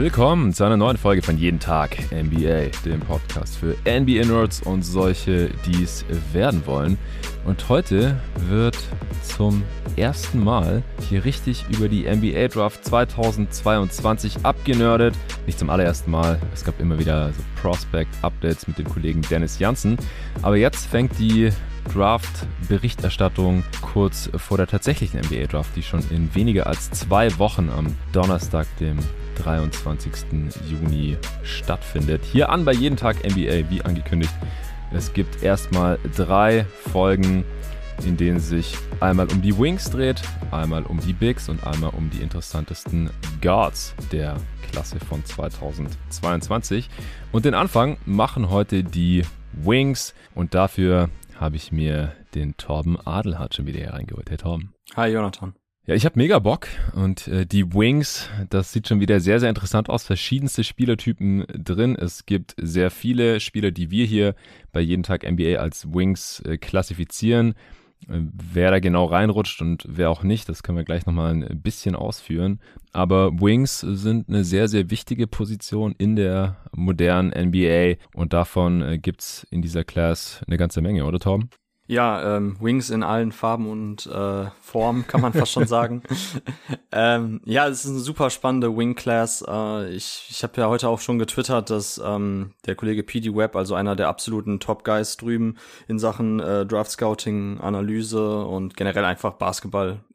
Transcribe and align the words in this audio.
Willkommen 0.00 0.54
zu 0.54 0.64
einer 0.64 0.78
neuen 0.78 0.96
Folge 0.96 1.20
von 1.20 1.36
Jeden 1.36 1.60
Tag 1.60 1.94
NBA, 2.10 2.70
dem 2.86 3.00
Podcast 3.00 3.58
für 3.58 3.76
NBA-Nerds 3.84 4.62
und 4.62 4.82
solche, 4.82 5.50
die 5.66 5.82
es 5.82 6.06
werden 6.32 6.62
wollen. 6.64 6.96
Und 7.44 7.68
heute 7.68 8.18
wird 8.48 8.78
zum 9.22 9.62
ersten 9.96 10.42
Mal 10.42 10.82
hier 11.10 11.26
richtig 11.26 11.66
über 11.68 11.90
die 11.90 12.04
NBA 12.04 12.48
Draft 12.48 12.82
2022 12.82 14.38
abgenördet. 14.42 15.14
Nicht 15.44 15.58
zum 15.58 15.68
allerersten 15.68 16.10
Mal, 16.10 16.40
es 16.54 16.64
gab 16.64 16.80
immer 16.80 16.98
wieder 16.98 17.34
so 17.34 17.42
Prospect-Updates 17.60 18.68
mit 18.68 18.78
dem 18.78 18.88
Kollegen 18.88 19.20
Dennis 19.20 19.58
Janssen. 19.58 19.98
Aber 20.40 20.56
jetzt 20.56 20.86
fängt 20.86 21.18
die 21.18 21.50
Draft-Berichterstattung 21.92 23.64
kurz 23.82 24.30
vor 24.34 24.56
der 24.56 24.66
tatsächlichen 24.66 25.20
NBA-Draft, 25.20 25.76
die 25.76 25.82
schon 25.82 26.02
in 26.08 26.34
weniger 26.34 26.66
als 26.66 26.90
zwei 26.90 27.38
Wochen 27.38 27.68
am 27.68 27.94
Donnerstag, 28.14 28.66
dem 28.78 28.98
23. 29.42 30.12
Juni 30.68 31.16
stattfindet. 31.42 32.22
Hier 32.24 32.50
an 32.50 32.64
bei 32.64 32.72
Jeden 32.72 32.96
Tag 32.96 33.16
NBA, 33.24 33.70
wie 33.70 33.82
angekündigt. 33.82 34.32
Es 34.92 35.12
gibt 35.12 35.42
erstmal 35.42 35.98
drei 36.16 36.64
Folgen, 36.64 37.44
in 38.04 38.16
denen 38.16 38.40
sich 38.40 38.76
einmal 39.00 39.30
um 39.30 39.40
die 39.42 39.56
Wings 39.56 39.90
dreht, 39.90 40.22
einmal 40.50 40.82
um 40.84 41.00
die 41.00 41.12
Bigs 41.12 41.48
und 41.48 41.64
einmal 41.66 41.90
um 41.90 42.10
die 42.10 42.22
interessantesten 42.22 43.10
Guards 43.40 43.94
der 44.10 44.36
Klasse 44.70 44.98
von 45.00 45.24
2022. 45.24 46.88
Und 47.32 47.44
den 47.44 47.54
Anfang 47.54 47.98
machen 48.04 48.50
heute 48.50 48.84
die 48.84 49.24
Wings 49.52 50.14
und 50.34 50.54
dafür 50.54 51.10
habe 51.38 51.56
ich 51.56 51.72
mir 51.72 52.12
den 52.34 52.56
Torben 52.56 52.98
Adelhardt 53.04 53.54
schon 53.54 53.66
wieder 53.66 53.80
hier 53.80 53.92
reingeholt. 53.92 54.28
Hey 54.30 54.36
Torben. 54.36 54.74
Hi 54.96 55.10
Jonathan. 55.10 55.54
Ja, 55.90 55.96
ich 55.96 56.04
habe 56.04 56.20
mega 56.20 56.38
Bock 56.38 56.68
und 56.94 57.26
äh, 57.26 57.44
die 57.44 57.74
Wings, 57.74 58.28
das 58.48 58.72
sieht 58.72 58.86
schon 58.86 59.00
wieder 59.00 59.18
sehr, 59.18 59.40
sehr 59.40 59.48
interessant 59.48 59.88
aus. 59.88 60.04
Verschiedenste 60.04 60.62
Spielertypen 60.62 61.46
drin. 61.48 61.96
Es 61.96 62.26
gibt 62.26 62.54
sehr 62.58 62.92
viele 62.92 63.40
Spieler, 63.40 63.72
die 63.72 63.90
wir 63.90 64.06
hier 64.06 64.36
bei 64.70 64.80
jeden 64.82 65.02
Tag 65.02 65.28
NBA 65.28 65.58
als 65.58 65.92
Wings 65.92 66.44
äh, 66.46 66.58
klassifizieren. 66.58 67.54
Äh, 68.08 68.20
wer 68.52 68.70
da 68.70 68.78
genau 68.78 69.06
reinrutscht 69.06 69.62
und 69.62 69.84
wer 69.88 70.10
auch 70.10 70.22
nicht, 70.22 70.48
das 70.48 70.62
können 70.62 70.78
wir 70.78 70.84
gleich 70.84 71.06
nochmal 71.06 71.32
ein 71.32 71.60
bisschen 71.60 71.96
ausführen. 71.96 72.60
Aber 72.92 73.40
Wings 73.40 73.80
sind 73.80 74.28
eine 74.28 74.44
sehr, 74.44 74.68
sehr 74.68 74.90
wichtige 74.90 75.26
Position 75.26 75.96
in 75.98 76.14
der 76.14 76.58
modernen 76.70 77.30
NBA 77.30 78.00
und 78.14 78.32
davon 78.32 78.80
äh, 78.80 78.98
gibt's 78.98 79.44
in 79.50 79.60
dieser 79.60 79.82
Class 79.82 80.40
eine 80.46 80.56
ganze 80.56 80.82
Menge, 80.82 81.04
oder 81.04 81.18
Tom? 81.18 81.48
Ja, 81.90 82.36
ähm, 82.36 82.56
Wings 82.60 82.88
in 82.90 83.02
allen 83.02 83.32
Farben 83.32 83.68
und 83.68 84.06
äh, 84.06 84.44
Formen, 84.60 85.08
kann 85.08 85.20
man 85.20 85.32
fast 85.32 85.50
schon 85.50 85.66
sagen. 85.66 86.04
ähm, 86.92 87.40
ja, 87.44 87.66
es 87.66 87.84
ist 87.84 87.90
eine 87.90 87.98
super 87.98 88.30
spannende 88.30 88.76
Wing-Class. 88.76 89.44
Äh, 89.48 89.90
ich 89.90 90.28
ich 90.30 90.44
habe 90.44 90.60
ja 90.60 90.68
heute 90.68 90.88
auch 90.88 91.00
schon 91.00 91.18
getwittert, 91.18 91.68
dass 91.68 92.00
ähm, 92.02 92.52
der 92.64 92.76
Kollege 92.76 93.02
PD 93.02 93.34
Webb, 93.34 93.56
also 93.56 93.74
einer 93.74 93.96
der 93.96 94.06
absoluten 94.06 94.60
Top-Guys 94.60 95.16
drüben 95.16 95.56
in 95.88 95.98
Sachen 95.98 96.38
äh, 96.38 96.64
Draft-Scouting, 96.64 97.58
Analyse 97.58 98.44
und 98.44 98.76
generell 98.76 99.04
einfach 99.04 99.32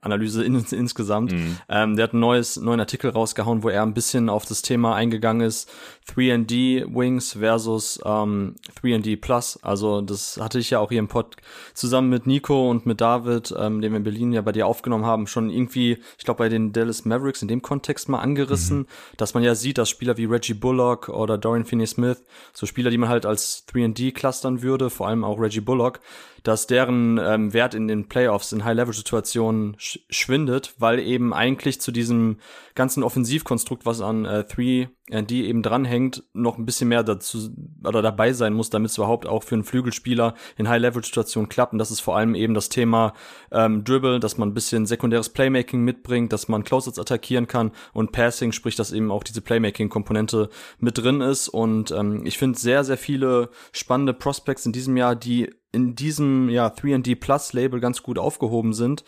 Basketball-Analyse 0.05 0.43
in, 0.43 0.55
insgesamt, 0.79 1.31
mhm. 1.33 1.57
ähm, 1.69 1.95
der 1.95 2.03
hat 2.03 2.13
einen 2.13 2.21
neues, 2.21 2.57
neuen 2.57 2.79
Artikel 2.79 3.09
rausgehauen, 3.09 3.63
wo 3.63 3.69
er 3.69 3.83
ein 3.83 3.93
bisschen 3.93 4.29
auf 4.29 4.45
das 4.45 4.61
Thema 4.61 4.95
eingegangen 4.95 5.45
ist, 5.45 5.69
3D 6.09 6.85
Wings 6.93 7.33
versus 7.33 7.99
ähm, 8.05 8.55
3D 8.81 9.19
Plus. 9.19 9.59
Also 9.63 10.01
das 10.01 10.37
hatte 10.39 10.59
ich 10.59 10.69
ja 10.69 10.79
auch 10.79 10.89
hier 10.89 10.99
im 10.99 11.07
Pod 11.07 11.35
zusammen 11.73 12.09
mit 12.09 12.27
Nico 12.27 12.69
und 12.69 12.85
mit 12.85 13.01
David, 13.01 13.53
ähm, 13.57 13.81
den 13.81 13.91
wir 13.91 13.97
in 13.97 14.03
Berlin 14.03 14.33
ja 14.33 14.41
bei 14.41 14.51
dir 14.51 14.67
aufgenommen 14.67 15.05
haben, 15.05 15.27
schon 15.27 15.49
irgendwie, 15.49 15.97
ich 16.17 16.25
glaube 16.25 16.39
bei 16.39 16.49
den 16.49 16.73
Dallas 16.73 17.05
Mavericks 17.05 17.41
in 17.41 17.47
dem 17.47 17.61
Kontext 17.61 18.09
mal 18.09 18.19
angerissen, 18.19 18.79
mhm. 18.79 18.87
dass 19.17 19.33
man 19.33 19.43
ja 19.43 19.55
sieht, 19.55 19.77
dass 19.77 19.89
Spieler 19.89 20.17
wie 20.17 20.25
Reggie 20.25 20.53
Bullock 20.53 21.09
oder 21.09 21.37
Dorian 21.37 21.65
Finney-Smith, 21.65 22.23
so 22.53 22.65
Spieler, 22.65 22.89
die 22.89 22.97
man 22.97 23.09
halt 23.09 23.25
als 23.25 23.65
3D 23.67 24.13
clustern 24.13 24.61
würde, 24.61 24.89
vor 24.89 25.07
allem 25.07 25.23
auch 25.23 25.39
Reggie 25.39 25.61
Bullock, 25.61 25.99
dass 26.47 26.67
deren 26.67 27.19
ähm, 27.21 27.53
Wert 27.53 27.73
in 27.73 27.87
den 27.87 28.07
Playoffs 28.07 28.51
in 28.51 28.63
High-Level-Situationen 28.63 29.75
sch 29.77 29.99
schwindet, 30.09 30.73
weil 30.77 30.99
eben 30.99 31.33
eigentlich 31.33 31.81
zu 31.81 31.91
diesem 31.91 32.37
ganzen 32.75 33.03
Offensivkonstrukt, 33.03 33.85
was 33.85 34.01
an 34.01 34.25
äh, 34.25 34.43
3D 34.47 35.31
eben 35.31 35.63
dranhängt, 35.63 36.23
noch 36.33 36.57
ein 36.57 36.65
bisschen 36.65 36.89
mehr 36.89 37.03
dazu 37.03 37.49
oder 37.83 38.01
dabei 38.01 38.33
sein 38.33 38.53
muss, 38.53 38.69
damit 38.69 38.91
es 38.91 38.97
überhaupt 38.97 39.25
auch 39.25 39.43
für 39.43 39.55
einen 39.55 39.63
Flügelspieler 39.63 40.35
in 40.57 40.67
High-Level-Situationen 40.67 41.49
klappt. 41.49 41.73
Und 41.73 41.79
das 41.79 41.91
ist 41.91 42.01
vor 42.01 42.17
allem 42.17 42.35
eben 42.35 42.53
das 42.53 42.69
Thema 42.69 43.13
ähm, 43.51 43.83
Dribble, 43.83 44.19
dass 44.19 44.37
man 44.37 44.49
ein 44.49 44.53
bisschen 44.53 44.85
sekundäres 44.85 45.29
Playmaking 45.29 45.81
mitbringt, 45.81 46.33
dass 46.33 46.49
man 46.49 46.63
Closets 46.63 46.99
attackieren 46.99 47.47
kann 47.47 47.71
und 47.93 48.11
Passing, 48.11 48.51
sprich, 48.51 48.75
dass 48.75 48.91
eben 48.91 49.09
auch 49.09 49.23
diese 49.23 49.41
Playmaking-Komponente 49.41 50.49
mit 50.79 50.97
drin 50.97 51.21
ist. 51.21 51.47
Und 51.47 51.91
ähm, 51.91 52.25
ich 52.25 52.37
finde 52.37 52.59
sehr, 52.59 52.83
sehr 52.83 52.97
viele 52.97 53.49
spannende 53.71 54.13
Prospects 54.13 54.65
in 54.65 54.73
diesem 54.73 54.97
Jahr, 54.97 55.15
die 55.15 55.49
in 55.75 55.93
diesem 55.93 56.49
ja 56.49 56.67
3D 56.67 57.19
Plus 57.19 57.51
Label 57.51 57.81
ganz 57.81 58.01
gut 58.01 58.17
aufgehoben 58.17 58.73
sind, 58.73 59.03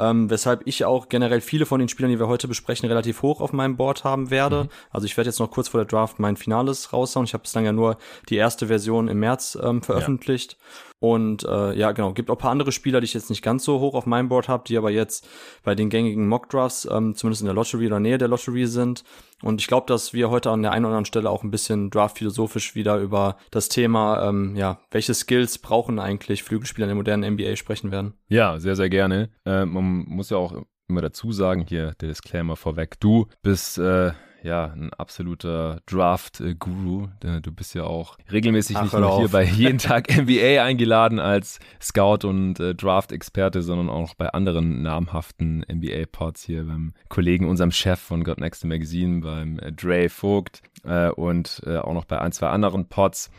ähm, 0.00 0.30
weshalb 0.30 0.66
ich 0.66 0.84
auch 0.84 1.08
generell 1.08 1.40
viele 1.40 1.66
von 1.66 1.78
den 1.78 1.88
Spielern, 1.88 2.10
die 2.10 2.18
wir 2.18 2.26
heute 2.26 2.48
besprechen, 2.48 2.88
relativ 2.88 3.22
hoch 3.22 3.40
auf 3.40 3.52
meinem 3.52 3.76
Board 3.76 4.02
haben 4.02 4.30
werde. 4.30 4.64
Mhm. 4.64 4.68
Also 4.90 5.04
ich 5.06 5.16
werde 5.16 5.28
jetzt 5.28 5.38
noch 5.38 5.50
kurz 5.50 5.68
vor 5.68 5.80
der 5.80 5.86
Draft 5.86 6.18
mein 6.18 6.36
Finales 6.36 6.92
raushauen. 6.92 7.26
Ich 7.26 7.34
habe 7.34 7.42
bislang 7.42 7.64
ja 7.64 7.72
nur 7.72 7.98
die 8.28 8.36
erste 8.36 8.68
Version 8.68 9.08
im 9.08 9.20
März 9.20 9.58
ähm, 9.62 9.82
veröffentlicht. 9.82 10.52
Ja. 10.58 10.89
Und 11.00 11.44
äh, 11.44 11.72
ja, 11.72 11.92
genau, 11.92 12.12
gibt 12.12 12.30
auch 12.30 12.36
paar 12.36 12.50
andere 12.50 12.72
Spieler, 12.72 13.00
die 13.00 13.06
ich 13.06 13.14
jetzt 13.14 13.30
nicht 13.30 13.42
ganz 13.42 13.64
so 13.64 13.80
hoch 13.80 13.94
auf 13.94 14.04
meinem 14.04 14.28
Board 14.28 14.48
habe, 14.48 14.64
die 14.66 14.76
aber 14.76 14.90
jetzt 14.90 15.26
bei 15.64 15.74
den 15.74 15.88
gängigen 15.88 16.28
Mock-Drafts 16.28 16.86
ähm, 16.90 17.14
zumindest 17.14 17.40
in 17.40 17.46
der 17.46 17.54
Lottery 17.54 17.86
oder 17.86 18.00
Nähe 18.00 18.18
der 18.18 18.28
Lottery 18.28 18.66
sind. 18.66 19.02
Und 19.42 19.62
ich 19.62 19.66
glaube, 19.66 19.86
dass 19.86 20.12
wir 20.12 20.28
heute 20.28 20.50
an 20.50 20.60
der 20.60 20.72
einen 20.72 20.84
oder 20.84 20.92
anderen 20.92 21.06
Stelle 21.06 21.30
auch 21.30 21.42
ein 21.42 21.50
bisschen 21.50 21.88
draft-philosophisch 21.88 22.74
wieder 22.74 22.98
über 22.98 23.38
das 23.50 23.70
Thema, 23.70 24.28
ähm, 24.28 24.54
ja, 24.56 24.80
welche 24.90 25.14
Skills 25.14 25.56
brauchen 25.56 25.98
eigentlich 25.98 26.42
Flügelspieler 26.42 26.84
in 26.84 26.90
der 26.90 26.96
modernen 26.96 27.34
NBA 27.34 27.56
sprechen 27.56 27.90
werden. 27.90 28.12
Ja, 28.28 28.60
sehr, 28.60 28.76
sehr 28.76 28.90
gerne. 28.90 29.30
Äh, 29.46 29.64
man 29.64 30.04
muss 30.06 30.28
ja 30.28 30.36
auch 30.36 30.54
immer 30.86 31.00
dazu 31.00 31.32
sagen, 31.32 31.64
hier 31.66 31.94
der 32.00 32.08
Disclaimer 32.08 32.56
vorweg, 32.56 33.00
du 33.00 33.26
bist 33.42 33.78
äh, 33.78 34.12
ja, 34.42 34.66
ein 34.66 34.92
absoluter 34.94 35.80
Draft-Guru. 35.86 37.08
Du 37.42 37.52
bist 37.52 37.74
ja 37.74 37.84
auch 37.84 38.16
regelmäßig 38.30 38.76
Ach, 38.76 38.82
nicht 38.82 38.92
nur 38.92 39.18
hier 39.18 39.28
bei 39.28 39.44
jeden 39.44 39.78
Tag 39.78 40.08
NBA 40.16 40.62
eingeladen 40.62 41.18
als 41.18 41.58
Scout 41.80 42.26
und 42.26 42.60
äh, 42.60 42.74
Draft-Experte, 42.74 43.62
sondern 43.62 43.90
auch 43.90 44.14
bei 44.14 44.28
anderen 44.30 44.82
namhaften 44.82 45.64
NBA-Pods 45.70 46.44
hier 46.44 46.64
beim 46.64 46.94
Kollegen, 47.08 47.48
unserem 47.48 47.70
Chef 47.70 48.00
von 48.00 48.24
God 48.24 48.38
Next 48.38 48.64
Magazine, 48.64 49.20
beim 49.20 49.58
äh, 49.58 49.72
Dre 49.72 50.08
Vogt 50.08 50.62
äh, 50.84 51.08
und 51.08 51.62
äh, 51.66 51.78
auch 51.78 51.94
noch 51.94 52.04
bei 52.04 52.20
ein, 52.20 52.32
zwei 52.32 52.48
anderen 52.48 52.88
Pods. 52.88 53.30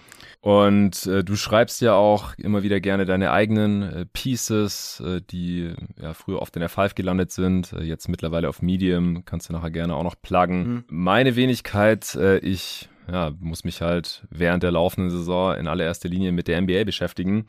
Und 0.42 1.06
äh, 1.06 1.24
du 1.24 1.36
schreibst 1.36 1.82
ja 1.82 1.94
auch 1.94 2.34
immer 2.38 2.64
wieder 2.64 2.80
gerne 2.80 3.06
deine 3.06 3.32
eigenen 3.32 3.84
äh, 3.84 4.06
Pieces, 4.12 5.02
äh, 5.06 5.22
die 5.22 5.74
ja 6.02 6.14
früher 6.14 6.42
oft 6.42 6.56
in 6.56 6.62
der 6.62 6.70
Five 6.70 6.96
gelandet 6.96 7.32
sind, 7.32 7.74
äh, 7.74 7.84
jetzt 7.84 8.10
mittlerweile 8.10 8.50
auf 8.50 8.62
Medium, 8.62 9.24
kannst 9.26 9.50
du 9.50 9.54
nachher 9.54 9.72
gerne 9.72 9.96
auch 9.96 10.04
noch 10.04 10.16
pluggen. 10.20 10.68
Mhm. 10.68 10.84
Meine 10.90 11.36
Wenigkeit, 11.36 12.18
ich 12.42 12.90
ja, 13.12 13.34
muss 13.40 13.66
mich 13.66 13.82
halt 13.82 14.26
während 14.30 14.64
der 14.64 14.72
laufenden 14.72 15.10
Saison 15.10 15.56
in 15.56 15.68
allererster 15.68 16.08
Linie 16.08 16.32
mit 16.32 16.48
der 16.48 16.62
NBA 16.62 16.86
beschäftigen. 16.86 17.46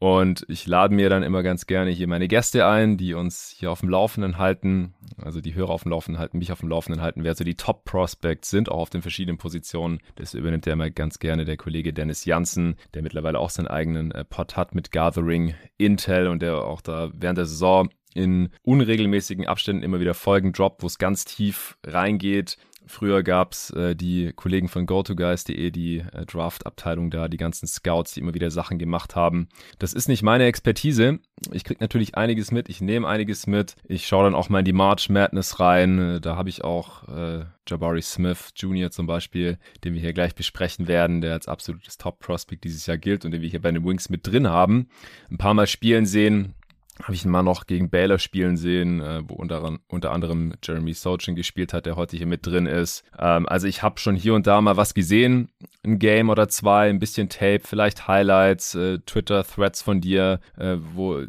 Und 0.00 0.44
ich 0.48 0.66
lade 0.66 0.92
mir 0.92 1.08
dann 1.08 1.22
immer 1.22 1.44
ganz 1.44 1.66
gerne 1.66 1.92
hier 1.92 2.08
meine 2.08 2.26
Gäste 2.26 2.66
ein, 2.66 2.96
die 2.96 3.14
uns 3.14 3.54
hier 3.56 3.70
auf 3.70 3.80
dem 3.80 3.88
Laufenden 3.88 4.38
halten, 4.38 4.94
also 5.16 5.40
die 5.40 5.54
Hörer 5.54 5.70
auf 5.70 5.84
dem 5.84 5.92
Laufenden 5.92 6.18
halten, 6.18 6.38
mich 6.38 6.50
auf 6.50 6.60
dem 6.60 6.68
Laufenden 6.68 7.00
halten, 7.00 7.22
wer 7.22 7.36
so 7.36 7.44
die 7.44 7.54
Top 7.54 7.84
Prospects 7.84 8.50
sind, 8.50 8.68
auch 8.68 8.80
auf 8.80 8.90
den 8.90 9.02
verschiedenen 9.02 9.38
Positionen. 9.38 10.00
Das 10.16 10.34
übernimmt 10.34 10.66
ja 10.66 10.72
immer 10.72 10.90
ganz 10.90 11.20
gerne 11.20 11.44
der 11.44 11.56
Kollege 11.56 11.92
Dennis 11.92 12.24
Janssen, 12.24 12.74
der 12.94 13.02
mittlerweile 13.02 13.38
auch 13.38 13.50
seinen 13.50 13.68
eigenen 13.68 14.10
äh, 14.10 14.24
Pod 14.24 14.56
hat 14.56 14.74
mit 14.74 14.90
Gathering 14.90 15.54
Intel 15.78 16.26
und 16.26 16.42
der 16.42 16.56
auch 16.64 16.80
da 16.80 17.10
während 17.14 17.38
der 17.38 17.46
Saison 17.46 17.88
in 18.14 18.50
unregelmäßigen 18.62 19.46
Abständen 19.46 19.82
immer 19.82 20.00
wieder 20.00 20.14
Folgen 20.14 20.52
droppt, 20.52 20.82
wo 20.82 20.86
es 20.86 20.98
ganz 20.98 21.24
tief 21.24 21.76
reingeht 21.84 22.56
Früher 22.86 23.22
gab's 23.22 23.70
äh, 23.70 23.96
die 23.96 24.32
Kollegen 24.34 24.68
von 24.68 24.86
GoToGuys.de, 24.86 25.70
die 25.70 25.98
äh, 25.98 26.26
Draft-Abteilung 26.26 27.10
da, 27.10 27.28
die 27.28 27.36
ganzen 27.36 27.66
Scouts, 27.66 28.12
die 28.12 28.20
immer 28.20 28.34
wieder 28.34 28.50
Sachen 28.50 28.78
gemacht 28.78 29.16
haben. 29.16 29.48
Das 29.78 29.94
ist 29.94 30.08
nicht 30.08 30.22
meine 30.22 30.44
Expertise. 30.44 31.18
Ich 31.52 31.64
krieg 31.64 31.80
natürlich 31.80 32.14
einiges 32.16 32.50
mit, 32.50 32.68
ich 32.68 32.80
nehme 32.80 33.08
einiges 33.08 33.46
mit. 33.46 33.76
Ich 33.88 34.06
schaue 34.06 34.24
dann 34.24 34.34
auch 34.34 34.48
mal 34.48 34.60
in 34.60 34.64
die 34.64 34.72
March 34.72 35.08
Madness 35.08 35.60
rein. 35.60 36.18
Da 36.20 36.36
habe 36.36 36.48
ich 36.48 36.62
auch 36.62 37.08
äh, 37.08 37.44
Jabari 37.66 38.02
Smith 38.02 38.52
Jr. 38.56 38.90
zum 38.90 39.06
Beispiel, 39.06 39.58
den 39.82 39.94
wir 39.94 40.00
hier 40.00 40.12
gleich 40.12 40.34
besprechen 40.34 40.86
werden, 40.86 41.20
der 41.20 41.32
als 41.32 41.48
absolutes 41.48 41.96
Top-Prospect 41.96 42.64
dieses 42.64 42.86
Jahr 42.86 42.98
gilt 42.98 43.24
und 43.24 43.30
den 43.30 43.42
wir 43.42 43.48
hier 43.48 43.62
bei 43.62 43.72
den 43.72 43.84
Wings 43.84 44.10
mit 44.10 44.26
drin 44.26 44.48
haben. 44.48 44.88
Ein 45.30 45.38
paar 45.38 45.54
Mal 45.54 45.66
spielen 45.66 46.06
sehen 46.06 46.54
habe 47.02 47.14
ich 47.14 47.24
ihn 47.24 47.30
mal 47.30 47.42
noch 47.42 47.66
gegen 47.66 47.90
Baylor 47.90 48.18
spielen 48.18 48.56
sehen, 48.56 49.00
äh, 49.00 49.22
wo 49.26 49.34
unter, 49.34 49.78
unter 49.88 50.12
anderem 50.12 50.52
Jeremy 50.62 50.94
Sochin 50.94 51.34
gespielt 51.34 51.72
hat, 51.72 51.86
der 51.86 51.96
heute 51.96 52.16
hier 52.16 52.26
mit 52.26 52.46
drin 52.46 52.66
ist. 52.66 53.04
Ähm, 53.18 53.48
also 53.48 53.66
ich 53.66 53.82
habe 53.82 53.98
schon 53.98 54.14
hier 54.14 54.34
und 54.34 54.46
da 54.46 54.60
mal 54.60 54.76
was 54.76 54.94
gesehen, 54.94 55.48
ein 55.84 55.98
Game 55.98 56.30
oder 56.30 56.48
zwei, 56.48 56.88
ein 56.88 57.00
bisschen 57.00 57.28
Tape, 57.28 57.62
vielleicht 57.64 58.06
Highlights, 58.06 58.74
äh, 58.74 58.98
Twitter-Threads 59.00 59.82
von 59.82 60.00
dir, 60.00 60.40
äh, 60.56 60.76
wo 60.94 61.22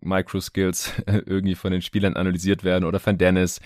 Micro-Skills 0.00 0.92
irgendwie 1.06 1.54
von 1.54 1.72
den 1.72 1.82
Spielern 1.82 2.16
analysiert 2.16 2.64
werden 2.64 2.84
oder 2.84 3.00
von 3.00 3.18
Dennis. 3.18 3.60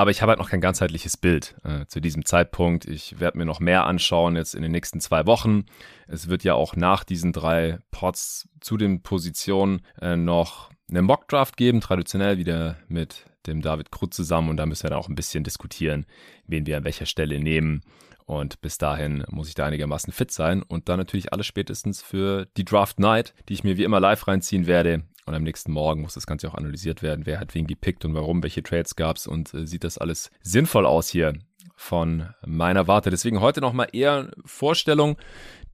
Aber 0.00 0.10
ich 0.10 0.22
habe 0.22 0.30
halt 0.30 0.38
noch 0.38 0.48
kein 0.48 0.62
ganzheitliches 0.62 1.18
Bild 1.18 1.56
äh, 1.62 1.84
zu 1.84 2.00
diesem 2.00 2.24
Zeitpunkt. 2.24 2.86
Ich 2.86 3.20
werde 3.20 3.36
mir 3.36 3.44
noch 3.44 3.60
mehr 3.60 3.84
anschauen 3.84 4.34
jetzt 4.34 4.54
in 4.54 4.62
den 4.62 4.72
nächsten 4.72 4.98
zwei 4.98 5.26
Wochen. 5.26 5.66
Es 6.08 6.28
wird 6.28 6.42
ja 6.42 6.54
auch 6.54 6.74
nach 6.74 7.04
diesen 7.04 7.34
drei 7.34 7.80
Pots 7.90 8.48
zu 8.62 8.78
den 8.78 9.02
Positionen 9.02 9.82
äh, 10.00 10.16
noch 10.16 10.70
eine 10.88 11.02
Mockdraft 11.02 11.58
geben, 11.58 11.82
traditionell 11.82 12.38
wieder 12.38 12.78
mit 12.88 13.26
dem 13.46 13.60
David 13.60 13.92
Krut 13.92 14.14
zusammen. 14.14 14.48
Und 14.48 14.56
da 14.56 14.64
müssen 14.64 14.84
wir 14.84 14.88
dann 14.88 15.00
auch 15.00 15.10
ein 15.10 15.14
bisschen 15.14 15.44
diskutieren, 15.44 16.06
wen 16.46 16.64
wir 16.64 16.78
an 16.78 16.84
welcher 16.84 17.04
Stelle 17.04 17.38
nehmen. 17.38 17.82
Und 18.24 18.62
bis 18.62 18.78
dahin 18.78 19.24
muss 19.28 19.48
ich 19.48 19.54
da 19.54 19.66
einigermaßen 19.66 20.14
fit 20.14 20.30
sein 20.30 20.62
und 20.62 20.88
dann 20.88 20.98
natürlich 20.98 21.34
alles 21.34 21.46
spätestens 21.46 22.00
für 22.00 22.46
die 22.56 22.64
Draft 22.64 23.00
Night, 23.00 23.34
die 23.50 23.52
ich 23.54 23.64
mir 23.64 23.76
wie 23.76 23.84
immer 23.84 24.00
live 24.00 24.28
reinziehen 24.28 24.66
werde. 24.66 25.02
Und 25.26 25.34
am 25.34 25.42
nächsten 25.42 25.72
Morgen 25.72 26.02
muss 26.02 26.14
das 26.14 26.26
Ganze 26.26 26.48
auch 26.48 26.54
analysiert 26.54 27.02
werden, 27.02 27.26
wer 27.26 27.40
hat 27.40 27.54
wen 27.54 27.66
gepickt 27.66 28.04
und 28.04 28.14
warum, 28.14 28.42
welche 28.42 28.62
Trades 28.62 28.96
gab 28.96 29.16
es 29.16 29.26
und 29.26 29.52
äh, 29.54 29.66
sieht 29.66 29.84
das 29.84 29.98
alles 29.98 30.30
sinnvoll 30.42 30.86
aus 30.86 31.08
hier 31.08 31.34
von 31.76 32.28
meiner 32.44 32.86
Warte. 32.88 33.10
Deswegen 33.10 33.40
heute 33.40 33.60
nochmal 33.60 33.88
eher 33.92 34.30
Vorstellung 34.44 35.16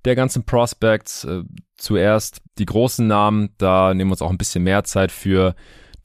der 0.05 0.15
ganzen 0.15 0.45
Prospects. 0.45 1.25
Äh, 1.25 1.43
zuerst 1.77 2.43
die 2.59 2.67
großen 2.67 3.07
Namen, 3.07 3.51
da 3.59 3.93
nehmen 3.93 4.11
wir 4.11 4.15
uns 4.15 4.23
auch 4.23 4.31
ein 4.31 4.39
bisschen 4.39 4.65
mehr 4.65 4.85
Zeit 4.85 5.13
für. 5.13 5.55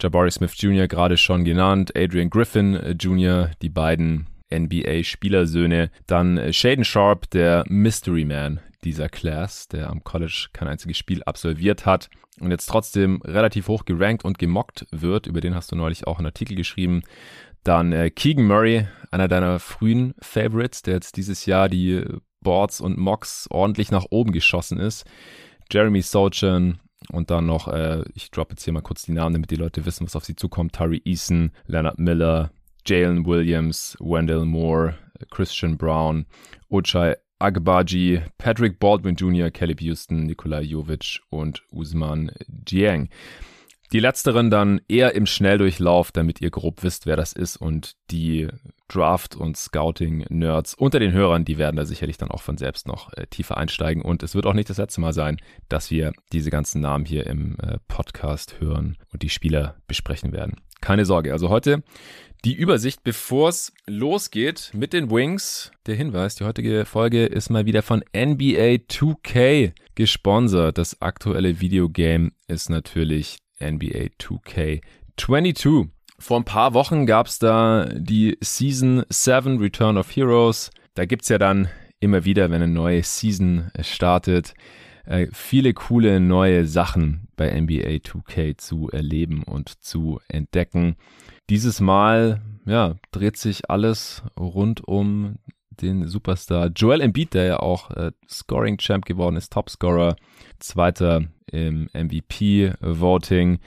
Jabari 0.02 0.32
Smith 0.32 0.54
Jr. 0.58 0.88
gerade 0.88 1.16
schon 1.16 1.46
genannt, 1.46 1.92
Adrian 1.96 2.32
Griffin 2.32 2.74
äh, 2.74 2.92
Jr., 2.92 3.52
die 3.62 3.70
beiden 3.70 4.26
NBA-Spielersöhne. 4.52 5.92
Dann 6.08 6.38
äh, 6.38 6.52
Shaden 6.52 6.84
Sharp, 6.84 7.30
der 7.30 7.64
Mystery 7.68 8.26
Man 8.26 8.60
dieser 8.84 9.10
Class, 9.10 9.68
der 9.68 9.90
am 9.90 10.04
College 10.04 10.48
kein 10.54 10.68
einziges 10.68 10.98
Spiel 10.98 11.24
absolviert 11.24 11.86
hat 11.86 12.10
und 12.40 12.52
jetzt 12.52 12.68
trotzdem 12.68 13.22
relativ 13.24 13.68
hoch 13.68 13.86
gerankt 13.86 14.26
und 14.26 14.40
gemockt 14.40 14.88
wird. 14.92 15.28
Über 15.28 15.42
den 15.42 15.56
hast 15.56 15.72
du 15.72 15.76
neulich 15.76 16.08
auch 16.08 16.18
einen 16.18 16.28
Artikel 16.28 16.56
geschrieben. 16.56 17.04
Dann 17.64 17.92
äh, 17.92 18.10
Keegan 18.10 18.48
Murray, 18.48 18.88
einer 19.12 19.28
deiner 19.28 19.60
frühen 19.60 20.14
Favorites, 20.20 20.82
der 20.82 20.96
jetzt 20.96 21.18
dieses 21.18 21.46
Jahr 21.46 21.70
die 21.70 22.04
Boards 22.42 22.82
und 22.82 22.98
Mocks 22.98 23.48
ordentlich 23.52 23.92
nach 23.92 24.06
oben 24.10 24.32
geschossen 24.32 24.80
ist. 24.80 25.06
Jeremy 25.72 26.02
Sochan, 26.02 26.80
und 27.10 27.32
dann 27.32 27.46
noch, 27.46 27.68
äh, 27.68 28.04
ich 28.14 28.32
droppe 28.32 28.54
jetzt 28.54 28.64
hier 28.64 28.74
mal 28.74 28.82
kurz 28.82 29.04
die 29.04 29.12
Namen, 29.12 29.34
damit 29.34 29.52
die 29.52 29.56
Leute 29.56 29.86
wissen, 29.86 30.06
was 30.06 30.16
auf 30.16 30.26
sie 30.26 30.36
zukommt. 30.36 30.74
Tari 30.74 31.02
Eason, 31.04 31.52
Leonard 31.66 32.00
Miller, 32.00 32.52
Jalen 32.86 33.26
Williams, 33.26 33.98
Wendell 34.00 34.46
Moore, 34.46 34.96
Christian 35.30 35.78
Brown, 35.78 36.26
Ochai 36.70 37.16
Agbaji, 37.42 38.22
Patrick 38.38 38.80
Baldwin 38.80 39.16
Jr., 39.16 39.50
Kelly 39.50 39.76
Houston, 39.80 40.26
Nikolai 40.26 40.62
Jovic 40.62 41.22
und 41.30 41.64
Usman 41.72 42.32
Jiang. 42.68 43.10
Die 43.92 44.00
letzteren 44.00 44.50
dann 44.50 44.80
eher 44.88 45.16
im 45.16 45.26
Schnelldurchlauf, 45.26 46.12
damit 46.12 46.40
ihr 46.40 46.50
grob 46.50 46.84
wisst, 46.84 47.06
wer 47.06 47.18
das 47.18 47.34
ist. 47.34 47.58
Und 47.58 47.98
die 48.10 48.48
Draft- 48.94 49.36
und 49.36 49.56
Scouting-Nerds 49.56 50.74
unter 50.74 51.00
den 51.00 51.14
Hörern, 51.14 51.46
die 51.46 51.58
werden 51.58 51.78
da 51.78 51.86
sicherlich 51.86 52.18
dann 52.18 52.32
auch 52.32 52.42
von 52.42 52.58
selbst 52.58 52.88
noch 52.88 53.14
äh, 53.14 53.26
tiefer 53.28 53.58
einsteigen. 53.58 54.02
Und 54.02 54.24
es 54.24 54.36
wird 54.36 54.46
auch 54.46 54.54
nicht 54.54 54.70
das 54.70 54.78
letzte 54.78 55.02
Mal 55.02 55.14
sein, 55.14 55.38
dass 55.70 55.92
wir 55.92 56.12
diese 56.34 56.50
ganzen 56.50 56.82
Namen 56.82 57.06
hier 57.06 57.26
im 57.28 57.58
äh, 57.60 57.78
Podcast 57.88 58.60
hören 58.60 58.98
und 59.14 59.22
die 59.22 59.30
Spieler 59.30 59.76
besprechen 59.88 60.34
werden. 60.34 60.58
Keine 60.82 61.06
Sorge. 61.06 61.32
Also 61.32 61.50
heute 61.50 61.84
die 62.44 62.56
Übersicht, 62.56 63.04
bevor 63.04 63.50
es 63.50 63.72
losgeht 63.86 64.72
mit 64.74 64.94
den 64.94 65.12
Wings. 65.12 65.72
Der 65.86 65.96
Hinweis, 65.96 66.36
die 66.36 66.44
heutige 66.44 66.86
Folge 66.86 67.28
ist 67.28 67.52
mal 67.52 67.68
wieder 67.68 67.84
von 67.84 68.04
NBA 68.16 68.82
2K 68.90 69.74
gesponsert. 69.94 70.80
Das 70.80 71.02
aktuelle 71.02 71.62
Videogame 71.62 72.32
ist 72.48 72.72
natürlich 72.72 73.38
NBA 73.60 74.10
2K22. 74.20 75.90
Vor 76.22 76.38
ein 76.38 76.46
paar 76.46 76.76
Wochen 76.76 77.08
gab 77.08 77.26
es 77.26 77.40
da 77.40 77.86
die 77.86 78.38
Season 78.42 79.04
7 79.10 79.58
Return 79.58 79.98
of 79.98 80.16
Heroes. 80.16 80.70
Da 80.94 81.06
gibt 81.06 81.24
es 81.24 81.30
ja 81.30 81.40
dann 81.40 81.68
immer 82.00 82.26
wieder, 82.26 82.52
wenn 82.52 82.62
eine 82.62 82.72
neue 82.72 83.02
Season 83.02 83.72
startet, 83.82 84.54
äh, 85.06 85.28
viele 85.34 85.74
coole 85.74 86.20
neue 86.20 86.68
Sachen 86.68 87.28
bei 87.36 87.50
NBA 87.60 88.02
2K 88.04 88.56
zu 88.56 88.88
erleben 88.92 89.42
und 89.42 89.84
zu 89.84 90.20
entdecken. 90.28 90.96
Dieses 91.50 91.82
Mal 91.82 92.40
ja, 92.68 92.98
dreht 93.10 93.38
sich 93.38 93.72
alles 93.72 94.22
rund 94.40 94.88
um 94.88 95.38
den 95.72 96.08
Superstar 96.08 96.68
Joel 96.68 97.02
Embiid, 97.02 97.34
der 97.34 97.46
ja 97.46 97.60
auch 97.62 97.90
äh, 97.90 98.12
Scoring 98.30 98.78
Champ 98.78 99.06
geworden 99.06 99.38
ist, 99.38 99.54
Topscorer, 99.54 100.16
zweiter 100.60 101.24
im 101.48 101.90
MVP 101.94 102.74
Voting. 102.80 103.58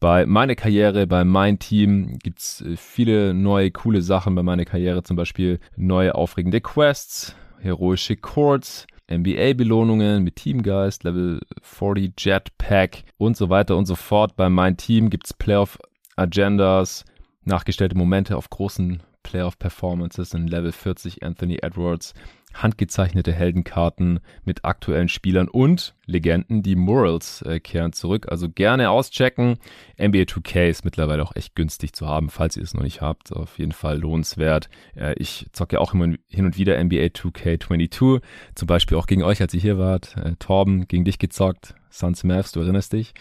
Bei 0.00 0.26
meine 0.26 0.54
Karriere, 0.54 1.08
bei 1.08 1.24
mein 1.24 1.58
Team 1.58 2.18
gibt's 2.20 2.60
äh, 2.60 2.76
viele 2.76 3.34
neue 3.34 3.72
coole 3.72 4.00
Sachen 4.00 4.34
bei 4.34 4.44
meine 4.44 4.64
Karriere, 4.64 5.02
zum 5.02 5.16
Beispiel 5.16 5.58
neue 5.76 6.14
aufregende 6.14 6.60
Quests, 6.60 7.34
heroische 7.58 8.16
Chords, 8.16 8.86
NBA-Belohnungen 9.10 10.22
mit 10.22 10.36
Teamgeist, 10.36 11.02
Level 11.02 11.40
40 11.62 12.12
Jetpack 12.16 13.02
und 13.16 13.36
so 13.36 13.48
weiter 13.48 13.76
und 13.76 13.86
so 13.86 13.96
fort. 13.96 14.36
Bei 14.36 14.48
mein 14.48 14.76
Team 14.76 15.10
gibt's 15.10 15.34
Playoff-Agendas, 15.34 17.04
nachgestellte 17.44 17.96
Momente 17.96 18.36
auf 18.36 18.50
großen 18.50 19.02
Playoff-Performances 19.24 20.32
in 20.32 20.46
Level 20.46 20.70
40 20.72 21.24
Anthony 21.24 21.58
Edwards, 21.60 22.14
handgezeichnete 22.62 23.32
Heldenkarten 23.32 24.20
mit 24.44 24.64
aktuellen 24.64 25.08
Spielern 25.08 25.48
und 25.48 25.94
Legenden, 26.06 26.62
die 26.62 26.76
Morals 26.76 27.42
äh, 27.42 27.60
kehren 27.60 27.92
zurück. 27.92 28.26
Also 28.30 28.48
gerne 28.48 28.90
auschecken. 28.90 29.58
NBA 30.00 30.22
2K 30.22 30.68
ist 30.68 30.84
mittlerweile 30.84 31.22
auch 31.22 31.36
echt 31.36 31.54
günstig 31.54 31.92
zu 31.92 32.06
haben, 32.06 32.30
falls 32.30 32.56
ihr 32.56 32.62
es 32.62 32.74
noch 32.74 32.82
nicht 32.82 33.00
habt. 33.00 33.32
Auf 33.32 33.58
jeden 33.58 33.72
Fall 33.72 33.98
lohnenswert. 33.98 34.68
Äh, 34.96 35.14
ich 35.18 35.46
zocke 35.52 35.76
ja 35.76 35.80
auch 35.80 35.94
immer 35.94 36.14
hin 36.28 36.46
und 36.46 36.56
wieder 36.56 36.82
NBA 36.82 37.06
2K22. 37.06 38.22
Zum 38.54 38.66
Beispiel 38.66 38.96
auch 38.96 39.06
gegen 39.06 39.22
euch, 39.22 39.40
als 39.40 39.54
ihr 39.54 39.60
hier 39.60 39.78
wart. 39.78 40.16
Äh, 40.16 40.32
Torben, 40.38 40.88
gegen 40.88 41.04
dich 41.04 41.18
gezockt. 41.18 41.74
Suns 41.90 42.24
Mavs, 42.24 42.52
du 42.52 42.60
erinnerst 42.60 42.92
dich. 42.92 43.14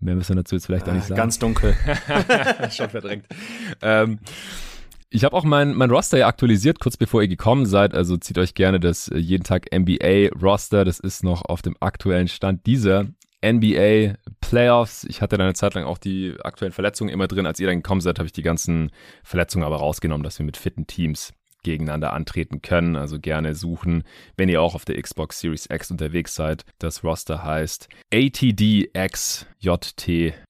Mehr 0.00 0.14
müssen 0.14 0.36
wir 0.36 0.42
dazu 0.42 0.54
jetzt 0.54 0.66
vielleicht 0.66 0.88
auch 0.88 0.92
nicht 0.92 1.04
ah, 1.04 1.08
sagen. 1.08 1.18
Ganz 1.18 1.38
dunkel. 1.38 1.74
Schon 2.70 2.88
verdrängt. 2.90 3.26
ähm, 3.82 4.18
ich 5.10 5.24
habe 5.24 5.34
auch 5.36 5.44
mein, 5.44 5.74
mein 5.74 5.90
Roster 5.90 6.18
ja 6.18 6.26
aktualisiert, 6.26 6.80
kurz 6.80 6.96
bevor 6.96 7.22
ihr 7.22 7.28
gekommen 7.28 7.66
seid. 7.66 7.94
Also 7.94 8.16
zieht 8.16 8.38
euch 8.38 8.54
gerne 8.54 8.78
das 8.78 9.08
äh, 9.08 9.16
jeden 9.18 9.44
Tag 9.44 9.66
NBA 9.74 10.28
Roster. 10.40 10.84
Das 10.84 11.00
ist 11.00 11.24
noch 11.24 11.42
auf 11.42 11.62
dem 11.62 11.76
aktuellen 11.80 12.28
Stand 12.28 12.66
dieser 12.66 13.06
NBA 13.44 14.16
Playoffs. 14.40 15.04
Ich 15.04 15.22
hatte 15.22 15.38
da 15.38 15.44
eine 15.44 15.54
Zeit 15.54 15.74
lang 15.74 15.84
auch 15.84 15.98
die 15.98 16.34
aktuellen 16.42 16.72
Verletzungen 16.72 17.10
immer 17.10 17.28
drin. 17.28 17.46
Als 17.46 17.60
ihr 17.60 17.66
dann 17.66 17.82
gekommen 17.82 18.00
seid, 18.00 18.18
habe 18.18 18.26
ich 18.26 18.32
die 18.32 18.42
ganzen 18.42 18.90
Verletzungen 19.22 19.64
aber 19.64 19.76
rausgenommen, 19.76 20.24
dass 20.24 20.38
wir 20.38 20.46
mit 20.46 20.56
fitten 20.56 20.86
Teams 20.86 21.32
gegeneinander 21.68 22.12
antreten 22.12 22.62
können. 22.62 22.96
Also 22.96 23.20
gerne 23.20 23.54
suchen, 23.54 24.04
wenn 24.36 24.48
ihr 24.48 24.62
auch 24.62 24.74
auf 24.74 24.84
der 24.84 25.00
Xbox 25.00 25.40
Series 25.40 25.68
X 25.70 25.90
unterwegs 25.90 26.34
seid. 26.34 26.64
Das 26.78 27.04
Roster 27.04 27.44
heißt 27.44 27.88
ATDXJT 28.12 29.44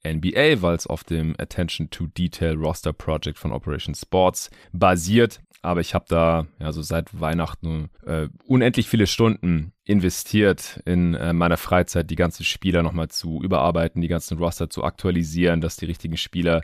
NBA, 0.07 0.63
weil 0.63 0.77
es 0.77 0.87
auf 0.87 1.05
dem 1.05 1.35
Attention 1.39 1.91
to 1.91 2.07
Detail 2.07 2.55
Roster 2.55 2.93
Project 2.93 3.39
von 3.39 3.53
Operation 3.53 3.95
Sports 3.95 4.51
basiert. 4.73 5.41
Aber 5.61 5.81
ich 5.81 5.93
habe 5.95 6.05
da 6.09 6.47
ja 6.61 6.71
so 6.71 6.83
seit 6.83 7.19
Weihnachten 7.21 7.91
äh, 8.07 8.29
unendlich 8.47 8.89
viele 8.89 9.09
Stunden 9.09 9.73
investiert 9.85 10.81
in 10.85 11.15
äh, 11.15 11.33
meiner 11.33 11.57
Freizeit, 11.57 12.11
die 12.11 12.17
ganzen 12.17 12.45
Spieler 12.45 12.83
nochmal 12.83 13.09
zu 13.09 13.43
überarbeiten, 13.43 14.01
die 14.01 14.09
ganzen 14.09 14.39
Roster 14.39 14.71
zu 14.71 14.85
aktualisieren, 14.85 15.61
dass 15.61 15.77
die 15.77 15.87
richtigen 15.87 16.17
Spieler 16.17 16.63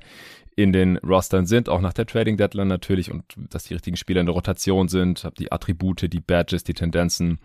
in 0.56 0.72
den 0.72 0.96
Rostern 0.98 1.46
sind, 1.46 1.68
auch 1.68 1.80
nach 1.80 1.92
der 1.92 2.06
Trading 2.06 2.36
Deadline 2.36 2.68
natürlich 2.68 3.10
und 3.10 3.24
dass 3.36 3.64
die 3.64 3.74
richtigen 3.74 3.96
Spieler 3.96 4.20
in 4.20 4.26
der 4.26 4.34
Rotation 4.34 4.88
sind, 4.88 5.24
habe 5.24 5.34
die 5.36 5.52
Attribute, 5.52 6.12
die 6.12 6.20
Badges, 6.20 6.64
die 6.64 6.74
Tendenzen, 6.74 7.38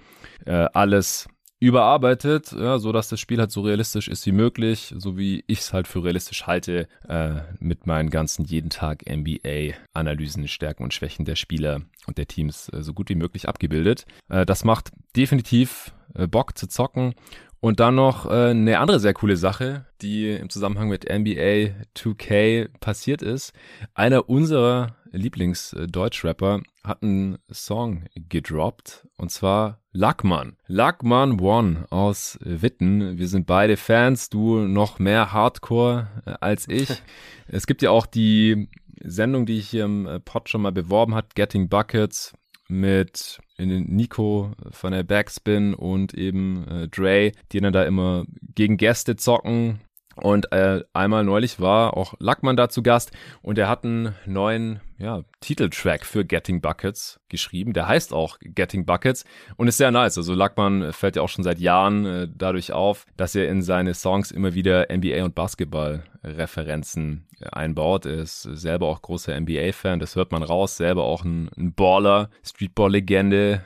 äh, 0.46 0.68
alles 0.74 1.28
überarbeitet, 1.60 2.54
ja, 2.54 2.80
so 2.80 2.94
dass 2.94 3.10
das 3.10 3.20
Spiel 3.20 3.40
halt 3.40 3.52
so 3.52 3.62
realistisch 3.62 4.08
ist 4.08 4.26
wie 4.26 4.32
möglich, 4.32 4.94
so 4.98 5.18
wie 5.18 5.44
ich 5.48 5.60
es 5.60 5.74
halt 5.74 5.88
für 5.88 6.04
realistisch 6.04 6.48
halte, 6.48 6.88
äh, 7.08 7.42
mit 7.60 7.86
meinen 7.86 8.10
ganzen 8.10 8.46
jeden 8.46 8.70
Tag 8.70 9.04
NBA-Analysen, 9.06 10.48
Stärken 10.48 10.84
und 10.84 10.94
Schwächen 10.94 11.26
der 11.26 11.36
Spieler 11.36 11.82
und 12.08 12.18
der 12.18 12.28
Teams 12.28 12.70
äh, 12.70 12.82
so 12.82 12.94
gut 12.94 13.10
wie 13.10 13.16
möglich 13.16 13.50
abgebildet. 13.50 14.06
Äh, 14.30 14.46
das 14.46 14.64
macht 14.64 14.92
definitiv 15.18 15.94
äh, 16.14 16.28
Bock 16.28 16.58
zu 16.58 16.68
zocken 16.68 17.14
und 17.62 17.80
dann 17.80 17.96
noch 17.96 18.26
äh, 18.26 18.50
eine 18.50 18.80
andere 18.80 19.00
sehr 19.00 19.14
coole 19.14 19.38
Sache, 19.38 19.86
die 20.02 20.30
im 20.32 20.50
Zusammenhang 20.50 20.90
mit 20.90 21.06
NBA 21.10 21.74
2K 21.96 22.70
passiert 22.80 23.22
ist. 23.22 23.54
Einer 23.94 24.30
unserer 24.30 24.96
Lieblings-Deutschrapper 25.12 26.62
hat 26.84 27.04
einen 27.04 27.38
Song 27.52 28.06
gedroppt 28.16 29.08
und 29.18 29.32
zwar 29.32 29.80
Lackmann. 29.92 30.58
Lackmann 30.68 31.40
One 31.42 31.86
aus 31.90 32.38
Witten. 32.42 33.18
Wir 33.18 33.28
sind 33.28 33.48
beide 33.48 33.76
Fans, 33.76 34.30
du 34.30 34.60
noch 34.60 35.00
mehr 35.00 35.34
Hardcore 35.34 36.08
äh, 36.26 36.34
als 36.40 36.68
ich. 36.68 36.90
es 37.48 37.68
gibt 37.68 37.82
ja 37.82 37.92
auch 37.92 38.06
die 38.06 38.70
Sendung, 39.02 39.46
die 39.46 39.58
ich 39.58 39.70
hier 39.70 39.86
im 39.86 40.08
äh, 40.08 40.20
Pod 40.20 40.50
schon 40.50 40.62
mal 40.62 40.72
beworben 40.72 41.16
hat, 41.16 41.36
Getting 41.36 41.70
Buckets 41.70 42.34
mit 42.70 43.40
Nico 43.58 44.54
von 44.72 44.94
der 44.94 45.04
Backspin 45.04 45.74
und 45.74 46.14
eben 46.14 46.68
äh, 46.68 46.88
Dre, 46.88 47.34
die 47.52 47.60
dann 47.60 47.74
da 47.74 47.84
immer 47.84 48.26
gegen 48.56 48.78
Gäste 48.78 49.16
zocken 49.16 49.82
Und 50.22 50.52
äh, 50.52 50.84
einmal 50.94 51.24
neulich 51.24 51.60
war 51.60 51.96
auch 51.96 52.14
Lackmann 52.20 52.58
da 52.58 52.70
zu 52.70 52.84
Gast 52.84 53.12
und 53.42 53.58
er 53.58 53.68
hat 53.70 53.84
einen 53.84 54.16
neuen 54.26 54.82
ja, 54.98 55.24
Titeltrack 55.40 56.06
für 56.06 56.26
Getting 56.26 56.62
Buckets 56.62 57.20
geschrieben. 57.30 57.74
Der 57.74 57.88
heißt 57.88 58.14
auch 58.14 58.38
Getting 58.42 58.86
Buckets 58.86 59.24
und 59.56 59.68
ist 59.68 59.78
sehr 59.78 59.92
nice. 59.92 60.18
Also 60.18 60.34
Lackmann 60.34 60.92
fällt 60.92 61.16
ja 61.16 61.22
auch 61.22 61.30
schon 61.30 61.44
seit 61.44 61.60
Jahren 61.60 62.06
äh, 62.06 62.28
dadurch 62.30 62.74
auf, 62.74 63.06
dass 63.16 63.34
er 63.36 63.48
in 63.48 63.62
seine 63.62 63.94
Songs 63.94 64.32
immer 64.32 64.54
wieder 64.54 64.88
NBA 64.92 65.24
und 65.24 65.36
Basketball-Referenzen 65.36 67.28
äh, 67.40 67.48
einbaut. 67.50 68.06
Er 68.06 68.20
ist 68.20 68.42
selber 68.42 68.88
auch 68.88 69.02
großer 69.02 69.40
NBA-Fan, 69.40 70.00
das 70.00 70.16
hört 70.16 70.32
man 70.32 70.44
raus. 70.44 70.78
Selber 70.78 71.04
auch 71.04 71.24
ein, 71.24 71.50
ein 71.58 71.74
Baller, 71.74 72.30
Streetball-Legende 72.44 73.62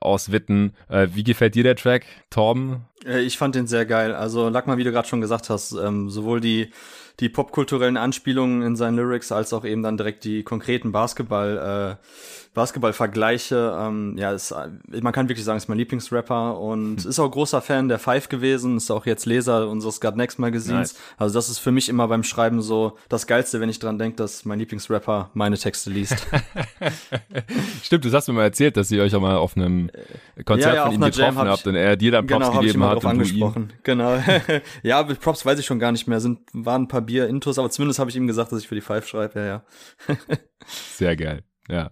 aus 0.00 0.32
Witten. 0.32 0.74
Äh, 0.88 1.08
wie 1.12 1.24
gefällt 1.24 1.54
dir 1.54 1.62
der 1.62 1.76
Track, 1.76 2.06
Torben? 2.30 2.84
Äh, 3.04 3.22
ich 3.22 3.38
fand 3.38 3.54
den 3.54 3.66
sehr 3.66 3.86
geil. 3.86 4.14
Also 4.14 4.48
Lackmann, 4.48 4.78
wie 4.78 4.84
du 4.84 4.92
gerade 4.92 5.08
schon 5.08 5.20
gesagt 5.20 5.50
hast, 5.50 5.72
ähm, 5.72 6.10
sowohl 6.10 6.40
die 6.40 6.70
die 7.20 7.28
popkulturellen 7.30 7.96
Anspielungen 7.96 8.62
in 8.62 8.76
seinen 8.76 8.96
Lyrics 8.96 9.32
als 9.32 9.52
auch 9.52 9.64
eben 9.64 9.82
dann 9.82 9.96
direkt 9.96 10.24
die 10.24 10.42
konkreten 10.42 10.92
Basketball 10.92 11.98
äh, 11.98 12.06
Basketball-Vergleiche. 12.56 13.76
Ähm, 13.78 14.16
ja, 14.16 14.32
ist, 14.32 14.54
man 14.88 15.12
kann 15.12 15.28
wirklich 15.28 15.44
sagen, 15.44 15.58
ist 15.58 15.68
mein 15.68 15.76
Lieblingsrapper 15.76 16.58
und 16.58 17.02
hm. 17.02 17.10
ist 17.10 17.18
auch 17.18 17.30
großer 17.30 17.60
Fan 17.60 17.88
der 17.88 17.98
Five 17.98 18.30
gewesen, 18.30 18.78
ist 18.78 18.90
auch 18.90 19.04
jetzt 19.04 19.26
Leser 19.26 19.68
unseres 19.68 20.00
God 20.00 20.16
Next 20.16 20.38
Magazins. 20.38 20.94
Nice. 20.94 20.96
Also 21.18 21.34
das 21.34 21.50
ist 21.50 21.58
für 21.58 21.70
mich 21.70 21.90
immer 21.90 22.08
beim 22.08 22.22
Schreiben 22.22 22.62
so 22.62 22.96
das 23.10 23.26
Geilste, 23.26 23.60
wenn 23.60 23.68
ich 23.68 23.78
dran 23.78 23.98
denke, 23.98 24.16
dass 24.16 24.46
mein 24.46 24.58
Lieblingsrapper 24.58 25.30
meine 25.34 25.58
Texte 25.58 25.90
liest. 25.90 26.26
Stimmt, 27.82 28.06
du 28.06 28.12
hast 28.12 28.26
mir 28.26 28.32
mal 28.32 28.44
erzählt, 28.44 28.78
dass 28.78 28.90
ihr 28.90 29.02
euch 29.02 29.14
auch 29.14 29.20
mal 29.20 29.36
auf 29.36 29.54
einem 29.54 29.90
Konzert 30.46 30.74
ja, 30.74 30.80
ja, 30.80 30.84
von 30.86 30.94
ihm 30.94 31.00
getroffen 31.02 31.36
hab 31.36 31.48
habt 31.48 31.66
und 31.66 31.74
er 31.74 31.96
dir 31.96 32.10
dann 32.10 32.26
Props 32.26 32.46
genau, 32.46 32.60
gegeben 32.60 32.84
hat. 32.84 33.04
und 33.04 33.10
angesprochen. 33.10 33.72
Genau. 33.82 34.18
ja, 34.82 35.02
Props 35.02 35.44
weiß 35.44 35.58
ich 35.58 35.66
schon 35.66 35.78
gar 35.78 35.92
nicht 35.92 36.08
mehr. 36.08 36.20
Sind, 36.20 36.38
waren 36.54 36.84
ein 36.84 36.88
paar 36.88 37.02
Bier-Intos, 37.02 37.58
aber 37.58 37.68
zumindest 37.68 37.98
habe 37.98 38.08
ich 38.08 38.16
ihm 38.16 38.26
gesagt, 38.26 38.50
dass 38.50 38.60
ich 38.60 38.68
für 38.68 38.76
die 38.76 38.80
Five 38.80 39.06
schreibe, 39.06 39.38
ja, 39.40 39.46
ja. 39.46 39.62
Sehr 40.66 41.16
geil. 41.16 41.42
Ja. 41.68 41.90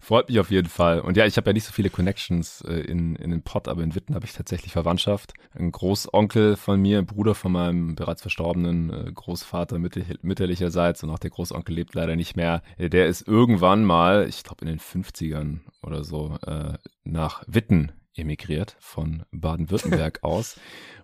Freut 0.00 0.28
mich 0.28 0.40
auf 0.40 0.50
jeden 0.50 0.68
Fall. 0.68 1.00
Und 1.00 1.16
ja, 1.16 1.26
ich 1.26 1.36
habe 1.36 1.50
ja 1.50 1.52
nicht 1.52 1.64
so 1.64 1.72
viele 1.72 1.90
Connections 1.90 2.60
äh, 2.62 2.80
in, 2.80 3.14
in 3.16 3.30
den 3.30 3.42
Pott, 3.42 3.68
aber 3.68 3.82
in 3.82 3.94
Witten 3.94 4.16
habe 4.16 4.26
ich 4.26 4.32
tatsächlich 4.32 4.72
Verwandtschaft. 4.72 5.34
Ein 5.54 5.70
Großonkel 5.70 6.56
von 6.56 6.80
mir, 6.80 6.98
ein 6.98 7.06
Bruder 7.06 7.36
von 7.36 7.52
meinem 7.52 7.94
bereits 7.94 8.22
verstorbenen 8.22 8.90
äh, 8.90 9.12
Großvater 9.12 9.78
mütterlicherseits 9.78 11.04
und 11.04 11.10
auch 11.10 11.20
der 11.20 11.30
Großonkel 11.30 11.74
lebt 11.74 11.94
leider 11.94 12.16
nicht 12.16 12.36
mehr. 12.36 12.62
Äh, 12.78 12.90
der 12.90 13.06
ist 13.06 13.28
irgendwann 13.28 13.84
mal, 13.84 14.26
ich 14.28 14.42
glaube 14.42 14.62
in 14.62 14.68
den 14.68 14.80
50ern 14.80 15.60
oder 15.82 16.02
so, 16.02 16.36
äh, 16.44 16.78
nach 17.04 17.44
Witten 17.46 17.92
emigriert 18.14 18.76
von 18.80 19.22
Baden-Württemberg 19.30 20.18
aus 20.22 20.58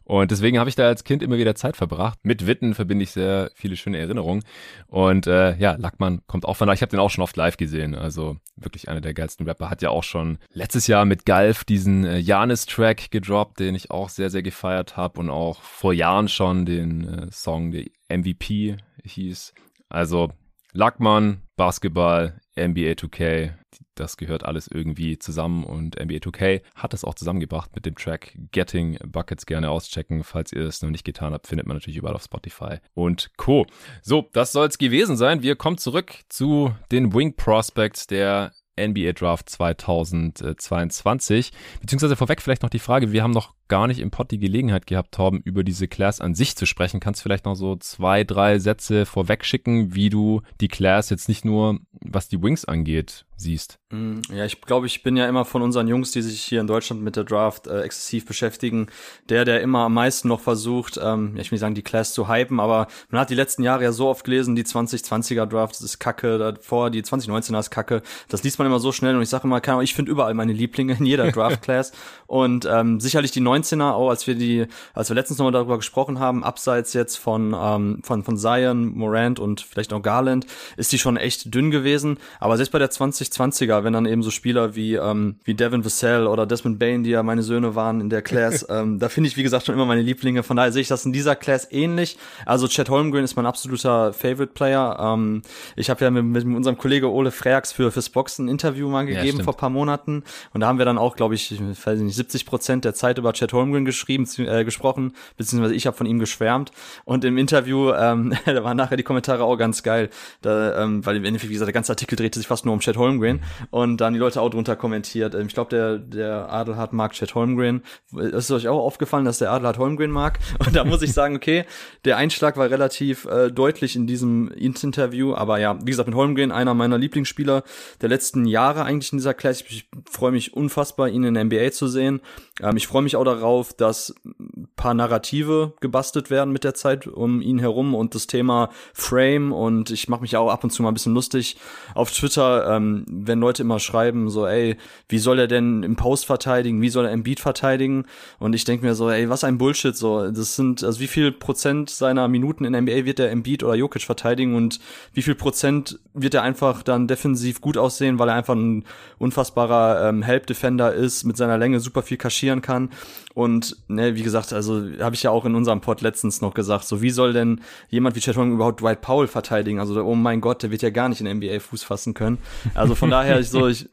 und 0.08 0.30
deswegen 0.30 0.58
habe 0.58 0.70
ich 0.70 0.74
da 0.74 0.86
als 0.86 1.04
Kind 1.04 1.22
immer 1.22 1.36
wieder 1.36 1.54
Zeit 1.54 1.76
verbracht. 1.76 2.18
Mit 2.22 2.46
Witten 2.46 2.74
verbinde 2.74 3.02
ich 3.02 3.10
sehr 3.10 3.50
viele 3.54 3.76
schöne 3.76 3.98
Erinnerungen. 3.98 4.42
Und 4.86 5.26
äh, 5.26 5.54
ja, 5.58 5.72
Lackmann 5.72 6.22
kommt 6.26 6.46
auch 6.46 6.56
von 6.56 6.66
da. 6.66 6.72
Ich 6.72 6.80
habe 6.80 6.88
den 6.88 6.98
auch 6.98 7.10
schon 7.10 7.22
oft 7.22 7.36
live 7.36 7.58
gesehen. 7.58 7.94
Also 7.94 8.38
wirklich 8.56 8.88
einer 8.88 9.02
der 9.02 9.12
geilsten 9.12 9.46
Rapper. 9.46 9.68
Hat 9.68 9.82
ja 9.82 9.90
auch 9.90 10.04
schon 10.04 10.38
letztes 10.50 10.86
Jahr 10.86 11.04
mit 11.04 11.26
Galf 11.26 11.64
diesen 11.64 12.06
äh, 12.06 12.16
Janis-Track 12.16 13.10
gedroppt, 13.10 13.60
den 13.60 13.74
ich 13.74 13.90
auch 13.90 14.08
sehr, 14.08 14.30
sehr 14.30 14.42
gefeiert 14.42 14.96
habe. 14.96 15.20
Und 15.20 15.28
auch 15.28 15.60
vor 15.60 15.92
Jahren 15.92 16.28
schon 16.28 16.64
den 16.64 17.06
äh, 17.06 17.30
Song, 17.30 17.70
der 17.70 17.84
MVP 18.08 18.78
hieß. 19.04 19.52
Also 19.90 20.30
Lackmann, 20.72 21.42
Basketball, 21.56 22.40
NBA 22.58 22.92
2K, 22.92 23.54
das 23.94 24.16
gehört 24.16 24.44
alles 24.44 24.68
irgendwie 24.68 25.18
zusammen 25.18 25.64
und 25.64 25.98
NBA 25.98 26.16
2K 26.16 26.62
hat 26.74 26.92
das 26.92 27.04
auch 27.04 27.14
zusammengebracht 27.14 27.74
mit 27.74 27.86
dem 27.86 27.94
Track 27.94 28.36
Getting 28.52 28.98
Buckets 29.06 29.46
gerne 29.46 29.70
auschecken. 29.70 30.24
Falls 30.24 30.52
ihr 30.52 30.66
es 30.66 30.82
noch 30.82 30.90
nicht 30.90 31.04
getan 31.04 31.32
habt, 31.32 31.46
findet 31.46 31.66
man 31.66 31.76
natürlich 31.76 31.96
überall 31.96 32.14
auf 32.14 32.24
Spotify 32.24 32.78
und 32.94 33.30
Co. 33.36 33.66
So, 34.02 34.28
das 34.32 34.52
soll 34.52 34.68
es 34.68 34.78
gewesen 34.78 35.16
sein. 35.16 35.42
Wir 35.42 35.56
kommen 35.56 35.78
zurück 35.78 36.14
zu 36.28 36.74
den 36.90 37.14
Wing 37.14 37.34
Prospects 37.36 38.06
der 38.06 38.52
NBA 38.78 39.12
Draft 39.12 39.50
2022. 39.50 41.52
Beziehungsweise 41.80 42.16
vorweg 42.16 42.40
vielleicht 42.40 42.62
noch 42.62 42.70
die 42.70 42.78
Frage, 42.78 43.12
wir 43.12 43.22
haben 43.22 43.32
noch 43.32 43.54
gar 43.68 43.86
nicht 43.86 44.00
im 44.00 44.10
Pod 44.10 44.30
die 44.30 44.38
Gelegenheit 44.38 44.86
gehabt, 44.86 45.12
Torben, 45.12 45.40
über 45.44 45.62
diese 45.62 45.88
Class 45.88 46.20
an 46.20 46.34
sich 46.34 46.56
zu 46.56 46.66
sprechen. 46.66 47.00
Kannst 47.00 47.20
du 47.20 47.22
vielleicht 47.22 47.44
noch 47.44 47.54
so 47.54 47.76
zwei, 47.76 48.24
drei 48.24 48.58
Sätze 48.58 49.06
vorweg 49.06 49.44
schicken, 49.44 49.94
wie 49.94 50.10
du 50.10 50.42
die 50.60 50.68
Class 50.68 51.10
jetzt 51.10 51.28
nicht 51.28 51.44
nur, 51.44 51.78
was 51.92 52.28
die 52.28 52.42
Wings 52.42 52.64
angeht, 52.64 53.26
siehst? 53.36 53.78
Mm, 53.90 54.20
ja, 54.30 54.44
ich 54.44 54.60
glaube, 54.60 54.86
ich 54.86 55.02
bin 55.02 55.16
ja 55.16 55.28
immer 55.28 55.44
von 55.44 55.62
unseren 55.62 55.88
Jungs, 55.88 56.10
die 56.10 56.22
sich 56.22 56.42
hier 56.42 56.60
in 56.60 56.66
Deutschland 56.66 57.02
mit 57.02 57.16
der 57.16 57.24
Draft 57.24 57.66
äh, 57.66 57.80
exzessiv 57.82 58.26
beschäftigen, 58.26 58.88
der, 59.28 59.44
der 59.44 59.60
immer 59.60 59.80
am 59.80 59.94
meisten 59.94 60.28
noch 60.28 60.40
versucht, 60.40 60.98
ähm, 61.02 61.32
ja, 61.34 61.42
ich 61.42 61.50
will 61.50 61.56
nicht 61.56 61.60
sagen, 61.60 61.74
die 61.74 61.82
Class 61.82 62.12
zu 62.12 62.28
hypen, 62.28 62.60
aber 62.60 62.88
man 63.10 63.20
hat 63.20 63.30
die 63.30 63.34
letzten 63.34 63.62
Jahre 63.62 63.84
ja 63.84 63.92
so 63.92 64.08
oft 64.08 64.24
gelesen, 64.24 64.56
die 64.56 64.64
2020er 64.64 65.46
Draft 65.46 65.80
ist 65.80 65.98
kacke, 65.98 66.38
davor 66.38 66.90
die 66.90 67.02
2019er 67.02 67.60
ist 67.60 67.70
kacke. 67.70 68.02
Das 68.28 68.42
liest 68.42 68.58
man 68.58 68.66
immer 68.66 68.80
so 68.80 68.92
schnell 68.92 69.16
und 69.16 69.22
ich 69.22 69.28
sage 69.28 69.44
immer, 69.44 69.82
ich 69.82 69.94
finde 69.94 70.10
überall 70.10 70.34
meine 70.34 70.52
Lieblinge 70.52 70.96
in 70.98 71.06
jeder 71.06 71.30
Draft-Class 71.32 71.92
und 72.26 72.66
ähm, 72.70 73.00
sicherlich 73.00 73.30
die 73.30 73.40
19er 73.62 73.92
auch, 73.92 74.10
als 74.10 74.26
wir 74.26 74.34
die, 74.34 74.66
als 74.94 75.08
wir 75.08 75.14
letztens 75.14 75.38
nochmal 75.38 75.52
darüber 75.52 75.76
gesprochen 75.76 76.18
haben, 76.18 76.44
abseits 76.44 76.92
jetzt 76.92 77.16
von, 77.16 77.54
ähm, 77.58 78.00
von, 78.02 78.22
von 78.22 78.36
Zion, 78.36 78.96
Morant 78.96 79.38
und 79.38 79.60
vielleicht 79.60 79.92
auch 79.92 80.02
Garland, 80.02 80.46
ist 80.76 80.92
die 80.92 80.98
schon 80.98 81.16
echt 81.16 81.54
dünn 81.54 81.70
gewesen, 81.70 82.18
aber 82.40 82.56
selbst 82.56 82.72
bei 82.72 82.78
der 82.78 82.90
2020er, 82.90 83.84
wenn 83.84 83.92
dann 83.92 84.06
eben 84.06 84.22
so 84.22 84.30
Spieler 84.30 84.74
wie, 84.74 84.94
ähm, 84.94 85.36
wie 85.44 85.54
Devin 85.54 85.84
Vassell 85.84 86.26
oder 86.26 86.46
Desmond 86.46 86.78
Bain, 86.78 87.04
die 87.04 87.10
ja 87.10 87.22
meine 87.22 87.42
Söhne 87.42 87.74
waren 87.74 88.00
in 88.00 88.10
der 88.10 88.22
Class, 88.22 88.66
ähm, 88.70 88.98
da 88.98 89.08
finde 89.08 89.28
ich, 89.28 89.36
wie 89.36 89.42
gesagt, 89.42 89.66
schon 89.66 89.74
immer 89.74 89.86
meine 89.86 90.02
Lieblinge, 90.02 90.42
von 90.42 90.56
daher 90.56 90.72
sehe 90.72 90.82
ich 90.82 90.88
das 90.88 91.04
in 91.04 91.12
dieser 91.12 91.36
Class 91.36 91.68
ähnlich, 91.70 92.16
also 92.46 92.68
Chad 92.68 92.90
Holmgren 92.90 93.24
ist 93.24 93.36
mein 93.36 93.46
absoluter 93.46 94.12
Favorite 94.12 94.52
Player, 94.54 94.96
ähm, 95.00 95.42
ich 95.76 95.90
habe 95.90 96.04
ja 96.04 96.10
mit, 96.10 96.24
mit 96.24 96.44
unserem 96.44 96.78
Kollege 96.78 97.10
Ole 97.10 97.30
Freaks 97.30 97.72
für 97.72 97.90
fürs 97.90 98.08
Boxen 98.08 98.46
ein 98.46 98.48
Interview 98.48 98.88
mal 98.88 99.06
gegeben 99.06 99.38
ja, 99.38 99.44
vor 99.44 99.56
paar 99.56 99.70
Monaten. 99.70 100.24
Und 100.52 100.60
da 100.60 100.66
haben 100.66 100.78
wir 100.78 100.84
dann 100.84 100.98
auch, 100.98 101.16
glaube 101.16 101.34
ich, 101.34 101.52
ich 101.52 101.60
weiß 101.60 102.00
nicht, 102.00 102.14
70 102.14 102.46
Prozent 102.46 102.84
der 102.84 102.94
Zeit 102.94 103.18
über 103.18 103.32
Chad 103.32 103.47
Holmgren 103.52 103.84
geschrieben, 103.84 104.26
äh, 104.38 104.64
gesprochen, 104.64 105.12
beziehungsweise 105.36 105.74
ich 105.74 105.86
habe 105.86 105.96
von 105.96 106.06
ihm 106.06 106.18
geschwärmt. 106.18 106.72
Und 107.04 107.24
im 107.24 107.38
Interview, 107.38 107.92
ähm, 107.92 108.34
da 108.44 108.64
waren 108.64 108.76
nachher 108.76 108.96
die 108.96 109.02
Kommentare 109.02 109.44
auch 109.44 109.56
ganz 109.56 109.82
geil, 109.82 110.10
da, 110.42 110.84
ähm, 110.84 111.04
weil 111.04 111.16
im 111.16 111.24
Endeffekt, 111.24 111.50
wie 111.50 111.54
gesagt, 111.54 111.68
der 111.68 111.74
ganze 111.74 111.92
Artikel 111.92 112.16
drehte 112.16 112.38
sich 112.38 112.48
fast 112.48 112.64
nur 112.64 112.74
um 112.74 112.80
Chad 112.80 112.96
Holmgren 112.96 113.40
und 113.70 113.98
dann 113.98 114.12
die 114.12 114.18
Leute 114.18 114.40
auch 114.40 114.50
drunter 114.50 114.76
kommentiert. 114.76 115.34
Ähm, 115.34 115.46
ich 115.46 115.54
glaube, 115.54 115.70
der, 115.70 115.98
der 115.98 116.52
Adelhard 116.52 116.92
mag 116.92 117.12
Chad 117.12 117.34
Holmgren. 117.34 117.82
Ist 118.16 118.50
euch 118.50 118.68
auch 118.68 118.78
aufgefallen, 118.84 119.24
dass 119.24 119.38
der 119.38 119.50
Adelhard 119.50 119.78
Holmgren 119.78 120.10
mag? 120.10 120.38
Und 120.58 120.74
da 120.74 120.84
muss 120.84 121.02
ich 121.02 121.12
sagen, 121.12 121.36
okay, 121.36 121.64
der 122.04 122.16
Einschlag 122.16 122.56
war 122.56 122.70
relativ 122.70 123.24
äh, 123.26 123.50
deutlich 123.50 123.96
in 123.96 124.06
diesem 124.06 124.48
Interview, 124.48 125.34
aber 125.34 125.58
ja, 125.58 125.78
wie 125.80 125.90
gesagt, 125.90 126.08
mit 126.08 126.16
Holmgren 126.16 126.52
einer 126.52 126.74
meiner 126.74 126.98
Lieblingsspieler 126.98 127.62
der 128.00 128.08
letzten 128.08 128.46
Jahre 128.46 128.84
eigentlich 128.84 129.12
in 129.12 129.18
dieser 129.18 129.34
Class. 129.34 129.60
Ich, 129.62 129.68
ich 129.70 129.88
freue 130.10 130.32
mich 130.32 130.54
unfassbar, 130.54 131.08
ihn 131.08 131.24
in 131.24 131.34
der 131.34 131.44
NBA 131.44 131.70
zu 131.72 131.88
sehen. 131.88 132.20
Ähm, 132.62 132.76
ich 132.76 132.86
freue 132.86 133.02
mich 133.02 133.16
auch 133.16 133.24
darauf, 133.24 133.37
dass 133.76 134.14
ein 134.24 134.68
paar 134.76 134.94
Narrative 134.94 135.72
gebastelt 135.80 136.30
werden 136.30 136.52
mit 136.52 136.64
der 136.64 136.74
Zeit 136.74 137.06
um 137.06 137.40
ihn 137.40 137.58
herum 137.58 137.94
und 137.94 138.14
das 138.14 138.26
Thema 138.26 138.70
Frame 138.94 139.52
und 139.52 139.90
ich 139.90 140.08
mache 140.08 140.22
mich 140.22 140.36
auch 140.36 140.50
ab 140.50 140.64
und 140.64 140.70
zu 140.70 140.82
mal 140.82 140.90
ein 140.90 140.94
bisschen 140.94 141.14
lustig 141.14 141.56
auf 141.94 142.10
Twitter, 142.10 142.76
ähm, 142.76 143.04
wenn 143.08 143.40
Leute 143.40 143.62
immer 143.62 143.80
schreiben 143.80 144.30
so, 144.30 144.46
ey, 144.46 144.76
wie 145.08 145.18
soll 145.18 145.38
er 145.38 145.48
denn 145.48 145.82
im 145.82 145.96
Post 145.96 146.26
verteidigen, 146.26 146.80
wie 146.80 146.88
soll 146.88 147.06
er 147.06 147.12
im 147.12 147.22
Beat 147.22 147.40
verteidigen? 147.40 148.06
Und 148.38 148.54
ich 148.54 148.64
denke 148.64 148.86
mir 148.86 148.94
so, 148.94 149.10
ey, 149.10 149.28
was 149.28 149.44
ein 149.44 149.58
Bullshit 149.58 149.96
so, 149.96 150.30
das 150.30 150.56
sind, 150.56 150.84
also 150.84 151.00
wie 151.00 151.06
viel 151.06 151.32
Prozent 151.32 151.90
seiner 151.90 152.28
Minuten 152.28 152.64
in 152.64 152.72
NBA 152.72 153.04
wird 153.04 153.20
er 153.20 153.30
im 153.30 153.42
Beat 153.42 153.62
oder 153.62 153.74
Jokic 153.74 154.02
verteidigen 154.02 154.54
und 154.54 154.80
wie 155.12 155.22
viel 155.22 155.34
Prozent 155.34 155.98
wird 156.14 156.34
er 156.34 156.42
einfach 156.42 156.82
dann 156.82 157.06
defensiv 157.06 157.60
gut 157.60 157.76
aussehen, 157.76 158.18
weil 158.18 158.28
er 158.28 158.34
einfach 158.34 158.54
ein 158.54 158.84
unfassbarer 159.18 160.08
ähm, 160.08 160.22
Help-Defender 160.22 160.92
ist, 160.92 161.24
mit 161.24 161.36
seiner 161.36 161.58
Länge 161.58 161.80
super 161.80 162.02
viel 162.02 162.16
kaschieren 162.16 162.62
kann 162.62 162.90
und 163.38 163.76
ne, 163.86 164.16
wie 164.16 164.24
gesagt, 164.24 164.52
also 164.52 164.82
habe 164.98 165.14
ich 165.14 165.22
ja 165.22 165.30
auch 165.30 165.44
in 165.44 165.54
unserem 165.54 165.80
Pod 165.80 166.00
letztens 166.00 166.40
noch 166.40 166.54
gesagt, 166.54 166.84
so 166.86 167.02
wie 167.02 167.10
soll 167.10 167.32
denn 167.32 167.60
jemand 167.88 168.16
wie 168.16 168.20
Chet 168.20 168.36
Holmgren 168.36 168.56
überhaupt 168.56 168.80
Dwight 168.80 169.00
Powell 169.00 169.28
verteidigen? 169.28 169.78
Also 169.78 170.02
oh 170.02 170.16
mein 170.16 170.40
Gott, 170.40 170.64
der 170.64 170.72
wird 170.72 170.82
ja 170.82 170.90
gar 170.90 171.08
nicht 171.08 171.20
in 171.20 171.36
NBA 171.36 171.60
Fuß 171.60 171.84
fassen 171.84 172.14
können. 172.14 172.38
Also 172.74 172.96
von 172.96 173.10
daher 173.10 173.38
ich 173.38 173.48
so, 173.48 173.68
ich, 173.68 173.88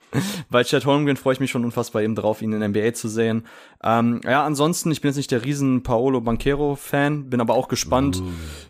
bei 0.50 0.64
Chet 0.64 0.88
Holmgren 0.88 1.16
freue 1.16 1.34
ich 1.34 1.40
mich 1.40 1.52
schon 1.52 1.64
unfassbar 1.64 2.02
eben 2.02 2.16
drauf, 2.16 2.42
ihn 2.42 2.54
in 2.54 2.72
NBA 2.72 2.94
zu 2.94 3.08
sehen. 3.08 3.44
Ähm, 3.84 4.20
ja, 4.24 4.44
ansonsten, 4.44 4.90
ich 4.92 5.02
bin 5.02 5.10
jetzt 5.10 5.18
nicht 5.18 5.30
der 5.30 5.46
riesen 5.46 5.84
Paolo 5.84 6.20
Banquero 6.22 6.76
Fan, 6.76 7.30
bin 7.30 7.40
aber 7.40 7.54
auch 7.54 7.68
gespannt, 7.68 8.18
uh. 8.20 8.24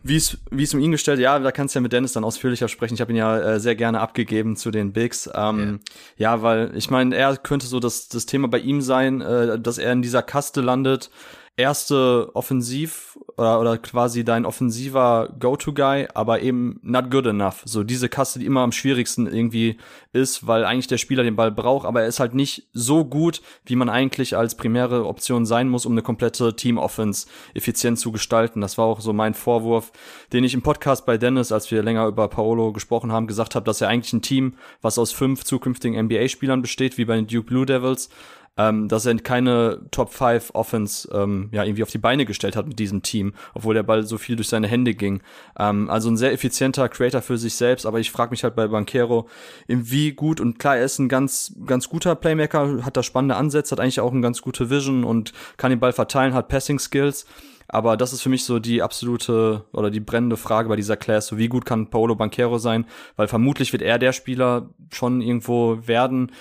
wie 0.04 0.18
es 0.18 0.38
wie 0.52 0.64
es 0.64 0.74
um 0.74 0.82
ihn 0.82 0.92
gestellt. 0.92 1.22
Ja, 1.22 1.40
da 1.40 1.54
kannst 1.54 1.74
du 1.74 1.80
ja 1.80 1.82
mit 1.82 1.94
Dennis 1.94 2.12
dann 2.12 2.26
ausführlicher 2.26 2.68
sprechen. 2.68 2.96
Ich 2.96 3.02
habe 3.02 3.14
ihn 3.14 3.18
ja 3.18 3.40
äh, 3.40 3.60
sehr 3.62 3.76
gerne 3.76 4.02
abgegeben 4.02 4.58
zu 4.58 4.72
den 4.72 4.92
Bigs. 4.92 5.30
Ähm, 5.34 5.58
yeah. 5.58 5.80
Ja, 6.18 6.42
weil 6.42 6.72
ich 6.76 6.90
meine, 6.90 7.16
er 7.16 7.38
könnte 7.38 7.66
so 7.66 7.80
das 7.80 8.10
das 8.10 8.26
Thema 8.26 8.50
bei 8.50 8.60
ihm 8.60 8.82
sein, 8.82 9.22
äh, 9.22 9.58
dass 9.58 9.78
er 9.78 9.94
in 9.94 10.02
dieser 10.02 10.22
Kaste 10.22 10.65
landet 10.66 11.10
erste 11.58 12.32
Offensiv 12.34 13.18
oder, 13.38 13.62
oder 13.62 13.78
quasi 13.78 14.26
dein 14.26 14.46
offensiver 14.46 15.34
Go-To-Guy, 15.40 16.08
aber 16.14 16.42
eben 16.42 16.80
not 16.84 17.10
good 17.10 17.26
enough. 17.26 17.62
So 17.64 17.84
diese 17.84 18.10
Kasse, 18.10 18.40
die 18.40 18.46
immer 18.46 18.62
am 18.62 18.74
schwierigsten 18.74 19.26
irgendwie 19.26 19.78
ist, 20.12 20.48
weil 20.48 20.66
eigentlich 20.66 20.88
der 20.88 20.98
Spieler 20.98 21.24
den 21.24 21.38
Ball 21.38 21.52
braucht, 21.52 21.86
aber 21.86 22.02
er 22.02 22.08
ist 22.08 22.20
halt 22.20 22.34
nicht 22.34 22.68
so 22.74 23.06
gut, 23.06 23.42
wie 23.66 23.78
man 23.78 23.90
eigentlich 23.90 24.36
als 24.36 24.56
primäre 24.56 25.06
Option 25.06 25.46
sein 25.46 25.70
muss, 25.70 25.86
um 25.86 25.94
eine 25.94 26.02
komplette 26.02 26.56
Team-Offense 26.56 27.28
effizient 27.54 28.00
zu 28.00 28.12
gestalten. 28.12 28.60
Das 28.60 28.78
war 28.78 28.86
auch 28.86 29.00
so 29.00 29.14
mein 29.14 29.34
Vorwurf, 29.34 29.94
den 30.34 30.44
ich 30.44 30.54
im 30.54 30.62
Podcast 30.62 31.06
bei 31.06 31.18
Dennis, 31.18 31.54
als 31.54 31.72
wir 31.72 31.84
länger 31.84 32.08
über 32.08 32.28
Paolo 32.28 32.74
gesprochen 32.74 33.14
haben, 33.14 33.28
gesagt 33.28 33.56
habe, 33.56 33.66
dass 33.66 33.80
er 33.80 33.88
eigentlich 33.88 34.14
ein 34.14 34.22
Team, 34.22 34.56
was 34.82 35.00
aus 35.00 35.14
fünf 35.14 35.46
zukünftigen 35.46 36.06
NBA-Spielern 36.06 36.62
besteht, 36.62 36.98
wie 36.98 37.06
bei 37.06 37.16
den 37.16 37.28
Duke 37.28 37.48
Blue 37.48 37.66
Devils, 37.66 38.10
ähm, 38.58 38.88
dass 38.88 39.06
er 39.06 39.16
keine 39.18 39.82
Top 39.92 40.14
5 40.14 40.52
Offense 40.54 41.10
ähm, 41.12 41.50
ja 41.52 41.64
irgendwie 41.64 41.84
auf 41.84 41.90
die 41.90 41.98
Beine 41.98 42.26
gestellt 42.26 42.56
hat 42.56 42.68
mit 42.68 42.80
diesem 42.80 43.02
Team, 43.02 43.34
obwohl 43.54 43.74
der 43.74 43.84
Ball 43.84 44.04
so 44.04 44.18
viel 44.18 44.36
durch 44.36 44.48
seine 44.48 44.68
Hände 44.68 44.94
ging. 44.94 45.22
Ähm, 45.58 45.90
also 45.90 46.10
ein 46.10 46.18
sehr 46.18 46.32
effizienter 46.32 46.88
Creator 46.90 47.22
für 47.22 47.38
sich 47.38 47.56
selbst, 47.56 47.86
aber 47.86 48.00
ich 48.00 48.12
frage 48.12 48.32
mich 48.32 48.44
halt 48.44 48.56
bei 48.56 48.68
Banquero, 48.68 49.28
wie 49.68 50.14
gut 50.14 50.40
und 50.40 50.60
klar, 50.60 50.78
er 50.78 50.86
ist 50.86 51.00
ein 51.00 51.10
ganz 51.10 51.54
ganz 51.66 51.90
guter 51.90 52.16
Playmaker, 52.16 52.86
hat 52.86 52.98
da 52.98 53.04
spannende 53.04 53.36
Ansätze, 53.36 53.72
hat 53.72 53.80
eigentlich 53.80 54.00
auch 54.00 54.12
eine 54.12 54.22
ganz 54.22 54.42
gute 54.42 54.70
Vision 54.70 55.04
und 55.04 55.34
kann 55.58 55.72
den 55.72 55.80
Ball 55.80 55.94
verteilen, 55.94 56.34
hat 56.34 56.48
Passing 56.48 56.80
Skills. 56.80 57.26
Aber 57.68 57.98
das 57.98 58.14
ist 58.14 58.22
für 58.22 58.30
mich 58.30 58.44
so 58.44 58.60
die 58.60 58.84
absolute 58.84 59.66
oder 59.74 59.90
die 59.90 60.00
brennende 60.00 60.38
Frage 60.38 60.70
bei 60.70 60.76
dieser 60.76 60.98
Class. 60.98 61.28
So 61.28 61.38
wie 61.38 61.48
gut 61.48 61.66
kann 61.66 61.90
Paolo 61.90 62.16
Banquero 62.16 62.60
sein? 62.60 62.86
Weil 63.16 63.28
vermutlich 63.28 63.74
wird 63.74 63.82
er 63.82 63.98
der 63.98 64.14
Spieler 64.14 64.70
schon 64.92 65.20
irgendwo 65.22 65.80
werden, 65.88 66.32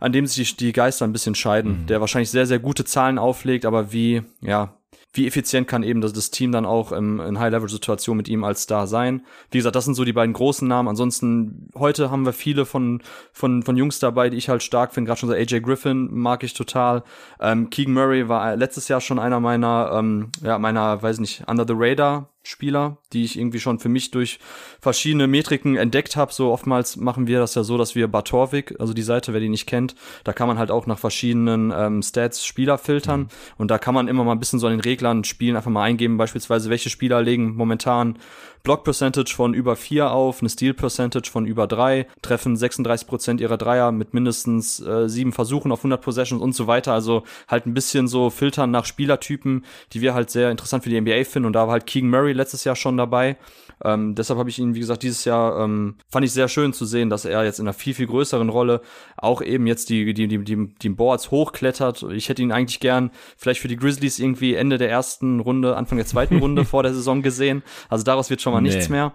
an 0.00 0.12
dem 0.12 0.26
sich 0.26 0.56
die 0.56 0.72
Geister 0.72 1.06
ein 1.06 1.12
bisschen 1.12 1.34
scheiden, 1.34 1.82
mhm. 1.82 1.86
der 1.86 2.00
wahrscheinlich 2.00 2.30
sehr, 2.30 2.46
sehr 2.46 2.58
gute 2.58 2.84
Zahlen 2.84 3.18
auflegt, 3.18 3.64
aber 3.64 3.92
wie, 3.92 4.22
ja, 4.40 4.78
wie 5.12 5.26
effizient 5.26 5.66
kann 5.66 5.82
eben 5.82 6.00
das, 6.00 6.12
das 6.12 6.30
Team 6.30 6.52
dann 6.52 6.66
auch 6.66 6.92
im, 6.92 7.18
in 7.20 7.38
High-Level-Situationen 7.38 8.18
mit 8.18 8.28
ihm 8.28 8.44
als 8.44 8.62
Star 8.62 8.86
sein. 8.86 9.22
Wie 9.50 9.58
gesagt, 9.58 9.74
das 9.74 9.84
sind 9.84 9.94
so 9.94 10.04
die 10.04 10.12
beiden 10.12 10.34
großen 10.34 10.68
Namen. 10.68 10.88
Ansonsten, 10.88 11.70
heute 11.74 12.10
haben 12.10 12.26
wir 12.26 12.32
viele 12.32 12.66
von, 12.66 13.02
von, 13.32 13.62
von 13.62 13.76
Jungs 13.76 13.98
dabei, 13.98 14.28
die 14.28 14.36
ich 14.36 14.48
halt 14.48 14.62
stark 14.62 14.92
finde. 14.92 15.08
Gerade 15.08 15.20
schon 15.20 15.28
so 15.28 15.34
AJ 15.34 15.60
Griffin 15.60 16.08
mag 16.12 16.44
ich 16.44 16.52
total. 16.52 17.02
Ähm, 17.40 17.70
Keegan 17.70 17.94
Murray 17.94 18.28
war 18.28 18.54
letztes 18.56 18.88
Jahr 18.88 19.00
schon 19.00 19.18
einer 19.18 19.40
meiner, 19.40 19.92
ähm, 19.94 20.30
ja, 20.42 20.58
meiner, 20.58 21.02
weiß 21.02 21.20
nicht, 21.20 21.42
Under 21.48 21.66
the 21.66 21.74
Radar 21.76 22.28
Spieler, 22.42 22.98
die 23.12 23.24
ich 23.24 23.38
irgendwie 23.38 23.60
schon 23.60 23.78
für 23.78 23.88
mich 23.88 24.10
durch 24.10 24.38
verschiedene 24.80 25.26
Metriken 25.26 25.76
entdeckt 25.76 26.16
habe. 26.16 26.32
So 26.32 26.50
oftmals 26.50 26.96
machen 26.96 27.26
wir 27.26 27.38
das 27.38 27.54
ja 27.54 27.64
so, 27.64 27.76
dass 27.76 27.94
wir 27.94 28.08
Batorvik, 28.08 28.74
also 28.78 28.94
die 28.94 29.02
Seite, 29.02 29.32
wer 29.32 29.40
die 29.40 29.48
nicht 29.48 29.66
kennt, 29.66 29.94
da 30.24 30.32
kann 30.32 30.48
man 30.48 30.58
halt 30.58 30.70
auch 30.70 30.86
nach 30.86 30.98
verschiedenen 30.98 31.72
ähm, 31.76 32.02
Stats 32.02 32.44
Spieler 32.44 32.78
filtern 32.78 33.20
mhm. 33.20 33.28
und 33.58 33.70
da 33.70 33.78
kann 33.78 33.94
man 33.94 34.08
immer 34.08 34.24
mal 34.24 34.32
ein 34.32 34.38
bisschen 34.38 34.58
so 34.58 34.66
an 34.66 34.72
den 34.72 34.80
Reglern 34.80 35.24
spielen, 35.24 35.56
einfach 35.56 35.70
mal 35.70 35.82
eingeben, 35.82 36.16
beispielsweise 36.16 36.70
welche 36.70 36.90
Spieler 36.90 37.22
legen 37.22 37.54
momentan 37.54 38.18
Block 38.62 38.84
Percentage 38.84 39.34
von 39.34 39.54
über 39.54 39.76
4 39.76 40.10
auf, 40.10 40.40
eine 40.40 40.48
Steal 40.48 40.74
Percentage 40.74 41.30
von 41.30 41.46
über 41.46 41.66
3, 41.66 42.06
treffen 42.22 42.56
36% 42.56 43.40
ihrer 43.40 43.56
Dreier 43.56 43.92
mit 43.92 44.14
mindestens 44.14 44.80
äh, 44.80 45.08
7 45.08 45.32
Versuchen 45.32 45.72
auf 45.72 45.80
100 45.80 46.00
Possessions 46.00 46.42
und 46.42 46.54
so 46.54 46.66
weiter. 46.66 46.92
Also 46.92 47.24
halt 47.48 47.66
ein 47.66 47.74
bisschen 47.74 48.08
so 48.08 48.30
filtern 48.30 48.70
nach 48.70 48.84
Spielertypen, 48.84 49.64
die 49.92 50.00
wir 50.00 50.14
halt 50.14 50.30
sehr 50.30 50.50
interessant 50.50 50.84
für 50.84 50.90
die 50.90 51.00
NBA 51.00 51.24
finden. 51.24 51.46
Und 51.46 51.52
da 51.54 51.66
war 51.66 51.72
halt 51.72 51.86
Keegan 51.86 52.10
Murray 52.10 52.32
letztes 52.32 52.64
Jahr 52.64 52.76
schon 52.76 52.96
dabei. 52.96 53.36
Ähm, 53.84 54.14
deshalb 54.14 54.38
habe 54.38 54.50
ich 54.50 54.58
ihn, 54.58 54.74
wie 54.74 54.80
gesagt, 54.80 55.02
dieses 55.02 55.24
Jahr 55.24 55.62
ähm, 55.62 55.96
fand 56.08 56.24
ich 56.24 56.32
sehr 56.32 56.48
schön 56.48 56.72
zu 56.72 56.84
sehen, 56.84 57.10
dass 57.10 57.24
er 57.24 57.44
jetzt 57.44 57.60
in 57.60 57.66
einer 57.66 57.72
viel, 57.72 57.94
viel 57.94 58.06
größeren 58.06 58.48
Rolle 58.48 58.80
auch 59.16 59.42
eben 59.42 59.66
jetzt 59.66 59.90
die, 59.90 60.12
die, 60.14 60.28
die, 60.28 60.44
die, 60.44 60.74
die 60.74 60.88
Boards 60.88 61.30
hochklettert. 61.30 62.02
Ich 62.10 62.28
hätte 62.28 62.42
ihn 62.42 62.52
eigentlich 62.52 62.80
gern 62.80 63.10
vielleicht 63.36 63.60
für 63.60 63.68
die 63.68 63.76
Grizzlies 63.76 64.18
irgendwie 64.18 64.54
Ende 64.54 64.78
der 64.78 64.90
ersten 64.90 65.40
Runde, 65.40 65.76
Anfang 65.76 65.98
der 65.98 66.06
zweiten 66.06 66.38
Runde 66.38 66.64
vor 66.64 66.82
der 66.82 66.94
Saison 66.94 67.22
gesehen. 67.22 67.62
Also 67.88 68.04
daraus 68.04 68.30
wird 68.30 68.42
schon 68.42 68.52
mal 68.52 68.60
nee. 68.60 68.70
nichts 68.70 68.88
mehr. 68.88 69.12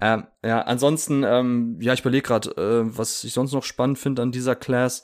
Ähm, 0.00 0.24
ja, 0.44 0.62
ansonsten, 0.62 1.24
ähm, 1.24 1.78
ja, 1.80 1.92
ich 1.92 2.00
überlege 2.00 2.22
gerade, 2.22 2.50
äh, 2.50 2.96
was 2.96 3.24
ich 3.24 3.32
sonst 3.32 3.52
noch 3.52 3.64
spannend 3.64 3.98
finde 3.98 4.22
an 4.22 4.32
dieser 4.32 4.54
Class. 4.54 5.02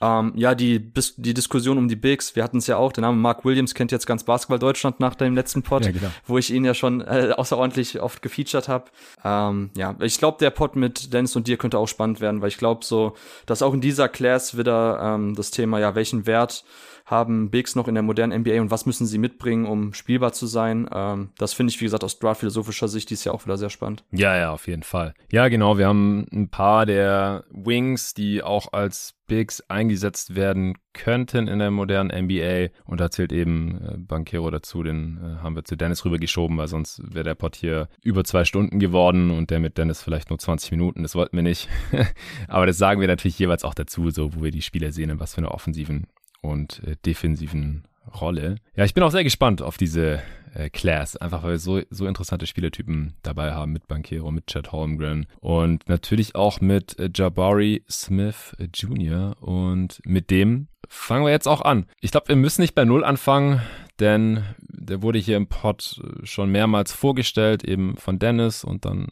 Ähm, 0.00 0.32
ja, 0.36 0.54
die, 0.54 0.78
bis, 0.78 1.14
die 1.16 1.34
Diskussion 1.34 1.78
um 1.78 1.88
die 1.88 1.96
Bigs, 1.96 2.36
wir 2.36 2.42
hatten 2.42 2.58
es 2.58 2.66
ja 2.66 2.76
auch, 2.76 2.92
der 2.92 3.02
Name 3.02 3.16
Mark 3.16 3.44
Williams 3.44 3.74
kennt 3.74 3.92
jetzt 3.92 4.06
ganz 4.06 4.24
Basketball 4.24 4.58
Deutschland 4.58 5.00
nach 5.00 5.14
dem 5.14 5.34
letzten 5.34 5.62
Pod, 5.62 5.84
ja, 5.84 5.92
genau. 5.92 6.08
wo 6.26 6.38
ich 6.38 6.52
ihn 6.52 6.64
ja 6.64 6.74
schon 6.74 7.00
äh, 7.00 7.32
außerordentlich 7.36 8.00
oft 8.00 8.20
gefeatured 8.22 8.68
habe. 8.68 8.86
Ähm, 9.24 9.70
ja, 9.76 9.94
ich 10.00 10.18
glaube, 10.18 10.38
der 10.38 10.50
Pod 10.50 10.76
mit 10.76 11.12
Dennis 11.12 11.36
und 11.36 11.46
dir 11.46 11.56
könnte 11.56 11.78
auch 11.78 11.88
spannend 11.88 12.20
werden, 12.20 12.42
weil 12.42 12.48
ich 12.48 12.58
glaube 12.58 12.84
so, 12.84 13.14
dass 13.46 13.62
auch 13.62 13.74
in 13.74 13.80
dieser 13.80 14.08
Class 14.08 14.56
wieder 14.58 15.00
ähm, 15.02 15.34
das 15.34 15.50
Thema, 15.50 15.78
ja, 15.78 15.94
welchen 15.94 16.26
Wert 16.26 16.64
haben 17.04 17.50
Bigs 17.50 17.76
noch 17.76 17.86
in 17.86 17.94
der 17.94 18.02
modernen 18.02 18.40
NBA 18.40 18.60
und 18.60 18.70
was 18.70 18.86
müssen 18.86 19.06
sie 19.06 19.18
mitbringen, 19.18 19.66
um 19.66 19.92
spielbar 19.92 20.32
zu 20.32 20.46
sein? 20.46 20.88
Ähm, 20.92 21.30
das 21.36 21.52
finde 21.52 21.70
ich, 21.70 21.80
wie 21.80 21.84
gesagt, 21.84 22.04
aus 22.04 22.18
draft-philosophischer 22.18 22.88
Sicht 22.88 23.10
dies 23.10 23.24
Jahr 23.24 23.34
auch 23.34 23.44
wieder 23.44 23.58
sehr 23.58 23.70
spannend. 23.70 24.04
Ja, 24.10 24.36
ja, 24.36 24.52
auf 24.52 24.66
jeden 24.66 24.82
Fall. 24.82 25.14
Ja, 25.30 25.48
genau. 25.48 25.76
Wir 25.76 25.86
haben 25.86 26.26
ein 26.32 26.48
paar 26.48 26.86
der 26.86 27.44
Wings, 27.50 28.14
die 28.14 28.42
auch 28.42 28.72
als 28.72 29.14
Bigs 29.26 29.62
eingesetzt 29.68 30.34
werden 30.34 30.74
könnten 30.92 31.48
in 31.48 31.58
der 31.58 31.70
modernen 31.70 32.24
NBA. 32.24 32.68
Und 32.84 33.00
da 33.00 33.10
zählt 33.10 33.32
eben 33.32 33.80
äh, 33.82 33.96
Banquero 33.98 34.50
dazu, 34.50 34.82
den 34.82 35.18
äh, 35.18 35.42
haben 35.42 35.56
wir 35.56 35.64
zu 35.64 35.76
Dennis 35.76 36.04
rübergeschoben, 36.04 36.56
weil 36.56 36.68
sonst 36.68 37.02
wäre 37.04 37.24
der 37.24 37.34
Pod 37.34 37.56
hier 37.56 37.88
über 38.02 38.24
zwei 38.24 38.44
Stunden 38.44 38.78
geworden 38.78 39.30
und 39.30 39.50
der 39.50 39.60
mit 39.60 39.78
Dennis 39.78 40.02
vielleicht 40.02 40.30
nur 40.30 40.38
20 40.38 40.70
Minuten. 40.72 41.02
Das 41.02 41.14
wollten 41.14 41.36
wir 41.36 41.42
nicht. 41.42 41.68
Aber 42.48 42.66
das 42.66 42.78
sagen 42.78 43.00
wir 43.00 43.08
natürlich 43.08 43.38
jeweils 43.38 43.64
auch 43.64 43.74
dazu, 43.74 44.10
so 44.10 44.34
wo 44.34 44.42
wir 44.42 44.50
die 44.50 44.62
Spieler 44.62 44.92
sehen 44.92 45.10
und 45.10 45.20
was 45.20 45.34
für 45.34 45.38
eine 45.38 45.50
offensiven 45.50 46.06
und 46.44 46.82
äh, 46.86 46.96
defensiven 47.04 47.84
Rolle. 48.20 48.56
Ja, 48.76 48.84
ich 48.84 48.94
bin 48.94 49.02
auch 49.02 49.10
sehr 49.10 49.24
gespannt 49.24 49.62
auf 49.62 49.76
diese 49.76 50.22
äh, 50.54 50.68
Class, 50.68 51.16
einfach 51.16 51.42
weil 51.42 51.52
wir 51.52 51.58
so, 51.58 51.80
so 51.90 52.06
interessante 52.06 52.46
Spielertypen 52.46 53.14
dabei 53.22 53.52
haben 53.52 53.72
mit 53.72 53.88
Bankero, 53.88 54.30
mit 54.30 54.46
Chad 54.46 54.70
Holmgren 54.70 55.26
und 55.40 55.88
natürlich 55.88 56.34
auch 56.34 56.60
mit 56.60 56.98
äh, 56.98 57.10
Jabari 57.12 57.82
Smith 57.90 58.54
äh, 58.58 58.68
Jr. 58.72 59.36
Und 59.40 60.00
mit 60.04 60.30
dem 60.30 60.68
fangen 60.88 61.24
wir 61.24 61.32
jetzt 61.32 61.48
auch 61.48 61.62
an. 61.62 61.86
Ich 62.00 62.10
glaube, 62.10 62.28
wir 62.28 62.36
müssen 62.36 62.60
nicht 62.60 62.74
bei 62.74 62.84
Null 62.84 63.04
anfangen, 63.04 63.62
denn 63.98 64.44
der 64.58 65.02
wurde 65.02 65.18
hier 65.18 65.38
im 65.38 65.46
Pod 65.46 66.00
schon 66.24 66.50
mehrmals 66.50 66.92
vorgestellt, 66.92 67.64
eben 67.64 67.96
von 67.96 68.18
Dennis 68.18 68.64
und 68.64 68.84
dann, 68.84 69.08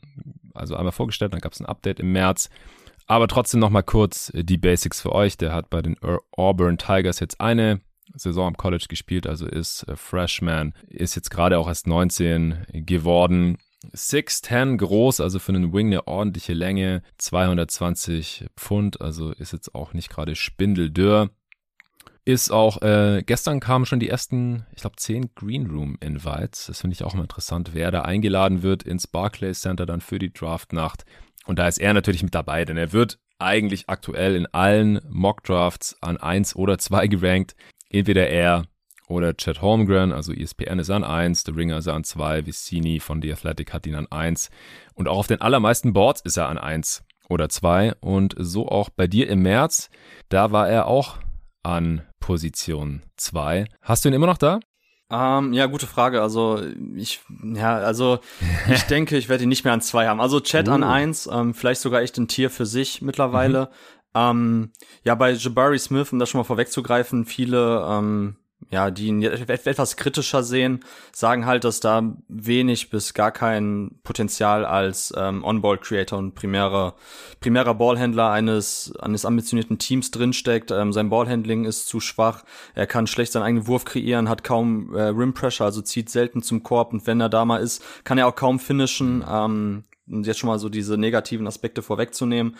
also 0.53 0.77
einmal 0.77 0.93
vorgestellt, 0.93 1.33
dann 1.33 1.41
gab 1.41 1.53
es 1.53 1.61
ein 1.61 1.67
Update 1.67 1.99
im 1.99 2.13
März. 2.13 2.51
Aber 3.07 3.29
trotzdem 3.29 3.61
nochmal 3.61 3.83
kurz 3.83 4.31
äh, 4.35 4.45
die 4.45 4.59
Basics 4.59 5.01
für 5.01 5.13
euch. 5.13 5.37
Der 5.37 5.53
hat 5.53 5.71
bei 5.71 5.83
den 5.83 5.97
Auburn 6.33 6.79
Tigers 6.79 7.21
jetzt 7.21 7.41
eine 7.41 7.81
Saison 8.15 8.49
am 8.49 8.57
College 8.57 8.87
gespielt, 8.89 9.27
also 9.27 9.47
ist 9.47 9.87
Freshman, 9.95 10.75
ist 10.89 11.15
jetzt 11.15 11.31
gerade 11.31 11.59
auch 11.59 11.69
erst 11.69 11.87
19 11.87 12.67
geworden. 12.73 13.59
6'10 13.95 14.77
groß, 14.77 15.21
also 15.21 15.39
für 15.39 15.53
einen 15.53 15.73
Wing 15.73 15.89
eine 15.89 16.07
ordentliche 16.07 16.53
Länge, 16.53 17.03
220 17.19 18.47
Pfund, 18.57 19.01
also 19.01 19.33
ist 19.33 19.53
jetzt 19.53 19.75
auch 19.75 19.93
nicht 19.93 20.09
gerade 20.09 20.37
spindeldürr. 20.37 21.31
Ist 22.25 22.53
auch, 22.53 22.81
äh, 22.83 23.25
gestern 23.27 23.59
kamen 23.59 23.85
schon 23.85 23.99
die 23.99 24.09
ersten, 24.09 24.65
ich 24.77 24.83
glaube, 24.83 24.95
10 24.97 25.35
Green 25.35 25.67
Room 25.67 25.97
Invites. 26.01 26.67
Das 26.67 26.81
finde 26.81 26.95
ich 26.95 27.03
auch 27.03 27.15
mal 27.15 27.23
interessant, 27.23 27.71
wer 27.73 27.91
da 27.91 28.03
eingeladen 28.03 28.63
wird 28.63 28.85
ins 28.85 29.09
Barclays 29.09 29.63
Center 29.63 29.87
dann 29.87 30.01
für 30.01 30.21
die 30.21 30.33
Draftnacht. 30.33 31.05
Und 31.47 31.59
da 31.59 31.69
ist 31.69 31.79
er 31.79 31.95
natürlich 31.95 32.23
mit 32.23 32.35
dabei, 32.35 32.65
denn 32.65 32.77
er 32.77 32.93
wird 32.93 33.19
eigentlich 33.39 33.89
aktuell 33.89 34.37
in 34.37 34.47
allen 34.47 35.01
Mock 35.09 35.43
Drafts 35.43 35.97
an 36.01 36.17
1 36.17 36.57
oder 36.57 36.79
2 36.79 37.09
gerankt. 37.09 37.57
Entweder 37.91 38.29
er 38.29 38.65
oder 39.09 39.37
Chad 39.37 39.61
Holmgren, 39.61 40.13
also 40.13 40.33
ESPN 40.33 40.79
ist 40.79 40.91
an 40.91 41.05
1, 41.05 41.43
The 41.45 41.53
Ringer 41.53 41.79
ist 41.79 41.89
an 41.89 42.05
2, 42.05 42.47
Vicini 42.47 43.01
von 43.01 43.21
The 43.21 43.33
Athletic 43.33 43.73
hat 43.73 43.87
ihn 43.87 43.95
an 43.95 44.07
1. 44.11 44.51
Und 44.95 45.09
auch 45.09 45.19
auf 45.19 45.27
den 45.27 45.41
allermeisten 45.41 45.93
Boards 45.93 46.23
ist 46.23 46.37
er 46.37 46.49
an 46.49 46.59
1 46.59 47.05
oder 47.29 47.49
2. 47.49 47.95
Und 48.01 48.35
so 48.39 48.69
auch 48.69 48.89
bei 48.89 49.07
dir 49.07 49.29
im 49.29 49.43
März, 49.43 49.91
da 50.29 50.53
war 50.53 50.69
er 50.69 50.87
auch 50.87 51.19
an 51.63 52.03
Position 52.21 53.03
2. 53.17 53.67
Hast 53.83 54.05
du 54.05 54.09
ihn 54.09 54.15
immer 54.15 54.27
noch 54.27 54.39
da? 54.39 54.61
Ähm, 55.13 55.53
ja, 55.53 55.67
gute 55.67 55.87
Frage. 55.87 56.23
Also 56.23 56.63
ich, 56.97 57.21
ja, 57.43 57.77
also 57.77 58.21
ich 58.73 58.83
denke, 58.85 59.17
ich 59.19 59.29
werde 59.29 59.43
ihn 59.43 59.51
nicht 59.51 59.65
mehr 59.65 59.75
an 59.75 59.83
zwei 59.83 60.09
haben. 60.09 60.21
Also 60.21 60.41
Chat 60.41 60.69
uh. 60.69 60.73
an 60.73 60.83
eins, 60.83 61.29
ähm, 61.31 61.53
vielleicht 61.53 61.83
sogar 61.83 62.01
echt 62.01 62.17
ein 62.17 62.29
Tier 62.29 62.49
für 62.49 62.65
sich 62.65 63.03
mittlerweile. 63.03 63.65
Mhm. 63.65 63.69
Ähm, 64.15 64.71
ja, 65.05 65.15
bei 65.15 65.33
Jabari 65.33 65.79
Smith, 65.79 66.13
um 66.13 66.19
das 66.19 66.31
schon 66.31 66.39
mal 66.39 66.45
vorwegzugreifen, 66.45 67.27
viele 67.27 67.87
ja, 68.71 68.91
die 68.91 69.09
ihn 69.09 69.23
etwas 69.23 69.97
kritischer 69.97 70.43
sehen, 70.43 70.81
sagen 71.13 71.47
halt, 71.47 71.65
dass 71.65 71.81
da 71.81 72.17
wenig 72.29 72.91
bis 72.91 73.15
gar 73.15 73.31
kein 73.33 73.99
Potenzial 74.03 74.65
als 74.65 75.13
ähm, 75.17 75.45
On-Ball-Creator 75.45 76.19
und 76.19 76.35
primärer, 76.35 76.95
primärer 77.41 77.75
Ballhändler 77.75 78.31
eines, 78.31 78.93
eines 78.99 79.25
ambitionierten 79.25 79.79
Teams 79.79 80.11
drinsteckt. 80.11 80.71
Ähm, 80.71 80.93
sein 80.93 81.11
Ballhandling 81.11 81.65
ist 81.65 81.87
zu 81.87 82.01
schwach. 82.01 82.45
Er 82.75 82.87
kann 82.87 83.07
schlecht 83.07 83.33
seinen 83.33 83.45
eigenen 83.45 83.67
Wurf 83.67 83.85
kreieren, 83.85 84.29
hat 84.29 84.45
kaum 84.45 84.95
äh, 84.95 85.03
Rim-Pressure, 85.03 85.67
also 85.67 85.83
zieht 85.83 86.11
selten 86.11 86.43
zum 86.43 86.63
Korb 86.63 86.93
und 86.93 87.07
wenn 87.07 87.21
er 87.21 87.29
da 87.29 87.45
mal 87.45 87.59
ist, 87.59 87.83
kann 88.05 88.19
er 88.19 88.27
auch 88.27 88.37
kaum 88.37 88.59
finishen. 88.59 89.25
Ähm, 89.29 89.85
um 90.11 90.23
jetzt 90.23 90.39
schon 90.39 90.49
mal 90.49 90.59
so 90.59 90.69
diese 90.69 90.99
negativen 90.99 91.47
Aspekte 91.47 91.83
vorwegzunehmen. 91.83 92.57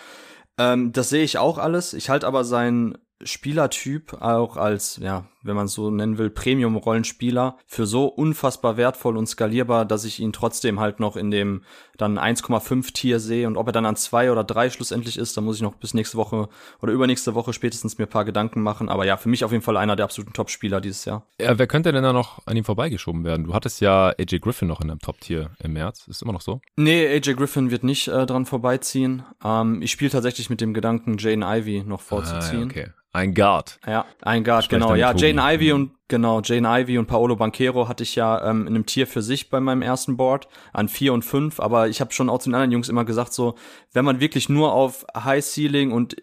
Ähm, 0.59 0.93
das 0.93 1.09
sehe 1.09 1.25
ich 1.25 1.39
auch 1.39 1.59
alles. 1.59 1.93
Ich 1.93 2.09
halte 2.09 2.27
aber 2.27 2.45
seinen 2.45 2.99
Spielertyp 3.23 4.15
auch 4.21 4.57
als, 4.57 4.97
ja, 4.97 5.27
wenn 5.43 5.57
man 5.57 5.67
es 5.67 5.73
so 5.73 5.91
nennen 5.91 6.19
will, 6.19 6.31
Premium-Rollenspieler 6.31 7.59
für 7.67 7.87
so 7.87 8.07
unfassbar 8.07 8.77
wertvoll 8.77 9.17
und 9.17 9.27
skalierbar, 9.27 9.85
dass 9.85 10.05
ich 10.05 10.21
ihn 10.21 10.33
trotzdem 10.33 10.81
halt 10.81 11.01
noch 11.01 11.17
in 11.17 11.31
dem 11.31 11.63
dann 11.97 12.19
1,5 12.19 12.93
Tier 12.93 13.21
sehe 13.21 13.47
und 13.47 13.57
ob 13.57 13.69
er 13.69 13.73
dann 13.73 13.87
an 13.87 13.97
zwei 13.97 14.33
oder 14.33 14.45
drei 14.45 14.71
schlussendlich 14.71 15.19
ist, 15.19 15.37
da 15.37 15.41
muss 15.41 15.57
ich 15.57 15.63
noch 15.63 15.75
bis 15.77 15.95
nächste 15.95 16.17
Woche 16.17 16.49
oder 16.81 16.93
übernächste 16.93 17.35
Woche 17.35 17.53
spätestens 17.53 17.99
mir 17.99 18.07
ein 18.07 18.11
paar 18.11 18.25
Gedanken 18.25 18.61
machen. 18.61 18.89
Aber 18.89 19.05
ja, 19.05 19.17
für 19.17 19.29
mich 19.29 19.45
auf 19.45 19.53
jeden 19.53 19.63
Fall 19.63 19.77
einer 19.77 19.97
der 19.97 20.05
absoluten 20.05 20.33
Top-Spieler 20.33 20.81
dieses 20.81 21.05
Jahr. 21.05 21.27
Ja, 21.41 21.59
wer 21.59 21.67
könnte 21.67 21.93
denn 21.93 22.03
da 22.03 22.13
noch 22.13 22.47
an 22.47 22.57
ihm 22.57 22.65
vorbeigeschoben 22.65 23.25
werden? 23.25 23.45
Du 23.45 23.55
hattest 23.55 23.81
ja 23.81 24.09
AJ 24.19 24.41
Griffin 24.41 24.69
noch 24.69 24.81
in 24.81 24.89
deinem 24.89 25.01
Top-Tier 25.01 25.51
im 25.63 25.75
März. 25.75 26.09
Ist 26.09 26.23
immer 26.23 26.33
noch 26.33 26.41
so? 26.41 26.61
Nee, 26.77 27.07
AJ 27.07 27.35
Griffin 27.35 27.71
wird 27.71 27.85
nicht 27.85 28.09
äh, 28.09 28.27
dran 28.27 28.47
vorbeiziehen. 28.47 29.23
Ähm, 29.45 29.83
ich 29.83 29.93
spiele 29.93 30.11
tatsächlich 30.11 30.51
mit 30.51 30.61
dem 30.61 30.75
Gedanken, 30.75 31.17
Jaden 31.19 31.43
Ivy 31.43 31.85
noch 31.85 32.01
vorzuziehen. 32.01 32.63
Ah, 32.63 32.67
okay. 32.67 32.87
Ein 33.15 33.35
Guard. 33.35 33.79
Ja, 33.87 34.07
ein 34.23 34.43
Guard, 34.43 34.71
genau. 34.71 34.95
Ja, 34.95 35.15
Jane 35.15 35.32
Ivy 35.41 35.73
und 35.73 35.93
genau, 36.09 36.41
Jane 36.43 36.69
Ivy 36.83 36.99
und 36.99 37.07
Paolo 37.07 37.37
Banquero 37.37 37.89
hatte 37.89 38.03
ich 38.03 38.15
ja 38.17 38.49
ähm, 38.49 38.63
in 38.67 38.75
einem 38.75 38.87
Tier 38.87 39.07
für 39.07 39.23
sich 39.23 39.51
bei 39.51 39.61
meinem 39.61 39.83
ersten 39.83 40.17
Board 40.17 40.49
an 40.73 40.89
vier 40.89 41.13
und 41.13 41.25
fünf, 41.25 41.61
aber 41.61 41.89
ich 41.89 42.01
habe 42.01 42.13
schon 42.13 42.29
auch 42.29 42.39
zu 42.39 42.51
den 42.51 42.55
anderen 42.55 42.73
Jungs 42.73 42.89
immer 42.89 43.05
gesagt, 43.05 43.33
so, 43.33 43.55
wenn 43.93 44.05
man 44.05 44.21
wirklich 44.21 44.49
nur 44.49 44.73
auf 44.73 45.05
High 45.15 45.45
Ceiling 45.45 45.93
und 45.93 46.17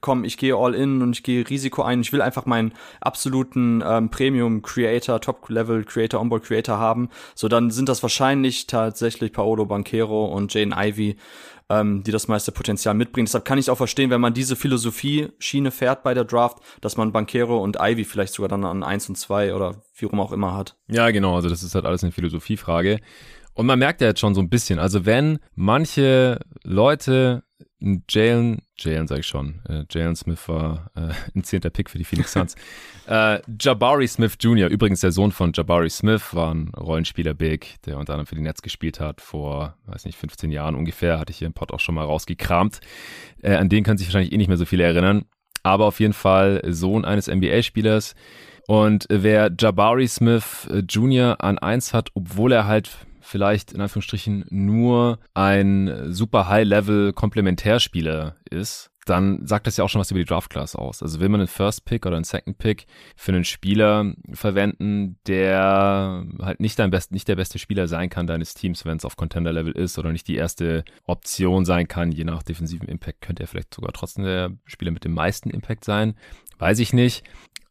komm, 0.00 0.24
ich 0.24 0.36
gehe 0.36 0.54
all 0.54 0.74
in 0.74 1.02
und 1.02 1.16
ich 1.16 1.22
gehe 1.22 1.48
Risiko 1.48 1.82
ein. 1.82 2.00
Ich 2.00 2.12
will 2.12 2.22
einfach 2.22 2.46
meinen 2.46 2.72
absoluten 3.00 3.82
ähm, 3.84 4.10
Premium 4.10 4.62
Creator, 4.62 5.20
Top 5.20 5.48
Level 5.48 5.84
Creator, 5.84 6.20
Onboard 6.20 6.44
Creator 6.44 6.78
haben. 6.78 7.08
So, 7.34 7.48
dann 7.48 7.70
sind 7.70 7.88
das 7.88 8.02
wahrscheinlich 8.02 8.66
tatsächlich 8.66 9.32
Paolo 9.32 9.66
Banquero 9.66 10.26
und 10.26 10.52
Jane 10.52 10.74
Ivy 10.76 11.16
ähm, 11.68 12.02
die 12.02 12.12
das 12.12 12.28
meiste 12.28 12.52
Potenzial 12.52 12.94
mitbringen. 12.94 13.26
Deshalb 13.26 13.44
kann 13.44 13.58
ich 13.58 13.70
auch 13.70 13.76
verstehen, 13.76 14.10
wenn 14.10 14.20
man 14.20 14.34
diese 14.34 14.56
Philosophie-Schiene 14.56 15.70
fährt 15.70 16.02
bei 16.02 16.14
der 16.14 16.24
Draft, 16.24 16.58
dass 16.80 16.96
man 16.96 17.12
Bankero 17.12 17.58
und 17.62 17.78
Ivy 17.80 18.04
vielleicht 18.04 18.34
sogar 18.34 18.48
dann 18.48 18.64
an 18.64 18.82
eins 18.82 19.08
und 19.08 19.16
zwei 19.16 19.54
oder 19.54 19.82
wie 19.96 20.06
rum 20.06 20.20
auch 20.20 20.32
immer 20.32 20.54
hat. 20.56 20.76
Ja, 20.88 21.10
genau. 21.10 21.36
Also 21.36 21.48
das 21.48 21.62
ist 21.62 21.74
halt 21.74 21.84
alles 21.84 22.02
eine 22.02 22.12
Philosophiefrage. 22.12 23.00
Und 23.54 23.66
man 23.66 23.78
merkt 23.78 24.00
ja 24.00 24.08
jetzt 24.08 24.20
schon 24.20 24.34
so 24.34 24.40
ein 24.40 24.50
bisschen, 24.50 24.78
also 24.78 25.06
wenn 25.06 25.38
manche 25.54 26.40
Leute 26.62 27.42
Jalen, 27.78 28.62
Jalen 28.78 29.06
sag 29.06 29.18
ich 29.18 29.26
schon, 29.26 29.60
äh, 29.68 29.84
Jalen 29.90 30.16
Smith 30.16 30.48
war 30.48 30.90
äh, 30.96 31.12
ein 31.34 31.44
zehnter 31.44 31.70
Pick 31.70 31.90
für 31.90 31.98
die 31.98 32.04
Phoenix 32.04 32.32
Suns. 32.32 32.54
äh, 33.06 33.40
Jabari 33.60 34.08
Smith 34.08 34.36
Jr., 34.40 34.68
übrigens 34.68 35.00
der 35.00 35.12
Sohn 35.12 35.30
von 35.30 35.52
Jabari 35.54 35.90
Smith, 35.90 36.34
war 36.34 36.54
ein 36.54 36.72
Rollenspieler 36.74 37.34
Big, 37.34 37.76
der 37.84 37.98
unter 37.98 38.14
anderem 38.14 38.26
für 38.26 38.34
die 38.34 38.40
Nets 38.40 38.62
gespielt 38.62 38.98
hat, 38.98 39.20
vor, 39.20 39.76
weiß 39.86 40.06
nicht, 40.06 40.18
15 40.18 40.50
Jahren 40.50 40.74
ungefähr, 40.74 41.18
hatte 41.18 41.32
ich 41.32 41.38
hier 41.38 41.46
im 41.46 41.52
Pod 41.52 41.72
auch 41.72 41.80
schon 41.80 41.94
mal 41.94 42.04
rausgekramt. 42.04 42.80
Äh, 43.42 43.56
an 43.56 43.68
den 43.68 43.84
kann 43.84 43.98
sich 43.98 44.06
wahrscheinlich 44.08 44.32
eh 44.32 44.38
nicht 44.38 44.48
mehr 44.48 44.56
so 44.56 44.64
viele 44.64 44.84
erinnern, 44.84 45.26
aber 45.62 45.84
auf 45.84 46.00
jeden 46.00 46.14
Fall 46.14 46.62
Sohn 46.66 47.04
eines 47.04 47.28
NBA-Spielers. 47.28 48.14
Und 48.68 49.06
wer 49.10 49.52
Jabari 49.56 50.08
Smith 50.08 50.66
äh, 50.70 50.78
Jr. 50.78 51.42
an 51.44 51.58
eins 51.58 51.92
hat, 51.92 52.08
obwohl 52.14 52.52
er 52.52 52.66
halt 52.66 53.05
vielleicht 53.26 53.72
in 53.72 53.80
Anführungsstrichen 53.80 54.46
nur 54.50 55.18
ein 55.34 56.12
super 56.12 56.48
High-Level 56.48 57.12
Komplementärspieler 57.12 58.36
ist, 58.50 58.90
dann 59.06 59.46
sagt 59.46 59.68
das 59.68 59.76
ja 59.76 59.84
auch 59.84 59.88
schon 59.88 60.00
was 60.00 60.10
über 60.10 60.18
die 60.18 60.26
Draft 60.26 60.50
Class 60.50 60.74
aus. 60.74 61.00
Also 61.00 61.20
will 61.20 61.28
man 61.28 61.40
einen 61.40 61.46
First 61.46 61.84
Pick 61.84 62.06
oder 62.06 62.16
einen 62.16 62.24
Second 62.24 62.58
Pick 62.58 62.86
für 63.14 63.32
einen 63.32 63.44
Spieler 63.44 64.14
verwenden, 64.32 65.18
der 65.28 66.26
halt 66.40 66.58
nicht 66.58 66.78
dein 66.78 66.90
best, 66.90 67.12
nicht 67.12 67.28
der 67.28 67.36
beste 67.36 67.60
Spieler 67.60 67.86
sein 67.86 68.10
kann 68.10 68.26
deines 68.26 68.54
Teams, 68.54 68.84
wenn 68.84 68.96
es 68.96 69.04
auf 69.04 69.16
Contender 69.16 69.52
Level 69.52 69.72
ist 69.72 69.96
oder 69.98 70.10
nicht 70.10 70.26
die 70.26 70.34
erste 70.34 70.84
Option 71.04 71.64
sein 71.64 71.86
kann, 71.86 72.10
je 72.10 72.24
nach 72.24 72.42
defensiven 72.42 72.88
Impact 72.88 73.20
könnte 73.20 73.44
er 73.44 73.46
vielleicht 73.46 73.74
sogar 73.74 73.92
trotzdem 73.92 74.24
der 74.24 74.50
Spieler 74.64 74.90
mit 74.90 75.04
dem 75.04 75.14
meisten 75.14 75.50
Impact 75.50 75.84
sein. 75.84 76.16
Weiß 76.58 76.80
ich 76.80 76.92
nicht. 76.92 77.22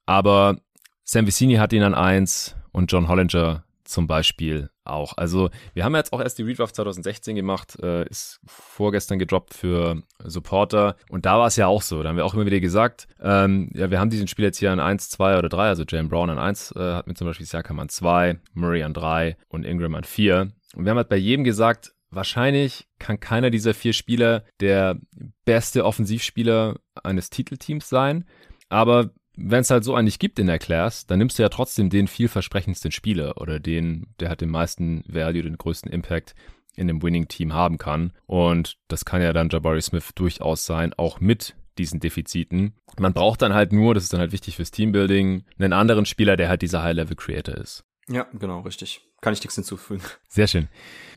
Aber 0.06 0.58
Sam 1.04 1.28
Vicini 1.28 1.56
hat 1.56 1.74
ihn 1.74 1.84
an 1.84 1.96
eins 1.96 2.56
und 2.72 2.92
John 2.92 3.10
Hollinger 3.10 3.65
zum 3.86 4.08
Beispiel 4.08 4.70
auch. 4.84 5.18
Also 5.18 5.50
wir 5.74 5.84
haben 5.84 5.96
jetzt 5.96 6.14
auch 6.14 6.22
erst 6.22 6.38
die 6.38 6.44
Redraft 6.44 6.76
2016 6.76 7.36
gemacht, 7.36 7.78
äh, 7.82 8.08
ist 8.08 8.40
vorgestern 8.46 9.20
gedroppt 9.20 9.54
für 9.54 10.04
Supporter 10.24 10.96
und 11.10 11.26
da 11.26 11.40
war 11.40 11.48
es 11.48 11.56
ja 11.56 11.68
auch 11.68 11.82
so. 11.82 12.04
Da 12.04 12.10
haben 12.10 12.18
wir 12.18 12.26
auch 12.26 12.34
immer 12.34 12.46
wieder 12.46 12.60
gesagt, 12.60 13.08
ähm, 13.22 13.70
ja, 13.74 13.90
wir 13.90 14.00
haben 14.00 14.10
diesen 14.10 14.28
Spiel 14.28 14.46
jetzt 14.46 14.58
hier 14.58 14.72
an 14.72 14.80
1, 14.80 15.10
2 15.10 15.38
oder 15.38 15.50
3, 15.50 15.68
also 15.68 15.84
Jalen 15.88 16.10
Brown 16.10 16.30
an 16.30 16.40
1 16.40 16.74
äh, 16.76 16.80
hat 16.80 17.08
mir 17.08 17.16
zum 17.16 17.28
Beispiel 17.28 17.46
Siakam 17.46 17.80
an 17.80 17.90
2, 17.90 18.40
Murray 18.54 18.84
an 18.84 18.94
3 18.94 19.38
und 19.50 19.66
Ingram 19.66 19.96
an 19.96 20.04
4. 20.04 20.52
Und 20.76 20.86
wir 20.86 20.90
haben 20.90 20.98
halt 20.98 21.10
bei 21.10 21.18
jedem 21.18 21.44
gesagt, 21.44 21.94
wahrscheinlich 22.10 22.88
kann 23.00 23.20
keiner 23.20 23.50
dieser 23.50 23.74
vier 23.74 23.94
Spieler 23.94 24.44
der 24.60 25.00
beste 25.46 25.86
Offensivspieler 25.86 26.78
eines 27.04 27.30
Titelteams 27.30 27.90
sein, 27.90 28.26
aber 28.70 29.12
wenn 29.38 29.62
es 29.62 29.70
halt 29.70 29.84
so 29.84 29.96
einen 29.96 30.06
nicht 30.06 30.20
gibt 30.20 30.40
in 30.40 30.48
der 30.48 30.60
Class, 30.60 31.06
dann 31.06 31.20
nimmst 31.20 31.38
du 31.38 31.44
ja 31.44 31.50
trotzdem 31.50 31.90
den 31.90 32.08
vielversprechendsten 32.08 32.92
Spieler 32.92 33.38
oder 33.38 33.60
den, 33.60 34.08
der 34.20 34.30
hat 34.30 34.42
den 34.42 34.50
meisten 34.50 35.04
Value, 35.08 35.44
den 35.44 35.58
größten 35.58 35.92
Impact 35.92 36.36
in 36.76 36.88
dem 36.88 37.02
Winning-Team 37.02 37.54
haben 37.54 37.78
kann. 37.78 38.12
Und 38.26 38.78
das 38.88 39.06
kann 39.06 39.22
ja 39.22 39.34
dann 39.34 39.50
Jabari 39.50 39.82
Smith 39.82 40.12
durchaus 40.16 40.66
sein, 40.66 40.94
auch 40.94 41.20
mit 41.20 41.56
diesen 41.78 42.00
Defiziten. 42.00 42.74
Man 42.98 43.14
braucht 43.14 43.42
dann 43.42 43.54
halt 43.54 43.74
nur, 43.74 43.94
das 43.94 44.04
ist 44.04 44.14
dann 44.14 44.20
halt 44.20 44.32
wichtig 44.32 44.56
fürs 44.56 44.72
Teambuilding, 44.72 45.44
einen 45.58 45.74
anderen 45.74 46.06
Spieler, 46.06 46.38
der 46.38 46.50
halt 46.50 46.62
dieser 46.62 46.84
High-Level-Creator 46.84 47.56
ist. 47.56 47.84
Ja, 48.08 48.28
genau, 48.34 48.62
richtig. 48.62 49.02
Kann 49.22 49.34
ich 49.34 49.42
nichts 49.42 49.56
hinzufügen. 49.56 50.04
Sehr 50.28 50.48
schön. 50.48 50.68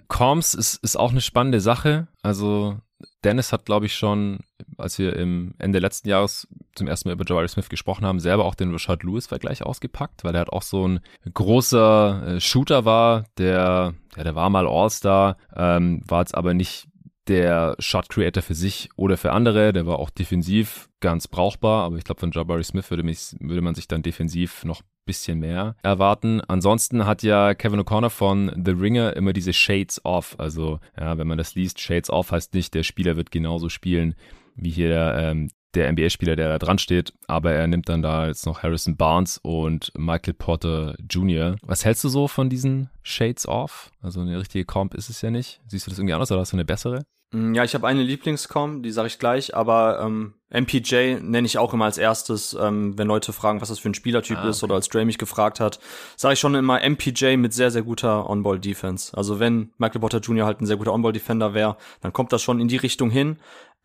Comms 0.08 0.54
ist, 0.54 0.82
ist 0.82 0.96
auch 0.96 1.10
eine 1.10 1.20
spannende 1.20 1.60
Sache. 1.60 2.08
Also 2.22 2.78
Dennis 3.24 3.52
hat, 3.52 3.64
glaube 3.64 3.86
ich, 3.86 3.94
schon, 3.94 4.40
als 4.76 4.98
wir 4.98 5.14
im 5.16 5.54
Ende 5.58 5.78
letzten 5.78 6.08
Jahres 6.08 6.48
zum 6.74 6.88
ersten 6.88 7.08
Mal 7.08 7.14
über 7.14 7.24
Jabari 7.24 7.48
Smith 7.48 7.68
gesprochen 7.68 8.04
haben, 8.04 8.20
selber 8.20 8.44
auch 8.44 8.54
den 8.54 8.72
Rashad 8.72 9.02
Lewis-Vergleich 9.02 9.62
ausgepackt, 9.62 10.24
weil 10.24 10.34
er 10.34 10.40
halt 10.40 10.52
auch 10.52 10.62
so 10.62 10.86
ein 10.86 11.00
großer 11.32 12.36
äh, 12.36 12.40
Shooter 12.40 12.84
war, 12.84 13.24
der, 13.38 13.94
ja, 14.16 14.24
der 14.24 14.34
war 14.34 14.50
mal 14.50 14.66
All-Star, 14.66 15.36
ähm, 15.54 16.02
war 16.06 16.20
jetzt 16.20 16.34
aber 16.34 16.54
nicht 16.54 16.88
der 17.28 17.76
Shot 17.78 18.08
Creator 18.08 18.42
für 18.42 18.54
sich 18.54 18.88
oder 18.96 19.16
für 19.16 19.32
andere, 19.32 19.72
der 19.72 19.86
war 19.86 19.98
auch 19.98 20.10
defensiv 20.10 20.88
ganz 21.00 21.28
brauchbar, 21.28 21.84
aber 21.84 21.96
ich 21.96 22.04
glaube, 22.04 22.20
von 22.20 22.32
Jabari 22.32 22.64
Smith 22.64 22.90
würde, 22.90 23.02
mich, 23.02 23.36
würde 23.40 23.60
man 23.60 23.74
sich 23.74 23.86
dann 23.86 24.02
defensiv 24.02 24.64
noch 24.64 24.82
bisschen 25.08 25.38
mehr 25.38 25.74
erwarten. 25.82 26.42
Ansonsten 26.42 27.06
hat 27.06 27.22
ja 27.22 27.54
Kevin 27.54 27.80
O'Connor 27.80 28.10
von 28.10 28.52
The 28.62 28.72
Ringer 28.72 29.16
immer 29.16 29.32
diese 29.32 29.54
Shades 29.54 30.04
Off. 30.04 30.34
Also, 30.38 30.80
ja, 31.00 31.16
wenn 31.16 31.26
man 31.26 31.38
das 31.38 31.54
liest, 31.54 31.80
Shades 31.80 32.10
Off 32.10 32.30
heißt 32.30 32.52
nicht, 32.52 32.74
der 32.74 32.82
Spieler 32.82 33.16
wird 33.16 33.30
genauso 33.30 33.70
spielen 33.70 34.14
wie 34.54 34.70
hier 34.70 34.88
der, 34.88 35.16
ähm, 35.16 35.48
der 35.74 35.92
NBA-Spieler, 35.92 36.36
der 36.36 36.48
da 36.48 36.58
dran 36.58 36.78
steht, 36.78 37.12
aber 37.26 37.52
er 37.52 37.66
nimmt 37.66 37.88
dann 37.88 38.02
da 38.02 38.26
jetzt 38.26 38.46
noch 38.46 38.62
Harrison 38.62 38.96
Barnes 38.96 39.38
und 39.38 39.92
Michael 39.96 40.34
Porter 40.34 40.94
Jr. 41.08 41.56
Was 41.62 41.84
hältst 41.84 42.04
du 42.04 42.08
so 42.08 42.26
von 42.26 42.50
diesen 42.50 42.90
Shades 43.02 43.46
Off? 43.46 43.90
Also 44.02 44.20
eine 44.20 44.38
richtige 44.38 44.64
Comp 44.64 44.94
ist 44.94 45.10
es 45.10 45.22
ja 45.22 45.30
nicht. 45.30 45.60
Siehst 45.66 45.86
du 45.86 45.90
das 45.90 45.98
irgendwie 45.98 46.14
anders 46.14 46.32
oder 46.32 46.40
hast 46.40 46.52
du 46.52 46.56
eine 46.56 46.64
bessere? 46.64 47.04
Mm, 47.30 47.54
ja, 47.54 47.64
ich 47.64 47.74
habe 47.74 47.86
eine 47.86 48.02
Lieblingscom, 48.02 48.82
die 48.82 48.90
sage 48.90 49.08
ich 49.08 49.18
gleich, 49.18 49.54
aber 49.54 50.00
ähm, 50.00 50.34
MPJ 50.50 51.20
nenne 51.20 51.46
ich 51.46 51.58
auch 51.58 51.74
immer 51.74 51.84
als 51.84 51.98
erstes, 51.98 52.56
ähm, 52.58 52.96
wenn 52.96 53.06
Leute 53.06 53.34
fragen, 53.34 53.60
was 53.60 53.68
das 53.68 53.78
für 53.78 53.90
ein 53.90 53.94
Spielertyp 53.94 54.38
ah, 54.38 54.40
okay. 54.40 54.50
ist 54.50 54.64
oder 54.64 54.76
als 54.76 54.88
Dre 54.88 55.04
mich 55.04 55.18
gefragt 55.18 55.60
hat, 55.60 55.78
sage 56.16 56.34
ich 56.34 56.40
schon 56.40 56.54
immer 56.54 56.80
MPJ 56.80 57.36
mit 57.36 57.52
sehr, 57.52 57.70
sehr 57.70 57.82
guter 57.82 58.30
On-Ball-Defense. 58.30 59.14
Also 59.14 59.40
wenn 59.40 59.72
Michael 59.76 60.00
Potter 60.00 60.20
Jr. 60.20 60.46
halt 60.46 60.62
ein 60.62 60.66
sehr 60.66 60.78
guter 60.78 60.94
On-Ball-Defender 60.94 61.52
wäre, 61.52 61.76
dann 62.00 62.14
kommt 62.14 62.32
das 62.32 62.40
schon 62.40 62.60
in 62.60 62.68
die 62.68 62.76
Richtung 62.76 63.10
hin. 63.10 63.36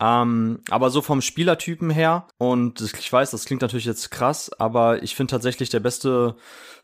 Ähm, 0.04 0.60
aber 0.70 0.90
so 0.90 1.02
vom 1.02 1.22
Spielertypen 1.22 1.90
her, 1.90 2.28
und 2.38 2.82
ich 2.82 3.14
weiß, 3.14 3.32
das 3.32 3.46
klingt 3.46 3.62
natürlich 3.62 3.86
jetzt 3.86 4.12
krass, 4.12 4.52
aber 4.60 5.02
ich 5.02 5.16
finde 5.16 5.32
tatsächlich 5.32 5.70
der 5.70 5.80
beste 5.80 6.36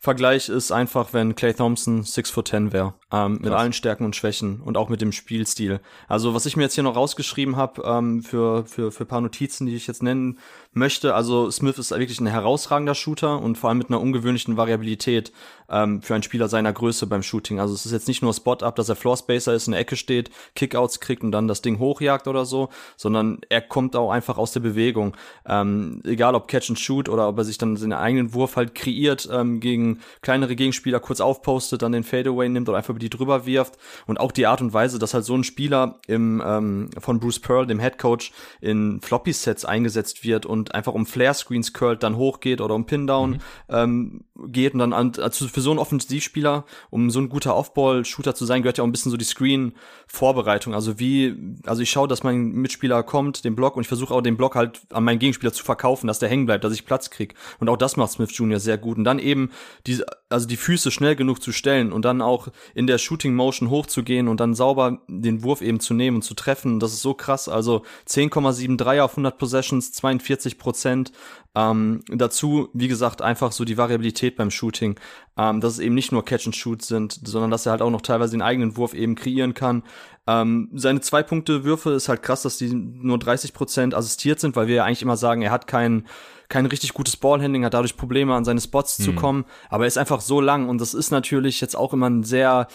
Vergleich 0.01 0.47
ist 0.47 0.71
einfach, 0.71 1.11
wenn 1.11 1.35
Clay 1.35 1.53
Thompson 1.53 2.03
6 2.03 2.29
foot 2.31 2.47
10 2.47 2.71
wäre. 2.71 2.93
Ähm, 3.11 3.39
mit 3.41 3.51
allen 3.51 3.73
Stärken 3.73 4.05
und 4.05 4.15
Schwächen 4.15 4.61
und 4.61 4.77
auch 4.77 4.87
mit 4.87 5.01
dem 5.01 5.11
Spielstil. 5.11 5.81
Also 6.07 6.33
was 6.33 6.45
ich 6.45 6.55
mir 6.55 6.63
jetzt 6.63 6.75
hier 6.75 6.85
noch 6.85 6.95
rausgeschrieben 6.95 7.57
habe 7.57 7.81
ähm, 7.83 8.23
für, 8.23 8.65
für, 8.65 8.93
für 8.93 9.03
paar 9.03 9.19
Notizen, 9.19 9.67
die 9.67 9.75
ich 9.75 9.87
jetzt 9.87 10.01
nennen 10.01 10.39
möchte. 10.71 11.15
Also 11.15 11.49
Smith 11.49 11.77
ist 11.79 11.91
wirklich 11.91 12.19
ein 12.19 12.27
herausragender 12.27 12.95
Shooter 12.95 13.41
und 13.41 13.57
vor 13.57 13.69
allem 13.69 13.79
mit 13.79 13.89
einer 13.89 13.99
ungewöhnlichen 13.99 14.55
Variabilität 14.55 15.31
ähm, 15.69 16.01
für 16.01 16.13
einen 16.13 16.23
Spieler 16.23 16.47
seiner 16.47 16.73
Größe 16.73 17.07
beim 17.07 17.23
Shooting. 17.23 17.59
Also 17.59 17.73
es 17.73 17.85
ist 17.85 17.91
jetzt 17.91 18.07
nicht 18.07 18.21
nur 18.21 18.33
Spot-Up, 18.33 18.75
dass 18.75 18.89
er 18.89 18.95
Floor-Spacer 18.95 19.53
ist, 19.53 19.67
in 19.67 19.71
der 19.71 19.81
Ecke 19.81 19.95
steht, 19.95 20.29
Kickouts 20.55 20.99
kriegt 20.99 21.23
und 21.23 21.31
dann 21.31 21.47
das 21.47 21.61
Ding 21.61 21.79
hochjagt 21.79 22.27
oder 22.27 22.45
so, 22.45 22.69
sondern 22.97 23.41
er 23.49 23.61
kommt 23.61 23.95
auch 23.95 24.11
einfach 24.11 24.37
aus 24.37 24.51
der 24.51 24.59
Bewegung. 24.59 25.15
Ähm, 25.45 26.01
egal 26.05 26.35
ob 26.35 26.47
Catch 26.47 26.69
and 26.69 26.79
Shoot 26.79 27.09
oder 27.09 27.27
ob 27.27 27.37
er 27.37 27.43
sich 27.43 27.57
dann 27.57 27.75
seinen 27.75 27.93
eigenen 27.93 28.33
Wurf 28.33 28.55
halt 28.55 28.75
kreiert, 28.75 29.27
ähm, 29.31 29.59
gegen 29.59 29.99
kleinere 30.21 30.55
Gegenspieler 30.55 30.99
kurz 30.99 31.19
aufpostet, 31.19 31.81
dann 31.81 31.91
den 31.91 32.03
Fadeaway 32.03 32.47
nimmt 32.47 32.69
oder 32.69 32.77
einfach 32.77 32.91
über 32.91 32.99
die 32.99 33.09
drüber 33.09 33.45
wirft. 33.45 33.77
Und 34.05 34.19
auch 34.19 34.31
die 34.31 34.45
Art 34.45 34.61
und 34.61 34.73
Weise, 34.73 34.99
dass 34.99 35.13
halt 35.13 35.25
so 35.25 35.35
ein 35.35 35.43
Spieler 35.43 35.99
im 36.07 36.41
ähm, 36.45 36.89
von 36.99 37.19
Bruce 37.19 37.39
Pearl, 37.39 37.65
dem 37.65 37.79
Head 37.79 37.97
Coach, 37.97 38.31
in 38.61 39.01
Floppy-Sets 39.01 39.65
eingesetzt 39.65 40.23
wird 40.23 40.45
und 40.45 40.58
und 40.59 40.75
einfach 40.75 40.93
um 40.93 41.05
Flare-Screens 41.05 41.73
curlt, 41.73 42.03
dann 42.03 42.17
hochgeht 42.17 42.61
oder 42.61 42.75
um 42.75 42.85
Pin-Down 42.85 43.31
mhm. 43.31 43.39
ähm, 43.69 44.23
geht 44.47 44.73
und 44.73 44.79
dann 44.79 44.93
an, 44.93 45.13
also 45.19 45.47
für 45.47 45.61
so 45.61 45.71
einen 45.71 45.79
Offensivspieler, 45.79 46.65
um 46.89 47.09
so 47.09 47.19
ein 47.19 47.29
guter 47.29 47.55
Off-Ball-Shooter 47.55 48.35
zu 48.35 48.45
sein, 48.45 48.61
gehört 48.61 48.77
ja 48.77 48.83
auch 48.83 48.87
ein 48.87 48.91
bisschen 48.91 49.11
so 49.11 49.17
die 49.17 49.25
Screen-Vorbereitung. 49.25 50.73
Also 50.73 50.99
wie, 50.99 51.35
also 51.65 51.81
ich 51.81 51.89
schaue, 51.89 52.07
dass 52.07 52.23
mein 52.23 52.51
Mitspieler 52.51 53.03
kommt, 53.03 53.43
den 53.43 53.55
Block 53.55 53.75
und 53.75 53.81
ich 53.81 53.87
versuche 53.87 54.13
auch 54.13 54.21
den 54.21 54.37
Block 54.37 54.55
halt 54.55 54.81
an 54.91 55.03
meinen 55.03 55.19
Gegenspieler 55.19 55.53
zu 55.53 55.63
verkaufen, 55.63 56.07
dass 56.07 56.19
der 56.19 56.29
hängen 56.29 56.45
bleibt, 56.45 56.63
dass 56.63 56.73
ich 56.73 56.85
Platz 56.85 57.09
krieg. 57.09 57.35
Und 57.59 57.69
auch 57.69 57.77
das 57.77 57.97
macht 57.97 58.11
Smith 58.11 58.35
Jr. 58.35 58.59
sehr 58.59 58.77
gut. 58.77 58.97
Und 58.97 59.03
dann 59.03 59.19
eben 59.19 59.51
diese, 59.87 60.05
also 60.29 60.47
die 60.47 60.57
Füße 60.57 60.91
schnell 60.91 61.15
genug 61.15 61.41
zu 61.41 61.51
stellen 61.51 61.91
und 61.91 62.05
dann 62.05 62.21
auch 62.21 62.49
in 62.75 62.87
der 62.87 62.97
Shooting 62.97 63.33
Motion 63.33 63.69
hochzugehen 63.69 64.27
und 64.27 64.39
dann 64.39 64.53
sauber 64.53 65.01
den 65.07 65.43
Wurf 65.43 65.61
eben 65.61 65.79
zu 65.79 65.93
nehmen 65.93 66.17
und 66.17 66.21
zu 66.21 66.33
treffen. 66.33 66.79
Das 66.79 66.93
ist 66.93 67.01
so 67.01 67.13
krass. 67.13 67.49
Also 67.49 67.83
10,7 68.07 68.77
Dreier 68.77 69.05
auf 69.05 69.11
100 69.11 69.37
Possessions, 69.37 69.91
42 69.93 70.48
Prozent. 70.57 71.11
Ähm, 71.55 72.01
dazu, 72.07 72.69
wie 72.73 72.87
gesagt, 72.87 73.21
einfach 73.21 73.51
so 73.51 73.65
die 73.65 73.77
Variabilität 73.77 74.35
beim 74.35 74.51
Shooting, 74.51 74.99
ähm, 75.37 75.61
dass 75.61 75.73
es 75.73 75.79
eben 75.79 75.95
nicht 75.95 76.11
nur 76.11 76.23
Catch 76.23 76.47
and 76.47 76.55
Shoot 76.55 76.81
sind, 76.81 77.19
sondern 77.23 77.51
dass 77.51 77.65
er 77.65 77.71
halt 77.71 77.81
auch 77.81 77.89
noch 77.89 78.01
teilweise 78.01 78.31
den 78.31 78.41
eigenen 78.41 78.77
Wurf 78.77 78.93
eben 78.93 79.15
kreieren 79.15 79.53
kann. 79.53 79.83
Ähm, 80.27 80.69
seine 80.73 81.01
zwei 81.01 81.23
Punkte 81.23 81.63
Würfe 81.63 81.91
ist 81.91 82.07
halt 82.07 82.21
krass, 82.21 82.43
dass 82.43 82.57
die 82.57 82.73
nur 82.73 83.17
30 83.17 83.53
Prozent 83.53 83.95
assistiert 83.95 84.39
sind, 84.39 84.55
weil 84.55 84.67
wir 84.67 84.75
ja 84.75 84.85
eigentlich 84.85 85.01
immer 85.01 85.17
sagen, 85.17 85.41
er 85.41 85.51
hat 85.51 85.67
keinen 85.67 86.07
kein 86.49 86.65
richtig 86.65 86.93
gutes 86.93 87.15
Ballhandling, 87.15 87.63
hat 87.63 87.75
dadurch 87.75 87.95
Probleme 87.95 88.33
an 88.33 88.43
seine 88.43 88.59
Spots 88.59 88.97
hm. 88.97 89.05
zu 89.05 89.13
kommen, 89.13 89.45
aber 89.69 89.83
er 89.83 89.87
ist 89.87 89.99
einfach 89.99 90.19
so 90.19 90.41
lang 90.41 90.67
und 90.67 90.81
das 90.81 90.95
ist 90.95 91.11
natürlich 91.11 91.61
jetzt 91.61 91.75
auch 91.75 91.93
immer 91.93 92.09
ein 92.09 92.23
sehr 92.23 92.67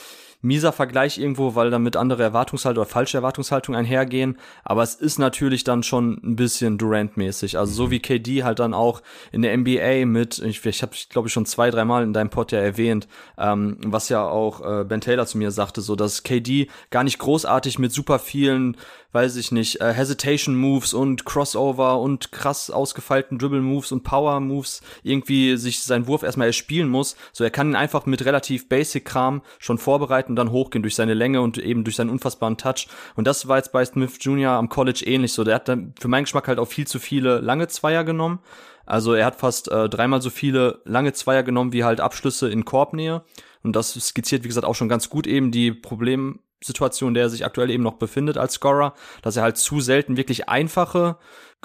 mieser 0.44 0.72
Vergleich 0.72 1.18
irgendwo, 1.18 1.54
weil 1.54 1.70
damit 1.70 1.96
andere 1.96 2.22
Erwartungshaltung 2.22 2.82
oder 2.82 2.90
falsche 2.90 3.16
Erwartungshaltung 3.16 3.74
einhergehen. 3.74 4.38
Aber 4.62 4.82
es 4.82 4.94
ist 4.94 5.18
natürlich 5.18 5.64
dann 5.64 5.82
schon 5.82 6.20
ein 6.22 6.36
bisschen 6.36 6.78
Durant-mäßig. 6.78 7.58
Also 7.58 7.72
so 7.72 7.86
mhm. 7.86 7.90
wie 7.90 8.00
KD 8.00 8.44
halt 8.44 8.58
dann 8.58 8.74
auch 8.74 9.02
in 9.32 9.42
der 9.42 9.56
NBA 9.56 10.06
mit, 10.06 10.38
ich, 10.38 10.64
ich 10.64 10.82
habe 10.82 10.92
glaube 11.08 11.28
ich 11.28 11.32
schon 11.32 11.46
zwei, 11.46 11.70
dreimal 11.70 12.04
in 12.04 12.12
deinem 12.12 12.30
Pod 12.30 12.52
ja 12.52 12.60
erwähnt, 12.60 13.08
ähm, 13.38 13.78
was 13.84 14.08
ja 14.08 14.24
auch 14.24 14.60
äh, 14.60 14.84
Ben 14.84 15.00
Taylor 15.00 15.26
zu 15.26 15.38
mir 15.38 15.50
sagte, 15.50 15.80
so 15.80 15.96
dass 15.96 16.22
KD 16.22 16.68
gar 16.90 17.04
nicht 17.04 17.18
großartig 17.18 17.78
mit 17.78 17.92
super 17.92 18.18
vielen 18.18 18.76
weiß 19.14 19.36
ich 19.36 19.52
nicht, 19.52 19.80
äh, 19.80 19.92
Hesitation 19.92 20.56
Moves 20.56 20.92
und 20.92 21.24
Crossover 21.24 22.00
und 22.00 22.32
krass 22.32 22.70
ausgefeilten 22.70 23.38
Dribble 23.38 23.60
Moves 23.60 23.92
und 23.92 24.02
Power 24.02 24.40
Moves 24.40 24.82
irgendwie 25.04 25.56
sich 25.56 25.80
seinen 25.82 26.08
Wurf 26.08 26.24
erstmal 26.24 26.48
erspielen 26.48 26.88
muss. 26.88 27.16
So, 27.32 27.44
er 27.44 27.50
kann 27.50 27.70
ihn 27.70 27.76
einfach 27.76 28.06
mit 28.06 28.24
relativ 28.24 28.68
Basic 28.68 29.04
Kram 29.04 29.42
schon 29.60 29.78
vorbereiten 29.78 30.32
und 30.32 30.36
dann 30.36 30.50
hochgehen 30.50 30.82
durch 30.82 30.96
seine 30.96 31.14
Länge 31.14 31.40
und 31.40 31.58
eben 31.58 31.84
durch 31.84 31.96
seinen 31.96 32.10
unfassbaren 32.10 32.56
Touch. 32.56 32.88
Und 33.14 33.26
das 33.26 33.46
war 33.46 33.58
jetzt 33.58 33.70
bei 33.72 33.84
Smith 33.84 34.18
Jr. 34.20 34.50
am 34.50 34.68
College 34.68 35.04
ähnlich 35.06 35.32
so. 35.32 35.44
Der 35.44 35.54
hat 35.54 35.68
dann 35.68 35.94
für 35.98 36.08
meinen 36.08 36.24
Geschmack 36.24 36.48
halt 36.48 36.58
auch 36.58 36.68
viel 36.68 36.86
zu 36.86 36.98
viele 36.98 37.38
lange 37.38 37.68
Zweier 37.68 38.02
genommen. 38.02 38.40
Also 38.84 39.14
er 39.14 39.26
hat 39.26 39.36
fast 39.36 39.70
äh, 39.70 39.88
dreimal 39.88 40.20
so 40.20 40.30
viele 40.30 40.80
lange 40.84 41.12
Zweier 41.12 41.42
genommen 41.42 41.72
wie 41.72 41.84
halt 41.84 42.00
Abschlüsse 42.00 42.50
in 42.50 42.64
Korbnähe. 42.64 43.22
Und 43.62 43.76
das 43.76 43.94
skizziert, 43.94 44.44
wie 44.44 44.48
gesagt, 44.48 44.66
auch 44.66 44.74
schon 44.74 44.90
ganz 44.90 45.08
gut 45.08 45.26
eben 45.26 45.50
die 45.50 45.72
Problem, 45.72 46.40
Situation, 46.64 47.08
in 47.08 47.14
der 47.14 47.24
er 47.24 47.30
sich 47.30 47.44
aktuell 47.44 47.70
eben 47.70 47.82
noch 47.82 47.94
befindet 47.94 48.38
als 48.38 48.54
Scorer, 48.54 48.94
dass 49.22 49.36
er 49.36 49.42
halt 49.42 49.58
zu 49.58 49.80
selten 49.80 50.16
wirklich 50.16 50.48
einfache 50.48 51.16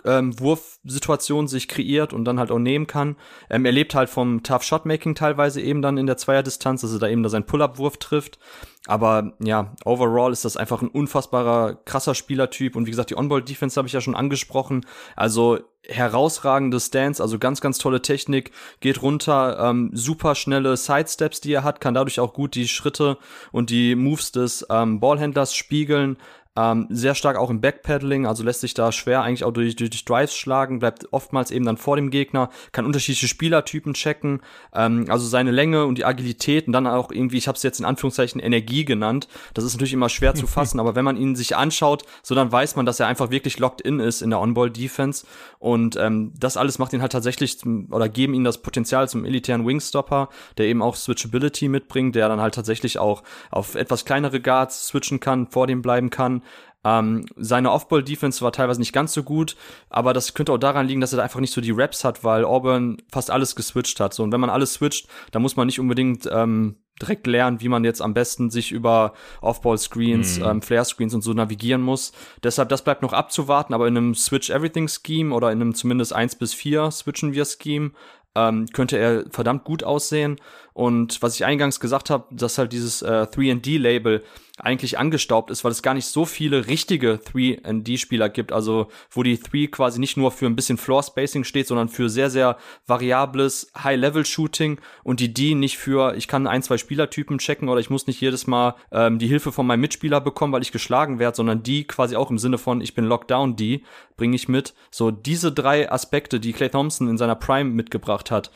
ähm, 0.06 0.40
Wurfsituationen 0.40 1.48
sich 1.48 1.68
kreiert 1.68 2.14
und 2.14 2.26
dann 2.26 2.40
halt 2.40 2.52
auch 2.52 2.60
nehmen 2.60 2.88
kann. 2.88 3.16
Ähm, 3.50 3.66
er 3.66 3.72
lebt 3.72 3.96
halt 3.96 4.10
vom 4.10 4.44
Tough 4.44 4.64
Shotmaking 4.64 5.16
teilweise 5.16 5.62
eben 5.62 5.82
dann 5.82 5.98
in 5.98 6.08
der 6.08 6.18
Zweierdistanz, 6.18 6.82
dass 6.82 6.94
er 6.94 7.00
da 7.00 7.08
eben 7.08 7.24
da 7.24 7.30
seinen 7.30 7.46
Pull-Up-Wurf 7.46 7.98
trifft. 7.98 8.40
Aber 8.88 9.34
ja, 9.40 9.76
overall 9.86 10.32
ist 10.32 10.46
das 10.46 10.58
einfach 10.58 10.82
ein 10.82 10.88
unfassbarer, 10.88 11.76
krasser 11.86 12.16
Spielertyp. 12.16 12.76
Und 12.76 12.86
wie 12.86 12.92
gesagt, 12.92 13.10
die 13.10 13.18
On-Ball-Defense 13.18 13.78
habe 13.78 13.88
ich 13.88 13.94
ja 13.94 14.02
schon 14.02 14.16
angesprochen. 14.16 14.86
Also 15.16 15.60
herausragende 15.88 16.80
Stance, 16.80 17.22
also 17.22 17.40
ganz, 17.40 17.62
ganz 17.62 17.78
tolle 17.78 18.02
Technik, 18.02 18.52
geht 18.80 19.02
runter, 19.02 19.60
ähm, 19.60 19.92
super 19.94 20.36
schnelle 20.36 20.78
Sidesteps, 20.78 21.42
die 21.42 21.54
er 21.54 21.64
hat, 21.64 21.82
kann 21.82 21.94
dadurch 21.94 22.20
auch 22.20 22.34
gut 22.34 22.56
die 22.56 22.68
Schritte 22.68 23.18
und 23.52 23.70
die 23.70 23.96
Moves 23.96 24.32
des 24.32 24.66
ähm, 24.70 25.00
Ballhändlers 25.00 25.54
spiegeln. 25.54 26.18
Ähm, 26.60 26.88
sehr 26.90 27.16
stark 27.16 27.38
auch 27.38 27.50
im 27.50 27.62
Backpedaling, 27.62 28.26
also 28.26 28.44
lässt 28.44 28.60
sich 28.60 28.74
da 28.74 28.92
schwer 28.92 29.22
eigentlich 29.22 29.46
auch 29.46 29.54
durch, 29.54 29.78
durch 29.78 30.04
Drives 30.04 30.36
schlagen, 30.36 30.80
bleibt 30.80 31.08
oftmals 31.14 31.52
eben 31.52 31.64
dann 31.64 31.78
vor 31.78 31.96
dem 31.96 32.10
Gegner, 32.10 32.50
kann 32.74 32.86
unterschiedliche 32.86 33.30
Spielertypen 33.30 33.94
checken, 33.94 34.42
ähm, 34.74 35.06
also 35.08 35.26
seine 35.26 35.52
Länge 35.52 35.86
und 35.86 35.98
die 35.98 36.04
Agilität 36.04 36.68
und 36.68 36.74
dann 36.74 36.86
auch 36.86 37.12
irgendwie, 37.12 37.38
ich 37.38 37.48
habe 37.48 37.56
es 37.56 37.64
jetzt 37.64 37.80
in 37.80 37.86
Anführungszeichen 37.86 38.42
Energie 38.42 38.84
genannt. 38.84 39.30
Das 39.54 39.64
ist 39.64 39.74
natürlich 39.74 39.94
immer 39.94 40.10
schwer 40.10 40.36
zu 40.36 40.48
fassen, 40.48 40.82
aber 40.82 40.96
wenn 40.96 41.06
man 41.06 41.16
ihn 41.16 41.38
sich 41.38 41.56
anschaut, 41.56 42.04
so 42.24 42.36
dann 42.36 42.52
weiß 42.52 42.76
man, 42.76 42.86
dass 42.86 43.00
er 43.00 43.08
einfach 43.08 43.30
wirklich 43.30 43.58
locked 43.60 43.80
in 43.80 44.02
ist 44.02 44.22
in 44.22 44.30
der 44.30 44.42
On-Ball-Defense 44.42 45.26
und 45.60 45.96
ähm, 45.96 46.34
das 46.38 46.58
alles 46.58 46.78
macht 46.78 46.92
ihn 46.92 47.02
halt 47.02 47.14
tatsächlich 47.14 47.58
zum, 47.58 47.88
oder 47.90 48.10
geben 48.10 48.34
ihn 48.34 48.44
das 48.44 48.62
Potenzial 48.62 49.08
zum 49.08 49.24
elitären 49.24 49.66
Wingstopper, 49.66 50.28
der 50.58 50.66
eben 50.66 50.82
auch 50.82 50.98
Switchability 50.98 51.70
mitbringt, 51.70 52.16
der 52.16 52.28
dann 52.28 52.42
halt 52.42 52.54
tatsächlich 52.54 53.00
auch 53.00 53.24
auf 53.50 53.76
etwas 53.76 54.04
kleinere 54.04 54.42
Guards 54.42 54.88
switchen 54.88 55.22
kann, 55.22 55.48
vor 55.48 55.66
dem 55.66 55.82
bleiben 55.82 56.10
kann 56.10 56.42
ähm, 56.86 57.26
seine 57.36 57.72
Off-Ball-Defense 57.72 58.42
war 58.42 58.52
teilweise 58.52 58.80
nicht 58.80 58.94
ganz 58.94 59.14
so 59.14 59.24
gut, 59.24 59.58
aber 59.90 60.14
das 60.14 60.34
könnte 60.34 60.54
auch 60.54 60.58
daran 60.58 60.88
liegen, 60.88 61.02
dass 61.02 61.14
er 61.14 61.18
da 61.18 61.24
einfach 61.24 61.42
nicht 61.42 61.54
so 61.54 61.62
die 61.62 61.72
Raps 61.72 62.06
hat, 62.06 62.24
weil 62.24 62.46
Auburn 62.46 62.98
fast 63.12 63.32
alles 63.32 63.56
geswitcht 63.56 64.00
hat. 64.00 64.14
So, 64.14 64.24
und 64.24 64.32
wenn 64.32 64.40
man 64.40 64.50
alles 64.50 64.76
switcht, 64.76 65.08
dann 65.32 65.42
muss 65.42 65.58
man 65.58 65.68
nicht 65.68 65.80
unbedingt 65.80 66.30
ähm, 66.32 66.78
direkt 67.02 67.28
lernen, 67.28 67.62
wie 67.62 67.70
man 67.70 67.84
jetzt 67.84 68.02
am 68.02 68.14
besten 68.14 68.50
sich 68.50 68.72
über 68.72 69.14
Off-Ball-Screens, 69.42 70.40
mhm. 70.40 70.46
ähm, 70.46 70.62
Flare-Screens 70.62 71.14
und 71.14 71.22
so 71.22 71.34
navigieren 71.34 71.82
muss. 71.82 72.14
Deshalb, 72.44 72.70
das 72.70 72.84
bleibt 72.84 73.02
noch 73.02 73.14
abzuwarten, 73.14 73.74
aber 73.74 73.88
in 73.88 73.98
einem 73.98 74.16
Switch-Everything-Scheme 74.16 75.34
oder 75.34 75.52
in 75.52 75.62
einem 75.62 75.76
zumindest 75.76 76.14
1 76.14 76.36
bis 76.36 76.54
4 76.54 76.92
switchen 76.92 77.34
wir 77.34 77.46
Scheme 77.46 77.92
ähm, 78.36 78.68
könnte 78.68 78.98
er 78.98 79.26
verdammt 79.32 79.64
gut 79.64 79.84
aussehen. 79.84 80.38
Und 80.80 81.22
was 81.22 81.36
ich 81.36 81.44
eingangs 81.44 81.82
gesagt 81.82 82.10
habe, 82.10 82.34
dass 82.34 82.58
halt 82.58 82.72
dieses 82.72 83.02
äh, 83.02 83.28
3D-Label 83.30 84.24
eigentlich 84.58 84.98
angestaubt 84.98 85.52
ist, 85.52 85.66
weil 85.66 85.74
es 85.74 85.82
gar 85.82 85.94
nicht 85.94 86.06
so 86.06 86.24
viele 86.24 86.68
richtige 86.68 87.16
3D-Spieler 87.16 88.30
gibt, 88.30 88.54
also 88.54 88.88
wo 89.12 89.22
die 89.22 89.38
3 89.38 89.68
quasi 89.68 90.00
nicht 90.00 90.16
nur 90.16 90.32
für 90.32 90.46
ein 90.46 90.56
bisschen 90.56 90.78
Floor-Spacing 90.78 91.44
steht, 91.44 91.68
sondern 91.68 91.90
für 91.90 92.10
sehr, 92.10 92.30
sehr 92.30 92.56
variables 92.88 93.74
High-Level-Shooting 93.78 94.80
und 95.04 95.20
die 95.20 95.34
D 95.34 95.54
nicht 95.54 95.78
für, 95.78 96.16
ich 96.16 96.30
kann 96.30 96.48
ein, 96.48 96.64
zwei 96.64 96.78
Spielertypen 96.78 97.40
checken 97.40 97.68
oder 97.68 97.82
ich 97.82 97.90
muss 97.90 98.08
nicht 98.08 98.22
jedes 98.22 98.48
Mal 98.48 98.76
ähm, 98.94 99.20
die 99.20 99.28
Hilfe 99.28 99.52
von 99.52 99.68
meinem 99.68 99.82
Mitspieler 99.82 100.22
bekommen, 100.22 100.54
weil 100.54 100.62
ich 100.62 100.72
geschlagen 100.72 101.20
werde, 101.20 101.36
sondern 101.36 101.62
die 101.62 101.84
quasi 101.84 102.16
auch 102.16 102.32
im 102.32 102.38
Sinne 102.38 102.58
von, 102.58 102.80
ich 102.80 102.94
bin 102.94 103.04
Lockdown 103.04 103.58
D, 103.58 103.84
bringe 104.16 104.38
ich 104.38 104.48
mit. 104.48 104.74
So 104.92 105.12
diese 105.12 105.52
drei 105.52 105.92
Aspekte, 105.92 106.40
die 106.40 106.54
Clay 106.54 106.70
Thompson 106.70 107.10
in 107.10 107.18
seiner 107.18 107.36
Prime 107.36 107.70
mitgebracht 107.70 108.32
hat, 108.32 108.50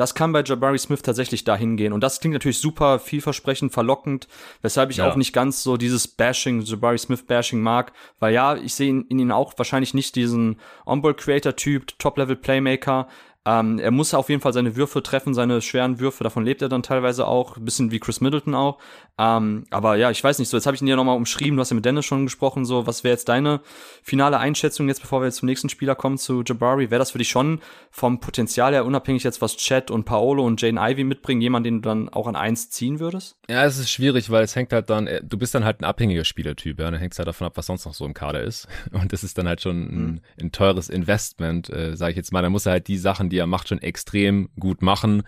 das 0.00 0.14
kann 0.14 0.32
bei 0.32 0.42
Jabari 0.42 0.78
Smith 0.78 1.02
tatsächlich 1.02 1.44
dahin 1.44 1.76
gehen. 1.76 1.92
Und 1.92 2.02
das 2.02 2.20
klingt 2.20 2.32
natürlich 2.32 2.58
super 2.58 2.98
vielversprechend, 2.98 3.72
verlockend, 3.72 4.28
weshalb 4.62 4.90
ich 4.90 4.96
ja. 4.96 5.10
auch 5.10 5.14
nicht 5.14 5.34
ganz 5.34 5.62
so 5.62 5.76
dieses 5.76 6.08
Bashing, 6.08 6.62
Jabari 6.62 6.96
Smith 6.96 7.26
Bashing 7.26 7.60
mag. 7.60 7.92
Weil 8.18 8.32
ja, 8.32 8.56
ich 8.56 8.74
sehe 8.74 8.88
in, 8.88 9.04
in 9.08 9.18
ihn 9.18 9.30
auch 9.30 9.52
wahrscheinlich 9.58 9.92
nicht 9.92 10.16
diesen 10.16 10.58
On-Ball-Creator-Typ, 10.86 11.98
Top-Level-Playmaker, 11.98 13.08
ähm, 13.46 13.78
er 13.78 13.90
muss 13.90 14.12
auf 14.12 14.28
jeden 14.28 14.42
Fall 14.42 14.52
seine 14.52 14.76
Würfe 14.76 15.02
treffen, 15.02 15.32
seine 15.32 15.62
schweren 15.62 15.98
Würfe, 15.98 16.24
davon 16.24 16.44
lebt 16.44 16.60
er 16.60 16.68
dann 16.68 16.82
teilweise 16.82 17.26
auch, 17.26 17.56
ein 17.56 17.64
bisschen 17.64 17.90
wie 17.90 17.98
Chris 17.98 18.20
Middleton 18.20 18.54
auch. 18.54 18.78
Ähm, 19.18 19.64
aber 19.70 19.96
ja, 19.96 20.10
ich 20.10 20.22
weiß 20.22 20.38
nicht, 20.38 20.48
so 20.48 20.56
jetzt 20.56 20.66
habe 20.66 20.74
ich 20.74 20.82
ihn 20.82 20.88
ja 20.88 20.96
nochmal 20.96 21.16
umschrieben, 21.16 21.56
du 21.56 21.60
hast 21.60 21.70
ja 21.70 21.74
mit 21.74 21.84
Dennis 21.84 22.04
schon 22.04 22.24
gesprochen, 22.24 22.66
so 22.66 22.86
was 22.86 23.02
wäre 23.02 23.12
jetzt 23.12 23.28
deine 23.28 23.60
finale 24.02 24.38
Einschätzung 24.38 24.88
jetzt, 24.88 25.00
bevor 25.00 25.22
wir 25.22 25.26
jetzt 25.26 25.36
zum 25.36 25.46
nächsten 25.46 25.70
Spieler 25.70 25.94
kommen, 25.94 26.18
zu 26.18 26.42
Jabari? 26.44 26.90
Wäre 26.90 26.98
das 26.98 27.12
für 27.12 27.18
dich 27.18 27.28
schon 27.30 27.60
vom 27.90 28.20
Potenzial 28.20 28.74
her 28.74 28.84
unabhängig 28.84 29.24
jetzt, 29.24 29.40
was 29.40 29.56
Chad 29.56 29.90
und 29.90 30.04
Paolo 30.04 30.44
und 30.44 30.60
Jane 30.60 30.80
Ivy 30.80 31.04
mitbringen, 31.04 31.40
jemand, 31.40 31.64
den 31.64 31.80
du 31.80 31.88
dann 31.88 32.08
auch 32.10 32.26
an 32.26 32.36
eins 32.36 32.68
ziehen 32.68 33.00
würdest? 33.00 33.36
Ja, 33.48 33.64
es 33.64 33.78
ist 33.78 33.90
schwierig, 33.90 34.28
weil 34.30 34.44
es 34.44 34.54
hängt 34.54 34.72
halt 34.72 34.90
dann, 34.90 35.06
äh, 35.06 35.22
du 35.24 35.38
bist 35.38 35.54
dann 35.54 35.64
halt 35.64 35.80
ein 35.80 35.84
abhängiger 35.84 36.24
Spielertyp, 36.24 36.78
ja, 36.78 36.90
dann 36.90 37.00
hängt 37.00 37.14
es 37.14 37.18
halt 37.18 37.28
davon 37.28 37.46
ab, 37.46 37.54
was 37.56 37.66
sonst 37.66 37.86
noch 37.86 37.94
so 37.94 38.04
im 38.04 38.12
Kader 38.14 38.42
ist. 38.42 38.68
Und 38.92 39.14
das 39.14 39.24
ist 39.24 39.38
dann 39.38 39.48
halt 39.48 39.62
schon 39.62 39.82
ein, 39.82 40.04
mhm. 40.04 40.20
ein 40.40 40.52
teures 40.52 40.90
Investment, 40.90 41.70
äh, 41.70 41.96
sage 41.96 42.10
ich 42.10 42.16
jetzt 42.16 42.32
mal. 42.32 42.42
Da 42.42 42.50
muss 42.50 42.66
er 42.66 42.72
halt 42.72 42.86
die 42.86 42.98
Sachen, 42.98 43.29
die 43.30 43.38
er 43.38 43.46
macht, 43.46 43.68
schon 43.68 43.80
extrem 43.80 44.50
gut 44.58 44.82
machen. 44.82 45.22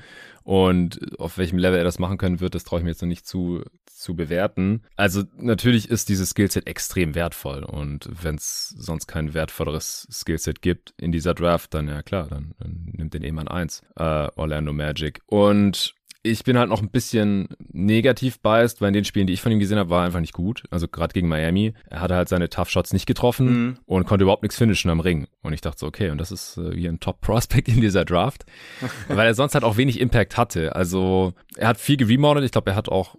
Und 0.45 1.19
auf 1.21 1.39
welchem 1.39 1.59
Level 1.59 1.79
er 1.79 1.85
das 1.85 2.01
machen 2.01 2.19
können 2.19 2.41
wird, 2.41 2.55
das 2.55 2.65
traue 2.65 2.81
ich 2.81 2.85
mir 2.85 2.91
jetzt 2.91 3.01
noch 3.01 3.09
nicht 3.09 3.27
zu, 3.27 3.63
zu 3.87 4.17
bewerten. 4.17 4.83
Also 4.97 5.23
natürlich 5.37 5.89
ist 5.89 6.09
dieses 6.09 6.31
Skillset 6.31 6.67
extrem 6.67 7.15
wertvoll. 7.15 7.63
Und 7.63 8.09
wenn 8.11 8.35
es 8.35 8.71
sonst 8.77 9.07
kein 9.07 9.35
wertvolleres 9.35 10.09
Skillset 10.11 10.61
gibt 10.61 10.95
in 10.99 11.13
dieser 11.13 11.35
Draft, 11.35 11.75
dann 11.75 11.89
ja 11.89 12.03
klar, 12.03 12.27
dann, 12.29 12.55
dann 12.59 12.91
nimmt 12.93 13.15
den 13.15 13.23
eben 13.23 13.39
an 13.39 13.49
eins. 13.49 13.83
Äh, 13.97 14.29
Orlando 14.35 14.73
Magic. 14.73 15.21
Und 15.27 15.95
ich 16.25 16.45
bin 16.45 16.57
halt 16.57 16.69
noch 16.69 16.81
ein 16.81 16.91
bisschen 16.91 17.49
negativ 17.73 18.41
biased, 18.41 18.81
weil 18.81 18.89
in 18.89 18.95
den 18.95 19.05
Spielen, 19.05 19.27
die 19.27 19.33
ich 19.33 19.43
von 19.43 19.51
ihm 19.51 19.59
gesehen 19.59 19.79
habe, 19.79 19.91
war 19.91 20.03
er 20.03 20.07
einfach 20.07 20.21
nicht 20.21 20.33
gut. 20.33 20.63
Also 20.71 20.87
gerade 20.87 21.13
gegen 21.13 21.27
Miami. 21.27 21.75
Er 21.91 22.01
hatte 22.01 22.15
halt 22.15 22.29
seine 22.29 22.49
Tough 22.49 22.71
Shots 22.71 22.93
nicht 22.93 23.07
getroffen 23.07 23.47
mhm. 23.47 23.79
und 23.87 24.07
konnte 24.07 24.23
überhaupt 24.23 24.43
nichts 24.43 24.57
finishen 24.57 24.91
am 24.91 25.01
Ring. 25.01 25.27
Und 25.43 25.53
ich 25.53 25.61
dachte 25.61 25.81
so, 25.81 25.87
okay, 25.87 26.11
und 26.11 26.19
das 26.19 26.31
ist 26.31 26.59
äh, 26.59 26.77
hier 26.77 26.91
ein 26.91 27.01
Top-Prospect 27.01 27.69
in 27.69 27.81
dieser 27.81 28.05
Draft. 28.05 28.45
weil 29.09 29.27
er 29.27 29.35
sonst 29.35 29.55
halt 29.55 29.65
auch 29.65 29.77
wenig 29.77 29.99
Impact 30.01 30.37
hatte. 30.37 30.77
Also 30.77 31.35
er 31.57 31.69
hat 31.69 31.81
viel 31.81 31.97
geremodelt. 31.97 32.45
Ich 32.45 32.53
glaube, 32.53 32.71
er 32.71 32.77
hat 32.77 32.89
auch 32.89 33.17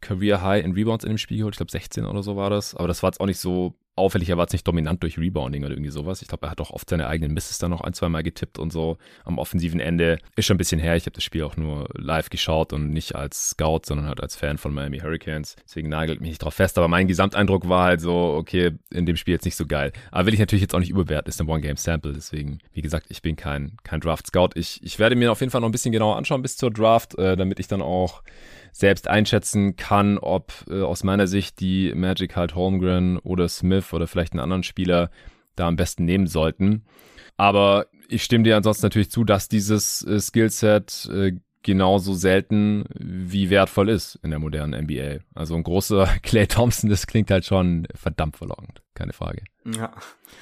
Career 0.00 0.42
High 0.42 0.64
in 0.64 0.72
Rebounds 0.72 1.04
in 1.04 1.10
dem 1.10 1.18
Spiel 1.18 1.38
geholt. 1.38 1.54
Ich 1.54 1.58
glaube 1.58 1.72
16 1.72 2.06
oder 2.06 2.22
so 2.22 2.36
war 2.36 2.48
das. 2.48 2.74
Aber 2.74 2.88
das 2.88 3.02
war 3.02 3.10
jetzt 3.10 3.20
auch 3.20 3.26
nicht 3.26 3.38
so 3.38 3.74
auffällig, 4.00 4.28
er 4.28 4.36
war 4.36 4.44
jetzt 4.44 4.52
nicht 4.52 4.66
dominant 4.66 5.02
durch 5.02 5.18
Rebounding 5.18 5.64
oder 5.64 5.72
irgendwie 5.72 5.90
sowas. 5.90 6.22
Ich 6.22 6.28
glaube, 6.28 6.46
er 6.46 6.50
hat 6.50 6.60
auch 6.60 6.70
oft 6.70 6.90
seine 6.90 7.06
eigenen 7.06 7.32
Misses 7.32 7.58
dann 7.58 7.70
noch 7.70 7.82
ein, 7.82 7.92
zwei 7.92 8.08
Mal 8.08 8.22
getippt 8.22 8.58
und 8.58 8.72
so 8.72 8.98
am 9.24 9.38
offensiven 9.38 9.80
Ende. 9.80 10.18
Ist 10.36 10.46
schon 10.46 10.56
ein 10.56 10.58
bisschen 10.58 10.80
her. 10.80 10.96
Ich 10.96 11.04
habe 11.04 11.12
das 11.12 11.24
Spiel 11.24 11.44
auch 11.44 11.56
nur 11.56 11.88
live 11.94 12.30
geschaut 12.30 12.72
und 12.72 12.90
nicht 12.90 13.14
als 13.14 13.50
Scout, 13.50 13.82
sondern 13.84 14.06
halt 14.06 14.20
als 14.20 14.36
Fan 14.36 14.58
von 14.58 14.74
Miami 14.74 14.98
Hurricanes. 14.98 15.56
Deswegen 15.64 15.88
nagelt 15.88 16.20
mich 16.20 16.30
nicht 16.30 16.42
drauf 16.42 16.54
fest. 16.54 16.78
Aber 16.78 16.88
mein 16.88 17.06
Gesamteindruck 17.06 17.68
war 17.68 17.84
halt 17.84 18.00
so, 18.00 18.14
okay, 18.14 18.72
in 18.90 19.06
dem 19.06 19.16
Spiel 19.16 19.34
jetzt 19.34 19.44
nicht 19.44 19.56
so 19.56 19.66
geil. 19.66 19.92
Aber 20.10 20.26
will 20.26 20.34
ich 20.34 20.40
natürlich 20.40 20.62
jetzt 20.62 20.74
auch 20.74 20.80
nicht 20.80 20.90
überwerten. 20.90 21.28
Ist 21.28 21.40
ein 21.40 21.48
One-Game-Sample. 21.48 22.12
Deswegen, 22.12 22.58
wie 22.72 22.82
gesagt, 22.82 23.06
ich 23.08 23.22
bin 23.22 23.36
kein, 23.36 23.76
kein 23.84 24.00
Draft-Scout. 24.00 24.50
Ich, 24.54 24.82
ich 24.82 24.98
werde 24.98 25.16
mir 25.16 25.30
auf 25.30 25.40
jeden 25.40 25.50
Fall 25.50 25.60
noch 25.60 25.68
ein 25.68 25.72
bisschen 25.72 25.92
genauer 25.92 26.16
anschauen 26.16 26.42
bis 26.42 26.56
zur 26.56 26.70
Draft, 26.70 27.16
äh, 27.18 27.36
damit 27.36 27.60
ich 27.60 27.68
dann 27.68 27.82
auch 27.82 28.22
selbst 28.72 29.08
einschätzen 29.08 29.76
kann, 29.76 30.18
ob 30.18 30.52
äh, 30.68 30.82
aus 30.82 31.04
meiner 31.04 31.26
Sicht 31.26 31.60
die 31.60 31.92
Magic 31.94 32.36
halt 32.36 32.54
Holmgren 32.54 33.18
oder 33.18 33.48
Smith 33.48 33.92
oder 33.92 34.06
vielleicht 34.06 34.32
einen 34.32 34.40
anderen 34.40 34.62
Spieler 34.62 35.10
da 35.56 35.68
am 35.68 35.76
besten 35.76 36.04
nehmen 36.04 36.26
sollten. 36.26 36.84
Aber 37.36 37.86
ich 38.08 38.22
stimme 38.22 38.44
dir 38.44 38.56
ansonsten 38.56 38.86
natürlich 38.86 39.10
zu, 39.10 39.24
dass 39.24 39.48
dieses 39.48 40.02
äh, 40.04 40.20
Skillset 40.20 41.08
äh, 41.12 41.32
genauso 41.62 42.14
selten 42.14 42.84
wie 42.98 43.50
wertvoll 43.50 43.88
ist 43.88 44.18
in 44.22 44.30
der 44.30 44.38
modernen 44.38 44.84
NBA. 44.84 45.18
Also 45.34 45.54
ein 45.54 45.62
großer 45.62 46.06
Clay 46.22 46.46
Thompson, 46.46 46.90
das 46.90 47.06
klingt 47.06 47.30
halt 47.30 47.44
schon 47.44 47.86
verdammt 47.94 48.36
verlockend, 48.36 48.82
keine 48.94 49.12
Frage. 49.12 49.42
Ja. 49.64 49.92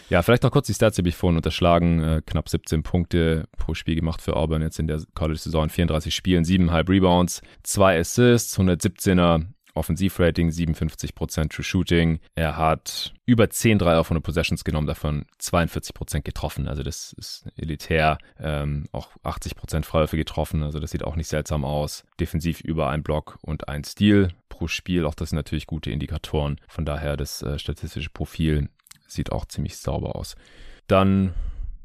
Ja, 0.09 0.23
vielleicht 0.23 0.43
noch 0.43 0.51
kurz 0.51 0.67
die 0.67 0.75
Stats, 0.75 0.97
die 0.97 1.01
habe 1.01 1.09
ich 1.09 1.17
vorhin 1.17 1.37
unterschlagen. 1.37 2.03
Äh, 2.03 2.23
knapp 2.25 2.49
17 2.49 2.83
Punkte 2.83 3.49
pro 3.57 3.75
Spiel 3.75 3.95
gemacht 3.95 4.23
für 4.23 4.37
Auburn 4.37 4.63
jetzt 4.63 4.79
in 4.79 4.87
der 4.87 5.03
College-Saison, 5.15 5.69
34 5.69 6.15
Spielen, 6.15 6.45
7,5 6.45 6.89
Rebounds, 6.89 7.43
2 7.63 7.99
Assists, 8.01 8.59
117er 8.59 9.47
Offensivrating, 9.75 10.51
57% 10.51 11.51
True 11.51 11.65
Shooting. 11.65 12.19
Er 12.35 12.57
hat 12.57 13.15
über 13.27 13.51
10 13.51 13.79
Dreier 13.79 14.05
von 14.05 14.17
den 14.17 14.23
Possessions 14.23 14.65
genommen, 14.65 14.87
davon 14.87 15.27
42% 15.41 16.23
getroffen. 16.23 16.69
Also 16.69 16.83
das 16.83 17.13
ist 17.13 17.47
elitär. 17.57 18.19
Ähm, 18.41 18.87
auch 18.93 19.11
80% 19.25 19.85
Freiwürfe 19.85 20.17
getroffen. 20.17 20.63
Also 20.63 20.81
das 20.81 20.91
sieht 20.91 21.05
auch 21.05 21.17
nicht 21.17 21.29
seltsam 21.29 21.65
aus. 21.65 22.05
Defensiv 22.21 22.61
über 22.61 22.89
ein 22.89 23.03
Block 23.03 23.39
und 23.43 23.69
ein 23.69 23.85
Steal 23.85 24.29
pro 24.49 24.67
Spiel. 24.67 25.05
Auch 25.05 25.15
das 25.15 25.31
sind 25.31 25.37
natürlich 25.37 25.67
gute 25.67 25.91
Indikatoren. 25.91 26.61
Von 26.69 26.85
daher 26.85 27.17
das 27.17 27.43
äh, 27.43 27.59
statistische 27.59 28.11
Profil 28.11 28.69
sieht 29.07 29.33
auch 29.33 29.47
ziemlich 29.47 29.77
sauber 29.77 30.17
aus. 30.17 30.37
Dann 30.87 31.35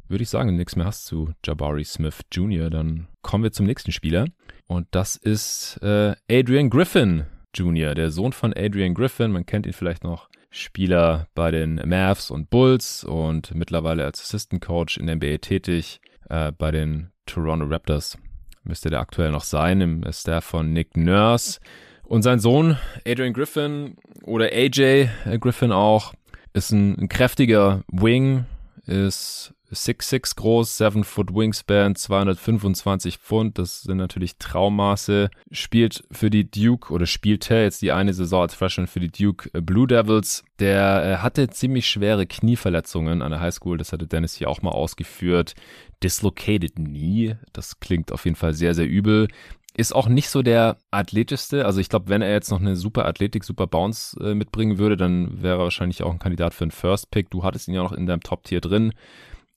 würde 0.08 0.24
ich 0.24 0.30
sagen, 0.30 0.48
wenn 0.48 0.56
du 0.56 0.60
nichts 0.60 0.76
mehr 0.76 0.86
hast 0.86 1.06
zu 1.06 1.34
Jabari 1.46 1.84
Smith 1.84 2.22
Jr., 2.32 2.70
dann 2.70 3.08
kommen 3.22 3.44
wir 3.44 3.52
zum 3.52 3.66
nächsten 3.66 3.92
Spieler. 3.92 4.28
Und 4.68 4.88
das 4.92 5.16
ist 5.16 5.78
äh, 5.82 6.16
Adrian 6.30 6.70
Griffin, 6.70 7.26
Jr., 7.54 7.96
der 7.96 8.12
Sohn 8.12 8.34
von 8.34 8.54
Adrian 8.56 8.94
Griffin. 8.94 9.32
Man 9.32 9.46
kennt 9.46 9.66
ihn 9.66 9.74
vielleicht 9.74 10.04
noch. 10.04 10.30
Spieler 10.56 11.28
bei 11.34 11.50
den 11.50 11.82
Mavs 11.84 12.30
und 12.30 12.52
Bulls 12.52 13.04
und 13.04 13.56
mittlerweile 13.56 14.06
als 14.06 14.22
Assistant 14.22 14.62
Coach 14.62 14.98
in 14.98 15.08
der 15.08 15.16
NBA 15.16 15.38
tätig. 15.40 16.00
Äh, 16.30 16.52
bei 16.52 16.70
den 16.70 17.12
Toronto 17.26 17.66
Raptors 17.66 18.20
müsste 18.64 18.92
der 18.92 19.00
aktuell 19.00 19.32
noch 19.32 19.44
sein, 19.44 19.82
im 19.82 20.06
Staff 20.12 20.46
von 20.46 20.72
Nick 20.72 20.96
Nurse. 20.96 21.60
Und 22.04 22.22
sein 22.22 22.40
Sohn 22.40 22.78
Adrian 23.08 23.34
Griffin 23.34 23.98
oder 24.24 24.46
AJ 24.46 25.10
Griffin 25.40 25.72
auch 25.72 26.14
ist 26.54 26.72
ein, 26.72 27.00
ein 27.00 27.10
kräftiger 27.10 27.84
Wing, 27.92 28.46
ist 28.86 29.54
6'6 29.74 30.36
groß, 30.36 30.78
7 30.78 31.04
Foot 31.04 31.34
Wingspan, 31.34 31.96
225 31.96 33.18
Pfund, 33.18 33.58
das 33.58 33.82
sind 33.82 33.98
natürlich 33.98 34.38
Traummaße. 34.38 35.30
Spielt 35.52 36.04
für 36.12 36.30
die 36.30 36.50
Duke 36.50 36.94
oder 36.94 37.06
spielte 37.06 37.56
jetzt 37.56 37.82
die 37.82 37.92
eine 37.92 38.14
Saison 38.14 38.44
als 38.44 38.54
Freshman 38.54 38.88
für 38.88 39.00
die 39.00 39.12
Duke 39.12 39.50
Blue 39.62 39.88
Devils. 39.88 40.44
Der 40.60 41.04
äh, 41.04 41.18
hatte 41.18 41.50
ziemlich 41.50 41.88
schwere 41.90 42.26
Knieverletzungen 42.26 43.22
an 43.22 43.32
der 43.32 43.42
Highschool, 43.42 43.78
das 43.78 43.92
hatte 43.92 44.08
Dennis 44.08 44.36
hier 44.36 44.50
auch 44.50 44.62
mal 44.62 44.72
ausgeführt. 44.72 45.56
Dislocated 46.04 46.76
Knee, 46.76 47.38
das 47.54 47.80
klingt 47.80 48.12
auf 48.12 48.26
jeden 48.26 48.36
Fall 48.36 48.54
sehr, 48.54 48.76
sehr 48.76 48.88
übel. 48.88 49.28
Ist 49.76 49.96
auch 49.96 50.08
nicht 50.08 50.30
so 50.30 50.44
der 50.44 50.78
athletischste. 50.92 51.66
Also 51.66 51.80
ich 51.80 51.90
glaube, 51.90 52.08
wenn 52.08 52.22
er 52.22 52.32
jetzt 52.32 52.52
noch 52.52 52.60
eine 52.60 52.76
super 52.76 53.08
Athletik, 53.08 53.44
super 53.44 53.66
Bounce 53.66 54.16
äh, 54.22 54.36
mitbringen 54.36 54.78
würde, 54.78 54.98
dann 54.98 55.42
wäre 55.42 55.56
er 55.56 55.64
wahrscheinlich 55.64 56.04
auch 56.04 56.12
ein 56.12 56.20
Kandidat 56.20 56.54
für 56.54 56.66
einen 56.66 56.72
First 56.72 57.10
Pick. 57.10 57.32
Du 57.32 57.44
hattest 57.44 57.68
ihn 57.68 57.74
ja 57.74 57.82
noch 57.82 57.94
in 57.94 58.06
deinem 58.06 58.22
Top-Tier 58.22 58.62
drin 58.62 58.94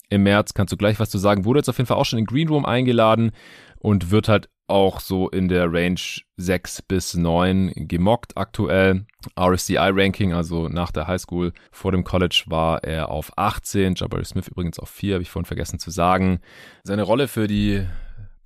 im 0.08 0.22
März. 0.22 0.54
Kannst 0.54 0.72
du 0.72 0.76
gleich 0.76 1.00
was 1.00 1.10
zu 1.10 1.18
sagen? 1.18 1.44
Wurde 1.44 1.60
jetzt 1.60 1.68
auf 1.68 1.78
jeden 1.78 1.86
Fall 1.86 1.96
auch 1.96 2.04
schon 2.04 2.18
in 2.18 2.26
Green 2.26 2.48
Room 2.48 2.66
eingeladen 2.66 3.32
und 3.78 4.10
wird 4.10 4.28
halt 4.28 4.48
auch 4.68 5.00
so 5.00 5.28
in 5.28 5.48
der 5.48 5.72
Range 5.72 6.00
6 6.36 6.82
bis 6.82 7.14
9 7.14 7.72
gemockt 7.74 8.36
aktuell. 8.36 9.06
RSCI-Ranking, 9.38 10.32
also 10.32 10.68
nach 10.68 10.90
der 10.90 11.06
Highschool 11.06 11.52
vor 11.70 11.92
dem 11.92 12.04
College, 12.04 12.44
war 12.46 12.82
er 12.82 13.10
auf 13.10 13.32
18. 13.36 13.94
Jabari 13.94 14.24
Smith 14.24 14.48
übrigens 14.48 14.78
auf 14.78 14.88
4, 14.88 15.14
habe 15.14 15.22
ich 15.22 15.30
vorhin 15.30 15.46
vergessen 15.46 15.78
zu 15.78 15.90
sagen. 15.90 16.40
Seine 16.82 17.02
Rolle 17.02 17.28
für 17.28 17.46
die 17.46 17.86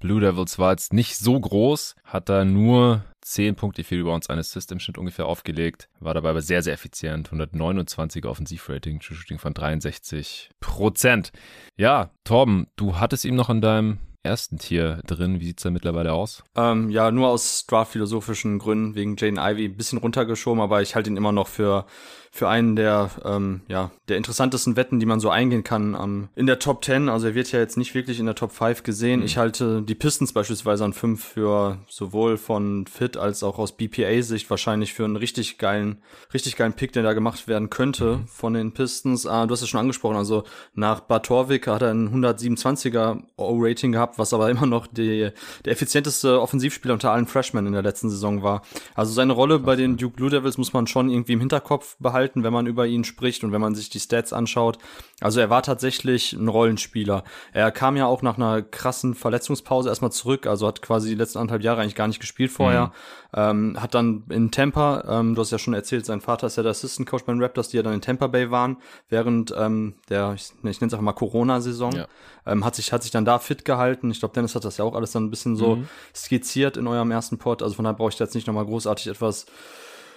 Blue 0.01 0.19
Devils 0.19 0.59
war 0.59 0.71
jetzt 0.71 0.95
nicht 0.95 1.17
so 1.19 1.39
groß, 1.39 1.95
hat 2.05 2.31
da 2.31 2.47
nur 2.47 3.05
10 3.21 3.55
Punkte, 3.55 3.85
4 3.85 3.99
Rebounds, 3.99 4.31
eine 4.31 4.41
Assist 4.41 4.73
im 4.73 4.81
Schnitt 4.81 4.97
ungefähr 4.97 5.27
aufgelegt, 5.27 5.91
war 6.01 6.15
dabei 6.15 6.31
aber 6.31 6.41
sehr, 6.41 6.63
sehr 6.63 6.73
effizient. 6.73 7.29
129er 7.29 8.27
Offensivrating, 8.27 9.03
Shooting 9.03 9.39
von 9.39 9.53
63 9.53 10.51
Prozent. 10.59 11.33
Ja, 11.77 12.11
Torben, 12.25 12.67
du 12.77 12.99
hattest 12.99 13.27
ihm 13.27 13.37
noch 13.37 13.51
in 13.51 13.61
deinem 13.61 13.99
ersten 14.23 14.59
Tier 14.59 15.01
drin. 15.07 15.41
Wie 15.41 15.47
sieht's 15.47 15.63
da 15.63 15.71
mittlerweile 15.71 16.13
aus? 16.13 16.45
Ähm, 16.55 16.91
ja, 16.91 17.11
nur 17.11 17.29
aus 17.29 17.67
draft-philosophischen 17.67 18.59
Gründen 18.59 18.95
wegen 18.95 19.17
Jane 19.17 19.41
Ivy 19.41 19.67
ein 19.67 19.77
bisschen 19.77 19.99
runtergeschoben, 19.99 20.61
aber 20.61 20.83
ich 20.83 20.95
halte 20.95 21.11
ihn 21.11 21.17
immer 21.17 21.33
noch 21.33 21.49
für 21.49 21.87
für 22.33 22.49
einen 22.49 22.77
der, 22.77 23.11
ähm, 23.25 23.63
ja, 23.67 23.91
der 24.09 24.17
interessantesten 24.17 24.77
Wetten, 24.77 25.01
die 25.01 25.07
man 25.07 25.19
so 25.19 25.31
eingehen 25.31 25.65
kann 25.65 25.97
ähm, 26.01 26.29
in 26.37 26.47
der 26.47 26.61
Top 26.61 26.85
10. 26.85 27.09
Also 27.09 27.27
er 27.27 27.35
wird 27.35 27.51
ja 27.51 27.59
jetzt 27.59 27.77
nicht 27.77 27.95
wirklich 27.95 28.21
in 28.21 28.27
der 28.27 28.37
Top 28.37 28.53
5 28.53 28.85
gesehen. 28.85 29.21
Mhm. 29.21 29.27
Ich 29.27 29.37
halte 29.37 29.83
die 29.83 29.97
Pistons 29.97 30.33
beispielsweise 30.33 30.85
an 30.85 30.93
5 30.93 31.23
für 31.23 31.79
sowohl 31.89 32.37
von 32.37 32.87
Fit 32.87 33.17
als 33.17 33.43
auch 33.43 33.59
aus 33.59 33.77
BPA-Sicht 33.77 34.49
wahrscheinlich 34.49 34.95
für 34.95 35.05
einen 35.05 35.17
richtig 35.17 35.59
geilen, 35.59 36.03
richtig 36.33 36.55
geilen 36.55 36.73
Pick, 36.75 36.93
der 36.93 37.03
da 37.03 37.15
gemacht 37.15 37.49
werden 37.49 37.69
könnte 37.69 38.19
mhm. 38.19 38.27
von 38.29 38.55
den 38.55 38.73
Pistons. 38.73 39.27
Ah, 39.27 39.47
du 39.47 39.53
hast 39.53 39.63
es 39.63 39.69
schon 39.69 39.81
angesprochen, 39.81 40.17
also 40.17 40.45
nach 40.73 41.01
Batorvik 41.01 41.67
hat 41.67 41.83
er 41.83 41.91
ein 41.91 42.15
127er 42.15 43.23
O-Rating 43.37 43.91
gehabt, 43.91 44.10
was 44.19 44.33
aber 44.33 44.51
immer 44.51 44.67
noch 44.67 44.87
die, 44.87 45.31
der 45.65 45.73
effizienteste 45.73 46.41
Offensivspieler 46.41 46.95
unter 46.95 47.13
allen 47.13 47.27
Freshmen 47.27 47.67
in 47.67 47.73
der 47.73 47.83
letzten 47.83 48.11
Saison 48.11 48.43
war. 48.43 48.63
Also 48.95 49.13
seine 49.13 49.33
Rolle 49.33 49.59
bei 49.59 49.77
den 49.77 49.97
Duke 49.97 50.17
Blue 50.17 50.31
Devils 50.31 50.59
muss 50.59 50.73
man 50.73 50.87
schon 50.87 51.11
irgendwie 51.11 51.33
im 51.33 51.41
Hinterkopf 51.41 51.97
behalten 51.99 52.21
halten, 52.21 52.45
wenn 52.45 52.53
man 52.53 52.67
über 52.67 52.87
ihn 52.87 53.05
spricht 53.05 53.45
und 53.45 53.53
wenn 53.53 53.61
man 53.61 53.75
sich 53.75 53.91
die 53.91 54.01
Stats 54.01 54.33
anschaut. 54.33 54.79
Also 55.21 55.41
er 55.41 55.51
war 55.51 55.63
tatsächlich 55.63 56.33
ein 56.33 56.49
Rollenspieler. 56.49 57.25
Er 57.53 57.71
kam 57.71 57.97
ja 57.97 58.07
auch 58.07 58.23
nach 58.23 58.37
einer 58.37 58.63
krassen 58.63 59.15
Verletzungspause 59.15 59.89
erstmal 59.89 60.13
zurück, 60.13 60.47
also 60.47 60.67
hat 60.67 60.83
quasi 60.83 61.11
die 61.11 61.15
letzten 61.15 61.39
anderthalb 61.39 61.63
Jahre 61.63 61.83
eigentlich 61.83 61.95
gar 61.95 62.09
nicht 62.09 62.21
gespielt 62.21 62.51
vorher. 62.51 62.87
Mhm. 62.87 62.93
Ähm, 63.33 63.77
hat 63.81 63.95
dann 63.95 64.25
in 64.29 64.51
Tampa, 64.51 65.05
ähm, 65.09 65.35
du 65.35 65.41
hast 65.41 65.53
ja 65.53 65.59
schon 65.59 65.75
erzählt, 65.75 66.05
sein 66.05 66.21
Vater 66.21 66.49
ist 66.49 66.57
ja 66.57 66.65
der 66.65 66.71
Assistant 66.71 67.09
Coach 67.09 67.25
bei 67.25 67.33
den 67.33 67.43
Raptors, 67.43 67.69
die 67.69 67.77
ja 67.77 67.83
dann 67.83 67.95
in 67.95 68.01
Tampa 68.01 68.27
Bay 68.27 68.51
waren, 68.51 68.79
während 69.09 69.55
ähm, 69.57 69.95
der, 70.09 70.33
ich, 70.35 70.53
ich 70.65 70.81
nenne 70.81 70.89
es 70.89 70.95
einfach 70.95 71.01
mal 71.01 71.13
Corona-Saison. 71.13 71.93
Ja. 71.93 72.07
Ähm, 72.47 72.65
hat 72.65 72.75
sich 72.75 72.93
hat 72.93 73.03
sich 73.03 73.13
dann 73.13 73.25
da 73.25 73.39
fit 73.39 73.65
gehalten. 73.65 74.00
Ich 74.11 74.21
glaube, 74.21 74.35
Dennis 74.35 74.55
hat 74.55 74.65
das 74.65 74.77
ja 74.77 74.85
auch 74.85 74.95
alles 74.95 75.13
dann 75.13 75.25
ein 75.25 75.31
bisschen 75.31 75.57
so 75.57 75.77
mhm. 75.77 75.89
skizziert 76.15 76.77
in 76.77 76.87
eurem 76.87 77.11
ersten 77.11 77.39
Pod. 77.39 77.63
Also 77.63 77.75
von 77.75 77.85
daher 77.85 77.97
brauche 77.97 78.11
ich 78.11 78.17
da 78.17 78.25
jetzt 78.25 78.35
nicht 78.35 78.47
nochmal 78.47 78.65
großartig 78.65 79.09
etwas 79.09 79.47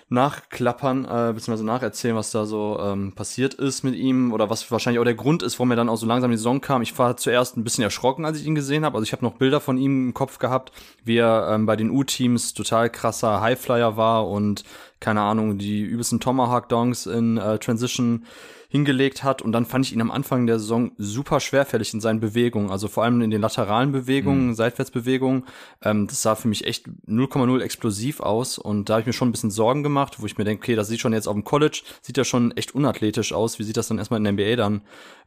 nachklappern, 0.10 1.06
äh, 1.06 1.34
beziehungsweise 1.34 1.66
nacherzählen, 1.66 2.16
was 2.16 2.32
da 2.32 2.46
so 2.46 2.80
ähm, 2.80 3.14
passiert 3.14 3.54
ist 3.56 3.84
mit 3.84 3.96
ihm 3.96 4.32
oder 4.32 4.50
was 4.50 4.70
wahrscheinlich 4.70 5.00
auch 5.00 5.06
der 5.06 5.16
Grund 5.16 5.44
ist, 5.44 5.58
warum 5.60 5.72
er 5.72 5.78
dann 5.78 5.90
auch 5.90 5.98
so 5.98 6.06
langsam 6.06 6.30
in 6.30 6.34
die 6.34 6.38
Saison 6.38 6.62
kam. 6.62 6.82
Ich 6.82 6.98
war 7.00 7.18
zuerst 7.18 7.58
ein 7.58 7.64
bisschen 7.64 7.84
erschrocken, 7.84 8.26
als 8.26 8.40
ich 8.40 8.46
ihn 8.46 8.56
gesehen 8.56 8.86
habe. 8.86 8.96
Also 8.96 9.06
ich 9.06 9.12
habe 9.12 9.26
noch 9.26 9.34
Bilder 9.34 9.60
von 9.60 9.78
ihm 9.78 10.08
im 10.08 10.14
Kopf 10.14 10.40
gehabt, 10.40 10.72
wie 11.04 11.18
er 11.18 11.50
ähm, 11.52 11.66
bei 11.66 11.76
den 11.76 11.90
U-Teams 11.90 12.54
total 12.54 12.90
krasser 12.90 13.42
Highflyer 13.42 13.98
war 13.98 14.28
und 14.28 14.64
keine 15.00 15.22
Ahnung, 15.22 15.58
die 15.58 15.82
übelsten 15.82 16.20
Tomahawk-Dongs 16.20 17.08
in 17.08 17.38
äh, 17.38 17.58
Transition 17.58 18.26
hingelegt 18.74 19.24
hat. 19.24 19.44
Und 19.44 19.52
dann 19.52 19.68
fand 19.68 19.86
ich 19.86 19.94
ihn 19.94 20.02
am 20.02 20.10
Anfang 20.10 20.48
der 20.48 20.58
Saison 20.58 20.94
super 20.98 21.40
schwerfällig 21.40 21.94
in 21.94 22.02
seinen 22.02 22.20
Bewegungen, 22.20 22.72
also 22.72 22.88
vor 22.88 23.04
allem 23.04 23.22
in 23.22 23.30
den 23.30 23.40
lateralen 23.40 23.92
Bewegungen, 23.92 24.48
mhm. 24.48 24.54
Seitwärtsbewegungen. 24.56 25.44
Ähm, 25.84 26.08
das 26.08 26.24
sah 26.24 26.34
für 26.34 26.48
mich 26.48 26.66
echt 26.66 26.88
0,0 27.08 27.62
explosiv 27.62 28.20
aus 28.20 28.58
und 28.58 28.90
da 28.90 28.94
habe 28.94 29.02
ich 29.02 29.06
mir 29.06 29.14
schon 29.14 29.30
ein 29.30 29.32
bisschen 29.32 29.52
Sorgen 29.52 29.84
gemacht, 29.84 30.16
wo 30.20 30.26
ich 30.26 30.40
mir 30.40 30.44
denke, 30.44 30.64
okay, 30.64 30.76
das 30.76 30.88
sieht 30.88 31.02
schon 31.02 31.14
jetzt 31.14 31.28
auf 31.28 31.36
dem 31.36 31.44
College, 31.44 31.84
sieht 32.02 32.18
ja 32.18 32.24
schon 32.24 32.52
echt 32.58 32.74
unathletisch 32.74 33.32
aus. 33.32 33.60
Wie 33.60 33.64
sieht 33.64 33.78
das 33.78 33.90
dann 33.90 34.00
erstmal 34.00 34.18
in 34.18 34.24
der 34.24 34.34
NBA 34.34 34.56
dann, 34.56 34.82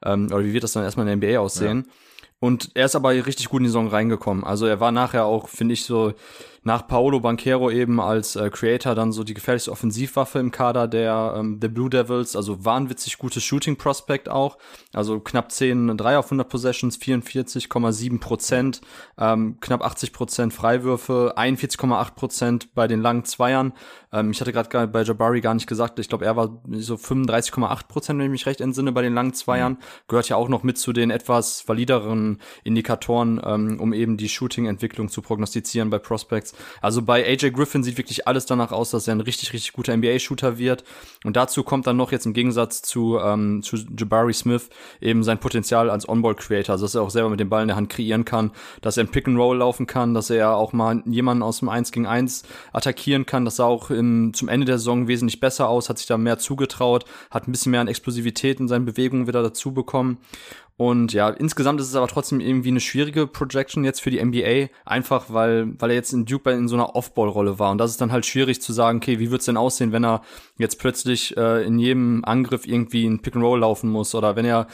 ähm, 0.05 0.27
oder 0.27 0.43
wie 0.43 0.53
wird 0.53 0.65
das 0.65 0.73
dann 0.73 0.83
erstmal 0.83 1.07
in 1.07 1.21
der 1.21 1.31
NBA 1.31 1.39
aussehen? 1.39 1.85
Ja. 1.87 1.93
Und 2.41 2.71
er 2.75 2.87
ist 2.87 2.97
aber 2.97 3.11
richtig 3.11 3.49
gut 3.49 3.61
in 3.61 3.65
die 3.65 3.69
Saison 3.69 3.87
reingekommen. 3.87 4.43
Also 4.43 4.67
er 4.67 4.81
war 4.81 4.91
nachher 4.91 5.25
auch, 5.25 5.49
finde 5.49 5.73
ich, 5.75 5.85
so 5.85 6.15
nach 6.67 6.89
Paolo 6.89 7.21
Banquero 7.21 7.71
eben 7.71 8.01
als 8.01 8.35
äh, 8.35 8.51
Creator 8.51 8.97
dann 8.97 9.13
so 9.13 9.23
die 9.23 9.35
gefährlichste 9.35 9.71
Offensivwaffe 9.71 10.41
im 10.41 10.51
Kader 10.51 10.89
der, 10.89 11.35
ähm, 11.37 11.61
der 11.61 11.69
Blue 11.69 11.89
Devils. 11.89 12.35
Also 12.35 12.65
wahnwitzig 12.65 13.19
gutes 13.19 13.45
Shooting 13.45 13.77
Prospect 13.77 14.29
auch. 14.29 14.59
Also 14.93 15.21
knapp 15.21 15.53
10 15.53 15.97
3 15.97 16.19
auf 16.19 16.27
100 16.27 16.49
Possessions, 16.49 16.99
44,7 16.99 18.19
Prozent, 18.19 18.81
ähm, 19.17 19.59
knapp 19.61 19.85
80 19.85 20.13
Prozent 20.13 20.53
Freiwürfe, 20.53 21.35
41,8 21.37 22.17
Prozent 22.17 22.75
bei 22.75 22.89
den 22.89 23.01
langen 23.01 23.25
Zweiern. 23.25 23.73
Ähm, 24.13 24.33
ich 24.33 24.41
hatte 24.41 24.53
gerade 24.53 24.89
bei 24.89 25.03
Jabari 25.03 25.41
gar 25.41 25.55
nicht 25.55 25.69
gesagt, 25.69 26.01
ich 26.01 26.09
glaube, 26.09 26.25
er 26.25 26.35
war 26.35 26.61
so 26.73 26.97
35,8 26.97 27.87
Prozent, 27.87 28.19
wenn 28.19 28.27
ich 28.27 28.33
mich 28.33 28.47
recht 28.47 28.61
entsinne, 28.61 28.91
bei 28.91 29.03
den 29.03 29.15
langen 29.15 29.35
Zweiern. 29.35 29.75
Mhm. 29.75 29.79
Gehört 30.09 30.29
ja 30.29 30.37
auch 30.37 30.49
noch 30.49 30.65
mit 30.65 30.79
zu 30.79 30.93
den 30.93 31.11
etwas 31.11 31.69
valideren 31.69 32.41
Indikatoren, 32.65 33.41
ähm, 33.45 33.79
um 33.79 33.93
eben 33.93 34.17
die 34.17 34.29
Shooting-Entwicklung 34.29 35.09
zu 35.11 35.23
prognostizieren 35.23 35.91
bei 35.91 36.01
Prospects. 36.01 36.56
Also 36.81 37.03
bei 37.03 37.25
AJ 37.25 37.51
Griffin 37.51 37.83
sieht 37.83 37.99
wirklich 37.99 38.27
alles 38.27 38.47
danach 38.47 38.73
aus, 38.73 38.91
dass 38.91 39.09
er 39.09 39.15
ein 39.15 39.21
richtig, 39.21 39.53
richtig 39.53 39.73
guter 39.73 39.97
NBA-Shooter 39.97 40.59
wird. 40.59 40.85
Und 41.25 41.37
dazu 41.37 41.63
kommt 41.63 41.87
dann 41.87 41.97
noch 41.97 42.13
jetzt 42.13 42.27
im 42.27 42.33
Gegensatz 42.33 42.83
zu, 42.83 43.19
ähm, 43.19 43.63
zu 43.63 43.77
Jabari 43.77 44.33
Smith 44.33 44.69
eben 45.01 45.23
sein 45.25 45.39
Potenzial 45.39 45.91
als 45.91 46.09
On-Ball-Creator, 46.09 46.73
also 46.73 46.85
dass 46.85 46.95
er 46.95 47.03
auch 47.03 47.11
selber 47.11 47.31
mit 47.31 47.41
dem 47.41 47.49
Ball 47.49 47.63
in 47.63 47.69
der 47.69 47.77
Hand 47.77 47.91
kreieren 47.91 48.25
kann, 48.25 48.51
dass 48.81 48.97
er 48.97 49.03
im 49.03 49.11
Pick-and-Roll 49.11 49.59
laufen 49.59 49.87
kann, 49.87 50.15
dass 50.15 50.31
er 50.31 50.57
auch 50.57 50.73
mal 50.73 51.03
jemanden 51.07 51.43
aus 51.43 51.61
dem 51.61 51.69
1 51.69 51.93
gegen 51.93 52.07
1 52.07 52.45
attackieren 52.73 53.27
kann, 53.27 53.45
dass 53.45 53.59
er 53.59 53.67
auch 53.67 53.91
im, 53.91 54.33
zum 54.35 54.49
Ende 54.49 54.67
der 54.67 54.79
Saison 54.79 55.09
wesentlich 55.09 55.41
besser 55.41 55.69
aus, 55.69 55.89
hat 55.89 55.99
sich 55.99 56.07
da 56.07 56.19
mehr 56.19 56.39
zugetraut, 56.39 57.05
hat 57.31 57.49
ein 57.49 57.53
bisschen 57.53 57.71
mehr 57.71 57.81
an 57.81 57.89
Explosivität 57.89 58.61
in 58.61 58.69
seinen 58.69 58.85
Bewegungen 58.85 59.27
wieder 59.27 59.43
dazu 59.43 59.73
bekommen. 59.73 60.19
Und 60.79 61.15
ja, 61.15 61.31
insgesamt 61.31 61.81
ist 61.81 61.89
es 61.89 61.97
aber 61.97 62.07
trotzdem 62.07 62.39
irgendwie 62.39 62.69
eine 62.69 62.81
schwierige 62.81 63.27
Projection 63.27 63.83
jetzt 63.83 64.03
für 64.03 64.11
die 64.11 64.23
NBA, 64.23 64.69
einfach 64.85 65.27
weil, 65.29 65.73
weil 65.79 65.91
er 65.91 65.97
jetzt 65.97 66.13
in 66.13 66.27
Duke 66.27 66.51
in 66.51 66.69
so 66.69 66.77
einer 66.77 66.95
Off-Ball-Rolle 66.95 67.59
war. 67.59 67.71
Und 67.71 67.79
das 67.79 67.93
ist 67.93 68.01
dann 68.01 68.13
halt 68.13 68.27
schwierig 68.27 68.61
zu 68.61 68.75
sagen, 68.75 68.99
okay, 68.99 69.19
wie 69.19 69.31
wird's 69.31 69.47
denn 69.47 69.57
aussehen, 69.57 69.93
wenn 69.93 70.05
er 70.05 70.21
jetzt 70.59 70.79
plötzlich 70.79 71.35
äh, 71.37 71.65
in 71.65 71.79
jedem 71.79 72.25
Angriff 72.27 72.67
irgendwie 72.67 73.07
ein 73.07 73.23
Pick-and-Roll 73.23 73.61
laufen 73.61 73.91
muss 73.91 74.15
oder 74.15 74.37
wenn 74.37 74.45
er 74.45 74.67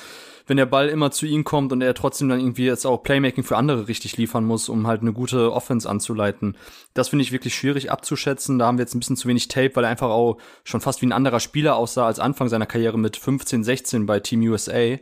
wenn 0.46 0.56
der 0.56 0.66
Ball 0.66 0.88
immer 0.88 1.10
zu 1.10 1.24
ihm 1.24 1.44
kommt 1.44 1.72
und 1.72 1.82
er 1.82 1.94
trotzdem 1.94 2.28
dann 2.28 2.40
irgendwie 2.40 2.64
jetzt 2.64 2.84
auch 2.84 3.02
Playmaking 3.02 3.44
für 3.44 3.56
andere 3.56 3.88
richtig 3.88 4.16
liefern 4.16 4.44
muss, 4.44 4.68
um 4.68 4.86
halt 4.86 5.00
eine 5.00 5.12
gute 5.12 5.52
Offense 5.52 5.88
anzuleiten. 5.88 6.56
Das 6.94 7.08
finde 7.08 7.22
ich 7.22 7.32
wirklich 7.32 7.54
schwierig 7.54 7.90
abzuschätzen. 7.90 8.58
Da 8.58 8.66
haben 8.66 8.76
wir 8.76 8.82
jetzt 8.82 8.94
ein 8.94 8.98
bisschen 8.98 9.16
zu 9.16 9.28
wenig 9.28 9.48
Tape, 9.48 9.70
weil 9.74 9.84
er 9.84 9.90
einfach 9.90 10.10
auch 10.10 10.38
schon 10.64 10.80
fast 10.80 11.00
wie 11.00 11.06
ein 11.06 11.12
anderer 11.12 11.40
Spieler 11.40 11.76
aussah 11.76 12.06
als 12.06 12.18
Anfang 12.18 12.48
seiner 12.48 12.66
Karriere 12.66 12.98
mit 12.98 13.16
15, 13.16 13.64
16 13.64 14.06
bei 14.06 14.20
Team 14.20 14.42
USA. 14.42 14.96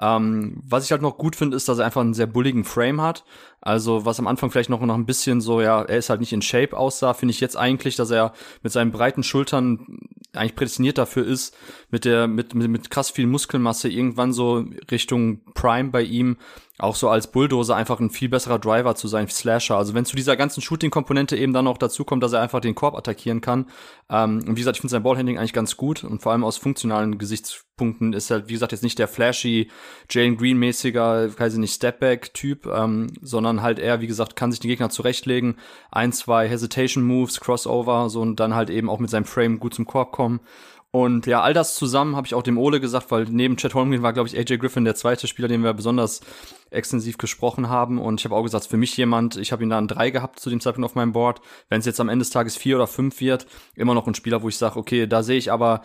Ähm, 0.00 0.60
was 0.64 0.84
ich 0.84 0.92
halt 0.92 1.02
noch 1.02 1.18
gut 1.18 1.36
finde, 1.36 1.56
ist, 1.56 1.68
dass 1.68 1.78
er 1.78 1.86
einfach 1.86 2.00
einen 2.00 2.14
sehr 2.14 2.26
bulligen 2.26 2.64
Frame 2.64 3.00
hat. 3.00 3.24
Also 3.60 4.04
was 4.04 4.18
am 4.18 4.26
Anfang 4.26 4.50
vielleicht 4.50 4.70
noch, 4.70 4.80
noch 4.80 4.94
ein 4.94 5.06
bisschen 5.06 5.40
so, 5.40 5.60
ja, 5.60 5.82
er 5.82 5.98
ist 5.98 6.10
halt 6.10 6.20
nicht 6.20 6.32
in 6.32 6.42
Shape 6.42 6.76
aussah, 6.76 7.14
finde 7.14 7.30
ich 7.32 7.40
jetzt 7.40 7.56
eigentlich, 7.56 7.96
dass 7.96 8.10
er 8.10 8.32
mit 8.62 8.72
seinen 8.72 8.92
breiten 8.92 9.22
Schultern 9.22 10.00
eigentlich 10.34 10.56
prädestiniert 10.56 10.98
dafür 10.98 11.24
ist, 11.26 11.56
mit 11.90 12.04
der, 12.04 12.26
mit, 12.26 12.54
mit, 12.54 12.68
mit 12.68 12.90
krass 12.90 13.10
viel 13.10 13.26
Muskelmasse 13.26 13.88
irgendwann 13.88 14.32
so 14.32 14.64
Richtung 14.90 15.40
Prime 15.54 15.90
bei 15.90 16.02
ihm 16.02 16.36
auch 16.78 16.96
so 16.96 17.08
als 17.08 17.30
Bulldozer 17.30 17.76
einfach 17.76 18.00
ein 18.00 18.10
viel 18.10 18.28
besserer 18.28 18.58
Driver 18.58 18.96
zu 18.96 19.06
sein, 19.06 19.28
Slasher. 19.28 19.76
Also 19.76 19.94
wenn 19.94 20.04
zu 20.04 20.16
dieser 20.16 20.36
ganzen 20.36 20.60
Shooting-Komponente 20.60 21.36
eben 21.36 21.52
dann 21.52 21.66
noch 21.66 21.78
dazu 21.78 22.04
kommt, 22.04 22.24
dass 22.24 22.32
er 22.32 22.40
einfach 22.40 22.60
den 22.60 22.74
Korb 22.74 22.96
attackieren 22.96 23.40
kann. 23.40 23.66
Ähm, 24.10 24.38
und 24.38 24.56
wie 24.56 24.60
gesagt, 24.60 24.76
ich 24.76 24.80
finde 24.80 24.90
sein 24.90 25.04
Ballhandling 25.04 25.38
eigentlich 25.38 25.52
ganz 25.52 25.76
gut 25.76 26.02
und 26.02 26.20
vor 26.20 26.32
allem 26.32 26.42
aus 26.42 26.56
funktionalen 26.56 27.16
Gesichtspunkten 27.16 28.12
ist 28.12 28.30
er, 28.30 28.48
wie 28.48 28.54
gesagt, 28.54 28.72
jetzt 28.72 28.82
nicht 28.82 28.98
der 28.98 29.06
flashy 29.06 29.70
Jalen 30.10 30.36
Green-mäßiger, 30.36 31.38
weiß 31.38 31.52
ich 31.52 31.60
nicht, 31.60 31.74
Stepback-Typ, 31.74 32.66
ähm, 32.66 33.06
sondern 33.22 33.62
halt 33.62 33.78
eher, 33.78 34.00
wie 34.00 34.08
gesagt, 34.08 34.34
kann 34.34 34.50
sich 34.50 34.60
den 34.60 34.68
Gegner 34.68 34.90
zurechtlegen, 34.90 35.56
ein, 35.92 36.12
zwei 36.12 36.48
Hesitation-Moves, 36.48 37.38
Crossover, 37.38 38.10
so 38.10 38.20
und 38.20 38.40
dann 38.40 38.54
halt 38.54 38.70
eben 38.70 38.90
auch 38.90 38.98
mit 38.98 39.10
seinem 39.10 39.26
Frame 39.26 39.60
gut 39.60 39.74
zum 39.74 39.86
Korb 39.86 40.10
kommen. 40.10 40.40
Und 40.94 41.26
ja, 41.26 41.42
all 41.42 41.54
das 41.54 41.74
zusammen 41.74 42.14
habe 42.14 42.28
ich 42.28 42.34
auch 42.34 42.44
dem 42.44 42.56
Ole 42.56 42.78
gesagt, 42.78 43.10
weil 43.10 43.24
neben 43.24 43.56
Chad 43.56 43.74
Holmgren 43.74 44.04
war, 44.04 44.12
glaube 44.12 44.28
ich, 44.28 44.38
AJ 44.38 44.58
Griffin 44.58 44.84
der 44.84 44.94
zweite 44.94 45.26
Spieler, 45.26 45.48
den 45.48 45.64
wir 45.64 45.72
besonders 45.72 46.20
extensiv 46.70 47.18
gesprochen 47.18 47.68
haben. 47.68 47.98
Und 47.98 48.20
ich 48.20 48.24
habe 48.24 48.36
auch 48.36 48.44
gesagt, 48.44 48.66
für 48.66 48.76
mich 48.76 48.96
jemand, 48.96 49.34
ich 49.34 49.50
habe 49.50 49.64
ihn 49.64 49.70
da 49.70 49.78
an 49.78 49.88
drei 49.88 50.10
gehabt 50.10 50.38
zu 50.38 50.50
dem 50.50 50.60
Zeitpunkt 50.60 50.88
auf 50.88 50.94
meinem 50.94 51.10
Board. 51.10 51.40
Wenn 51.68 51.80
es 51.80 51.86
jetzt 51.86 51.98
am 51.98 52.08
Ende 52.08 52.22
des 52.22 52.30
Tages 52.30 52.56
vier 52.56 52.76
oder 52.76 52.86
fünf 52.86 53.20
wird, 53.20 53.48
immer 53.74 53.92
noch 53.92 54.06
ein 54.06 54.14
Spieler, 54.14 54.44
wo 54.44 54.48
ich 54.48 54.56
sage, 54.56 54.78
okay, 54.78 55.08
da 55.08 55.24
sehe 55.24 55.36
ich 55.36 55.50
aber 55.50 55.82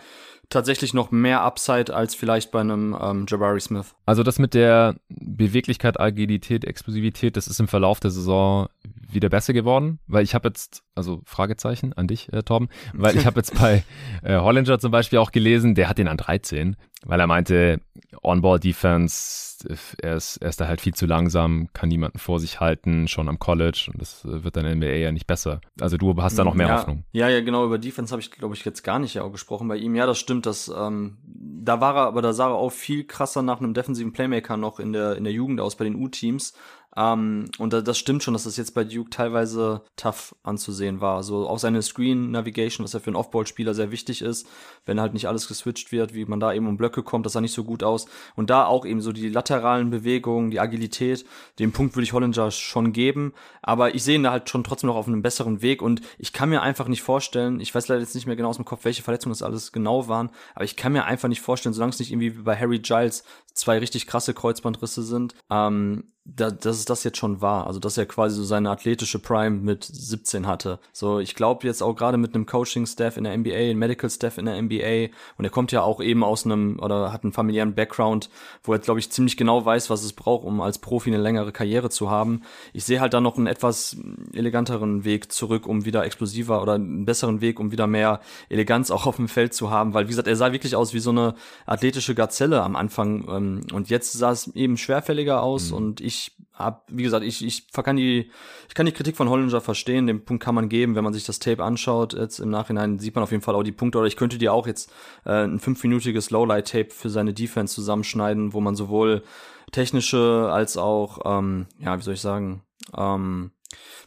tatsächlich 0.48 0.94
noch 0.94 1.10
mehr 1.10 1.42
Upside 1.42 1.92
als 1.92 2.14
vielleicht 2.14 2.52
bei 2.52 2.60
einem 2.60 2.96
ähm, 3.00 3.26
Jabari 3.28 3.60
Smith. 3.60 3.96
Also 4.06 4.22
das 4.22 4.38
mit 4.38 4.54
der 4.54 4.94
Beweglichkeit, 5.08 5.98
Agilität, 5.98 6.64
Explosivität, 6.64 7.36
das 7.36 7.48
ist 7.48 7.58
im 7.58 7.66
Verlauf 7.66 7.98
der 7.98 8.12
Saison 8.12 8.68
wieder 9.12 9.28
besser 9.28 9.52
geworden, 9.52 9.98
weil 10.06 10.24
ich 10.24 10.34
habe 10.34 10.48
jetzt, 10.48 10.82
also 10.94 11.22
Fragezeichen 11.24 11.92
an 11.92 12.06
dich, 12.06 12.32
äh, 12.32 12.42
Torben, 12.42 12.68
weil 12.94 13.16
ich 13.16 13.26
habe 13.26 13.38
jetzt 13.38 13.58
bei 13.58 13.84
äh, 14.22 14.38
Hollinger 14.38 14.78
zum 14.78 14.90
Beispiel 14.90 15.18
auch 15.18 15.32
gelesen, 15.32 15.74
der 15.74 15.88
hat 15.88 15.98
den 15.98 16.08
an 16.08 16.16
13, 16.16 16.76
weil 17.04 17.20
er 17.20 17.26
meinte, 17.26 17.80
On-Ball-Defense, 18.22 19.66
er 20.02 20.16
ist, 20.16 20.36
er 20.38 20.48
ist 20.48 20.60
da 20.60 20.68
halt 20.68 20.80
viel 20.80 20.94
zu 20.94 21.06
langsam, 21.06 21.68
kann 21.72 21.88
niemanden 21.88 22.18
vor 22.18 22.40
sich 22.40 22.60
halten, 22.60 23.08
schon 23.08 23.28
am 23.28 23.38
College 23.38 23.88
und 23.92 24.00
das 24.00 24.20
wird 24.24 24.56
dann 24.56 24.66
in 24.66 24.78
NBA 24.78 24.86
ja 24.86 25.12
nicht 25.12 25.26
besser. 25.26 25.60
Also 25.80 25.96
du 25.96 26.14
hast 26.22 26.38
da 26.38 26.44
noch 26.44 26.54
mehr 26.54 26.68
ja, 26.68 26.78
Hoffnung. 26.78 27.04
Ja, 27.12 27.28
ja, 27.28 27.40
genau, 27.40 27.64
über 27.64 27.78
Defense 27.78 28.12
habe 28.12 28.20
ich, 28.20 28.30
glaube 28.30 28.54
ich, 28.54 28.64
jetzt 28.64 28.82
gar 28.82 28.98
nicht 28.98 29.14
ja 29.14 29.22
auch 29.22 29.32
gesprochen 29.32 29.68
bei 29.68 29.76
ihm. 29.76 29.94
Ja, 29.94 30.06
das 30.06 30.18
stimmt, 30.18 30.46
dass 30.46 30.68
ähm, 30.68 31.18
da 31.24 31.80
war 31.80 31.94
er, 31.94 32.06
aber 32.06 32.22
da 32.22 32.32
sah 32.32 32.48
er 32.48 32.54
auch 32.54 32.72
viel 32.72 33.04
krasser 33.04 33.42
nach 33.42 33.60
einem 33.60 33.74
defensiven 33.74 34.12
Playmaker 34.12 34.56
noch 34.56 34.80
in 34.80 34.92
der, 34.92 35.16
in 35.16 35.24
der 35.24 35.32
Jugend 35.32 35.60
aus 35.60 35.76
bei 35.76 35.84
den 35.84 35.94
U-Teams. 35.94 36.54
Ähm, 36.96 37.46
und 37.58 37.72
das 37.72 37.98
stimmt 37.98 38.22
schon, 38.22 38.34
dass 38.34 38.44
das 38.44 38.56
jetzt 38.56 38.74
bei 38.74 38.84
Duke 38.84 39.10
teilweise 39.10 39.82
tough 39.96 40.34
anzusehen 40.42 41.00
war. 41.00 41.22
So 41.22 41.48
auch 41.48 41.58
seine 41.58 41.82
Screen 41.82 42.30
Navigation, 42.30 42.84
was 42.84 42.92
ja 42.92 43.00
für 43.00 43.08
einen 43.08 43.16
Off-Ball-Spieler 43.16 43.74
sehr 43.74 43.90
wichtig 43.90 44.22
ist, 44.22 44.48
wenn 44.86 45.00
halt 45.00 45.14
nicht 45.14 45.28
alles 45.28 45.46
geswitcht 45.46 45.92
wird, 45.92 46.14
wie 46.14 46.24
man 46.24 46.40
da 46.40 46.52
eben 46.52 46.66
um 46.66 46.76
Blöcke 46.76 47.02
kommt, 47.02 47.26
das 47.26 47.34
sah 47.34 47.40
nicht 47.40 47.54
so 47.54 47.64
gut 47.64 47.82
aus. 47.82 48.06
Und 48.34 48.50
da 48.50 48.66
auch 48.66 48.84
eben 48.84 49.00
so 49.00 49.12
die 49.12 49.28
lateralen 49.28 49.90
Bewegungen, 49.90 50.50
die 50.50 50.60
Agilität, 50.60 51.24
den 51.58 51.72
Punkt 51.72 51.94
würde 51.94 52.04
ich 52.04 52.12
Hollinger 52.12 52.50
schon 52.50 52.92
geben. 52.92 53.32
Aber 53.62 53.94
ich 53.94 54.02
sehe 54.02 54.16
ihn 54.16 54.24
da 54.24 54.32
halt 54.32 54.48
schon 54.48 54.64
trotzdem 54.64 54.88
noch 54.88 54.96
auf 54.96 55.06
einem 55.06 55.22
besseren 55.22 55.62
Weg 55.62 55.82
und 55.82 56.00
ich 56.18 56.32
kann 56.32 56.48
mir 56.48 56.62
einfach 56.62 56.88
nicht 56.88 57.02
vorstellen, 57.02 57.60
ich 57.60 57.74
weiß 57.74 57.88
leider 57.88 58.00
jetzt 58.00 58.14
nicht 58.14 58.26
mehr 58.26 58.36
genau 58.36 58.48
aus 58.48 58.56
dem 58.56 58.64
Kopf, 58.64 58.84
welche 58.84 59.02
Verletzungen 59.02 59.32
das 59.32 59.42
alles 59.42 59.72
genau 59.72 60.08
waren, 60.08 60.30
aber 60.54 60.64
ich 60.64 60.76
kann 60.76 60.92
mir 60.92 61.04
einfach 61.04 61.28
nicht 61.28 61.40
vorstellen, 61.40 61.72
solange 61.72 61.90
es 61.90 61.98
nicht 61.98 62.10
irgendwie 62.10 62.36
wie 62.36 62.42
bei 62.42 62.56
Harry 62.56 62.78
Giles 62.78 63.24
zwei 63.52 63.78
richtig 63.78 64.06
krasse 64.06 64.34
Kreuzbandrisse 64.34 65.02
sind, 65.02 65.34
ähm, 65.50 66.04
da, 66.36 66.50
dass 66.50 66.78
es 66.78 66.84
das 66.84 67.04
jetzt 67.04 67.18
schon 67.18 67.40
war. 67.40 67.66
Also, 67.66 67.80
dass 67.80 67.98
er 67.98 68.06
quasi 68.06 68.36
so 68.36 68.44
seine 68.44 68.70
athletische 68.70 69.18
Prime 69.18 69.56
mit 69.56 69.84
17 69.84 70.46
hatte. 70.46 70.78
So, 70.92 71.18
ich 71.18 71.34
glaube 71.34 71.66
jetzt 71.66 71.82
auch 71.82 71.94
gerade 71.94 72.18
mit 72.18 72.34
einem 72.34 72.46
Coaching-Staff 72.46 73.16
in 73.16 73.24
der 73.24 73.36
NBA, 73.36 73.54
einem 73.54 73.78
Medical-Staff 73.78 74.38
in 74.38 74.46
der 74.46 74.60
NBA 74.60 75.12
und 75.38 75.44
er 75.44 75.50
kommt 75.50 75.72
ja 75.72 75.82
auch 75.82 76.00
eben 76.00 76.24
aus 76.24 76.44
einem 76.44 76.78
oder 76.80 77.12
hat 77.12 77.24
einen 77.24 77.32
familiären 77.32 77.74
Background, 77.74 78.30
wo 78.62 78.72
er, 78.72 78.78
glaube 78.78 79.00
ich, 79.00 79.10
ziemlich 79.10 79.36
genau 79.36 79.64
weiß, 79.64 79.90
was 79.90 80.04
es 80.04 80.12
braucht, 80.12 80.44
um 80.44 80.60
als 80.60 80.78
Profi 80.78 81.10
eine 81.10 81.22
längere 81.22 81.52
Karriere 81.52 81.90
zu 81.90 82.10
haben. 82.10 82.42
Ich 82.72 82.84
sehe 82.84 83.00
halt 83.00 83.14
da 83.14 83.20
noch 83.20 83.36
einen 83.36 83.46
etwas 83.46 83.96
eleganteren 84.32 85.04
Weg 85.04 85.32
zurück, 85.32 85.66
um 85.66 85.84
wieder 85.84 86.04
explosiver 86.04 86.62
oder 86.62 86.74
einen 86.74 87.04
besseren 87.04 87.40
Weg, 87.40 87.58
um 87.60 87.72
wieder 87.72 87.86
mehr 87.86 88.20
Eleganz 88.48 88.90
auch 88.90 89.06
auf 89.06 89.16
dem 89.16 89.28
Feld 89.28 89.54
zu 89.54 89.70
haben, 89.70 89.94
weil, 89.94 90.04
wie 90.04 90.10
gesagt, 90.10 90.28
er 90.28 90.36
sah 90.36 90.52
wirklich 90.52 90.76
aus 90.76 90.94
wie 90.94 91.00
so 91.00 91.10
eine 91.10 91.34
athletische 91.66 92.14
Gazelle 92.14 92.62
am 92.62 92.76
Anfang 92.76 93.26
ähm, 93.28 93.60
und 93.72 93.90
jetzt 93.90 94.12
sah 94.12 94.30
es 94.30 94.48
eben 94.54 94.76
schwerfälliger 94.76 95.42
aus 95.42 95.70
mhm. 95.70 95.76
und 95.76 96.00
ich 96.00 96.19
hab, 96.64 96.84
wie 96.88 97.02
gesagt, 97.02 97.24
ich, 97.24 97.44
ich 97.44 97.72
kann 97.72 97.96
die, 97.96 98.30
ich 98.68 98.74
kann 98.74 98.86
die 98.86 98.92
Kritik 98.92 99.16
von 99.16 99.28
Hollinger 99.28 99.60
verstehen. 99.60 100.06
Den 100.06 100.24
Punkt 100.24 100.42
kann 100.42 100.54
man 100.54 100.68
geben, 100.68 100.94
wenn 100.94 101.04
man 101.04 101.12
sich 101.12 101.24
das 101.24 101.38
Tape 101.38 101.62
anschaut. 101.64 102.14
Jetzt 102.14 102.38
im 102.38 102.50
Nachhinein 102.50 102.98
sieht 102.98 103.14
man 103.14 103.24
auf 103.24 103.30
jeden 103.30 103.42
Fall 103.42 103.54
auch 103.54 103.62
die 103.62 103.72
Punkte. 103.72 103.98
Oder 103.98 104.06
ich 104.06 104.16
könnte 104.16 104.38
dir 104.38 104.52
auch 104.52 104.66
jetzt 104.66 104.92
äh, 105.24 105.44
ein 105.44 105.58
fünfminütiges 105.58 106.30
Lowlight-Tape 106.30 106.90
für 106.90 107.10
seine 107.10 107.34
Defense 107.34 107.74
zusammenschneiden, 107.74 108.52
wo 108.52 108.60
man 108.60 108.76
sowohl 108.76 109.22
technische 109.72 110.48
als 110.52 110.76
auch, 110.76 111.20
ähm, 111.24 111.66
ja, 111.78 111.98
wie 111.98 112.02
soll 112.02 112.14
ich 112.14 112.20
sagen, 112.20 112.62
ähm, 112.96 113.52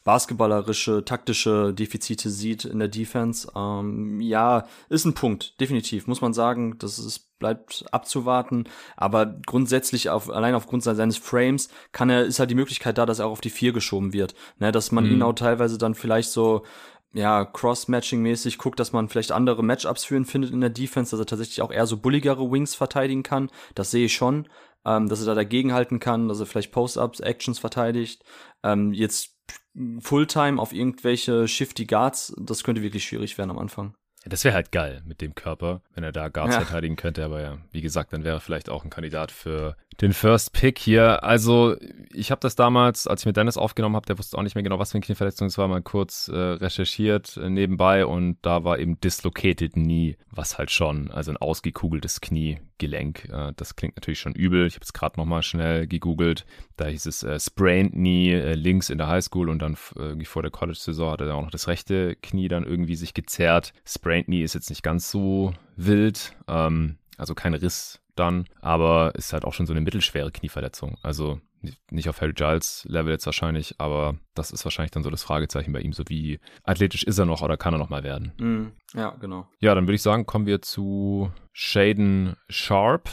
basketballerische, 0.04 1.06
taktische 1.06 1.74
Defizite 1.74 2.30
sieht 2.30 2.66
in 2.66 2.80
der 2.80 2.88
Defense. 2.88 3.52
Ähm, 3.56 4.20
ja, 4.20 4.68
ist 4.90 5.06
ein 5.06 5.14
Punkt, 5.14 5.60
definitiv, 5.60 6.08
muss 6.08 6.22
man 6.22 6.34
sagen. 6.34 6.78
Das 6.80 7.00
ist 7.00 7.34
bleibt 7.44 7.84
abzuwarten. 7.92 8.70
Aber 8.96 9.26
grundsätzlich 9.26 10.10
auf, 10.10 10.30
allein 10.30 10.56
aufgrund 10.56 10.82
seines 10.82 11.18
Frames 11.18 11.68
kann 11.92 12.10
er, 12.10 12.24
ist 12.24 12.40
halt 12.40 12.50
die 12.50 12.56
Möglichkeit 12.56 12.98
da, 12.98 13.06
dass 13.06 13.20
er 13.20 13.28
auch 13.28 13.34
auf 13.34 13.42
die 13.42 13.50
vier 13.50 13.74
geschoben 13.74 14.14
wird. 14.14 14.34
Ne, 14.60 14.72
dass 14.72 14.94
man 14.94 15.06
mhm. 15.06 15.12
ihn 15.12 15.22
auch 15.24 15.34
teilweise 15.34 15.78
dann 15.78 15.94
vielleicht 15.94 16.30
so 16.32 16.64
ja, 17.14 17.44
Cross-Matching-mäßig 17.44 18.58
guckt, 18.58 18.80
dass 18.80 18.94
man 18.94 19.10
vielleicht 19.10 19.34
andere 19.34 19.62
Matchups 19.62 20.06
für 20.06 20.16
ihn 20.16 20.26
findet 20.26 20.52
in 20.52 20.62
der 20.62 20.70
Defense, 20.70 21.12
dass 21.12 21.20
er 21.20 21.28
tatsächlich 21.28 21.62
auch 21.62 21.72
eher 21.72 21.86
so 21.86 21.98
bulligere 21.98 22.50
Wings 22.50 22.76
verteidigen 22.76 23.24
kann. 23.24 23.52
Das 23.76 23.92
sehe 23.92 24.06
ich 24.06 24.14
schon. 24.14 24.48
Ähm, 24.86 25.08
dass 25.08 25.22
er 25.22 25.28
da 25.28 25.36
dagegenhalten 25.36 26.00
kann, 26.00 26.28
dass 26.28 26.42
er 26.42 26.46
vielleicht 26.46 26.74
Post-Ups, 26.74 27.22
Actions 27.22 27.60
verteidigt. 27.60 28.24
Ähm, 28.64 28.92
jetzt 28.92 29.33
Fulltime 30.00 30.62
auf 30.62 30.74
irgendwelche 30.74 31.48
Shifty 31.48 31.86
Guards, 31.86 32.34
das 32.38 32.64
könnte 32.64 32.82
wirklich 32.82 33.04
schwierig 33.04 33.38
werden 33.38 33.52
am 33.52 33.58
Anfang. 33.58 33.96
Ja, 34.24 34.30
das 34.30 34.44
wäre 34.46 34.56
halt 34.56 34.72
geil 34.72 35.02
mit 35.06 35.20
dem 35.20 35.36
Körper, 35.36 35.82
wenn 35.94 36.04
er 36.04 36.14
da 36.14 36.30
Guards 36.30 36.56
ja. 36.56 36.62
verteidigen 36.62 36.96
könnte. 36.96 37.26
Aber 37.26 37.42
ja, 37.42 37.58
wie 37.72 37.82
gesagt, 37.82 38.14
dann 38.14 38.24
wäre 38.24 38.38
er 38.38 38.40
vielleicht 38.40 38.70
auch 38.70 38.84
ein 38.84 38.90
Kandidat 38.90 39.32
für 39.32 39.76
den 40.02 40.14
First 40.14 40.54
Pick 40.54 40.80
hier. 40.80 41.24
Also 41.24 41.76
ich 42.12 42.32
habe 42.32 42.40
das 42.40 42.56
damals, 42.56 43.08
als 43.08 43.22
ich 43.22 43.26
mit 43.26 43.38
Dennis 43.38 43.58
aufgenommen 43.58 43.96
habe, 43.96 44.06
der 44.06 44.18
wusste 44.18 44.38
auch 44.38 44.44
nicht 44.44 44.56
mehr 44.56 44.64
genau, 44.64 44.80
was 44.80 44.92
für 44.92 44.96
eine 44.96 45.06
Knieverletzung 45.06 45.48
es 45.48 45.58
war, 45.58 45.68
mal 45.68 45.82
kurz 45.82 46.28
äh, 46.28 46.36
recherchiert 46.36 47.38
äh, 47.38 47.50
nebenbei 47.50 48.06
und 48.06 48.38
da 48.42 48.64
war 48.64 48.80
eben 48.80 49.00
dislocated 49.00 49.74
Knee, 49.74 50.18
was 50.30 50.58
halt 50.58 50.72
schon, 50.72 51.12
also 51.12 51.32
ein 51.32 51.38
ausgekugeltes 51.38 52.22
Kniegelenk. 52.22 53.30
Äh, 53.30 53.54
das 53.56 53.76
klingt 53.76 53.96
natürlich 53.96 54.20
schon 54.20 54.34
übel. 54.34 54.68
Ich 54.68 54.76
habe 54.76 54.84
es 54.84 54.94
gerade 54.94 55.20
nochmal 55.20 55.44
schnell 55.44 55.88
gegoogelt. 55.88 56.46
Da 56.78 56.86
hieß 56.86 57.06
es 57.06 57.24
äh, 57.24 57.40
sprained 57.40 57.94
Knee 57.94 58.34
äh, 58.34 58.54
links 58.56 58.90
in 58.90 58.98
der 58.98 59.08
Highschool 59.08 59.50
und 59.50 59.60
dann 59.62 59.78
irgendwie 59.96 60.26
vor 60.26 60.42
der 60.42 60.52
College-Saison 60.52 61.12
hat 61.12 61.22
er 61.22 61.36
auch 61.36 61.44
noch 61.44 61.52
das 61.52 61.68
rechte 61.68 62.16
Knie 62.16 62.48
dann 62.48 62.64
irgendwie 62.64 62.96
sich 62.96 63.14
gezerrt. 63.14 63.74
Sprained 63.86 64.26
Knee 64.26 64.44
ist 64.44 64.54
jetzt 64.54 64.70
nicht 64.70 64.84
ganz 64.84 65.10
so 65.10 65.54
wild. 65.76 66.36
Ähm, 66.48 66.98
also 67.18 67.36
kein 67.36 67.54
Riss 67.54 68.03
dann, 68.16 68.46
aber 68.62 69.14
ist 69.16 69.34
halt 69.34 69.46
auch 69.46 69.54
schon 69.54 69.66
so 69.66 69.74
eine 69.74 69.82
mittelschwere 69.82 70.32
Knieverletzung. 70.32 70.98
Also 71.02 71.40
nicht 71.92 72.10
auf 72.10 72.22
Harry 72.22 72.34
Giles 72.34 72.86
Level 72.90 73.12
jetzt 73.12 73.26
wahrscheinlich, 73.26 73.76
aber 73.78 74.18
das 74.36 74.52
ist 74.52 74.66
wahrscheinlich 74.66 74.92
dann 74.92 75.04
so 75.04 75.10
das 75.10 75.24
Fragezeichen 75.24 75.72
bei 75.72 75.80
ihm, 75.80 75.94
so 75.94 76.04
wie 76.08 76.40
athletisch 76.64 77.04
ist 77.04 77.18
er 77.18 77.26
noch 77.26 77.42
oder 77.42 77.58
kann 77.58 77.74
er 77.74 77.78
noch 77.78 77.90
mal 77.90 78.04
werden. 78.04 78.34
Mm, 78.38 78.98
ja, 78.98 79.12
genau. 79.12 79.48
Ja, 79.60 79.74
dann 79.74 79.86
würde 79.86 79.96
ich 79.96 80.02
sagen, 80.02 80.26
kommen 80.26 80.46
wir 80.46 80.62
zu 80.62 81.32
Shaden 81.54 82.36
Sharp. 82.50 83.10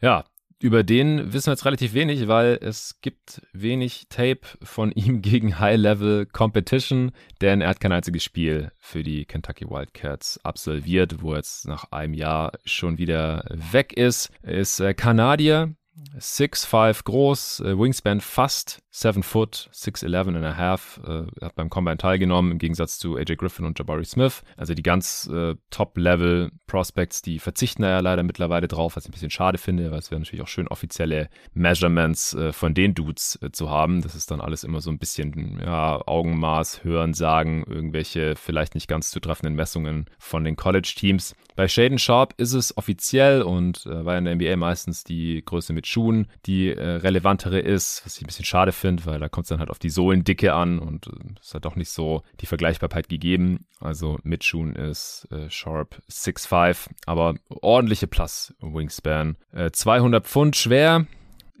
Ja, 0.00 0.24
über 0.60 0.84
den 0.84 1.32
wissen 1.32 1.46
wir 1.46 1.54
jetzt 1.54 1.64
relativ 1.64 1.94
wenig, 1.94 2.28
weil 2.28 2.58
es 2.60 3.00
gibt 3.00 3.40
wenig 3.52 4.06
Tape 4.10 4.40
von 4.62 4.92
ihm 4.94 5.22
gegen 5.22 5.58
High-Level 5.58 6.26
Competition, 6.26 7.12
denn 7.40 7.62
er 7.62 7.70
hat 7.70 7.80
kein 7.80 7.92
einziges 7.92 8.22
Spiel 8.22 8.70
für 8.76 9.02
die 9.02 9.24
Kentucky 9.24 9.68
Wildcats 9.68 10.38
absolviert, 10.44 11.22
wo 11.22 11.32
er 11.32 11.38
jetzt 11.38 11.66
nach 11.66 11.90
einem 11.92 12.14
Jahr 12.14 12.52
schon 12.64 12.98
wieder 12.98 13.44
weg 13.50 13.94
ist. 13.94 14.30
Er 14.42 14.58
ist 14.58 14.80
äh, 14.80 14.92
Kanadier, 14.92 15.74
6'5 16.18 17.04
groß, 17.04 17.60
äh, 17.60 17.78
Wingspan 17.78 18.20
fast 18.20 18.80
7 18.92 19.22
foot, 19.22 19.70
6'11 19.72 20.36
and 20.36 20.44
a 20.44 20.56
half, 20.56 21.00
äh, 21.06 21.44
hat 21.44 21.54
beim 21.54 21.70
Combine 21.70 21.96
teilgenommen, 21.96 22.52
im 22.52 22.58
Gegensatz 22.58 22.98
zu 22.98 23.16
AJ 23.16 23.36
Griffin 23.36 23.64
und 23.64 23.78
Jabari 23.78 24.04
Smith. 24.04 24.42
Also 24.56 24.74
die 24.74 24.82
ganz 24.82 25.30
äh, 25.32 25.54
Top-Level 25.70 26.50
Prospects, 26.66 27.22
die 27.22 27.38
verzichten 27.38 27.82
da 27.82 27.90
ja 27.90 28.00
leider 28.00 28.24
mittlerweile 28.24 28.66
drauf, 28.66 28.96
was 28.96 29.04
ich 29.04 29.10
ein 29.10 29.12
bisschen 29.12 29.30
schade 29.30 29.58
finde, 29.58 29.90
weil 29.92 30.00
es 30.00 30.10
wäre 30.10 30.20
natürlich 30.20 30.42
auch 30.42 30.48
schön, 30.48 30.66
offizielle 30.66 31.28
Measurements 31.54 32.34
äh, 32.34 32.52
von 32.52 32.74
den 32.74 32.94
Dudes 32.94 33.38
äh, 33.42 33.52
zu 33.52 33.70
haben. 33.70 34.02
Das 34.02 34.16
ist 34.16 34.30
dann 34.30 34.40
alles 34.40 34.64
immer 34.64 34.80
so 34.80 34.90
ein 34.90 34.98
bisschen 34.98 35.60
ja, 35.64 36.00
Augenmaß, 36.06 36.82
Hören, 36.82 37.14
Sagen, 37.14 37.64
irgendwelche 37.68 38.34
vielleicht 38.34 38.74
nicht 38.74 38.88
ganz 38.88 39.10
zutreffenden 39.10 39.54
Messungen 39.54 40.06
von 40.18 40.42
den 40.42 40.56
College-Teams. 40.56 41.36
Bei 41.54 41.68
Shaden 41.68 41.98
Sharp 41.98 42.34
ist 42.38 42.54
es 42.54 42.76
offiziell 42.76 43.42
und 43.42 43.86
äh, 43.86 44.04
weil 44.04 44.18
in 44.18 44.24
der 44.24 44.34
NBA 44.34 44.56
meistens 44.56 45.04
die 45.04 45.44
Größe 45.44 45.72
mit 45.72 45.86
Schuhen 45.86 46.26
die 46.46 46.70
äh, 46.70 46.80
relevantere 46.80 47.60
ist, 47.60 48.02
was 48.04 48.16
ich 48.16 48.22
ein 48.22 48.26
bisschen 48.26 48.44
schade 48.44 48.72
finde, 48.72 48.79
weil 49.06 49.20
da 49.20 49.28
kommt 49.28 49.44
es 49.44 49.48
dann 49.48 49.58
halt 49.58 49.70
auf 49.70 49.78
die 49.78 49.90
Sohlendicke 49.90 50.52
an 50.52 50.78
und 50.78 51.06
äh, 51.06 51.40
ist 51.40 51.54
halt 51.54 51.66
auch 51.66 51.76
nicht 51.76 51.90
so 51.90 52.22
die 52.40 52.46
Vergleichbarkeit 52.46 53.08
gegeben. 53.08 53.66
Also 53.80 54.18
mit 54.22 54.44
Schuhen 54.44 54.74
ist 54.74 55.28
äh, 55.30 55.50
Sharp 55.50 56.02
6'5, 56.10 56.88
aber 57.06 57.34
ordentliche 57.48 58.06
Plus 58.06 58.54
Wingspan. 58.60 59.36
200 59.72 60.24
äh, 60.24 60.28
Pfund 60.28 60.56
schwer, 60.56 61.06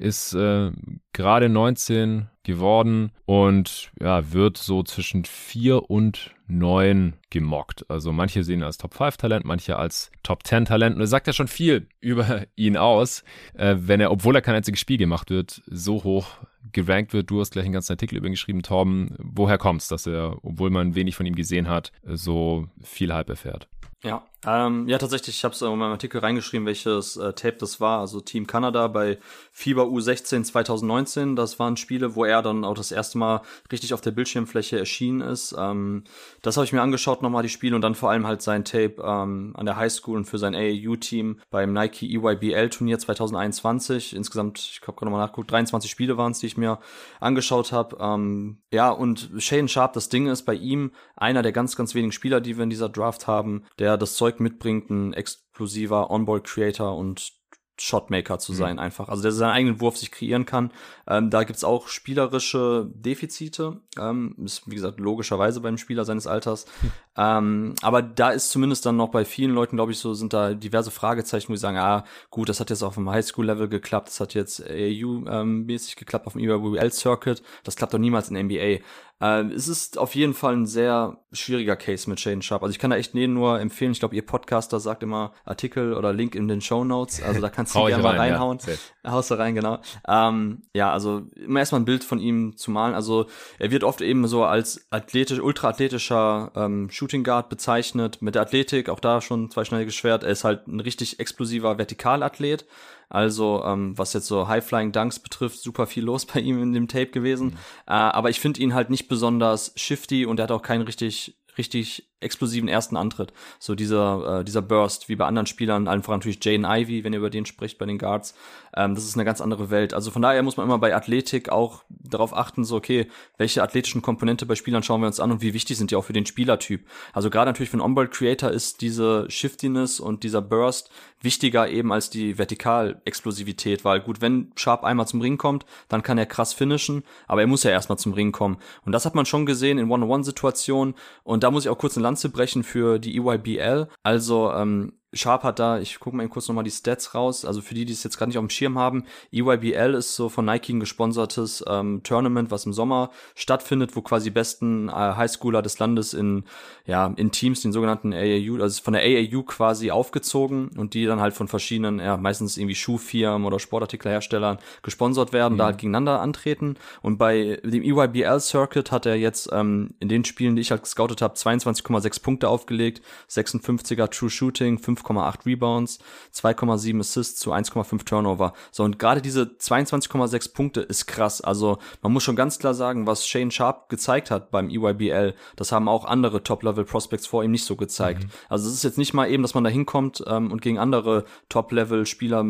ist 0.00 0.32
äh, 0.32 0.70
gerade 1.12 1.50
19 1.50 2.28
geworden 2.42 3.12
und 3.26 3.92
ja, 4.00 4.32
wird 4.32 4.56
so 4.56 4.82
zwischen 4.82 5.26
4 5.26 5.90
und 5.90 6.34
9 6.48 7.14
gemockt. 7.28 7.84
Also 7.90 8.10
manche 8.10 8.42
sehen 8.42 8.60
ihn 8.60 8.64
als 8.64 8.78
Top 8.78 8.94
5 8.94 9.18
Talent, 9.18 9.44
manche 9.44 9.76
als 9.76 10.10
Top 10.22 10.46
10 10.46 10.64
Talent. 10.64 10.96
Und 10.96 11.02
er 11.02 11.06
sagt 11.06 11.26
ja 11.26 11.34
schon 11.34 11.48
viel 11.48 11.86
über 12.00 12.46
ihn 12.56 12.78
aus, 12.78 13.24
äh, 13.54 13.76
wenn 13.78 14.00
er, 14.00 14.10
obwohl 14.10 14.34
er 14.34 14.42
kein 14.42 14.54
einziges 14.54 14.80
Spiel 14.80 14.96
gemacht 14.96 15.28
wird, 15.28 15.62
so 15.66 16.02
hoch 16.02 16.38
gerankt 16.72 17.12
wird. 17.12 17.30
Du 17.30 17.40
hast 17.40 17.52
gleich 17.52 17.64
einen 17.64 17.72
ganzen 17.72 17.92
Artikel 17.92 18.16
über 18.16 18.26
ihn 18.26 18.32
geschrieben, 18.32 18.62
Torben. 18.62 19.14
Woher 19.18 19.58
kommt 19.58 19.82
es, 19.82 19.88
dass 19.88 20.06
er, 20.06 20.36
obwohl 20.42 20.70
man 20.70 20.94
wenig 20.94 21.16
von 21.16 21.26
ihm 21.26 21.34
gesehen 21.34 21.68
hat, 21.68 21.92
so 22.04 22.66
viel 22.82 23.12
Hype 23.12 23.28
erfährt? 23.28 23.68
Ja, 24.02 24.24
ähm, 24.46 24.88
ja, 24.88 24.96
tatsächlich, 24.96 25.36
ich 25.36 25.44
habe 25.44 25.54
es 25.54 25.60
in 25.60 25.68
meinem 25.68 25.92
Artikel 25.92 26.18
reingeschrieben, 26.20 26.66
welches 26.66 27.18
äh, 27.18 27.34
Tape 27.34 27.56
das 27.58 27.78
war. 27.78 28.00
Also 28.00 28.20
Team 28.20 28.46
Kanada 28.46 28.88
bei 28.88 29.18
FIBA 29.52 29.82
U16 29.82 30.44
2019. 30.44 31.36
Das 31.36 31.58
waren 31.58 31.76
Spiele, 31.76 32.14
wo 32.14 32.24
er 32.24 32.40
dann 32.40 32.64
auch 32.64 32.74
das 32.74 32.90
erste 32.90 33.18
Mal 33.18 33.42
richtig 33.70 33.92
auf 33.92 34.00
der 34.00 34.12
Bildschirmfläche 34.12 34.78
erschienen 34.78 35.20
ist. 35.20 35.54
Ähm, 35.58 36.04
das 36.40 36.56
habe 36.56 36.64
ich 36.64 36.72
mir 36.72 36.80
angeschaut, 36.80 37.20
nochmal 37.20 37.42
die 37.42 37.50
Spiele 37.50 37.76
und 37.76 37.82
dann 37.82 37.94
vor 37.94 38.10
allem 38.10 38.26
halt 38.26 38.40
sein 38.40 38.64
Tape 38.64 38.94
ähm, 39.04 39.52
an 39.56 39.66
der 39.66 39.76
Highschool 39.76 40.16
und 40.16 40.24
für 40.24 40.38
sein 40.38 40.54
AAU-Team 40.54 41.40
beim 41.50 41.74
Nike 41.74 42.06
EYBL-Turnier 42.06 42.98
2021. 42.98 44.16
Insgesamt, 44.16 44.58
ich 44.58 44.80
habe 44.82 44.94
gerade 44.94 45.04
nochmal 45.04 45.26
nachgeguckt, 45.26 45.50
23 45.50 45.90
Spiele 45.90 46.16
waren 46.16 46.32
es, 46.32 46.38
die 46.38 46.46
ich 46.46 46.56
mir 46.56 46.78
angeschaut 47.20 47.72
habe. 47.72 47.98
Ähm, 48.00 48.56
ja, 48.72 48.90
und 48.90 49.30
Shane 49.36 49.68
Sharp, 49.68 49.92
das 49.92 50.08
Ding 50.08 50.28
ist 50.28 50.44
bei 50.44 50.54
ihm 50.54 50.92
einer 51.14 51.42
der 51.42 51.52
ganz, 51.52 51.76
ganz 51.76 51.94
wenigen 51.94 52.12
Spieler, 52.12 52.40
die 52.40 52.56
wir 52.56 52.64
in 52.64 52.70
dieser 52.70 52.88
Draft 52.88 53.26
haben, 53.26 53.64
der 53.78 53.98
das 53.98 54.14
Zeug 54.14 54.29
mitbringt, 54.38 54.90
ein 54.90 55.12
explosiver 55.12 56.10
Onboard-Creator 56.10 56.96
und 56.96 57.40
Shotmaker 57.80 58.38
zu 58.38 58.52
mhm. 58.52 58.56
sein, 58.56 58.72
mhm. 58.74 58.80
einfach. 58.80 59.08
Also 59.08 59.22
der 59.22 59.32
seinen 59.32 59.52
eigenen 59.52 59.80
Wurf 59.80 59.96
sich 59.96 60.10
kreieren 60.10 60.44
kann. 60.44 60.70
Ähm, 61.06 61.30
da 61.30 61.44
gibt's 61.44 61.64
auch 61.64 61.88
spielerische 61.88 62.90
Defizite. 62.94 63.80
Ähm, 63.98 64.36
ist, 64.44 64.70
wie 64.70 64.74
gesagt, 64.74 65.00
logischerweise 65.00 65.60
beim 65.60 65.78
Spieler 65.78 66.04
seines 66.04 66.26
Alters. 66.26 66.66
Mhm. 66.82 66.90
Ähm, 67.16 67.74
aber 67.82 68.00
da 68.00 68.30
ist 68.30 68.50
zumindest 68.50 68.86
dann 68.86 68.96
noch 68.96 69.10
bei 69.10 69.26
vielen 69.26 69.50
Leuten, 69.50 69.76
glaube 69.76 69.92
ich, 69.92 69.98
so, 69.98 70.14
sind 70.14 70.32
da 70.32 70.54
diverse 70.54 70.90
Fragezeichen, 70.90 71.50
wo 71.50 71.56
sie 71.56 71.60
sagen, 71.60 71.76
ah, 71.76 72.04
gut, 72.30 72.48
das 72.48 72.60
hat 72.60 72.70
jetzt 72.70 72.82
auf 72.82 72.94
dem 72.94 73.10
Highschool-Level 73.10 73.68
geklappt, 73.68 74.08
das 74.08 74.20
hat 74.20 74.32
jetzt 74.32 74.64
AAU-mäßig 74.64 75.96
geklappt 75.96 76.26
auf 76.26 76.34
dem 76.34 76.42
EWL-Circuit, 76.42 77.42
das 77.64 77.76
klappt 77.76 77.92
doch 77.92 77.98
niemals 77.98 78.30
in 78.30 78.46
NBA. 78.46 78.78
Äh, 79.20 79.44
es 79.52 79.68
ist 79.68 79.98
auf 79.98 80.14
jeden 80.14 80.34
Fall 80.34 80.54
ein 80.56 80.66
sehr 80.66 81.18
schwieriger 81.32 81.76
Case 81.76 82.08
mit 82.08 82.20
Shaden 82.20 82.42
Sharp. 82.42 82.62
Also 82.62 82.72
ich 82.72 82.78
kann 82.78 82.90
da 82.90 82.96
echt 82.96 83.14
jeden 83.14 83.34
nur 83.34 83.60
empfehlen. 83.60 83.92
Ich 83.92 84.00
glaube, 84.00 84.16
ihr 84.16 84.24
Podcaster 84.24 84.80
sagt 84.80 85.02
immer 85.02 85.32
Artikel 85.44 85.94
oder 85.94 86.12
Link 86.12 86.34
in 86.34 86.48
den 86.48 86.60
Show 86.60 86.84
Notes. 86.84 87.22
Also 87.22 87.40
da 87.40 87.48
kannst 87.50 87.74
du 87.74 87.84
gerne 87.84 88.02
mal 88.02 88.16
reinhauen. 88.16 88.58
Ja. 89.04 89.12
Haust 89.12 89.30
du 89.30 89.34
rein, 89.38 89.54
genau. 89.54 89.78
Ähm, 90.08 90.62
ja, 90.74 90.92
also 90.92 91.22
immer 91.36 91.60
erstmal 91.60 91.82
ein 91.82 91.84
Bild 91.86 92.04
von 92.04 92.18
ihm 92.18 92.56
zu 92.56 92.70
malen. 92.70 92.94
Also 92.94 93.26
er 93.58 93.70
wird 93.70 93.84
oft 93.84 94.00
eben 94.00 94.26
so 94.26 94.44
als 94.44 94.86
athletisch, 94.90 95.40
ultraathletischer 95.40 96.52
ähm, 96.56 96.90
Shooting 96.90 97.24
Guard 97.24 97.48
bezeichnet. 97.48 98.22
Mit 98.22 98.34
der 98.34 98.42
Athletik, 98.42 98.88
auch 98.88 99.00
da 99.00 99.20
schon 99.20 99.50
zweischneidiges 99.50 99.94
Schwert. 99.94 100.24
Er 100.24 100.30
ist 100.30 100.44
halt 100.44 100.66
ein 100.66 100.80
richtig 100.80 101.20
explosiver 101.20 101.78
Vertikalathlet. 101.78 102.64
Also, 103.10 103.62
ähm, 103.64 103.98
was 103.98 104.14
jetzt 104.14 104.26
so 104.26 104.48
High-Flying 104.48 104.92
Dunks 104.92 105.18
betrifft, 105.18 105.60
super 105.60 105.86
viel 105.86 106.04
los 106.04 106.24
bei 106.32 106.40
ihm 106.40 106.62
in 106.62 106.72
dem 106.72 106.88
Tape 106.88 107.08
gewesen. 107.08 107.48
Mhm. 107.48 107.56
Äh, 107.86 107.92
aber 107.92 108.30
ich 108.30 108.40
finde 108.40 108.60
ihn 108.60 108.72
halt 108.72 108.88
nicht 108.88 109.08
besonders 109.08 109.72
shifty 109.76 110.24
und 110.24 110.40
er 110.40 110.44
hat 110.44 110.52
auch 110.52 110.62
keinen 110.62 110.82
richtig 110.82 111.36
richtig 111.58 112.09
explosiven 112.20 112.68
ersten 112.68 112.96
Antritt. 112.96 113.32
So 113.58 113.74
dieser, 113.74 114.40
äh, 114.40 114.44
dieser 114.44 114.62
Burst, 114.62 115.08
wie 115.08 115.16
bei 115.16 115.26
anderen 115.26 115.46
Spielern, 115.46 115.88
allen 115.88 116.02
voran 116.02 116.20
natürlich 116.20 116.44
Jane 116.44 116.66
Ivy, 116.68 117.04
wenn 117.04 117.12
ihr 117.12 117.18
über 117.18 117.30
den 117.30 117.46
spricht 117.46 117.78
bei 117.78 117.86
den 117.86 117.98
Guards. 117.98 118.34
Ähm, 118.76 118.94
das 118.94 119.04
ist 119.04 119.14
eine 119.14 119.24
ganz 119.24 119.40
andere 119.40 119.70
Welt. 119.70 119.94
Also 119.94 120.10
von 120.10 120.22
daher 120.22 120.42
muss 120.42 120.56
man 120.56 120.66
immer 120.66 120.78
bei 120.78 120.94
Athletik 120.94 121.48
auch 121.48 121.82
darauf 121.88 122.36
achten, 122.36 122.64
so, 122.64 122.76
okay, 122.76 123.06
welche 123.38 123.62
athletischen 123.62 124.02
Komponente 124.02 124.46
bei 124.46 124.54
Spielern 124.54 124.82
schauen 124.82 125.00
wir 125.00 125.06
uns 125.06 125.20
an 125.20 125.32
und 125.32 125.42
wie 125.42 125.54
wichtig 125.54 125.78
sind 125.78 125.90
die 125.90 125.96
auch 125.96 126.04
für 126.04 126.12
den 126.12 126.26
Spielertyp. 126.26 126.86
Also 127.12 127.30
gerade 127.30 127.50
natürlich 127.50 127.70
für 127.70 127.74
einen 127.74 127.82
Onboard 127.82 128.10
Creator 128.12 128.50
ist 128.50 128.80
diese 128.80 129.30
Shiftiness 129.30 130.00
und 130.00 130.22
dieser 130.22 130.42
Burst 130.42 130.90
wichtiger 131.22 131.68
eben 131.68 131.92
als 131.92 132.10
die 132.10 132.38
Vertikalexplosivität, 132.38 133.84
weil 133.84 134.00
gut, 134.00 134.20
wenn 134.20 134.52
Sharp 134.56 134.84
einmal 134.84 135.06
zum 135.06 135.20
Ring 135.20 135.36
kommt, 135.36 135.66
dann 135.88 136.02
kann 136.02 136.18
er 136.18 136.26
krass 136.26 136.54
finishen, 136.54 137.04
aber 137.26 137.42
er 137.42 137.46
muss 137.46 137.62
ja 137.62 137.70
erstmal 137.70 137.98
zum 137.98 138.12
Ring 138.12 138.32
kommen. 138.32 138.56
Und 138.84 138.92
das 138.92 139.04
hat 139.04 139.14
man 139.14 139.26
schon 139.26 139.46
gesehen 139.46 139.78
in 139.78 139.90
One-on-One-Situationen 139.90 140.94
und 141.22 141.42
da 141.42 141.50
muss 141.50 141.64
ich 141.64 141.68
auch 141.68 141.78
kurz 141.78 141.96
eine 141.96 142.04
Lanze 142.10 142.28
brechen 142.28 142.64
für 142.64 142.98
die 142.98 143.16
EYBL. 143.16 143.86
Also 144.02 144.50
ähm, 144.52 144.99
Sharp 145.12 145.42
hat 145.42 145.58
da, 145.58 145.80
ich 145.80 145.98
gucke 145.98 146.16
mal 146.16 146.22
eben 146.22 146.32
kurz 146.32 146.46
nochmal 146.46 146.62
die 146.62 146.70
Stats 146.70 147.14
raus, 147.14 147.44
also 147.44 147.60
für 147.60 147.74
die, 147.74 147.84
die 147.84 147.92
es 147.92 148.04
jetzt 148.04 148.16
gerade 148.16 148.28
nicht 148.28 148.38
auf 148.38 148.44
dem 148.44 148.50
Schirm 148.50 148.78
haben, 148.78 149.04
EYBL 149.32 149.94
ist 149.94 150.14
so 150.14 150.28
von 150.28 150.44
Nike 150.44 150.72
ein 150.72 150.80
gesponsertes 150.80 151.64
ähm, 151.66 152.02
Tournament, 152.04 152.52
was 152.52 152.64
im 152.64 152.72
Sommer 152.72 153.10
stattfindet, 153.34 153.96
wo 153.96 154.02
quasi 154.02 154.30
besten 154.30 154.88
äh, 154.88 154.92
Highschooler 154.92 155.62
des 155.62 155.80
Landes 155.80 156.14
in, 156.14 156.44
ja, 156.86 157.12
in 157.16 157.32
Teams, 157.32 157.62
den 157.62 157.72
sogenannten 157.72 158.12
AAU, 158.12 158.62
also 158.62 158.82
von 158.82 158.92
der 158.92 159.02
AAU 159.02 159.42
quasi 159.42 159.90
aufgezogen 159.90 160.70
und 160.76 160.94
die 160.94 161.06
dann 161.06 161.20
halt 161.20 161.34
von 161.34 161.48
verschiedenen, 161.48 161.98
ja, 161.98 162.16
meistens 162.16 162.56
irgendwie 162.56 162.76
Schuhfirmen 162.76 163.46
oder 163.46 163.58
Sportartikelherstellern 163.58 164.58
gesponsert 164.82 165.32
werden, 165.32 165.54
mhm. 165.54 165.58
da 165.58 165.64
halt 165.66 165.78
gegeneinander 165.78 166.20
antreten 166.20 166.76
und 167.02 167.18
bei 167.18 167.60
dem 167.64 167.82
EYBL 167.82 168.38
Circuit 168.38 168.92
hat 168.92 169.06
er 169.06 169.16
jetzt 169.16 169.48
ähm, 169.52 169.90
in 169.98 170.08
den 170.08 170.24
Spielen, 170.24 170.54
die 170.54 170.62
ich 170.62 170.70
halt 170.70 170.84
gescoutet 170.84 171.20
habe, 171.20 171.34
22,6 171.34 172.22
Punkte 172.22 172.48
aufgelegt, 172.48 173.02
56er 173.28 174.08
True 174.08 174.30
Shooting, 174.30 174.78
5 174.78 174.99
5,8 175.02 175.46
Rebounds, 175.46 175.98
2,7 176.34 177.00
Assists 177.00 177.40
zu 177.40 177.52
1,5 177.52 178.04
Turnover. 178.04 178.52
So, 178.70 178.84
und 178.84 178.98
gerade 178.98 179.22
diese 179.22 179.42
22,6 179.42 180.52
Punkte 180.52 180.80
ist 180.80 181.06
krass. 181.06 181.40
Also, 181.40 181.78
man 182.02 182.12
muss 182.12 182.22
schon 182.22 182.36
ganz 182.36 182.58
klar 182.58 182.74
sagen, 182.74 183.06
was 183.06 183.26
Shane 183.26 183.50
Sharp 183.50 183.88
gezeigt 183.88 184.30
hat 184.30 184.50
beim 184.50 184.70
EYBL, 184.70 185.34
das 185.56 185.72
haben 185.72 185.88
auch 185.88 186.04
andere 186.04 186.42
Top-Level-Prospects 186.42 187.26
vor 187.26 187.44
ihm 187.44 187.50
nicht 187.50 187.64
so 187.64 187.76
gezeigt. 187.76 188.24
Mhm. 188.24 188.30
Also, 188.48 188.68
es 188.68 188.74
ist 188.74 188.84
jetzt 188.84 188.98
nicht 188.98 189.14
mal 189.14 189.30
eben, 189.30 189.42
dass 189.42 189.54
man 189.54 189.64
da 189.64 189.70
hinkommt 189.70 190.22
ähm, 190.26 190.52
und 190.52 190.62
gegen 190.62 190.78
andere 190.78 191.24
Top-Level-Spieler 191.48 192.40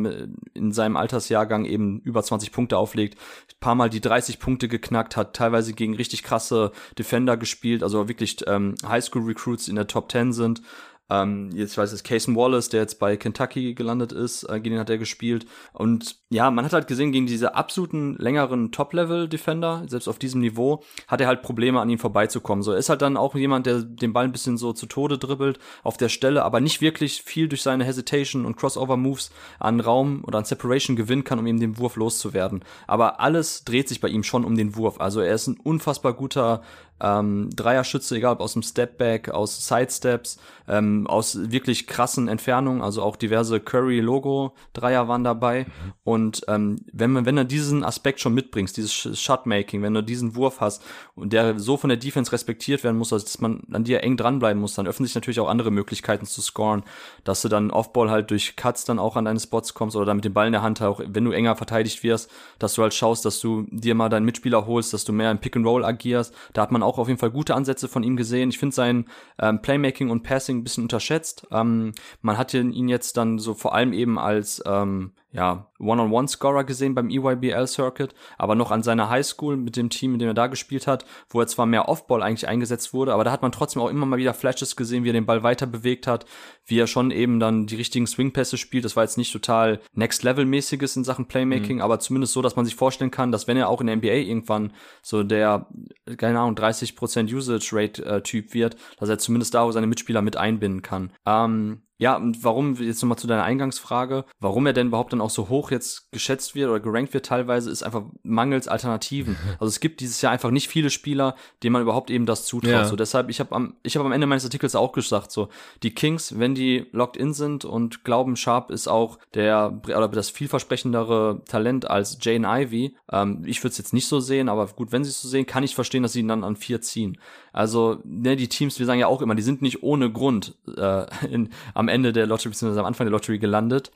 in 0.54 0.72
seinem 0.72 0.96
Altersjahrgang 0.96 1.64
eben 1.64 2.00
über 2.00 2.22
20 2.22 2.52
Punkte 2.52 2.78
auflegt. 2.78 3.18
Ein 3.52 3.60
paar 3.60 3.74
Mal 3.74 3.90
die 3.90 4.00
30 4.00 4.38
Punkte 4.38 4.68
geknackt, 4.68 5.16
hat 5.16 5.34
teilweise 5.34 5.72
gegen 5.72 5.94
richtig 5.94 6.22
krasse 6.22 6.72
Defender 6.98 7.36
gespielt, 7.36 7.82
also 7.82 8.08
wirklich 8.08 8.36
ähm, 8.46 8.74
Highschool-Recruits 8.86 9.68
in 9.68 9.76
der 9.76 9.86
Top 9.86 10.10
10 10.10 10.32
sind. 10.32 10.62
Ähm, 11.10 11.50
jetzt 11.52 11.76
weiß 11.76 11.92
es 11.92 12.02
Cason 12.02 12.36
Wallace, 12.36 12.68
der 12.68 12.80
jetzt 12.80 12.98
bei 12.98 13.16
Kentucky 13.16 13.74
gelandet 13.74 14.12
ist, 14.12 14.44
äh, 14.44 14.60
gegen 14.60 14.74
den 14.74 14.80
hat 14.80 14.90
er 14.90 14.98
gespielt. 14.98 15.46
Und 15.72 16.16
ja, 16.30 16.50
man 16.50 16.64
hat 16.64 16.72
halt 16.72 16.86
gesehen, 16.86 17.12
gegen 17.12 17.26
diese 17.26 17.54
absoluten 17.54 18.14
längeren 18.16 18.70
Top-Level-Defender, 18.70 19.84
selbst 19.88 20.08
auf 20.08 20.18
diesem 20.18 20.40
Niveau, 20.40 20.84
hat 21.08 21.20
er 21.20 21.26
halt 21.26 21.42
Probleme, 21.42 21.80
an 21.80 21.90
ihm 21.90 21.98
vorbeizukommen. 21.98 22.62
So, 22.62 22.72
er 22.72 22.78
ist 22.78 22.88
halt 22.88 23.02
dann 23.02 23.16
auch 23.16 23.34
jemand, 23.34 23.66
der 23.66 23.82
den 23.82 24.12
Ball 24.12 24.24
ein 24.24 24.32
bisschen 24.32 24.56
so 24.56 24.72
zu 24.72 24.86
Tode 24.86 25.18
dribbelt 25.18 25.58
auf 25.82 25.96
der 25.96 26.08
Stelle, 26.08 26.44
aber 26.44 26.60
nicht 26.60 26.80
wirklich 26.80 27.22
viel 27.22 27.48
durch 27.48 27.62
seine 27.62 27.84
Hesitation 27.84 28.44
und 28.44 28.56
Crossover-Moves 28.56 29.30
an 29.58 29.80
Raum 29.80 30.22
oder 30.24 30.38
an 30.38 30.44
Separation 30.44 30.94
gewinnen 30.94 31.24
kann, 31.24 31.38
um 31.38 31.46
eben 31.46 31.60
den 31.60 31.78
Wurf 31.78 31.96
loszuwerden. 31.96 32.64
Aber 32.86 33.20
alles 33.20 33.64
dreht 33.64 33.88
sich 33.88 34.00
bei 34.00 34.08
ihm 34.08 34.22
schon 34.22 34.44
um 34.44 34.56
den 34.56 34.76
Wurf. 34.76 35.00
Also 35.00 35.20
er 35.20 35.34
ist 35.34 35.48
ein 35.48 35.58
unfassbar 35.58 36.12
guter 36.12 36.62
ähm, 37.00 37.50
Dreierschütze, 37.54 38.16
egal 38.16 38.34
ob 38.34 38.40
aus 38.40 38.52
dem 38.52 38.62
Stepback, 38.62 39.30
aus 39.30 39.66
Sidesteps, 39.66 40.38
ähm, 40.68 41.06
aus 41.06 41.50
wirklich 41.50 41.86
krassen 41.86 42.28
Entfernungen, 42.28 42.82
also 42.82 43.02
auch 43.02 43.16
diverse 43.16 43.60
Curry-Logo-Dreier 43.60 45.08
waren 45.08 45.24
dabei. 45.24 45.64
Mhm. 45.64 45.92
Und 46.04 46.42
ähm, 46.48 46.76
wenn 46.92 47.10
man, 47.10 47.26
wenn 47.26 47.36
du 47.36 47.44
diesen 47.44 47.84
Aspekt 47.84 48.20
schon 48.20 48.34
mitbringst, 48.34 48.76
dieses 48.76 49.20
Shotmaking, 49.20 49.82
wenn 49.82 49.94
du 49.94 50.02
diesen 50.02 50.36
Wurf 50.36 50.60
hast 50.60 50.82
und 51.14 51.32
der 51.32 51.58
so 51.58 51.76
von 51.76 51.88
der 51.88 51.96
Defense 51.96 52.32
respektiert 52.32 52.84
werden 52.84 52.96
muss, 52.96 53.08
dass 53.08 53.40
man 53.40 53.62
an 53.72 53.84
dir 53.84 54.02
eng 54.02 54.16
dranbleiben 54.16 54.60
muss, 54.60 54.74
dann 54.74 54.86
öffnen 54.86 55.06
sich 55.06 55.14
natürlich 55.14 55.40
auch 55.40 55.48
andere 55.48 55.70
Möglichkeiten 55.70 56.26
zu 56.26 56.40
scoren, 56.40 56.84
dass 57.24 57.42
du 57.42 57.48
dann 57.48 57.70
Offball 57.70 58.10
halt 58.10 58.30
durch 58.30 58.56
Cuts 58.56 58.84
dann 58.84 58.98
auch 58.98 59.16
an 59.16 59.24
deine 59.24 59.40
Spots 59.40 59.74
kommst 59.74 59.96
oder 59.96 60.06
dann 60.06 60.16
mit 60.16 60.24
dem 60.24 60.32
Ball 60.32 60.46
in 60.46 60.52
der 60.52 60.62
Hand 60.62 60.80
auch, 60.82 61.00
wenn 61.04 61.24
du 61.24 61.32
enger 61.32 61.56
verteidigt 61.56 62.02
wirst, 62.02 62.30
dass 62.58 62.74
du 62.74 62.82
halt 62.82 62.94
schaust, 62.94 63.24
dass 63.24 63.40
du 63.40 63.66
dir 63.70 63.94
mal 63.94 64.08
deinen 64.08 64.24
Mitspieler 64.24 64.66
holst, 64.66 64.92
dass 64.92 65.04
du 65.04 65.12
mehr 65.12 65.30
im 65.30 65.38
Pick 65.38 65.56
and 65.56 65.66
Roll 65.66 65.84
agierst. 65.84 66.34
Da 66.52 66.62
hat 66.62 66.70
man 66.70 66.82
auch 66.82 66.89
auf 66.98 67.08
jeden 67.08 67.18
Fall 67.18 67.30
gute 67.30 67.54
Ansätze 67.54 67.88
von 67.88 68.02
ihm 68.02 68.16
gesehen. 68.16 68.50
Ich 68.50 68.58
finde 68.58 68.74
sein 68.74 69.06
ähm, 69.38 69.62
Playmaking 69.62 70.10
und 70.10 70.22
Passing 70.22 70.58
ein 70.58 70.64
bisschen 70.64 70.84
unterschätzt. 70.84 71.46
Ähm, 71.50 71.92
man 72.22 72.38
hat 72.38 72.54
ihn 72.54 72.88
jetzt 72.88 73.16
dann 73.16 73.38
so 73.38 73.54
vor 73.54 73.74
allem 73.74 73.92
eben 73.92 74.18
als 74.18 74.62
ähm, 74.66 75.12
ja, 75.32 75.70
One-on-One-Scorer 75.78 76.64
gesehen 76.64 76.94
beim 76.94 77.08
EYBL-Circuit, 77.08 78.14
aber 78.36 78.56
noch 78.56 78.72
an 78.72 78.82
seiner 78.82 79.08
Highschool 79.08 79.56
mit 79.56 79.76
dem 79.76 79.88
Team, 79.88 80.12
mit 80.12 80.20
dem 80.20 80.28
er 80.28 80.34
da 80.34 80.48
gespielt 80.48 80.88
hat, 80.88 81.04
wo 81.28 81.40
er 81.40 81.46
zwar 81.46 81.66
mehr 81.66 81.88
Offball 81.88 82.22
eigentlich 82.22 82.48
eingesetzt 82.48 82.92
wurde, 82.92 83.14
aber 83.14 83.22
da 83.22 83.30
hat 83.30 83.42
man 83.42 83.52
trotzdem 83.52 83.80
auch 83.80 83.88
immer 83.88 84.06
mal 84.06 84.18
wieder 84.18 84.34
Flashes 84.34 84.74
gesehen, 84.74 85.04
wie 85.04 85.10
er 85.10 85.14
den 85.14 85.26
Ball 85.26 85.44
weiter 85.44 85.66
bewegt 85.66 86.08
hat, 86.08 86.26
wie 86.66 86.78
er 86.78 86.88
schon 86.88 87.12
eben 87.12 87.38
dann 87.38 87.66
die 87.66 87.76
richtigen 87.76 88.08
Swing-Pässe 88.08 88.58
spielt. 88.58 88.84
Das 88.84 88.96
war 88.96 89.04
jetzt 89.04 89.18
nicht 89.18 89.32
total 89.32 89.80
Next-Level-mäßiges 89.92 90.96
in 90.96 91.04
Sachen 91.04 91.26
Playmaking, 91.26 91.76
mhm. 91.76 91.82
aber 91.82 92.00
zumindest 92.00 92.32
so, 92.32 92.42
dass 92.42 92.56
man 92.56 92.64
sich 92.64 92.74
vorstellen 92.74 93.12
kann, 93.12 93.30
dass 93.30 93.46
wenn 93.46 93.56
er 93.56 93.68
auch 93.68 93.80
in 93.80 93.86
der 93.86 93.96
NBA 93.96 94.08
irgendwann 94.08 94.72
so 95.02 95.22
der, 95.22 95.68
keine 96.16 96.40
Ahnung, 96.40 96.56
30% 96.56 97.32
Usage-Rate-Typ 97.32 98.50
äh, 98.50 98.54
wird, 98.54 98.76
dass 98.98 99.08
er 99.08 99.18
zumindest 99.18 99.54
da 99.54 99.70
seine 99.70 99.86
Mitspieler 99.86 100.22
mit 100.22 100.36
einbinden 100.36 100.82
kann. 100.82 101.12
Ähm, 101.24 101.82
ja, 102.00 102.16
und 102.16 102.42
warum, 102.42 102.76
jetzt 102.76 103.02
nochmal 103.02 103.18
zu 103.18 103.26
deiner 103.26 103.42
Eingangsfrage, 103.42 104.24
warum 104.40 104.64
er 104.64 104.72
denn 104.72 104.86
überhaupt 104.86 105.12
dann 105.12 105.20
auch 105.20 105.28
so 105.28 105.50
hoch 105.50 105.70
jetzt 105.70 106.10
geschätzt 106.12 106.54
wird 106.54 106.70
oder 106.70 106.80
gerankt 106.80 107.12
wird 107.12 107.26
teilweise, 107.26 107.70
ist 107.70 107.82
einfach 107.82 108.04
mangels 108.22 108.68
Alternativen. 108.68 109.36
Also 109.60 109.66
es 109.66 109.80
gibt 109.80 110.00
dieses 110.00 110.22
Jahr 110.22 110.32
einfach 110.32 110.50
nicht 110.50 110.68
viele 110.68 110.88
Spieler, 110.88 111.34
denen 111.62 111.74
man 111.74 111.82
überhaupt 111.82 112.08
eben 112.08 112.24
das 112.24 112.46
zutraut. 112.46 112.70
Ja. 112.70 112.84
So 112.86 112.96
deshalb, 112.96 113.28
ich 113.28 113.40
habe 113.40 113.54
am, 113.54 113.74
ich 113.82 113.96
habe 113.96 114.06
am 114.06 114.12
Ende 114.12 114.26
meines 114.26 114.44
Artikels 114.44 114.74
auch 114.74 114.92
gesagt, 114.92 115.32
so 115.32 115.48
die 115.82 115.92
Kings, 115.92 116.38
wenn 116.38 116.54
die 116.54 116.86
locked 116.92 117.18
in 117.18 117.34
sind 117.34 117.66
und 117.66 118.04
glauben, 118.04 118.36
Sharp 118.36 118.70
ist 118.70 118.88
auch 118.88 119.18
der 119.34 119.82
oder 119.84 120.08
das 120.08 120.30
vielversprechendere 120.30 121.42
Talent 121.46 121.90
als 121.90 122.16
Jane 122.20 122.46
Ivy. 122.48 122.96
Ähm, 123.12 123.42
ich 123.44 123.62
würde 123.62 123.72
es 123.72 123.78
jetzt 123.78 123.92
nicht 123.92 124.06
so 124.06 124.20
sehen, 124.20 124.48
aber 124.48 124.66
gut, 124.68 124.92
wenn 124.92 125.04
sie 125.04 125.10
es 125.10 125.20
so 125.20 125.28
sehen, 125.28 125.46
kann 125.46 125.64
ich 125.64 125.74
verstehen, 125.74 126.02
dass 126.02 126.12
sie 126.12 126.20
ihn 126.20 126.28
dann 126.28 126.44
an 126.44 126.56
vier 126.56 126.80
ziehen. 126.80 127.18
Also 127.52 128.00
ne, 128.04 128.36
die 128.36 128.48
Teams, 128.48 128.78
wir 128.78 128.86
sagen 128.86 129.00
ja 129.00 129.06
auch 129.06 129.22
immer, 129.22 129.34
die 129.34 129.42
sind 129.42 129.62
nicht 129.62 129.82
ohne 129.82 130.10
Grund 130.10 130.54
äh, 130.76 131.06
in, 131.26 131.50
am 131.74 131.88
Ende 131.88 132.12
der 132.12 132.26
Lottery 132.26 132.50
beziehungsweise 132.50 132.80
am 132.80 132.86
Anfang 132.86 133.06
der 133.06 133.12
Lottery 133.12 133.38
gelandet. 133.38 133.90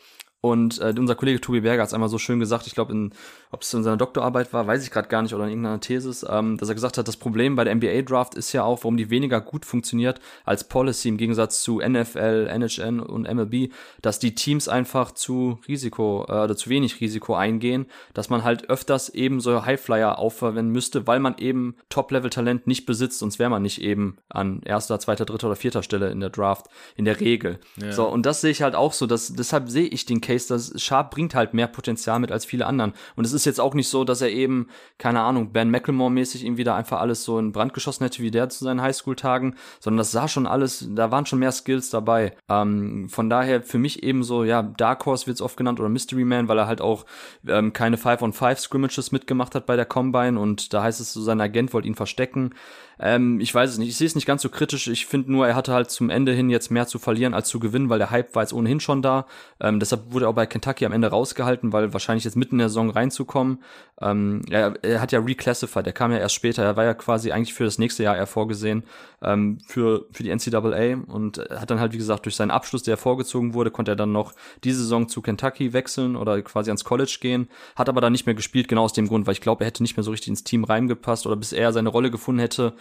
Und 0.44 0.78
äh, 0.78 0.92
unser 0.98 1.14
Kollege 1.14 1.40
Tobi 1.40 1.62
Berger 1.62 1.80
hat 1.80 1.88
es 1.88 1.94
einmal 1.94 2.10
so 2.10 2.18
schön 2.18 2.38
gesagt, 2.38 2.66
ich 2.66 2.74
glaube, 2.74 3.08
ob 3.50 3.62
es 3.62 3.72
in 3.72 3.82
seiner 3.82 3.96
Doktorarbeit 3.96 4.52
war, 4.52 4.66
weiß 4.66 4.84
ich 4.84 4.90
gerade 4.90 5.08
gar 5.08 5.22
nicht, 5.22 5.32
oder 5.32 5.44
in 5.44 5.52
irgendeiner 5.52 5.80
Thesis, 5.80 6.22
ähm, 6.28 6.58
dass 6.58 6.68
er 6.68 6.74
gesagt 6.74 6.98
hat, 6.98 7.08
das 7.08 7.16
Problem 7.16 7.56
bei 7.56 7.64
der 7.64 7.74
NBA-Draft 7.74 8.34
ist 8.34 8.52
ja 8.52 8.62
auch, 8.62 8.80
warum 8.80 8.98
die 8.98 9.08
weniger 9.08 9.40
gut 9.40 9.64
funktioniert 9.64 10.20
als 10.44 10.64
Policy 10.64 11.08
im 11.08 11.16
Gegensatz 11.16 11.62
zu 11.62 11.80
NFL, 11.80 12.50
NHN 12.52 13.00
und 13.00 13.22
MLB, 13.22 13.72
dass 14.02 14.18
die 14.18 14.34
Teams 14.34 14.68
einfach 14.68 15.12
zu 15.12 15.60
Risiko 15.66 16.26
äh, 16.28 16.32
oder 16.32 16.54
zu 16.54 16.68
wenig 16.68 17.00
Risiko 17.00 17.34
eingehen, 17.34 17.86
dass 18.12 18.28
man 18.28 18.44
halt 18.44 18.68
öfters 18.68 19.08
eben 19.08 19.40
so 19.40 19.64
Highflyer 19.64 20.18
aufverwenden 20.18 20.74
müsste, 20.74 21.06
weil 21.06 21.20
man 21.20 21.38
eben 21.38 21.76
Top-Level-Talent 21.88 22.66
nicht 22.66 22.84
besitzt, 22.84 23.20
sonst 23.20 23.38
wäre 23.38 23.48
man 23.48 23.62
nicht 23.62 23.80
eben 23.80 24.18
an 24.28 24.60
erster, 24.62 25.00
zweiter, 25.00 25.24
dritter 25.24 25.46
oder 25.46 25.56
vierter 25.56 25.82
Stelle 25.82 26.10
in 26.10 26.20
der 26.20 26.28
Draft, 26.28 26.66
in 26.96 27.06
der 27.06 27.18
Regel. 27.18 27.60
Ja. 27.80 27.92
So, 27.92 28.06
und 28.06 28.26
das 28.26 28.42
sehe 28.42 28.50
ich 28.50 28.60
halt 28.60 28.74
auch 28.74 28.92
so, 28.92 29.06
dass 29.06 29.32
deshalb 29.32 29.70
sehe 29.70 29.86
ich 29.86 30.04
den 30.04 30.20
Case 30.20 30.33
Dass 30.34 30.72
Sharp 30.80 31.10
bringt 31.10 31.34
halt 31.34 31.54
mehr 31.54 31.66
Potenzial 31.66 32.18
mit 32.18 32.32
als 32.32 32.44
viele 32.44 32.66
anderen. 32.66 32.92
Und 33.16 33.24
es 33.24 33.32
ist 33.32 33.44
jetzt 33.44 33.60
auch 33.60 33.74
nicht 33.74 33.88
so, 33.88 34.04
dass 34.04 34.20
er 34.20 34.30
eben, 34.30 34.68
keine 34.98 35.20
Ahnung, 35.20 35.52
Ben 35.52 35.70
McLemore-mäßig 35.70 36.44
irgendwie 36.44 36.64
da 36.64 36.76
einfach 36.76 37.00
alles 37.00 37.24
so 37.24 37.38
in 37.38 37.52
Brand 37.52 37.74
geschossen 37.74 38.04
hätte 38.04 38.22
wie 38.22 38.30
der 38.30 38.48
zu 38.48 38.64
seinen 38.64 38.82
Highschool-Tagen, 38.82 39.56
sondern 39.80 39.98
das 39.98 40.12
sah 40.12 40.28
schon 40.28 40.46
alles, 40.46 40.86
da 40.90 41.10
waren 41.10 41.26
schon 41.26 41.38
mehr 41.38 41.52
Skills 41.52 41.90
dabei. 41.90 42.36
Ähm, 42.48 43.08
von 43.08 43.30
daher 43.30 43.62
für 43.62 43.78
mich 43.78 44.02
eben 44.02 44.22
so, 44.22 44.44
ja, 44.44 44.62
Dark 44.62 45.06
Horse 45.06 45.26
wird 45.26 45.36
es 45.36 45.42
oft 45.42 45.56
genannt 45.56 45.80
oder 45.80 45.88
Mystery 45.88 46.24
Man, 46.24 46.48
weil 46.48 46.58
er 46.58 46.66
halt 46.66 46.80
auch 46.80 47.04
ähm, 47.46 47.72
keine 47.72 47.96
5-on-5 47.96 48.56
Scrimmages 48.56 49.12
mitgemacht 49.12 49.54
hat 49.54 49.66
bei 49.66 49.76
der 49.76 49.86
Combine 49.86 50.38
und 50.38 50.72
da 50.72 50.82
heißt 50.82 51.00
es 51.00 51.12
so, 51.12 51.22
sein 51.22 51.40
Agent 51.40 51.72
wollte 51.72 51.88
ihn 51.88 51.94
verstecken. 51.94 52.54
Ähm, 52.98 53.40
ich 53.40 53.54
weiß 53.54 53.70
es 53.70 53.78
nicht. 53.78 53.88
Ich 53.88 53.96
sehe 53.96 54.06
es 54.06 54.14
nicht 54.14 54.26
ganz 54.26 54.42
so 54.42 54.48
kritisch. 54.48 54.88
Ich 54.88 55.06
finde 55.06 55.32
nur, 55.32 55.46
er 55.46 55.54
hatte 55.54 55.72
halt 55.72 55.90
zum 55.90 56.10
Ende 56.10 56.32
hin 56.32 56.50
jetzt 56.50 56.70
mehr 56.70 56.86
zu 56.86 56.98
verlieren 56.98 57.34
als 57.34 57.48
zu 57.48 57.60
gewinnen, 57.60 57.88
weil 57.88 57.98
der 57.98 58.10
Hype 58.10 58.34
war 58.34 58.42
jetzt 58.42 58.52
ohnehin 58.52 58.80
schon 58.80 59.02
da. 59.02 59.26
Ähm, 59.60 59.80
deshalb 59.80 60.12
wurde 60.12 60.26
er 60.26 60.28
auch 60.28 60.34
bei 60.34 60.46
Kentucky 60.46 60.86
am 60.86 60.92
Ende 60.92 61.08
rausgehalten, 61.08 61.72
weil 61.72 61.92
wahrscheinlich 61.92 62.24
jetzt 62.24 62.36
mitten 62.36 62.56
in 62.56 62.60
der 62.60 62.68
Saison 62.68 62.90
reinzukommen. 62.90 63.62
Ähm, 64.00 64.42
er, 64.50 64.74
er, 64.82 65.00
hat 65.00 65.12
ja 65.12 65.20
reclassified. 65.20 65.86
Er 65.86 65.92
kam 65.92 66.10
ja 66.10 66.18
erst 66.18 66.34
später. 66.34 66.64
Er 66.64 66.76
war 66.76 66.84
ja 66.84 66.94
quasi 66.94 67.30
eigentlich 67.30 67.54
für 67.54 67.64
das 67.64 67.78
nächste 67.78 68.02
Jahr 68.02 68.16
eher 68.16 68.26
vorgesehen 68.26 68.82
ähm, 69.22 69.58
für 69.66 70.06
für 70.10 70.24
die 70.24 70.34
NCAA 70.34 71.04
und 71.06 71.38
hat 71.38 71.70
dann 71.70 71.78
halt 71.78 71.92
wie 71.92 71.98
gesagt 71.98 72.24
durch 72.24 72.34
seinen 72.34 72.50
Abschluss, 72.50 72.82
der 72.82 72.96
vorgezogen 72.96 73.54
wurde, 73.54 73.70
konnte 73.70 73.92
er 73.92 73.96
dann 73.96 74.10
noch 74.10 74.34
diese 74.64 74.80
Saison 74.80 75.08
zu 75.08 75.22
Kentucky 75.22 75.72
wechseln 75.72 76.16
oder 76.16 76.42
quasi 76.42 76.70
ans 76.70 76.84
College 76.84 77.18
gehen. 77.20 77.48
Hat 77.76 77.88
aber 77.88 78.00
dann 78.00 78.12
nicht 78.12 78.26
mehr 78.26 78.34
gespielt, 78.34 78.66
genau 78.66 78.82
aus 78.82 78.92
dem 78.92 79.06
Grund, 79.06 79.26
weil 79.26 79.34
ich 79.34 79.40
glaube, 79.40 79.62
er 79.62 79.68
hätte 79.68 79.82
nicht 79.82 79.96
mehr 79.96 80.04
so 80.04 80.10
richtig 80.10 80.28
ins 80.28 80.44
Team 80.44 80.64
reingepasst 80.64 81.26
oder 81.26 81.36
bis 81.36 81.52
er 81.52 81.72
seine 81.72 81.88
Rolle 81.88 82.10
gefunden 82.10 82.40
hätte 82.40 82.74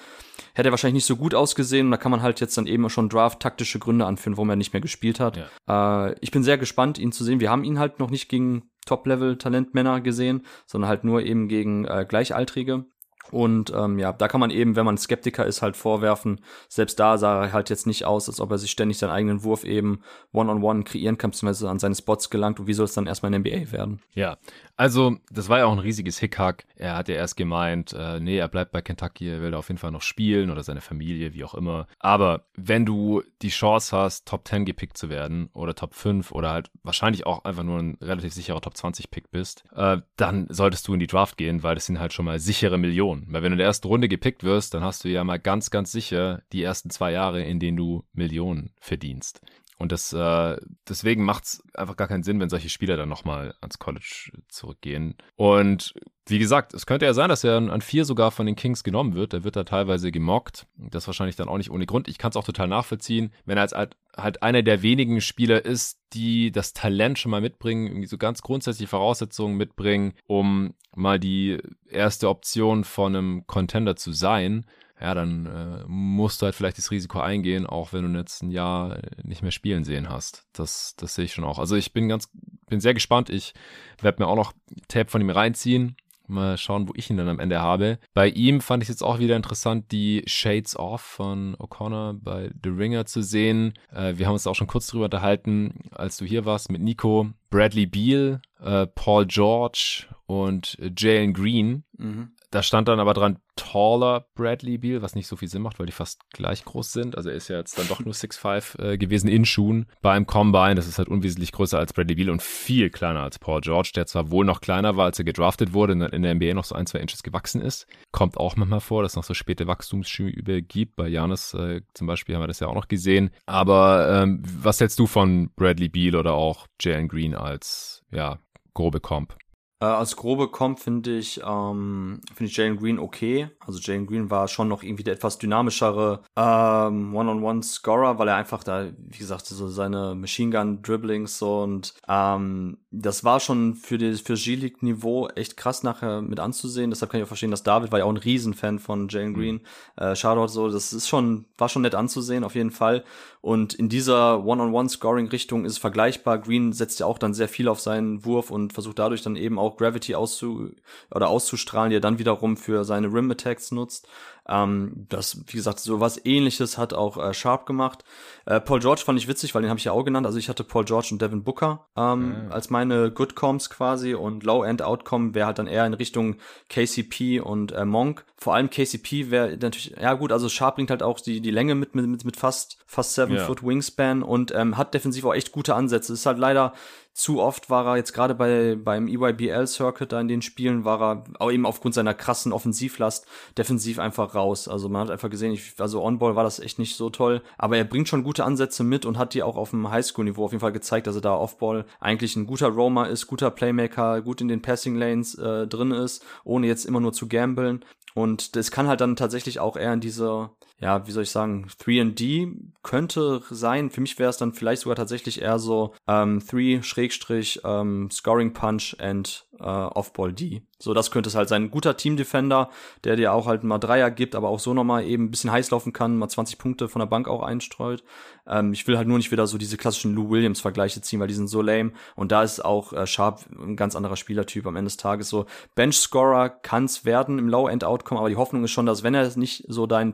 hätte 0.54 0.70
er 0.70 0.72
wahrscheinlich 0.72 0.96
nicht 0.96 1.06
so 1.06 1.16
gut 1.16 1.34
ausgesehen. 1.34 1.88
Und 1.88 1.92
da 1.92 1.98
kann 1.98 2.12
man 2.12 2.22
halt 2.22 2.40
jetzt 2.40 2.58
dann 2.58 2.68
eben 2.68 2.90
schon 2.90 3.10
Draft-taktische 3.10 3.80
Gründe 3.80 4.06
anführen, 4.06 4.38
warum 4.38 4.50
er 4.50 4.56
nicht 4.56 4.74
mehr 4.74 4.82
gespielt 4.82 5.20
hat. 5.20 5.38
Ja. 5.68 6.10
Äh, 6.10 6.16
ich 6.22 6.32
bin 6.32 6.44
sehr 6.44 6.58
gespannt, 6.58 6.98
ihn 6.98 7.12
zu 7.12 7.24
sehen. 7.24 7.40
Wir 7.40 7.50
haben 7.50 7.64
ihn 7.64 7.80
halt 7.80 8.00
noch 8.00 8.10
nicht 8.10 8.30
gegen 8.30 8.70
Top-Level-Talentmänner 8.86 10.02
gesehen, 10.02 10.46
sondern 10.66 10.90
halt 10.90 11.04
nur 11.04 11.22
eben 11.24 11.48
gegen 11.48 11.86
äh, 11.86 12.06
Gleichaltrige. 12.08 12.86
Und 13.32 13.72
ähm, 13.76 14.00
ja, 14.00 14.14
da 14.14 14.28
kann 14.28 14.40
man 14.40 14.52
eben, 14.52 14.76
wenn 14.76 14.86
man 14.86 14.98
Skeptiker 14.98 15.46
ist, 15.46 15.62
halt 15.62 15.76
vorwerfen, 15.76 16.42
selbst 16.68 17.00
da 17.00 17.18
sah 17.18 17.46
er 17.46 17.54
halt 17.54 17.70
jetzt 17.70 17.88
nicht 17.88 18.06
aus, 18.06 18.30
als 18.30 18.40
ob 18.40 18.52
er 18.52 18.58
sich 18.58 18.72
ständig 18.72 18.98
seinen 18.98 19.12
eigenen 19.12 19.44
Wurf 19.44 19.64
eben 19.64 20.02
one-on-one 20.32 20.80
-on 20.80 20.82
-one 20.82 20.84
kreieren 20.84 21.18
kann, 21.18 21.32
beziehungsweise 21.32 21.70
an 21.70 21.80
seine 21.80 21.96
Spots 21.96 22.30
gelangt 22.30 22.60
und 22.60 22.68
wie 22.68 22.74
soll 22.74 22.86
es 22.86 22.94
dann 22.94 23.08
erstmal 23.08 23.34
in 23.34 23.42
NBA 23.42 23.72
werden? 23.72 24.02
Ja, 24.14 24.38
also 24.76 25.18
das 25.32 25.50
war 25.50 25.60
ja 25.60 25.66
auch 25.66 25.72
ein 25.72 25.80
riesiges 25.80 26.20
Hickhack. 26.20 26.66
Er 26.76 26.96
hat 26.96 27.08
ja 27.08 27.16
erst 27.16 27.38
gemeint, 27.38 27.94
äh, 27.94 28.20
nee, 28.20 28.38
er 28.38 28.48
bleibt 28.48 28.72
bei 28.72 28.82
Kentucky, 28.82 29.30
er 29.30 29.42
will 29.42 29.52
da 29.52 29.58
auf 29.58 29.68
jeden 29.68 29.78
Fall 29.78 29.92
noch 29.92 30.02
spielen 30.02 30.50
oder 30.50 30.64
seine 30.64 30.82
Familie, 30.82 31.34
wie 31.34 31.44
auch 31.44 31.54
immer. 31.54 31.88
Aber 32.00 32.46
wenn 32.56 32.86
du 32.86 33.22
die 33.42 33.50
Chance 33.50 33.96
hast, 33.96 34.28
Top 34.28 34.48
10 34.48 34.66
gepickt 34.66 34.98
zu 34.98 35.10
werden 35.10 35.50
oder 35.54 35.76
Top 35.76 35.94
5 35.94 36.32
oder 36.32 36.52
halt 36.52 36.72
wahrscheinlich 36.82 37.26
auch 37.26 37.46
einfach 37.46 37.64
nur 37.64 37.80
ein 37.80 37.98
relativ 38.02 38.34
sicherer 38.34 38.62
Top 38.62 38.76
20 38.76 39.12
Pick 39.12 39.32
bist, 39.32 39.64
äh, 39.76 39.98
dann 40.18 40.48
solltest 40.50 40.88
du 40.88 40.94
in 40.94 41.00
die 41.00 41.08
Draft 41.08 41.38
gehen, 41.38 41.64
weil 41.64 41.76
das 41.76 41.86
sind 41.86 42.00
halt 42.00 42.14
schon 42.14 42.26
mal 42.26 42.40
sichere 42.40 42.78
Millionen. 42.78 43.13
Position. 43.14 43.34
Weil 43.34 43.44
wenn 43.44 43.52
du 43.52 43.56
in 43.56 43.60
der 43.60 43.68
ersten 43.68 43.88
Runde 43.88 44.08
gepickt 44.08 44.44
wirst, 44.44 44.74
dann 44.74 44.84
hast 44.84 45.04
du 45.04 45.10
ja 45.10 45.24
mal 45.24 45.40
ganz, 45.40 45.70
ganz 45.70 45.92
sicher 45.92 46.44
die 46.52 46.64
ersten 46.64 46.90
zwei 46.90 47.12
Jahre, 47.12 47.44
in 47.44 47.60
denen 47.60 47.78
du 47.78 48.04
Millionen 48.14 48.72
verdienst. 48.80 49.42
Und 49.84 49.92
das, 49.92 50.14
äh, 50.14 50.56
deswegen 50.88 51.26
macht 51.26 51.44
es 51.44 51.64
einfach 51.74 51.98
gar 51.98 52.08
keinen 52.08 52.24
Sinn, 52.24 52.40
wenn 52.40 52.48
solche 52.48 52.70
Spieler 52.70 52.96
dann 52.96 53.10
nochmal 53.10 53.54
ans 53.60 53.80
College 53.80 54.32
zurückgehen. 54.48 55.16
Und 55.36 55.94
wie 56.26 56.40
gesagt, 56.40 56.74
es 56.74 56.86
könnte 56.86 57.06
ja 57.06 57.14
sein, 57.14 57.28
dass 57.28 57.44
er 57.44 57.58
an 57.58 57.82
vier 57.82 58.06
sogar 58.06 58.32
von 58.32 58.46
den 58.46 58.56
Kings 58.56 58.86
genommen 58.86 59.14
wird. 59.14 59.34
Der 59.34 59.44
wird 59.44 59.58
da 59.58 59.66
teilweise 59.66 60.14
gemockt. 60.14 60.68
Das 60.78 61.06
wahrscheinlich 61.06 61.36
dann 61.36 61.50
auch 61.50 61.58
nicht 61.58 61.70
ohne 61.70 61.86
Grund. 61.86 62.08
Ich 62.08 62.18
kann 62.18 62.30
es 62.30 62.38
auch 62.38 62.46
total 62.46 62.70
nachvollziehen, 62.70 63.34
wenn 63.44 63.58
er 63.58 63.64
als 63.64 63.74
halt, 63.74 63.98
halt 64.16 64.42
einer 64.42 64.62
der 64.62 64.84
wenigen 64.84 65.20
Spieler 65.20 65.66
ist, 65.66 66.00
die 66.14 66.54
das 66.54 66.72
Talent 66.72 67.20
schon 67.20 67.32
mal 67.32 67.42
mitbringen, 67.42 67.88
irgendwie 67.88 68.08
so 68.08 68.18
ganz 68.18 68.42
grundsätzliche 68.42 68.88
Voraussetzungen 68.88 69.58
mitbringen, 69.58 70.14
um 70.28 70.76
mal 70.96 71.20
die 71.20 71.58
erste 71.90 72.30
Option 72.30 72.86
von 72.86 73.18
einem 73.18 73.48
Contender 73.48 73.98
zu 73.98 74.14
sein 74.14 74.66
ja, 75.04 75.14
dann 75.14 75.46
äh, 75.46 75.84
musst 75.86 76.42
du 76.42 76.46
halt 76.46 76.56
vielleicht 76.56 76.78
das 76.78 76.90
Risiko 76.90 77.20
eingehen, 77.20 77.68
auch 77.68 77.92
wenn 77.92 78.12
du 78.14 78.18
jetzt 78.18 78.42
ein 78.42 78.52
Jahr 78.52 79.00
nicht 79.22 79.42
mehr 79.42 79.52
spielen 79.52 79.84
sehen 79.84 80.10
hast. 80.10 80.46
Das, 80.54 80.96
das 80.96 81.16
sehe 81.16 81.26
ich 81.26 81.34
schon 81.34 81.44
auch. 81.44 81.60
Also 81.60 81.76
ich 81.76 81.92
bin 81.92 82.08
ganz, 82.08 82.30
bin 82.70 82.80
sehr 82.80 82.94
gespannt. 82.94 83.30
Ich 83.30 83.54
werde 84.02 84.24
mir 84.24 84.30
auch 84.30 84.38
noch 84.38 84.54
Tape 84.88 85.12
von 85.12 85.20
ihm 85.20 85.30
reinziehen. 85.30 85.98
Mal 86.28 86.58
schauen, 86.58 86.88
wo 86.88 86.94
ich 86.96 87.10
ihn 87.10 87.18
dann 87.18 87.28
am 87.28 87.42
Ende 87.42 87.60
habe. 87.60 88.00
Bei 88.14 88.30
ihm 88.30 88.62
fand 88.62 88.82
ich 88.82 88.88
jetzt 88.88 89.04
auch 89.04 89.20
wieder 89.20 89.36
interessant, 89.36 89.92
die 89.92 90.24
Shades 90.26 90.78
Off 90.78 91.02
von 91.02 91.58
O'Connor 91.58 92.14
bei 92.14 92.52
The 92.64 92.70
Ringer 92.70 93.06
zu 93.06 93.22
sehen. 93.22 93.74
Äh, 93.94 94.14
wir 94.16 94.28
haben 94.28 94.34
uns 94.34 94.48
auch 94.48 94.56
schon 94.56 94.68
kurz 94.68 94.88
drüber 94.88 95.06
unterhalten, 95.06 95.82
als 95.92 96.16
du 96.16 96.24
hier 96.24 96.46
warst 96.46 96.72
mit 96.72 96.82
Nico. 96.82 97.28
Bradley 97.50 97.88
Beal, 97.88 98.42
äh, 98.62 98.88
Paul 98.88 99.26
George 99.26 100.06
und 100.28 100.78
Jalen 100.98 101.34
Green. 101.34 101.84
Mhm. 101.98 102.32
Da 102.54 102.62
stand 102.62 102.88
dann 102.88 103.00
aber 103.00 103.16
dran 103.16 103.40
taller 103.56 104.28
Bradley 104.36 104.78
Beal, 104.78 105.02
was 105.02 105.16
nicht 105.16 105.26
so 105.26 105.36
viel 105.36 105.48
Sinn 105.48 105.64
macht, 105.64 105.80
weil 105.80 105.88
die 105.88 105.92
fast 105.92 106.22
gleich 106.34 106.64
groß 106.64 106.92
sind. 106.92 107.18
Also 107.18 107.30
er 107.30 107.36
ist 107.36 107.48
ja 107.48 107.58
jetzt 107.58 107.80
dann 107.80 107.88
doch 107.88 108.00
nur 108.06 108.14
6'5 108.14 108.80
äh, 108.80 108.98
gewesen 109.00 109.28
in 109.28 109.44
Schuhen 109.44 109.88
beim 110.04 110.28
Combine. 110.28 110.76
Das 110.76 110.88
ist 110.88 111.00
halt 111.00 111.08
unwesentlich 111.08 111.52
größer 111.52 111.80
als 111.80 111.94
Bradley 111.94 112.14
Beal 112.14 112.30
und 112.30 112.44
viel 112.44 112.92
kleiner 112.92 113.22
als 113.22 113.40
Paul 113.40 113.62
George, 113.62 113.94
der 113.96 114.06
zwar 114.06 114.30
wohl 114.30 114.46
noch 114.46 114.62
kleiner 114.62 114.96
war, 114.98 115.06
als 115.06 115.18
er 115.18 115.26
gedraftet 115.26 115.74
wurde, 115.74 115.94
in 115.94 116.22
der 116.22 116.36
NBA 116.36 116.54
noch 116.54 116.64
so 116.64 116.76
ein, 116.76 116.86
zwei 116.86 117.00
Inches 117.00 117.24
gewachsen 117.24 117.60
ist. 117.60 117.88
Kommt 118.12 118.38
auch 118.38 118.56
manchmal 118.56 118.82
vor, 118.82 119.02
dass 119.02 119.14
es 119.14 119.16
noch 119.16 119.24
so 119.24 119.34
späte 119.34 119.66
Wachstumsschübe 119.66 120.62
gibt. 120.62 120.96
Bei 120.96 121.08
Janis 121.08 121.56
äh, 121.56 121.82
zum 121.96 122.06
Beispiel 122.06 122.36
haben 122.36 122.44
wir 122.44 122.48
das 122.48 122.60
ja 122.60 122.68
auch 122.68 122.76
noch 122.76 122.88
gesehen. 122.88 123.32
Aber 123.48 124.22
ähm, 124.22 124.44
was 124.46 124.80
hältst 124.80 125.00
du 125.00 125.08
von 125.08 125.50
Bradley 125.56 125.90
Beal 125.90 126.16
oder 126.16 126.34
auch 126.34 126.68
Jalen 126.80 127.08
Green 127.08 127.34
als 127.34 128.04
ja, 128.12 128.38
grobe 128.76 129.00
Comp? 129.00 129.36
Äh, 129.84 129.88
als 129.88 130.16
grobe 130.16 130.48
Comp 130.48 130.80
finde 130.80 131.18
ich, 131.18 131.42
ähm, 131.46 132.22
finde 132.34 132.50
ich 132.50 132.56
Jalen 132.56 132.78
Green 132.78 133.00
okay. 133.00 133.50
Also 133.60 133.80
Jalen 133.80 134.08
Green 134.08 134.30
war 134.30 134.48
schon 134.48 134.70
noch 134.70 134.82
irgendwie 134.82 135.04
der 135.04 135.16
etwas 135.16 135.40
dynamischere 135.40 136.22
ähm, 136.38 137.14
One-on-One-Scorer, 137.14 138.18
weil 138.18 138.30
er 138.30 138.38
einfach 138.38 138.64
da, 138.64 138.86
wie 138.98 139.18
gesagt, 139.18 139.46
so 139.46 139.68
seine 139.68 140.16
Machine 140.16 140.52
Gun 140.52 140.82
Dribblings 140.82 141.38
so 141.38 141.64
und 141.64 141.96
ähm, 142.08 142.78
das 142.92 143.26
war 143.26 143.42
schon 143.42 143.76
für 143.76 143.98
das 143.98 144.22
für 144.22 144.36
G-League 144.36 144.84
Niveau 144.84 145.28
echt 145.36 145.58
krass 145.58 145.84
nachher 145.84 146.22
mit 146.22 146.40
anzusehen. 146.40 146.90
Deshalb 146.90 147.12
kann 147.12 147.20
ich 147.20 147.26
auch 147.26 147.28
verstehen, 147.28 147.52
dass 147.52 147.64
David 147.64 147.92
war 147.92 148.00
ja 148.00 148.06
auch 148.06 148.10
ein 148.10 148.18
Riesenfan 148.18 148.80
von 148.80 149.10
Jalen 149.10 149.32
mhm. 149.32 149.36
Green. 149.36 149.56
Mhm. 149.56 150.04
Äh, 150.04 150.16
Shoutout 150.16 150.48
so, 150.48 150.70
das 150.70 150.94
ist 150.94 151.10
schon 151.10 151.46
war 151.58 151.68
schon 151.68 151.82
nett 151.82 151.96
anzusehen 151.96 152.46
auf 152.46 152.56
jeden 152.56 152.72
Fall. 152.72 153.04
Und 153.44 153.74
in 153.74 153.90
dieser 153.90 154.46
One-on-One-Scoring-Richtung 154.46 155.66
ist 155.66 155.74
es 155.74 155.78
vergleichbar. 155.78 156.38
Green 156.40 156.72
setzt 156.72 157.02
ja 157.02 157.08
auch 157.08 157.18
dann 157.18 157.34
sehr 157.34 157.50
viel 157.50 157.68
auf 157.68 157.82
seinen 157.82 158.24
Wurf 158.24 158.50
und 158.52 158.72
versucht 158.72 159.00
dadurch 159.00 159.22
dann 159.22 159.36
eben 159.36 159.60
auch 159.60 159.76
Gravity 159.76 160.16
auszu 160.16 160.72
oder 161.14 161.28
auszustrahlen, 161.28 161.90
die 161.90 161.98
er 161.98 162.00
dann 162.00 162.20
wiederum 162.20 162.56
für 162.56 162.86
seine 162.86 163.08
Rim-Attacks 163.08 163.74
nutzt. 163.74 164.08
Ähm, 164.48 165.06
das, 165.10 165.42
wie 165.48 165.58
gesagt, 165.58 165.80
so 165.80 166.00
was 166.00 166.24
ähnliches 166.26 166.78
hat 166.78 166.94
auch 166.94 167.18
äh, 167.18 167.34
Sharp 167.34 167.66
gemacht. 167.66 168.04
Äh, 168.46 168.60
Paul 168.60 168.80
George 168.80 169.02
fand 169.06 169.18
ich 169.18 169.28
witzig, 169.28 169.56
weil 169.56 169.62
den 169.62 169.70
habe 169.70 169.78
ich 169.78 169.86
ja 169.86 169.94
auch 169.94 170.04
genannt. 170.04 170.26
Also 170.26 170.38
ich 170.38 170.50
hatte 170.50 170.64
Paul 170.64 170.84
George 170.84 171.10
und 171.12 171.22
Devin 171.22 171.44
Booker 171.44 171.88
ähm, 171.96 172.46
mhm. 172.46 172.52
als 172.52 172.70
meine 172.70 173.12
Good 173.12 173.36
Coms 173.36 173.70
quasi 173.70 174.14
und 174.14 174.44
Low-End 174.44 174.82
Outcome 174.82 175.34
wäre 175.34 175.48
halt 175.48 175.60
dann 175.60 175.68
eher 175.68 175.86
in 175.86 175.94
Richtung 175.94 176.36
KCP 176.70 177.40
und 177.40 177.72
äh, 177.72 177.86
Monk. 177.86 178.26
Vor 178.36 178.56
allem 178.56 178.70
KCP 178.70 179.32
wäre 179.32 179.58
natürlich, 179.58 179.96
ja 180.02 180.14
gut, 180.16 180.34
also 180.34 180.50
Sharp 180.50 180.76
bringt 180.76 180.90
halt 180.90 181.04
auch 181.04 181.22
die, 181.22 181.40
die 181.40 181.52
Länge 181.52 181.76
mit, 181.76 181.96
mit, 181.96 182.26
mit 182.26 182.36
fast, 182.36 182.78
fast 182.86 183.14
seven. 183.14 183.38
Foot 183.38 183.64
Wingspan 183.64 184.24
und 184.24 184.54
ähm, 184.54 184.78
hat 184.78 184.94
defensiv 184.94 185.26
auch 185.26 185.34
echt 185.34 185.52
gute 185.54 185.76
Ansätze. 185.76 186.14
Ist 186.14 186.26
halt 186.26 186.38
leider 186.38 186.74
zu 187.14 187.40
oft 187.40 187.70
war 187.70 187.86
er 187.86 187.98
jetzt 187.98 188.14
gerade 188.14 188.34
bei 188.34 188.76
beim 188.76 189.08
EYBL 189.08 189.68
Circuit 189.68 190.12
da 190.12 190.20
in 190.20 190.28
den 190.28 190.42
Spielen 190.42 190.84
war 190.84 191.02
er 191.02 191.24
auch 191.40 191.52
eben 191.52 191.68
aufgrund 191.68 191.94
seiner 191.94 192.16
krassen 192.16 192.52
Offensivlast 192.52 193.28
defensiv 193.56 194.00
einfach 194.00 194.34
raus. 194.34 194.68
Also 194.68 194.90
man 194.90 195.04
hat 195.04 195.12
einfach 195.12 195.30
gesehen, 195.30 195.54
ich, 195.54 195.74
also 195.78 196.04
On-Ball 196.04 196.36
war 196.36 196.44
das 196.44 196.60
echt 196.60 196.80
nicht 196.80 196.96
so 196.96 197.12
toll, 197.12 197.44
aber 197.58 197.78
er 197.78 197.84
bringt 197.84 198.10
schon 198.10 198.24
gute 198.24 198.44
Ansätze 198.44 198.84
mit 198.84 199.06
und 199.06 199.20
hat 199.20 199.36
die 199.36 199.44
auch 199.44 199.58
auf 199.58 199.70
dem 199.70 199.92
Highschool-Niveau 199.92 200.46
auf 200.46 200.52
jeden 200.52 200.62
Fall 200.62 200.72
gezeigt, 200.72 201.06
dass 201.06 201.16
er 201.16 201.22
da 201.22 201.36
Off-Ball 201.36 201.86
eigentlich 202.00 202.36
ein 202.36 202.48
guter 202.48 202.70
Roamer 202.70 203.08
ist, 203.08 203.28
guter 203.28 203.52
Playmaker, 203.52 204.22
gut 204.24 204.42
in 204.42 204.48
den 204.48 204.64
Passing 204.64 204.96
Lanes 204.96 205.36
äh, 205.36 205.68
drin 205.68 205.92
ist, 205.92 206.26
ohne 206.44 206.66
jetzt 206.66 206.86
immer 206.86 207.00
nur 207.00 207.14
zu 207.14 207.28
gambeln. 207.28 207.86
Und 208.16 208.56
das 208.56 208.72
kann 208.72 208.88
halt 208.88 209.02
dann 209.02 209.16
tatsächlich 209.16 209.60
auch 209.60 209.76
eher 209.76 209.94
in 209.94 210.00
diese, 210.00 210.50
ja, 210.80 211.08
wie 211.08 211.12
soll 211.12 211.24
ich 211.24 211.32
sagen, 211.32 211.68
3D 211.80 212.52
könnte 212.82 213.42
sein. 213.50 213.90
Für 213.90 214.02
mich 214.02 214.20
wäre 214.20 214.30
es 214.30 214.38
dann 214.38 214.54
vielleicht 214.54 214.82
sogar 214.82 214.96
tatsächlich 214.96 215.42
eher 215.42 215.58
so 215.58 215.94
ähm, 216.08 216.42
3 216.46 216.82
Schrägstrich 216.82 217.62
ähm, 217.64 218.10
Scoring 218.12 218.54
Punch 218.54 218.98
and 219.00 219.48
äh, 219.60 219.64
Off-Ball 219.64 220.34
D. 220.34 220.64
So, 220.80 220.94
das 220.94 221.12
könnte 221.12 221.30
es 221.30 221.36
halt 221.36 221.48
sein. 221.48 221.64
Ein 221.64 221.72
guter 221.72 221.96
Team-Defender, 221.96 222.70
der 223.06 223.16
dir 223.16 223.34
auch 223.34 223.48
halt 223.48 223.64
mal 223.64 223.78
Dreier 223.78 224.12
gibt, 224.12 224.36
aber 224.36 224.50
auch 224.50 224.60
so 224.60 224.74
nochmal 224.74 225.06
eben 225.06 225.26
ein 225.26 225.32
bisschen 225.32 225.52
heiß 225.52 225.72
laufen 225.72 225.94
kann, 225.94 226.18
mal 226.18 226.28
20 226.28 226.58
Punkte 226.58 226.90
von 226.90 227.00
der 227.00 227.06
Bank 227.06 227.30
auch 227.30 227.42
einstreut. 227.42 228.04
Ähm, 228.46 228.74
ich 228.74 228.86
will 228.86 228.98
halt 228.98 229.08
nur 229.08 229.18
nicht 229.18 229.32
wieder 229.32 229.48
so 229.48 229.58
diese 229.58 229.78
klassischen 229.78 230.14
Lou 230.14 230.30
Williams-Vergleiche 230.30 231.02
ziehen, 231.02 231.22
weil 231.22 231.30
die 231.30 231.34
sind 231.34 231.48
so 231.48 231.62
lame. 231.62 231.94
Und 232.16 232.34
da 232.34 232.44
ist 232.44 232.66
auch 232.66 232.92
äh, 232.92 233.08
Sharp 233.08 233.46
ein 233.52 233.78
ganz 233.78 233.96
anderer 233.96 234.18
Spielertyp 234.18 234.68
am 234.68 234.76
Ende 234.76 234.90
des 234.90 234.98
Tages. 234.98 235.30
So, 235.30 235.46
Bench-Scorer 235.76 236.50
kann's 236.50 237.06
werden 237.06 237.40
im 237.40 237.48
Low-End-Outcome, 237.48 238.20
aber 238.20 238.30
die 238.30 238.36
Hoffnung 238.36 238.66
ist 238.66 238.72
schon, 238.72 238.86
dass 238.86 239.04
wenn 239.04 239.14
er 239.14 239.32
nicht 239.38 239.64
so 239.70 239.88
dein 239.88 240.14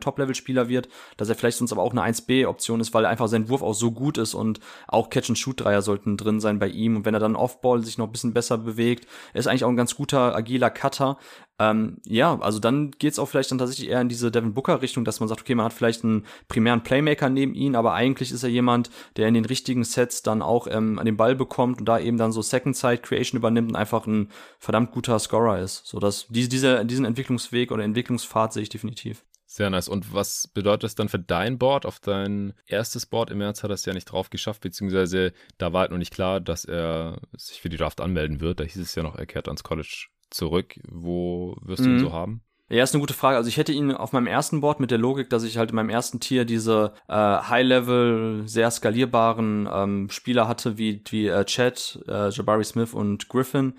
Top-Level-Spieler 0.50 0.70
wird, 0.70 0.90
dass 1.18 1.30
er 1.30 1.36
vielleicht 1.36 1.58
sonst 1.58 1.72
aber 1.72 1.84
auch 1.84 1.92
eine 1.92 2.04
1B-Option 2.04 2.80
ist, 2.80 2.94
weil 2.94 3.06
einfach 3.06 3.28
sein 3.28 3.50
Wurf 3.50 3.62
auch 3.62 3.74
so 3.74 3.92
gut 3.92 4.18
ist 4.18 4.34
und 4.34 4.60
auch 4.88 5.10
Catch-and-Shoot-Dreier 5.10 5.82
sollten 5.82 6.18
drin 6.18 6.40
sein 6.40 6.60
bei 6.60 6.68
ihm. 6.68 6.98
Und 6.98 7.06
wenn 7.06 7.14
er 7.14 7.20
dann 7.20 7.36
Off-Ball 7.36 7.84
sich 7.84 7.98
noch 7.98 8.08
ein 8.08 8.12
bisschen 8.12 8.34
besser 8.34 8.58
bewegt, 8.58 9.08
ist 9.34 9.48
eigentlich 9.48 9.64
auch 9.64 9.70
ein 9.70 9.78
ganz 9.78 9.96
guter, 9.96 10.36
agiler 10.36 10.70
Cutter. 10.70 11.18
Ähm, 11.60 11.98
ja, 12.06 12.40
also 12.40 12.60
dann 12.60 12.92
geht's 12.92 13.20
auch 13.20 13.28
vielleicht 13.28 13.52
dann 13.52 13.58
tatsächlich 13.58 13.90
eher 13.90 14.00
in 14.00 14.08
diese 14.08 14.32
Devin 14.32 14.54
Booker 14.54 14.82
Richtung, 14.82 15.04
dass 15.04 15.20
man 15.20 15.28
sagt, 15.28 15.42
okay, 15.42 15.56
man 15.56 15.66
hat 15.66 15.74
vielleicht 15.74 16.06
einen 16.06 16.26
primären 16.48 16.84
Playmaker 16.84 17.30
neben 17.30 17.54
ihn, 17.54 17.76
aber 17.76 17.94
eigentlich 17.94 18.32
ist 18.32 18.44
er 18.44 18.50
jemand, 18.50 18.90
der 19.18 19.28
in 19.28 19.34
den 19.34 19.44
richtigen 19.44 19.84
Sets 19.84 20.24
dann 20.24 20.42
auch 20.42 20.68
ähm, 20.72 20.98
an 20.98 21.06
den 21.06 21.18
Ball 21.18 21.36
bekommt 21.36 21.80
und 21.80 21.86
da 21.86 22.00
eben 22.00 22.18
dann 22.18 22.32
so 22.32 22.42
Second 22.42 22.78
Side 22.78 23.00
Creation 23.00 23.38
übernimmt 23.38 23.72
und 23.72 23.76
einfach 23.76 24.08
ein 24.08 24.30
verdammt 24.58 24.92
guter 24.92 25.20
Scorer 25.20 25.60
ist. 25.60 25.86
So 25.86 26.00
dass 26.00 26.28
diese, 26.30 26.86
diesen 26.86 27.04
Entwicklungsweg 27.04 27.72
oder 27.72 27.84
Entwicklungspfad 27.84 28.54
sehe 28.54 28.64
ich 28.64 28.70
definitiv. 28.70 29.26
Sehr 29.60 29.70
nice. 29.70 29.90
Und 29.90 30.14
was 30.14 30.48
bedeutet 30.48 30.86
das 30.86 30.96
dann 30.96 31.10
für 31.10 31.20
dein 31.20 31.58
Board? 31.58 31.86
Auf 31.86 32.00
dein 32.00 32.54
erstes 32.66 33.06
Board 33.06 33.30
im 33.30 33.40
März 33.40 33.62
hat 33.62 33.70
er 33.70 33.74
es 33.74 33.84
ja 33.84 33.94
nicht 33.94 34.06
drauf 34.06 34.30
geschafft, 34.30 34.62
beziehungsweise 34.62 35.34
da 35.58 35.74
war 35.74 35.82
halt 35.82 35.92
noch 35.92 35.98
nicht 35.98 36.14
klar, 36.14 36.40
dass 36.40 36.64
er 36.64 37.20
sich 37.36 37.60
für 37.60 37.68
die 37.68 37.76
Draft 37.76 38.00
anmelden 38.00 38.40
wird. 38.40 38.62
Da 38.62 38.64
hieß 38.64 38.78
es 38.78 38.96
ja 38.96 39.04
noch, 39.04 39.18
er 39.18 39.26
kehrt 39.26 39.50
ans 39.50 39.64
College 39.64 40.06
zurück. 40.30 40.80
Wo 40.88 41.58
wirst 41.62 41.84
du 41.84 41.90
ihn 41.90 41.96
mhm. 41.96 42.00
so 42.00 42.14
haben? 42.14 42.42
Ja, 42.70 42.84
ist 42.84 42.94
eine 42.94 43.02
gute 43.02 43.14
Frage. 43.14 43.36
Also 43.36 43.50
ich 43.50 43.58
hätte 43.58 43.74
ihn 43.74 43.92
auf 43.92 44.14
meinem 44.14 44.28
ersten 44.28 44.62
Board 44.62 44.80
mit 44.80 44.92
der 44.92 44.98
Logik, 44.98 45.30
dass 45.30 45.44
ich 45.44 45.58
halt 45.58 45.72
in 45.72 45.76
meinem 45.76 45.90
ersten 45.90 46.22
Tier 46.22 46.46
diese 46.46 46.94
äh, 47.10 47.14
High-Level, 47.14 48.44
sehr 48.46 48.72
skalierbaren 48.72 49.68
ähm, 49.70 50.10
Spieler 50.10 50.48
hatte, 50.48 50.78
wie, 50.78 51.04
wie 51.10 51.28
äh, 51.28 51.44
Chad, 51.44 52.00
äh, 52.08 52.30
Jabari 52.30 52.64
Smith 52.64 52.94
und 52.94 53.28
Griffin. 53.28 53.74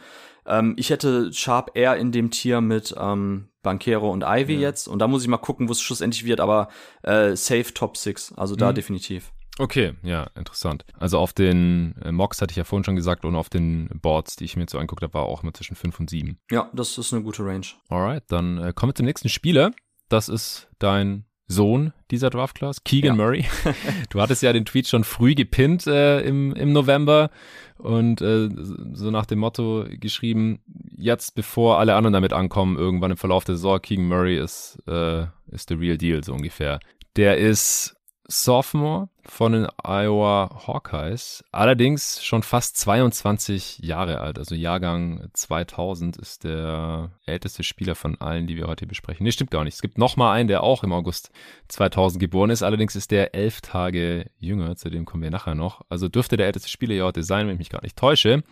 Ähm, 0.50 0.74
ich 0.76 0.90
hätte 0.90 1.32
Sharp 1.32 1.70
eher 1.74 1.96
in 1.96 2.12
dem 2.12 2.30
Tier 2.30 2.60
mit 2.60 2.94
ähm, 2.98 3.48
Bankero 3.62 4.10
und 4.10 4.24
Ivy 4.26 4.54
ja. 4.54 4.60
jetzt. 4.60 4.88
Und 4.88 4.98
da 4.98 5.08
muss 5.08 5.22
ich 5.22 5.28
mal 5.28 5.38
gucken, 5.38 5.68
wo 5.68 5.72
es 5.72 5.80
schlussendlich 5.80 6.24
wird, 6.24 6.40
aber 6.40 6.68
äh, 7.02 7.36
safe 7.36 7.72
Top 7.72 7.96
6. 7.96 8.34
Also 8.36 8.56
da 8.56 8.70
mhm. 8.70 8.74
definitiv. 8.74 9.32
Okay, 9.58 9.94
ja, 10.02 10.24
interessant. 10.36 10.84
Also 10.98 11.18
auf 11.18 11.32
den 11.32 11.94
äh, 12.02 12.12
Mocks 12.12 12.40
hatte 12.40 12.52
ich 12.52 12.56
ja 12.56 12.64
vorhin 12.64 12.84
schon 12.84 12.96
gesagt 12.96 13.24
und 13.24 13.36
auf 13.36 13.50
den 13.50 13.88
Boards, 14.00 14.36
die 14.36 14.44
ich 14.44 14.56
mir 14.56 14.62
jetzt 14.62 14.72
so 14.72 14.78
angeguckt 14.78 15.02
habe, 15.02 15.14
war 15.14 15.24
auch 15.24 15.42
immer 15.42 15.52
zwischen 15.52 15.76
5 15.76 16.00
und 16.00 16.10
7. 16.10 16.38
Ja, 16.50 16.70
das 16.72 16.96
ist 16.96 17.12
eine 17.12 17.22
gute 17.22 17.44
Range. 17.44 17.66
Alright, 17.88 18.24
dann 18.28 18.58
äh, 18.58 18.72
kommen 18.74 18.90
wir 18.90 18.94
zum 18.94 19.06
nächsten 19.06 19.28
Spieler. 19.28 19.72
Das 20.08 20.28
ist 20.28 20.68
dein 20.78 21.26
Sohn 21.50 21.92
dieser 22.12 22.30
Draft 22.30 22.54
Class, 22.54 22.84
Keegan 22.84 23.16
ja. 23.16 23.24
Murray. 23.24 23.44
Du 24.10 24.20
hattest 24.20 24.42
ja 24.42 24.52
den 24.52 24.64
Tweet 24.64 24.86
schon 24.86 25.04
früh 25.04 25.34
gepinnt 25.34 25.86
äh, 25.86 26.20
im, 26.20 26.54
im 26.54 26.72
November 26.72 27.30
und 27.78 28.20
äh, 28.20 28.48
so 28.92 29.10
nach 29.10 29.26
dem 29.26 29.40
Motto 29.40 29.84
geschrieben, 29.88 30.60
jetzt 30.96 31.34
bevor 31.34 31.78
alle 31.78 31.94
anderen 31.96 32.12
damit 32.12 32.32
ankommen, 32.32 32.78
irgendwann 32.78 33.10
im 33.10 33.16
Verlauf 33.16 33.44
der 33.44 33.56
Saison, 33.56 33.82
Keegan 33.82 34.06
Murray 34.06 34.38
ist, 34.38 34.78
äh, 34.86 35.26
ist 35.50 35.68
the 35.68 35.74
real 35.74 35.98
deal, 35.98 36.22
so 36.22 36.34
ungefähr. 36.34 36.78
Der 37.16 37.38
ist 37.38 37.96
Sophomore 38.30 39.08
von 39.24 39.52
den 39.52 39.66
Iowa 39.82 40.62
Hawkeyes. 40.66 41.44
Allerdings 41.52 42.24
schon 42.24 42.42
fast 42.42 42.76
22 42.78 43.80
Jahre 43.80 44.20
alt. 44.20 44.38
Also 44.38 44.54
Jahrgang 44.54 45.28
2000 45.32 46.16
ist 46.16 46.44
der 46.44 47.10
älteste 47.26 47.62
Spieler 47.62 47.94
von 47.94 48.20
allen, 48.20 48.46
die 48.46 48.56
wir 48.56 48.66
heute 48.66 48.86
besprechen. 48.86 49.24
Nee, 49.24 49.32
stimmt 49.32 49.50
gar 49.50 49.64
nicht. 49.64 49.74
Es 49.74 49.82
gibt 49.82 49.98
noch 49.98 50.16
mal 50.16 50.32
einen, 50.32 50.48
der 50.48 50.62
auch 50.62 50.84
im 50.84 50.92
August 50.92 51.30
2000 51.68 52.20
geboren 52.20 52.50
ist. 52.50 52.62
Allerdings 52.62 52.96
ist 52.96 53.10
der 53.10 53.34
elf 53.34 53.60
Tage 53.60 54.30
jünger. 54.38 54.76
Zu 54.76 54.90
dem 54.90 55.04
kommen 55.04 55.22
wir 55.22 55.30
nachher 55.30 55.54
noch. 55.54 55.82
Also 55.88 56.08
dürfte 56.08 56.36
der 56.36 56.46
älteste 56.46 56.68
Spieler 56.68 56.94
ja 56.94 57.04
heute 57.04 57.22
sein, 57.22 57.46
wenn 57.46 57.54
ich 57.54 57.58
mich 57.58 57.70
gar 57.70 57.82
nicht 57.82 57.96
täusche. 57.96 58.42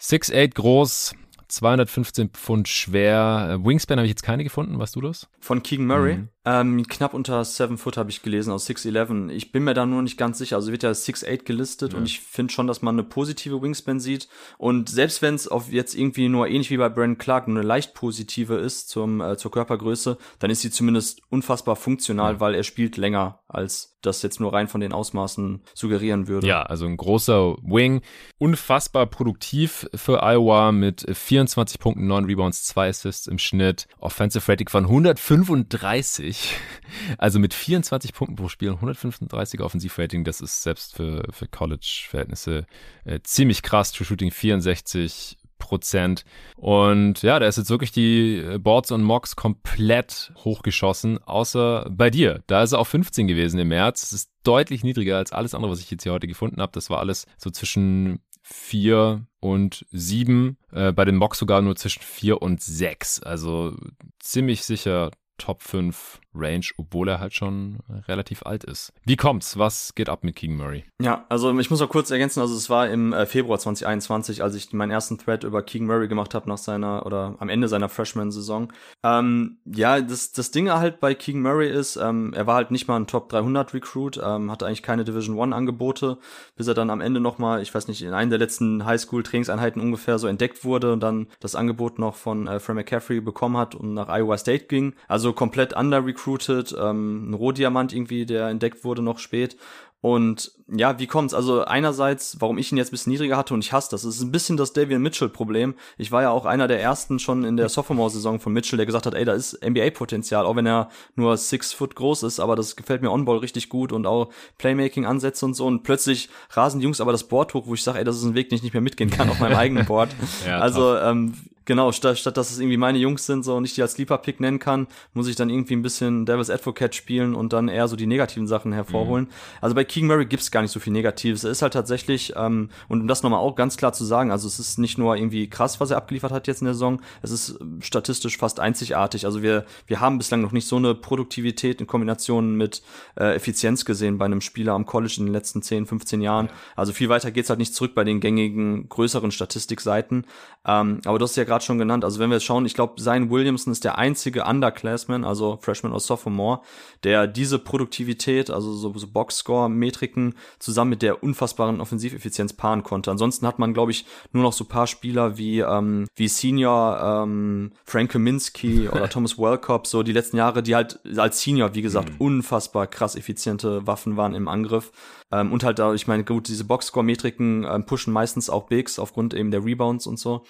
6'8 0.00 0.54
groß, 0.54 1.14
215 1.54 2.30
Pfund 2.30 2.68
schwer. 2.68 3.48
Äh, 3.50 3.64
Wingspan 3.64 3.98
habe 3.98 4.06
ich 4.06 4.10
jetzt 4.10 4.22
keine 4.22 4.44
gefunden. 4.44 4.78
Weißt 4.78 4.96
du 4.96 5.00
das? 5.00 5.28
Von 5.40 5.62
Keegan 5.62 5.86
Murray? 5.86 6.16
Mhm. 6.16 6.28
Ähm, 6.46 6.86
knapp 6.86 7.14
unter 7.14 7.42
7 7.42 7.78
Foot 7.78 7.96
habe 7.96 8.10
ich 8.10 8.22
gelesen 8.22 8.52
aus 8.52 8.68
6'11. 8.68 9.30
Ich 9.30 9.50
bin 9.50 9.64
mir 9.64 9.72
da 9.72 9.86
nur 9.86 10.02
nicht 10.02 10.18
ganz 10.18 10.38
sicher. 10.38 10.56
Also 10.56 10.72
wird 10.72 10.82
ja 10.82 10.90
6'8 10.90 11.44
gelistet 11.44 11.92
ja. 11.92 11.98
und 11.98 12.04
ich 12.04 12.20
finde 12.20 12.52
schon, 12.52 12.66
dass 12.66 12.82
man 12.82 12.96
eine 12.96 13.04
positive 13.04 13.62
Wingspan 13.62 13.98
sieht. 13.98 14.28
Und 14.58 14.90
selbst 14.90 15.22
wenn 15.22 15.34
es 15.34 15.48
auf 15.48 15.72
jetzt 15.72 15.94
irgendwie 15.94 16.28
nur 16.28 16.48
ähnlich 16.48 16.70
wie 16.70 16.76
bei 16.76 16.88
Brandon 16.88 17.18
Clark 17.18 17.48
nur 17.48 17.58
eine 17.58 17.66
leicht 17.66 17.94
positive 17.94 18.56
ist 18.56 18.90
zum, 18.90 19.20
äh, 19.20 19.36
zur 19.36 19.50
Körpergröße, 19.50 20.18
dann 20.38 20.50
ist 20.50 20.60
sie 20.60 20.70
zumindest 20.70 21.22
unfassbar 21.30 21.76
funktional, 21.76 22.34
ja. 22.34 22.40
weil 22.40 22.54
er 22.54 22.64
spielt 22.64 22.96
länger 22.96 23.40
als 23.48 23.93
das 24.06 24.22
jetzt 24.22 24.40
nur 24.40 24.52
rein 24.52 24.68
von 24.68 24.80
den 24.80 24.92
Ausmaßen 24.92 25.60
suggerieren 25.74 26.28
würde. 26.28 26.46
Ja, 26.46 26.62
also 26.62 26.86
ein 26.86 26.96
großer 26.96 27.56
Wing. 27.62 28.02
Unfassbar 28.38 29.06
produktiv 29.06 29.86
für 29.94 30.22
Iowa 30.22 30.72
mit 30.72 31.06
24 31.10 31.78
Punkten, 31.78 32.06
9 32.06 32.24
Rebounds, 32.24 32.64
2 32.64 32.88
Assists 32.88 33.26
im 33.26 33.38
Schnitt. 33.38 33.86
Offensive 33.98 34.50
Rating 34.50 34.68
von 34.68 34.84
135 34.84 35.74
30. 35.78 36.54
Also 37.18 37.38
mit 37.38 37.54
24 37.54 38.12
Punkten 38.12 38.36
pro 38.36 38.48
Spiel, 38.48 38.70
135er 38.70 39.62
Offensivrating, 39.62 40.22
das 40.24 40.40
ist 40.40 40.62
selbst 40.62 40.94
für, 40.94 41.24
für 41.30 41.48
College-Verhältnisse 41.48 42.66
äh, 43.04 43.20
ziemlich 43.22 43.62
krass. 43.62 43.92
True 43.92 44.06
Shooting 44.06 44.30
64 44.30 45.36
Prozent. 45.64 46.24
Und 46.56 47.22
ja, 47.22 47.38
da 47.38 47.46
ist 47.46 47.58
jetzt 47.58 47.70
wirklich 47.70 47.92
die 47.92 48.58
Boards 48.58 48.90
und 48.90 49.02
Mocks 49.02 49.36
komplett 49.36 50.32
hochgeschossen, 50.44 51.22
außer 51.22 51.88
bei 51.90 52.10
dir. 52.10 52.42
Da 52.46 52.62
ist 52.62 52.72
er 52.72 52.78
auf 52.78 52.88
15 52.88 53.26
gewesen 53.26 53.58
im 53.58 53.68
März. 53.68 54.02
Das 54.02 54.12
ist 54.12 54.30
deutlich 54.44 54.84
niedriger 54.84 55.16
als 55.16 55.32
alles 55.32 55.54
andere, 55.54 55.72
was 55.72 55.80
ich 55.80 55.90
jetzt 55.90 56.02
hier 56.02 56.12
heute 56.12 56.28
gefunden 56.28 56.60
habe. 56.60 56.72
Das 56.72 56.90
war 56.90 56.98
alles 56.98 57.26
so 57.38 57.50
zwischen 57.50 58.20
4 58.42 59.26
und 59.40 59.86
7. 59.90 60.58
Äh, 60.72 60.92
bei 60.92 61.04
den 61.04 61.16
Mocks 61.16 61.38
sogar 61.38 61.62
nur 61.62 61.76
zwischen 61.76 62.02
4 62.02 62.42
und 62.42 62.62
6. 62.62 63.22
Also 63.22 63.74
ziemlich 64.20 64.64
sicher 64.64 65.10
Top 65.38 65.62
5 65.62 66.20
Range, 66.34 66.66
obwohl 66.76 67.08
er 67.08 67.20
halt 67.20 67.34
schon 67.34 67.78
relativ 68.08 68.44
alt 68.44 68.64
ist. 68.64 68.92
Wie 69.04 69.16
kommt's? 69.16 69.58
Was 69.58 69.94
geht 69.94 70.08
ab 70.08 70.24
mit 70.24 70.36
King 70.36 70.56
Murray? 70.56 70.84
Ja, 71.00 71.24
also 71.28 71.56
ich 71.58 71.70
muss 71.70 71.80
noch 71.80 71.88
kurz 71.88 72.10
ergänzen, 72.10 72.40
also 72.40 72.54
es 72.56 72.70
war 72.70 72.88
im 72.88 73.12
äh, 73.12 73.26
Februar 73.26 73.58
2021, 73.58 74.42
als 74.42 74.54
ich 74.54 74.72
meinen 74.72 74.90
ersten 74.90 75.18
Thread 75.18 75.44
über 75.44 75.62
King 75.62 75.86
Murray 75.86 76.08
gemacht 76.08 76.34
habe 76.34 76.48
nach 76.48 76.58
seiner 76.58 77.06
oder 77.06 77.36
am 77.38 77.48
Ende 77.48 77.68
seiner 77.68 77.88
Freshman-Saison. 77.88 78.72
Ähm, 79.02 79.58
ja, 79.64 80.00
das, 80.00 80.32
das 80.32 80.50
Ding 80.50 80.70
halt 80.70 81.00
bei 81.00 81.14
King 81.14 81.40
Murray 81.42 81.70
ist, 81.70 81.96
ähm, 81.96 82.32
er 82.34 82.46
war 82.46 82.56
halt 82.56 82.70
nicht 82.70 82.88
mal 82.88 82.96
ein 82.96 83.06
Top 83.06 83.28
300 83.28 83.74
Recruit, 83.74 84.20
ähm, 84.22 84.50
hatte 84.50 84.66
eigentlich 84.66 84.82
keine 84.82 85.04
Division 85.04 85.36
One 85.36 85.54
Angebote, 85.54 86.18
bis 86.56 86.66
er 86.66 86.74
dann 86.74 86.90
am 86.90 87.00
Ende 87.00 87.20
noch 87.20 87.38
mal, 87.38 87.62
ich 87.62 87.74
weiß 87.74 87.88
nicht, 87.88 88.02
in 88.02 88.12
einer 88.12 88.30
der 88.30 88.38
letzten 88.38 88.84
Highschool-Trainingseinheiten 88.84 89.80
ungefähr 89.80 90.18
so 90.18 90.26
entdeckt 90.26 90.64
wurde 90.64 90.92
und 90.92 91.00
dann 91.00 91.28
das 91.40 91.54
Angebot 91.54 91.98
noch 91.98 92.16
von 92.16 92.46
äh, 92.46 92.60
Fred 92.60 92.76
McCaffrey 92.76 93.20
bekommen 93.20 93.56
hat 93.56 93.74
und 93.74 93.94
nach 93.94 94.08
Iowa 94.08 94.38
State 94.38 94.66
ging. 94.66 94.94
Also 95.08 95.32
komplett 95.32 95.76
under 95.76 96.04
recruited, 96.24 96.74
ähm, 96.78 97.30
ein 97.30 97.34
Rohdiamant 97.34 97.92
irgendwie, 97.92 98.26
der 98.26 98.48
entdeckt 98.48 98.84
wurde 98.84 99.02
noch 99.02 99.18
spät. 99.18 99.56
Und 100.00 100.52
ja, 100.68 100.98
wie 100.98 101.06
kommt's? 101.06 101.32
Also 101.32 101.64
einerseits, 101.64 102.36
warum 102.38 102.58
ich 102.58 102.70
ihn 102.70 102.76
jetzt 102.76 102.88
ein 102.88 102.90
bisschen 102.90 103.12
niedriger 103.12 103.38
hatte 103.38 103.54
und 103.54 103.64
ich 103.64 103.72
hasse 103.72 103.90
das, 103.90 104.02
das 104.02 104.16
ist 104.16 104.20
ein 104.22 104.32
bisschen 104.32 104.58
das 104.58 104.74
Davian 104.74 105.00
Mitchell-Problem. 105.00 105.74
Ich 105.96 106.12
war 106.12 106.20
ja 106.20 106.30
auch 106.30 106.44
einer 106.44 106.68
der 106.68 106.78
ersten 106.78 107.18
schon 107.18 107.42
in 107.42 107.56
der 107.56 107.70
Sophomore-Saison 107.70 108.38
von 108.38 108.52
Mitchell, 108.52 108.76
der 108.76 108.84
gesagt 108.84 109.06
hat, 109.06 109.14
ey, 109.14 109.24
da 109.24 109.32
ist 109.32 109.64
NBA-Potenzial, 109.64 110.44
auch 110.44 110.56
wenn 110.56 110.66
er 110.66 110.90
nur 111.14 111.38
six 111.38 111.72
foot 111.72 111.94
groß 111.94 112.24
ist, 112.24 112.38
aber 112.38 112.54
das 112.54 112.76
gefällt 112.76 113.00
mir 113.00 113.10
On-Ball 113.10 113.38
richtig 113.38 113.70
gut 113.70 113.92
und 113.92 114.06
auch 114.06 114.30
Playmaking-Ansätze 114.58 115.46
und 115.46 115.54
so. 115.54 115.64
Und 115.64 115.84
plötzlich 115.84 116.28
rasen 116.50 116.80
die 116.80 116.84
Jungs 116.84 117.00
aber 117.00 117.12
das 117.12 117.24
Board 117.24 117.54
hoch, 117.54 117.66
wo 117.66 117.72
ich 117.72 117.82
sage, 117.82 117.98
ey, 117.98 118.04
das 118.04 118.16
ist 118.16 118.24
ein 118.24 118.34
Weg, 118.34 118.50
den 118.50 118.56
ich 118.56 118.62
nicht 118.62 118.74
mehr 118.74 118.82
mitgehen 118.82 119.08
kann 119.08 119.30
auf 119.30 119.40
meinem 119.40 119.56
eigenen 119.56 119.86
Board. 119.86 120.10
ja, 120.46 120.58
also 120.58 120.98
ähm, 120.98 121.32
Genau, 121.66 121.92
statt, 121.92 122.18
statt 122.18 122.36
dass 122.36 122.50
es 122.50 122.58
irgendwie 122.58 122.76
meine 122.76 122.98
Jungs 122.98 123.24
sind 123.24 123.42
so 123.42 123.54
und 123.56 123.64
ich 123.64 123.74
die 123.74 123.82
als 123.82 123.92
Sleeper-Pick 123.92 124.40
nennen 124.40 124.58
kann, 124.58 124.86
muss 125.14 125.28
ich 125.28 125.36
dann 125.36 125.48
irgendwie 125.48 125.74
ein 125.74 125.82
bisschen 125.82 126.26
Devil's 126.26 126.50
Advocate 126.50 126.94
spielen 126.94 127.34
und 127.34 127.52
dann 127.52 127.68
eher 127.68 127.88
so 127.88 127.96
die 127.96 128.06
negativen 128.06 128.46
Sachen 128.46 128.72
hervorholen. 128.72 129.24
Mhm. 129.24 129.30
Also 129.62 129.74
bei 129.74 129.84
Keegan 129.84 130.08
Murray 130.08 130.26
gibt's 130.26 130.50
gar 130.50 130.60
nicht 130.60 130.72
so 130.72 130.80
viel 130.80 130.92
Negatives. 130.92 131.44
Er 131.44 131.50
ist 131.50 131.62
halt 131.62 131.72
tatsächlich, 131.72 132.34
ähm, 132.36 132.68
und 132.88 133.00
um 133.00 133.08
das 133.08 133.22
nochmal 133.22 133.40
auch 133.40 133.54
ganz 133.54 133.76
klar 133.76 133.94
zu 133.94 134.04
sagen, 134.04 134.30
also 134.30 134.46
es 134.46 134.58
ist 134.58 134.78
nicht 134.78 134.98
nur 134.98 135.16
irgendwie 135.16 135.48
krass, 135.48 135.80
was 135.80 135.90
er 135.90 135.96
abgeliefert 135.96 136.32
hat 136.32 136.46
jetzt 136.46 136.60
in 136.60 136.66
der 136.66 136.74
Saison, 136.74 137.00
es 137.22 137.30
ist 137.30 137.58
statistisch 137.80 138.36
fast 138.36 138.60
einzigartig. 138.60 139.24
Also 139.24 139.42
wir, 139.42 139.64
wir 139.86 140.00
haben 140.00 140.18
bislang 140.18 140.42
noch 140.42 140.52
nicht 140.52 140.68
so 140.68 140.76
eine 140.76 140.94
Produktivität 140.94 141.80
in 141.80 141.86
Kombination 141.86 142.56
mit 142.56 142.82
äh, 143.18 143.34
Effizienz 143.34 143.84
gesehen 143.84 144.18
bei 144.18 144.26
einem 144.26 144.40
Spieler 144.42 144.74
am 144.74 144.84
College 144.84 145.16
in 145.18 145.26
den 145.26 145.32
letzten 145.32 145.62
10, 145.62 145.86
15 145.86 146.20
Jahren. 146.20 146.50
Also 146.76 146.92
viel 146.92 147.08
weiter 147.08 147.30
geht's 147.30 147.48
halt 147.48 147.58
nicht 147.58 147.74
zurück 147.74 147.94
bei 147.94 148.04
den 148.04 148.20
gängigen 148.20 148.88
größeren 148.88 149.30
Statistikseiten. 149.30 150.26
Ähm, 150.66 151.00
aber 151.04 151.18
du 151.18 151.24
hast 151.24 151.36
ja 151.36 151.44
gerade 151.44 151.53
schon 151.62 151.78
genannt. 151.78 152.04
Also 152.04 152.18
wenn 152.18 152.30
wir 152.30 152.36
jetzt 152.36 152.44
schauen, 152.44 152.66
ich 152.66 152.74
glaube, 152.74 153.00
Zion 153.00 153.30
Williamson 153.30 153.72
ist 153.72 153.84
der 153.84 153.98
einzige 153.98 154.44
Underclassman, 154.44 155.24
also 155.24 155.58
Freshman 155.60 155.92
oder 155.92 156.00
Sophomore, 156.00 156.60
der 157.04 157.26
diese 157.26 157.58
Produktivität, 157.58 158.50
also 158.50 158.72
so, 158.72 158.92
so 158.96 159.06
Boxscore-Metriken 159.06 160.34
zusammen 160.58 160.90
mit 160.90 161.02
der 161.02 161.22
unfassbaren 161.22 161.80
Offensiveffizienz 161.80 162.54
paaren 162.54 162.82
konnte. 162.82 163.10
Ansonsten 163.10 163.46
hat 163.46 163.58
man, 163.58 163.74
glaube 163.74 163.92
ich, 163.92 164.06
nur 164.32 164.42
noch 164.42 164.52
so 164.52 164.64
paar 164.64 164.86
Spieler 164.86 165.38
wie 165.38 165.60
ähm, 165.60 166.06
wie 166.16 166.28
Senior 166.28 167.24
ähm, 167.24 167.72
Frank 167.84 168.10
Kaminsky 168.10 168.88
oder 168.92 169.08
Thomas 169.08 169.38
Welcop, 169.38 169.86
so 169.86 170.02
die 170.02 170.12
letzten 170.12 170.36
Jahre, 170.36 170.62
die 170.62 170.74
halt 170.74 170.98
als 171.16 171.40
Senior, 171.40 171.74
wie 171.74 171.82
gesagt, 171.82 172.10
mhm. 172.10 172.16
unfassbar 172.18 172.86
krass 172.86 173.16
effiziente 173.16 173.86
Waffen 173.86 174.16
waren 174.16 174.34
im 174.34 174.48
Angriff. 174.48 174.90
Ähm, 175.32 175.52
und 175.52 175.64
halt 175.64 175.78
ich 175.94 176.06
meine, 176.06 176.24
gut, 176.24 176.48
diese 176.48 176.64
Boxscore-Metriken 176.64 177.64
ähm, 177.64 177.86
pushen 177.86 178.12
meistens 178.12 178.50
auch 178.50 178.64
Bigs 178.66 178.98
aufgrund 178.98 179.34
eben 179.34 179.50
der 179.50 179.64
Rebounds 179.64 180.06
und 180.06 180.18
so. 180.18 180.44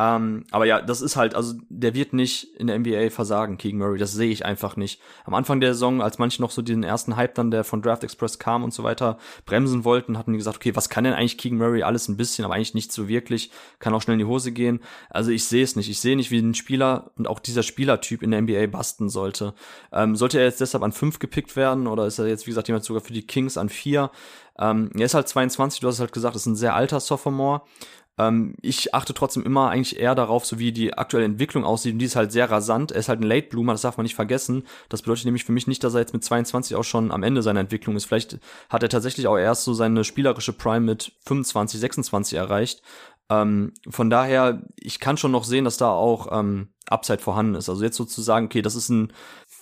Ähm, 0.00 0.44
aber 0.50 0.64
ja, 0.64 0.80
das 0.80 1.02
ist 1.02 1.16
halt, 1.16 1.34
also 1.34 1.54
der 1.68 1.92
wird 1.92 2.14
nicht 2.14 2.44
in 2.56 2.68
der 2.68 2.78
NBA 2.78 3.10
versagen, 3.10 3.58
Keegan 3.58 3.78
Murray. 3.78 3.98
Das 3.98 4.12
sehe 4.12 4.30
ich 4.30 4.46
einfach 4.46 4.76
nicht. 4.76 4.98
Am 5.26 5.34
Anfang 5.34 5.60
der 5.60 5.74
Saison, 5.74 6.00
als 6.00 6.18
manche 6.18 6.40
noch 6.40 6.52
so 6.52 6.62
diesen 6.62 6.84
ersten 6.84 7.16
Hype 7.16 7.34
dann, 7.34 7.50
der 7.50 7.64
von 7.64 7.82
Draft 7.82 8.02
Express 8.02 8.38
kam 8.38 8.64
und 8.64 8.72
so 8.72 8.82
weiter, 8.82 9.18
bremsen 9.44 9.84
wollten, 9.84 10.16
hatten 10.16 10.32
die 10.32 10.38
gesagt, 10.38 10.56
okay, 10.56 10.74
was 10.74 10.88
kann 10.88 11.04
denn 11.04 11.12
eigentlich 11.12 11.36
Keegan 11.36 11.58
Murray? 11.58 11.82
Alles 11.82 12.08
ein 12.08 12.16
bisschen, 12.16 12.46
aber 12.46 12.54
eigentlich 12.54 12.72
nicht 12.72 12.92
so 12.92 13.08
wirklich. 13.08 13.50
Kann 13.78 13.92
auch 13.92 14.00
schnell 14.00 14.14
in 14.14 14.20
die 14.20 14.24
Hose 14.24 14.52
gehen. 14.52 14.80
Also 15.10 15.32
ich 15.32 15.44
sehe 15.44 15.64
es 15.64 15.76
nicht. 15.76 15.90
Ich 15.90 16.00
sehe 16.00 16.16
nicht, 16.16 16.30
wie 16.30 16.38
ein 16.38 16.54
Spieler 16.54 17.10
und 17.18 17.28
auch 17.28 17.40
dieser 17.40 17.62
Spielertyp 17.62 18.22
in 18.22 18.30
der 18.30 18.40
NBA 18.40 18.68
basten 18.68 19.10
sollte. 19.10 19.52
Ähm, 19.92 20.16
sollte 20.16 20.38
er 20.38 20.46
jetzt 20.46 20.62
deshalb 20.62 20.82
an 20.82 20.92
fünf 20.92 21.18
gepickt 21.18 21.56
werden 21.56 21.86
oder 21.86 22.06
ist 22.06 22.18
er 22.18 22.26
jetzt, 22.26 22.46
wie 22.46 22.52
gesagt, 22.52 22.68
jemand 22.68 22.84
sogar 22.84 23.02
für 23.02 23.12
die 23.12 23.26
Kings 23.26 23.58
an 23.58 23.68
vier? 23.68 24.10
Ähm, 24.60 24.90
er 24.94 25.06
ist 25.06 25.14
halt 25.14 25.28
22, 25.28 25.80
du 25.80 25.88
hast 25.88 25.94
es 25.94 26.00
halt 26.00 26.12
gesagt, 26.12 26.36
ist 26.36 26.46
ein 26.46 26.56
sehr 26.56 26.74
alter 26.74 27.00
Sophomore. 27.00 27.62
Ähm, 28.18 28.54
ich 28.60 28.94
achte 28.94 29.14
trotzdem 29.14 29.44
immer 29.44 29.70
eigentlich 29.70 29.98
eher 29.98 30.14
darauf, 30.14 30.44
so 30.44 30.58
wie 30.58 30.72
die 30.72 30.92
aktuelle 30.94 31.24
Entwicklung 31.24 31.64
aussieht. 31.64 31.94
Und 31.94 32.00
die 32.00 32.04
ist 32.04 32.16
halt 32.16 32.32
sehr 32.32 32.50
rasant. 32.50 32.92
Er 32.92 32.98
ist 32.98 33.08
halt 33.08 33.20
ein 33.20 33.26
Late 33.26 33.48
Bloomer, 33.48 33.72
das 33.72 33.82
darf 33.82 33.96
man 33.96 34.04
nicht 34.04 34.14
vergessen. 34.14 34.64
Das 34.90 35.02
bedeutet 35.02 35.24
nämlich 35.24 35.44
für 35.44 35.52
mich 35.52 35.66
nicht, 35.66 35.82
dass 35.82 35.94
er 35.94 36.00
jetzt 36.00 36.12
mit 36.12 36.22
22 36.22 36.76
auch 36.76 36.84
schon 36.84 37.10
am 37.10 37.22
Ende 37.22 37.42
seiner 37.42 37.60
Entwicklung 37.60 37.96
ist. 37.96 38.04
Vielleicht 38.04 38.38
hat 38.68 38.82
er 38.82 38.90
tatsächlich 38.90 39.26
auch 39.26 39.38
erst 39.38 39.64
so 39.64 39.72
seine 39.72 40.04
spielerische 40.04 40.52
Prime 40.52 40.80
mit 40.80 41.12
25, 41.24 41.80
26 41.80 42.36
erreicht. 42.36 42.82
Ähm, 43.30 43.72
von 43.88 44.10
daher, 44.10 44.62
ich 44.76 45.00
kann 45.00 45.16
schon 45.16 45.30
noch 45.32 45.44
sehen, 45.44 45.64
dass 45.64 45.78
da 45.78 45.90
auch 45.90 46.28
ähm, 46.38 46.68
Upside 46.90 47.20
vorhanden 47.20 47.54
ist. 47.54 47.68
Also 47.68 47.84
jetzt 47.84 47.96
sozusagen, 47.96 48.46
okay, 48.46 48.60
das 48.60 48.74
ist 48.74 48.90
ein 48.90 49.12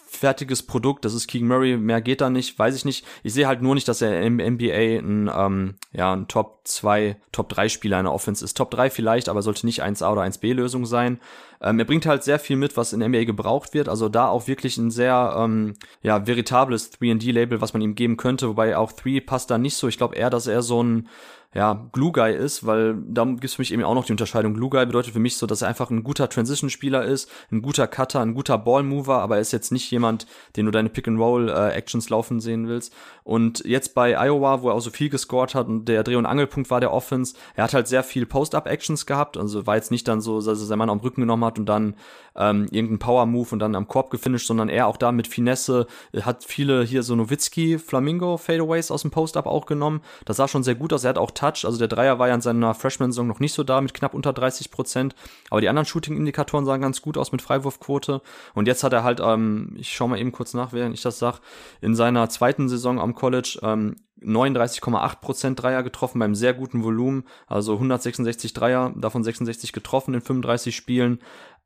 fertiges 0.08 0.62
Produkt, 0.62 1.04
das 1.04 1.12
ist 1.12 1.28
Keegan 1.28 1.48
Murray, 1.48 1.76
mehr 1.76 2.00
geht 2.00 2.22
da 2.22 2.30
nicht, 2.30 2.58
weiß 2.58 2.74
ich 2.74 2.84
nicht. 2.84 3.04
Ich 3.22 3.34
sehe 3.34 3.46
halt 3.46 3.60
nur 3.60 3.74
nicht, 3.74 3.86
dass 3.86 4.00
er 4.00 4.22
im 4.22 4.36
NBA 4.36 4.98
ein, 4.98 5.30
ähm, 5.32 5.74
ja, 5.92 6.14
ein 6.14 6.28
Top 6.28 6.62
2, 6.64 7.16
Top 7.30 7.50
3 7.50 7.68
Spieler 7.68 7.98
in 7.98 8.06
der 8.06 8.14
Offense 8.14 8.44
ist. 8.44 8.56
Top 8.56 8.70
3 8.70 8.88
vielleicht, 8.88 9.28
aber 9.28 9.42
sollte 9.42 9.66
nicht 9.66 9.82
1A 9.82 10.10
oder 10.10 10.22
1B 10.22 10.54
Lösung 10.54 10.86
sein. 10.86 11.20
Ähm, 11.60 11.78
er 11.78 11.84
bringt 11.84 12.06
halt 12.06 12.24
sehr 12.24 12.38
viel 12.38 12.56
mit, 12.56 12.76
was 12.76 12.92
in 12.92 13.00
NBA 13.00 13.24
gebraucht 13.24 13.74
wird. 13.74 13.88
Also 13.88 14.08
da 14.08 14.28
auch 14.28 14.48
wirklich 14.48 14.78
ein 14.78 14.90
sehr 14.90 15.34
ähm, 15.38 15.74
ja, 16.02 16.26
veritables 16.26 16.92
3D-Label, 16.94 17.60
was 17.60 17.74
man 17.74 17.82
ihm 17.82 17.94
geben 17.94 18.16
könnte. 18.16 18.48
Wobei 18.48 18.76
auch 18.76 18.92
3 18.92 19.20
passt 19.20 19.50
da 19.50 19.58
nicht 19.58 19.76
so. 19.76 19.88
Ich 19.88 19.98
glaube 19.98 20.16
eher, 20.16 20.30
dass 20.30 20.46
er 20.46 20.62
so 20.62 20.82
ein 20.82 21.08
ja, 21.54 21.88
Glue 21.92 22.12
Guy 22.12 22.34
ist, 22.34 22.66
weil 22.66 22.94
da 23.08 23.24
gibt 23.24 23.44
es 23.44 23.54
für 23.54 23.62
mich 23.62 23.72
eben 23.72 23.82
auch 23.82 23.94
noch 23.94 24.04
die 24.04 24.12
Unterscheidung. 24.12 24.52
Glue 24.52 24.68
Guy 24.68 24.84
bedeutet 24.84 25.14
für 25.14 25.18
mich 25.18 25.38
so, 25.38 25.46
dass 25.46 25.62
er 25.62 25.68
einfach 25.68 25.88
ein 25.88 26.04
guter 26.04 26.28
Transition-Spieler 26.28 27.04
ist, 27.04 27.30
ein 27.50 27.62
guter 27.62 27.86
Cutter, 27.86 28.20
ein 28.20 28.34
guter 28.34 28.58
Ball-Mover, 28.58 29.20
aber 29.20 29.36
er 29.36 29.40
ist 29.40 29.52
jetzt 29.52 29.72
nicht 29.72 29.90
jemand, 29.90 30.26
den 30.56 30.66
du 30.66 30.72
deine 30.72 30.90
Pick-and-Roll-Actions 30.90 32.06
äh, 32.06 32.10
laufen 32.10 32.40
sehen 32.40 32.68
willst. 32.68 32.92
Und 33.24 33.64
jetzt 33.64 33.94
bei 33.94 34.18
Iowa, 34.18 34.60
wo 34.60 34.68
er 34.68 34.74
auch 34.74 34.80
so 34.80 34.90
viel 34.90 35.08
gescored 35.08 35.54
hat 35.54 35.68
und 35.68 35.86
der 35.86 36.04
Dreh- 36.04 36.16
und 36.16 36.26
Angelpunkt 36.26 36.70
war 36.70 36.80
der 36.80 36.92
Offense, 36.92 37.34
er 37.54 37.64
hat 37.64 37.72
halt 37.72 37.88
sehr 37.88 38.02
viel 38.02 38.26
Post-Up-Actions 38.26 39.06
gehabt, 39.06 39.38
also 39.38 39.66
war 39.66 39.76
jetzt 39.76 39.90
nicht 39.90 40.06
dann 40.06 40.20
so, 40.20 40.36
dass 40.42 40.60
er 40.60 40.66
seinen 40.66 40.78
Mann 40.78 40.90
am 40.90 41.00
Rücken 41.00 41.22
genommen 41.22 41.46
hat 41.46 41.58
und 41.58 41.66
dann 41.66 41.94
ähm, 42.36 42.68
irgendeinen 42.70 42.98
Power-Move 42.98 43.48
und 43.52 43.58
dann 43.58 43.74
am 43.74 43.88
Korb 43.88 44.10
gefinisht, 44.10 44.46
sondern 44.46 44.68
er 44.68 44.86
auch 44.86 44.96
da 44.96 45.12
mit 45.12 45.26
Finesse, 45.26 45.86
hat 46.20 46.44
viele 46.44 46.84
hier 46.84 47.02
so 47.02 47.16
Nowitzki, 47.16 47.78
Flamingo 47.78 48.36
Fadeaways 48.36 48.90
aus 48.90 49.02
dem 49.02 49.10
Post-Up 49.10 49.46
auch 49.46 49.66
genommen. 49.66 50.02
Das 50.24 50.36
sah 50.36 50.46
schon 50.46 50.62
sehr 50.62 50.74
gut 50.74 50.92
aus. 50.92 51.04
Er 51.04 51.10
hat 51.10 51.18
auch 51.18 51.32
also 51.64 51.78
der 51.78 51.88
Dreier 51.88 52.18
war 52.18 52.28
ja 52.28 52.34
in 52.34 52.40
seiner 52.40 52.74
Freshman-Saison 52.74 53.26
noch 53.26 53.40
nicht 53.40 53.52
so 53.52 53.64
da 53.64 53.80
mit 53.80 53.94
knapp 53.94 54.14
unter 54.14 54.32
30 54.32 54.70
Prozent, 54.70 55.14
aber 55.50 55.60
die 55.60 55.68
anderen 55.68 55.86
Shooting-Indikatoren 55.86 56.64
sahen 56.64 56.80
ganz 56.80 57.02
gut 57.02 57.18
aus 57.18 57.32
mit 57.32 57.42
Freiwurfquote 57.42 58.22
und 58.54 58.66
jetzt 58.66 58.84
hat 58.84 58.92
er 58.92 59.04
halt, 59.04 59.20
ähm, 59.20 59.74
ich 59.76 59.92
schau 59.92 60.08
mal 60.08 60.18
eben 60.18 60.32
kurz 60.32 60.54
nach, 60.54 60.72
während 60.72 60.94
ich 60.94 61.02
das 61.02 61.18
sag, 61.18 61.40
in 61.80 61.94
seiner 61.94 62.28
zweiten 62.28 62.68
Saison 62.68 63.00
am 63.00 63.14
College 63.14 63.58
ähm, 63.62 63.96
39,8% 64.22 65.54
Dreier 65.54 65.82
getroffen 65.82 66.18
beim 66.18 66.34
sehr 66.34 66.54
guten 66.54 66.82
Volumen, 66.82 67.24
also 67.46 67.74
166 67.74 68.52
Dreier, 68.52 68.92
davon 68.96 69.22
66 69.22 69.72
getroffen 69.72 70.14
in 70.14 70.20
35 70.20 70.74
Spielen. 70.74 71.20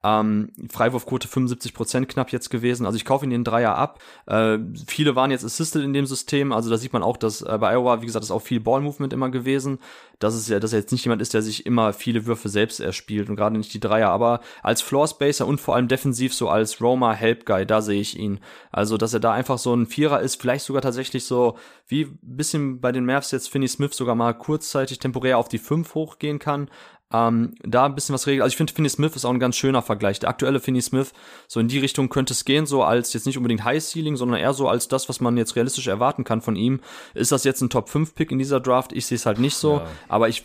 Ähm, 0.05 0.51
Freiwurfquote 0.69 1.29
75 1.29 1.75
Prozent 1.75 2.09
knapp 2.09 2.33
jetzt 2.33 2.51
gewesen. 2.51 2.87
Also 2.87 2.97
ich 2.97 3.05
kaufe 3.05 3.25
ihn 3.25 3.31
den 3.31 3.45
Dreier 3.45 3.77
ab. 3.77 4.01
Äh, 4.27 4.59
viele 4.87 5.15
waren 5.15 5.31
jetzt 5.31 5.45
assisted 5.45 5.83
in 5.83 5.93
dem 5.93 6.07
System. 6.07 6.53
Also 6.53 6.71
da 6.71 6.77
sieht 6.77 6.93
man 6.93 7.03
auch, 7.03 7.17
dass 7.17 7.43
äh, 7.43 7.59
bei 7.59 7.73
Iowa, 7.73 8.03
wie 8.03 8.07
gesagt, 8.07 8.25
ist 8.25 8.31
auch 8.31 8.43
viel 8.43 8.61
Ball-Movement 8.61 9.13
immer 9.13 9.31
gewesen. 9.31 9.79
Dass 10.19 10.35
es 10.35 10.49
ja, 10.49 10.61
dass 10.61 10.73
er 10.73 10.81
jetzt 10.81 10.93
nicht 10.93 11.05
jemand 11.05 11.23
ist, 11.23 11.35
der 11.35 11.43
sich 11.43 11.67
immer 11.67 11.93
viele 11.93 12.27
Würfe 12.27 12.49
selbst 12.49 12.81
erspielt 12.81 13.29
und 13.29 13.37
gerade 13.37 13.57
nicht 13.57 13.73
die 13.75 13.81
Dreier. 13.81 14.11
Aber 14.11 14.41
als 14.63 14.83
Floor-Spacer 14.83 15.47
und 15.47 15.61
vor 15.61 15.77
allem 15.77 15.89
defensiv 15.89 16.35
so 16.35 16.49
als 16.49 16.81
Roma-Help-Guy, 16.81 17.67
da 17.67 17.81
sehe 17.81 18.01
ich 18.01 18.19
ihn. 18.19 18.41
Also, 18.71 18.97
dass 18.97 19.15
er 19.15 19.21
da 19.21 19.33
einfach 19.33 19.59
so 19.59 19.75
ein 19.75 19.87
Vierer 19.87 20.21
ist, 20.21 20.41
vielleicht 20.41 20.65
sogar 20.65 20.83
tatsächlich 20.83 21.25
so 21.25 21.57
wie 21.87 22.09
bisschen 22.23 22.81
bei 22.81 22.91
den 22.91 23.05
Mavs 23.05 23.31
jetzt 23.31 23.51
Finney 23.51 23.69
Smith 23.69 23.95
sogar 23.95 24.15
mal 24.15 24.33
kurzzeitig 24.33 24.99
temporär 24.99 25.39
auf 25.39 25.49
die 25.49 25.59
5 25.59 25.95
hochgehen 25.95 26.39
kann 26.39 26.69
ähm, 27.13 27.55
da 27.63 27.85
ein 27.85 27.95
bisschen 27.95 28.15
was 28.15 28.27
regelt. 28.27 28.43
Also 28.43 28.53
ich 28.53 28.57
finde, 28.57 28.73
Finney 28.73 28.89
Smith 28.89 29.17
ist 29.17 29.25
auch 29.25 29.33
ein 29.33 29.41
ganz 29.41 29.57
schöner 29.57 29.83
Vergleich. 29.83 30.19
Der 30.19 30.31
aktuelle 30.31 30.61
Finney 30.61 30.81
Smith, 30.81 31.13
so 31.47 31.61
in 31.61 31.69
die 31.69 31.79
Richtung 31.79 32.09
könnte 32.09 32.33
es 32.33 32.45
gehen, 32.45 32.67
so 32.67 32.83
als 32.83 33.13
jetzt 33.13 33.27
nicht 33.27 33.37
unbedingt 33.37 33.65
High 33.65 33.83
Ceiling, 33.83 34.17
sondern 34.17 34.41
eher 34.41 34.55
so 34.55 34.69
als 34.69 34.89
das, 34.89 35.09
was 35.09 35.21
man 35.21 35.37
jetzt 35.37 35.57
realistisch 35.57 35.87
erwarten 35.87 36.25
kann 36.25 36.41
von 36.41 36.57
ihm. 36.57 36.81
Ist 37.15 37.33
das 37.33 37.45
jetzt 37.45 37.61
ein 37.61 37.71
Top 37.71 37.89
5 37.89 38.15
Pick 38.15 38.33
in 38.33 38.39
dieser 38.39 38.61
Draft? 38.61 38.93
Ich 38.93 39.07
sehe 39.07 39.17
es 39.17 39.27
halt 39.27 39.39
nicht 39.39 39.57
so, 39.57 39.79
ja. 39.79 39.87
aber 40.09 40.29
ich 40.29 40.45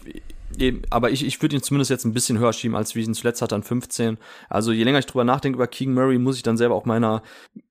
aber 0.89 1.11
ich, 1.11 1.26
ich 1.26 1.41
würde 1.41 1.55
ihn 1.55 1.61
zumindest 1.61 1.91
jetzt 1.91 2.05
ein 2.05 2.13
bisschen 2.13 2.39
höher 2.39 2.53
schieben, 2.53 2.76
als 2.76 2.95
wie 2.95 3.01
ich 3.01 3.07
ihn 3.07 3.13
zuletzt 3.13 3.41
hatte 3.41 3.55
an 3.55 3.63
15. 3.63 4.18
Also 4.49 4.72
je 4.72 4.84
länger 4.84 4.99
ich 4.99 5.05
drüber 5.05 5.24
nachdenke 5.24 5.57
über 5.57 5.68
Keegan 5.68 5.93
Murray, 5.93 6.18
muss 6.18 6.38
ich 6.38 6.43
dann 6.43 6.57
selber 6.57 6.76
auch 6.76 6.86
meiner, 6.86 7.22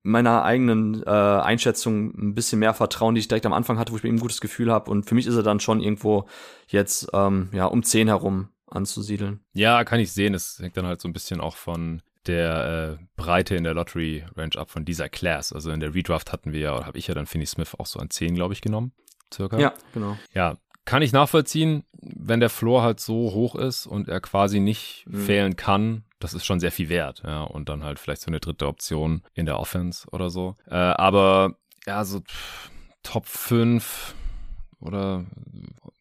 meiner 0.03 0.43
eigenen 0.43 1.03
äh, 1.03 1.09
Einschätzung 1.09 2.13
ein 2.17 2.35
bisschen 2.35 2.59
mehr 2.59 2.73
vertrauen, 2.73 3.15
die 3.15 3.19
ich 3.19 3.27
direkt 3.27 3.45
am 3.45 3.53
Anfang 3.53 3.79
hatte, 3.79 3.91
wo 3.91 3.97
ich 3.97 4.03
mir 4.03 4.09
eben 4.09 4.17
ein 4.17 4.21
gutes 4.21 4.41
Gefühl 4.41 4.71
habe. 4.71 4.91
Und 4.91 5.05
für 5.07 5.15
mich 5.15 5.27
ist 5.27 5.35
er 5.35 5.43
dann 5.43 5.59
schon 5.59 5.81
irgendwo 5.81 6.25
jetzt 6.67 7.09
ähm, 7.13 7.49
ja 7.51 7.65
um 7.65 7.83
10 7.83 8.07
herum 8.07 8.49
anzusiedeln. 8.67 9.41
Ja, 9.53 9.83
kann 9.83 9.99
ich 9.99 10.11
sehen. 10.11 10.33
Es 10.33 10.59
hängt 10.59 10.77
dann 10.77 10.85
halt 10.85 11.01
so 11.01 11.07
ein 11.07 11.13
bisschen 11.13 11.39
auch 11.39 11.55
von 11.55 12.01
der 12.27 12.97
äh, 12.99 13.03
Breite 13.15 13.55
in 13.55 13.63
der 13.63 13.73
Lottery 13.73 14.25
Range 14.35 14.57
ab 14.57 14.69
von 14.69 14.85
dieser 14.85 15.09
Class. 15.09 15.53
Also 15.53 15.71
in 15.71 15.79
der 15.79 15.93
Redraft 15.93 16.31
hatten 16.31 16.51
wir 16.51 16.59
ja, 16.59 16.75
oder 16.75 16.85
habe 16.85 16.97
ich 16.97 17.07
ja 17.07 17.13
dann 17.13 17.25
Finney 17.25 17.45
Smith 17.45 17.75
auch 17.77 17.85
so 17.85 17.99
an 17.99 18.09
10, 18.09 18.35
glaube 18.35 18.53
ich, 18.53 18.61
genommen. 18.61 18.91
Circa. 19.33 19.59
Ja, 19.59 19.73
genau. 19.93 20.17
Ja, 20.33 20.57
kann 20.85 21.01
ich 21.01 21.11
nachvollziehen, 21.11 21.83
wenn 21.91 22.39
der 22.39 22.49
Floor 22.49 22.81
halt 22.81 22.99
so 22.99 23.33
hoch 23.33 23.55
ist 23.55 23.87
und 23.87 24.07
er 24.07 24.21
quasi 24.21 24.59
nicht 24.59 25.05
mhm. 25.07 25.25
fehlen 25.25 25.55
kann. 25.55 26.03
Das 26.19 26.33
ist 26.33 26.45
schon 26.45 26.59
sehr 26.59 26.71
viel 26.71 26.89
wert, 26.89 27.21
ja. 27.25 27.43
Und 27.43 27.69
dann 27.69 27.83
halt 27.83 27.99
vielleicht 27.99 28.21
so 28.21 28.27
eine 28.27 28.39
dritte 28.39 28.67
Option 28.67 29.21
in 29.33 29.45
der 29.45 29.59
Offense 29.59 30.07
oder 30.11 30.29
so. 30.29 30.55
Äh, 30.65 30.75
aber 30.75 31.55
ja, 31.85 32.03
so 32.05 32.21
pff, 32.21 32.71
Top 33.03 33.25
5 33.25 34.15
oder 34.79 35.25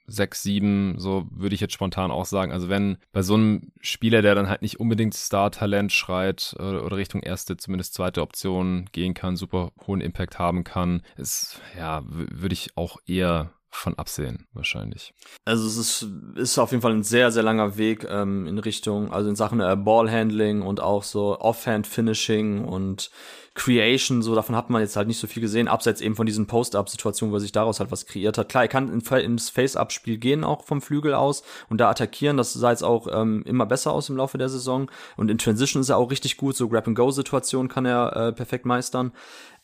sechs, 0.06 0.42
sieben, 0.42 0.94
so 0.98 1.26
würde 1.30 1.54
ich 1.54 1.60
jetzt 1.60 1.74
spontan 1.74 2.10
auch 2.10 2.24
sagen. 2.24 2.52
Also 2.52 2.68
wenn 2.68 2.98
bei 3.12 3.22
so 3.22 3.34
einem 3.34 3.72
Spieler, 3.80 4.22
der 4.22 4.34
dann 4.34 4.48
halt 4.48 4.62
nicht 4.62 4.80
unbedingt 4.80 5.14
Star-Talent 5.14 5.92
schreit 5.92 6.54
oder, 6.58 6.84
oder, 6.84 6.96
Richtung 6.96 7.22
erste, 7.22 7.56
zumindest 7.56 7.94
zweite 7.94 8.22
Option 8.22 8.88
gehen 8.92 9.14
kann, 9.14 9.36
super 9.36 9.72
hohen 9.86 10.00
Impact 10.00 10.38
haben 10.38 10.64
kann, 10.64 11.02
ist, 11.16 11.60
ja, 11.76 12.02
würde 12.06 12.52
ich 12.52 12.76
auch 12.76 12.98
eher 13.06 13.52
von 13.70 13.94
absehen, 13.94 14.46
wahrscheinlich. 14.52 15.12
Also 15.44 15.66
es 15.66 15.76
ist, 15.76 16.08
ist 16.36 16.58
auf 16.58 16.70
jeden 16.70 16.82
Fall 16.82 16.92
ein 16.92 17.02
sehr, 17.02 17.30
sehr 17.30 17.42
langer 17.42 17.76
Weg 17.76 18.06
ähm, 18.08 18.46
in 18.46 18.58
Richtung, 18.58 19.12
also 19.12 19.28
in 19.28 19.36
Sachen 19.36 19.60
äh, 19.60 19.76
Ballhandling 19.76 20.62
und 20.62 20.80
auch 20.80 21.02
so 21.02 21.38
Offhand-Finishing 21.38 22.64
und 22.64 23.10
Creation, 23.54 24.22
so 24.22 24.34
davon 24.34 24.54
hat 24.54 24.70
man 24.70 24.82
jetzt 24.82 24.96
halt 24.96 25.08
nicht 25.08 25.18
so 25.18 25.26
viel 25.26 25.40
gesehen, 25.40 25.66
abseits 25.66 26.00
eben 26.00 26.14
von 26.14 26.26
diesen 26.26 26.46
Post-Up-Situationen, 26.46 27.32
wo 27.32 27.36
er 27.36 27.40
sich 27.40 27.52
daraus 27.52 27.80
halt 27.80 27.90
was 27.90 28.06
kreiert 28.06 28.38
hat. 28.38 28.48
Klar, 28.50 28.64
er 28.64 28.68
kann 28.68 28.88
ins 28.88 29.50
Face-Up-Spiel 29.50 30.18
gehen, 30.18 30.44
auch 30.44 30.64
vom 30.64 30.82
Flügel 30.82 31.14
aus 31.14 31.42
und 31.68 31.80
da 31.80 31.90
attackieren, 31.90 32.36
das 32.36 32.52
sah 32.52 32.70
jetzt 32.70 32.84
auch 32.84 33.08
ähm, 33.10 33.42
immer 33.46 33.66
besser 33.66 33.92
aus 33.92 34.08
im 34.08 34.16
Laufe 34.16 34.38
der 34.38 34.48
Saison 34.48 34.90
und 35.16 35.30
in 35.30 35.38
Transition 35.38 35.80
ist 35.80 35.88
er 35.88 35.96
auch 35.96 36.10
richtig 36.10 36.36
gut, 36.36 36.56
so 36.56 36.68
Grab-and-Go-Situationen 36.68 37.68
kann 37.68 37.86
er 37.86 38.14
äh, 38.14 38.32
perfekt 38.32 38.66
meistern. 38.66 39.12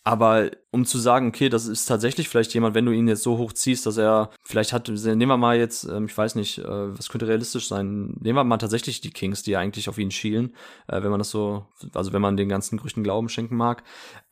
Aber 0.04 0.50
um 0.72 0.86
zu 0.86 0.98
sagen, 0.98 1.28
okay, 1.28 1.50
das 1.50 1.66
ist 1.66 1.84
tatsächlich 1.84 2.30
vielleicht 2.30 2.54
jemand, 2.54 2.74
wenn 2.74 2.86
du 2.86 2.92
ihn 2.92 3.06
jetzt 3.06 3.22
so 3.22 3.36
hoch 3.36 3.52
ziehst, 3.52 3.84
dass 3.84 3.98
er 3.98 4.30
vielleicht 4.42 4.72
hat, 4.72 4.88
nehmen 4.88 5.28
wir 5.28 5.36
mal 5.36 5.58
jetzt, 5.58 5.84
ähm, 5.84 6.06
ich 6.06 6.16
weiß 6.16 6.34
nicht, 6.34 6.58
äh, 6.58 6.64
was 6.66 7.10
könnte 7.10 7.28
realistisch 7.28 7.68
sein, 7.68 8.16
nehmen 8.20 8.36
wir 8.36 8.44
mal 8.44 8.56
tatsächlich 8.56 9.02
die 9.02 9.10
Kings, 9.10 9.42
die 9.42 9.58
eigentlich 9.58 9.90
auf 9.90 9.98
ihn 9.98 10.10
schielen, 10.10 10.54
äh, 10.88 11.02
wenn 11.02 11.10
man 11.10 11.18
das 11.18 11.28
so, 11.28 11.66
also 11.92 12.14
wenn 12.14 12.22
man 12.22 12.38
den 12.38 12.48
ganzen 12.48 12.78
Gerüchten 12.78 13.04
Glauben 13.04 13.28
schenken 13.28 13.54
mag. 13.54 13.82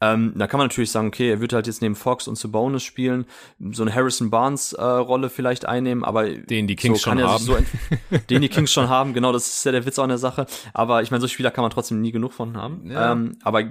Ähm, 0.00 0.32
da 0.34 0.46
kann 0.46 0.56
man 0.56 0.68
natürlich 0.68 0.90
sagen, 0.90 1.08
okay, 1.08 1.28
er 1.28 1.42
wird 1.42 1.52
halt 1.52 1.66
jetzt 1.66 1.82
neben 1.82 1.94
Fox 1.94 2.26
und 2.26 2.38
Sabonis 2.38 2.84
spielen, 2.84 3.26
so 3.72 3.82
eine 3.82 3.94
Harrison 3.94 4.30
Barnes 4.30 4.72
äh, 4.72 4.82
Rolle 4.82 5.28
vielleicht 5.28 5.66
einnehmen, 5.66 6.04
aber 6.04 6.26
den 6.26 6.66
die 6.66 6.76
Kings 6.76 7.02
so 7.02 7.10
schon 7.10 7.22
haben, 7.22 7.44
so 7.44 7.58
den 8.30 8.40
die 8.40 8.48
Kings 8.48 8.72
schon 8.72 8.88
haben, 8.88 9.12
genau, 9.12 9.30
das 9.32 9.46
ist 9.46 9.64
ja 9.66 9.72
der 9.72 9.84
Witz 9.84 9.98
auch 9.98 10.04
an 10.04 10.08
der 10.08 10.16
Sache. 10.16 10.46
Aber 10.72 11.02
ich 11.02 11.10
meine, 11.10 11.20
so 11.20 11.28
Spieler 11.28 11.50
kann 11.50 11.60
man 11.60 11.70
trotzdem 11.70 12.00
nie 12.00 12.12
genug 12.12 12.32
von 12.32 12.56
haben. 12.56 12.90
Ja. 12.90 13.12
Ähm, 13.12 13.36
aber 13.42 13.62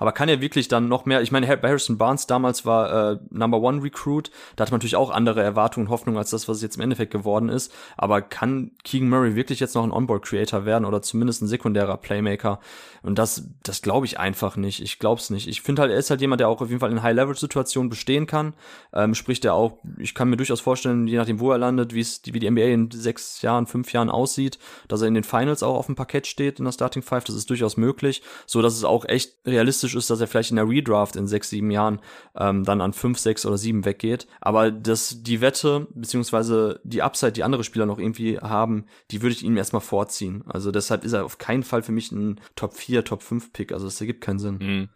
aber 0.00 0.10
kann 0.10 0.28
er 0.28 0.40
wirklich 0.40 0.66
dann 0.66 0.88
noch 0.88 1.04
mehr? 1.04 1.22
Ich 1.22 1.30
meine, 1.30 1.46
bei 1.56 1.68
Harrison 1.68 1.96
Barnes 1.96 2.07
damals 2.26 2.64
war 2.64 3.12
äh, 3.12 3.18
Number 3.30 3.60
One 3.60 3.82
Recruit, 3.82 4.30
da 4.56 4.62
hat 4.62 4.70
man 4.70 4.78
natürlich 4.78 4.96
auch 4.96 5.10
andere 5.10 5.42
Erwartungen 5.42 5.86
und 5.86 5.92
Hoffnungen 5.92 6.18
als 6.18 6.30
das, 6.30 6.48
was 6.48 6.62
jetzt 6.62 6.76
im 6.76 6.82
Endeffekt 6.82 7.12
geworden 7.12 7.48
ist. 7.48 7.72
Aber 7.96 8.22
kann 8.22 8.72
Keegan 8.84 9.08
Murray 9.08 9.34
wirklich 9.34 9.60
jetzt 9.60 9.74
noch 9.74 9.84
ein 9.84 9.92
Onboard 9.92 10.24
Creator 10.24 10.64
werden 10.64 10.84
oder 10.84 11.02
zumindest 11.02 11.42
ein 11.42 11.48
sekundärer 11.48 11.96
Playmaker? 11.96 12.60
Und 13.02 13.18
das 13.18 13.44
das 13.62 13.82
glaube 13.82 14.06
ich 14.06 14.18
einfach 14.18 14.56
nicht. 14.56 14.80
Ich 14.80 14.98
glaube 14.98 15.20
es 15.20 15.30
nicht. 15.30 15.48
Ich 15.48 15.62
finde 15.62 15.82
halt, 15.82 15.92
er 15.92 15.98
ist 15.98 16.10
halt 16.10 16.20
jemand, 16.20 16.40
der 16.40 16.48
auch 16.48 16.60
auf 16.60 16.68
jeden 16.68 16.80
Fall 16.80 16.90
in 16.90 17.02
High-Level-Situationen 17.02 17.90
bestehen 17.90 18.26
kann. 18.26 18.54
Ähm, 18.92 19.14
sprich, 19.14 19.40
der 19.40 19.54
auch, 19.54 19.78
ich 19.98 20.14
kann 20.14 20.28
mir 20.28 20.36
durchaus 20.36 20.60
vorstellen, 20.60 21.06
je 21.06 21.16
nachdem, 21.16 21.40
wo 21.40 21.52
er 21.52 21.58
landet, 21.58 21.94
wie 21.94 22.00
es 22.00 22.20
wie 22.24 22.38
die 22.38 22.50
NBA 22.50 22.62
in 22.62 22.90
sechs 22.90 23.42
Jahren, 23.42 23.66
fünf 23.66 23.92
Jahren 23.92 24.10
aussieht, 24.10 24.58
dass 24.88 25.02
er 25.02 25.08
in 25.08 25.14
den 25.14 25.24
Finals 25.24 25.62
auch 25.62 25.76
auf 25.76 25.86
dem 25.86 25.94
Parkett 25.94 26.26
steht 26.26 26.58
in 26.58 26.64
der 26.64 26.72
Starting 26.72 27.02
Five. 27.02 27.24
Das 27.24 27.36
ist 27.36 27.50
durchaus 27.50 27.76
möglich, 27.76 28.22
so 28.46 28.62
dass 28.62 28.74
es 28.74 28.84
auch 28.84 29.04
echt 29.04 29.34
realistisch 29.46 29.94
ist, 29.94 30.10
dass 30.10 30.20
er 30.20 30.26
vielleicht 30.26 30.50
in 30.50 30.56
der 30.56 30.68
Redraft 30.68 31.16
in 31.16 31.26
sechs, 31.26 31.50
sieben 31.50 31.70
Jahren 31.70 31.97
ähm, 32.36 32.64
dann 32.64 32.80
an 32.80 32.92
fünf, 32.92 33.18
sechs 33.18 33.44
oder 33.46 33.58
sieben 33.58 33.84
weggeht. 33.84 34.26
Aber 34.40 34.70
das, 34.70 35.22
die 35.22 35.40
Wette, 35.40 35.86
beziehungsweise 35.94 36.80
die 36.84 37.02
Upside, 37.02 37.32
die 37.32 37.44
andere 37.44 37.64
Spieler 37.64 37.86
noch 37.86 37.98
irgendwie 37.98 38.38
haben, 38.38 38.86
die 39.10 39.22
würde 39.22 39.34
ich 39.34 39.44
ihm 39.44 39.56
erstmal 39.56 39.82
vorziehen. 39.82 40.44
Also 40.46 40.70
deshalb 40.70 41.04
ist 41.04 41.12
er 41.12 41.24
auf 41.24 41.38
keinen 41.38 41.62
Fall 41.62 41.82
für 41.82 41.92
mich 41.92 42.12
ein 42.12 42.40
Top 42.56 42.74
4, 42.74 43.04
Top 43.04 43.22
5 43.22 43.52
Pick. 43.52 43.72
Also 43.72 43.86
das 43.86 44.00
ergibt 44.00 44.20
keinen 44.20 44.38
Sinn. 44.38 44.58
Mhm. 44.58 44.88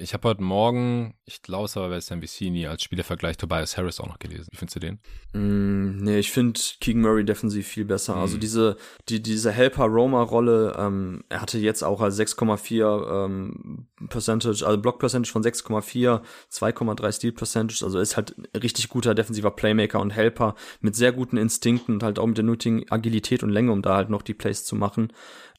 Ich 0.00 0.14
habe 0.14 0.28
heute 0.28 0.42
Morgen, 0.42 1.14
ich 1.24 1.42
glaube 1.42 1.64
es 1.64 1.76
aber 1.76 1.88
bei 1.88 2.00
SMBC 2.00 2.66
als 2.68 2.82
Spielervergleich 2.84 3.36
Tobias 3.36 3.76
Harris 3.76 3.98
auch 3.98 4.06
noch 4.06 4.20
gelesen. 4.20 4.46
Wie 4.50 4.56
findest 4.56 4.76
du 4.76 4.80
den? 4.80 5.00
Mm, 5.32 6.04
nee, 6.04 6.18
ich 6.18 6.30
finde 6.30 6.60
Keegan 6.80 7.02
Murray 7.02 7.24
defensiv 7.24 7.66
viel 7.66 7.84
besser. 7.84 8.14
Mm. 8.14 8.18
Also 8.20 8.38
diese, 8.38 8.76
die, 9.08 9.20
diese 9.20 9.50
Helper-Roma-Rolle, 9.50 10.76
ähm, 10.78 11.24
er 11.28 11.40
hatte 11.40 11.58
jetzt 11.58 11.82
auch 11.82 12.00
als 12.00 12.18
6,4 12.18 13.24
ähm, 13.24 13.88
Percentage, 14.08 14.64
also 14.64 14.80
Block-Percentage 14.80 15.32
von 15.32 15.42
6,4, 15.42 16.20
2,3 16.52 17.12
Steal-Percentage, 17.12 17.84
also 17.84 17.98
ist 17.98 18.16
halt 18.16 18.34
richtig 18.54 18.88
guter 18.88 19.14
defensiver 19.14 19.50
Playmaker 19.50 20.00
und 20.00 20.10
Helper 20.10 20.54
mit 20.80 20.96
sehr 20.96 21.12
guten 21.12 21.36
Instinkten 21.36 21.96
und 21.96 22.02
halt 22.02 22.18
auch 22.18 22.26
mit 22.26 22.38
der 22.38 22.44
nötigen 22.44 22.90
Agilität 22.90 23.42
und 23.42 23.50
Länge, 23.50 23.72
um 23.72 23.82
da 23.82 23.96
halt 23.96 24.10
noch 24.10 24.22
die 24.22 24.34
Plays 24.34 24.64
zu 24.64 24.76
machen. 24.76 25.12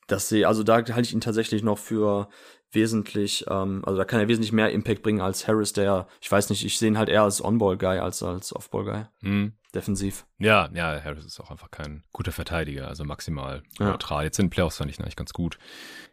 Das 0.08 0.30
sehe, 0.30 0.48
also 0.48 0.64
da 0.64 0.76
halte 0.76 1.02
ich 1.02 1.14
ihn 1.14 1.22
tatsächlich 1.22 1.62
noch 1.62 1.78
für 1.78 2.30
wesentlich, 2.72 3.46
ähm, 3.50 3.84
also 3.86 3.98
da 3.98 4.06
kann 4.06 4.20
er 4.20 4.28
wesentlich 4.28 4.52
mehr 4.52 4.72
Impact 4.72 5.04
bringen 5.04 5.22
als 5.22 5.48
Harris, 5.48 5.74
der, 5.74 6.08
ich 6.22 6.32
weiß 6.32 6.50
nicht, 6.50 6.66
ich 6.66 6.78
sehe 6.78 6.90
ihn 6.90 6.98
halt 6.98 7.10
eher 7.10 7.24
als 7.24 7.44
On-Ball-Guy 7.44 8.00
als 8.00 8.24
als 8.24 8.56
Off-Ball-Guy. 8.56 9.06
Mhm. 9.22 9.54
Defensiv. 9.74 10.26
Ja, 10.40 10.70
ja, 10.74 11.02
Harris 11.04 11.26
ist 11.26 11.40
auch 11.40 11.52
einfach 11.52 11.70
kein 11.72 12.04
guter 12.12 12.32
Verteidiger, 12.32 12.88
also 12.88 13.04
maximal 13.04 13.62
ja. 13.80 13.90
neutral. 13.90 14.24
Jetzt 14.24 14.40
in 14.40 14.46
den 14.46 14.50
Playoffs 14.50 14.78
fand 14.78 14.90
ich 14.90 15.00
eigentlich 15.00 15.16
ganz 15.16 15.34
gut. 15.34 15.58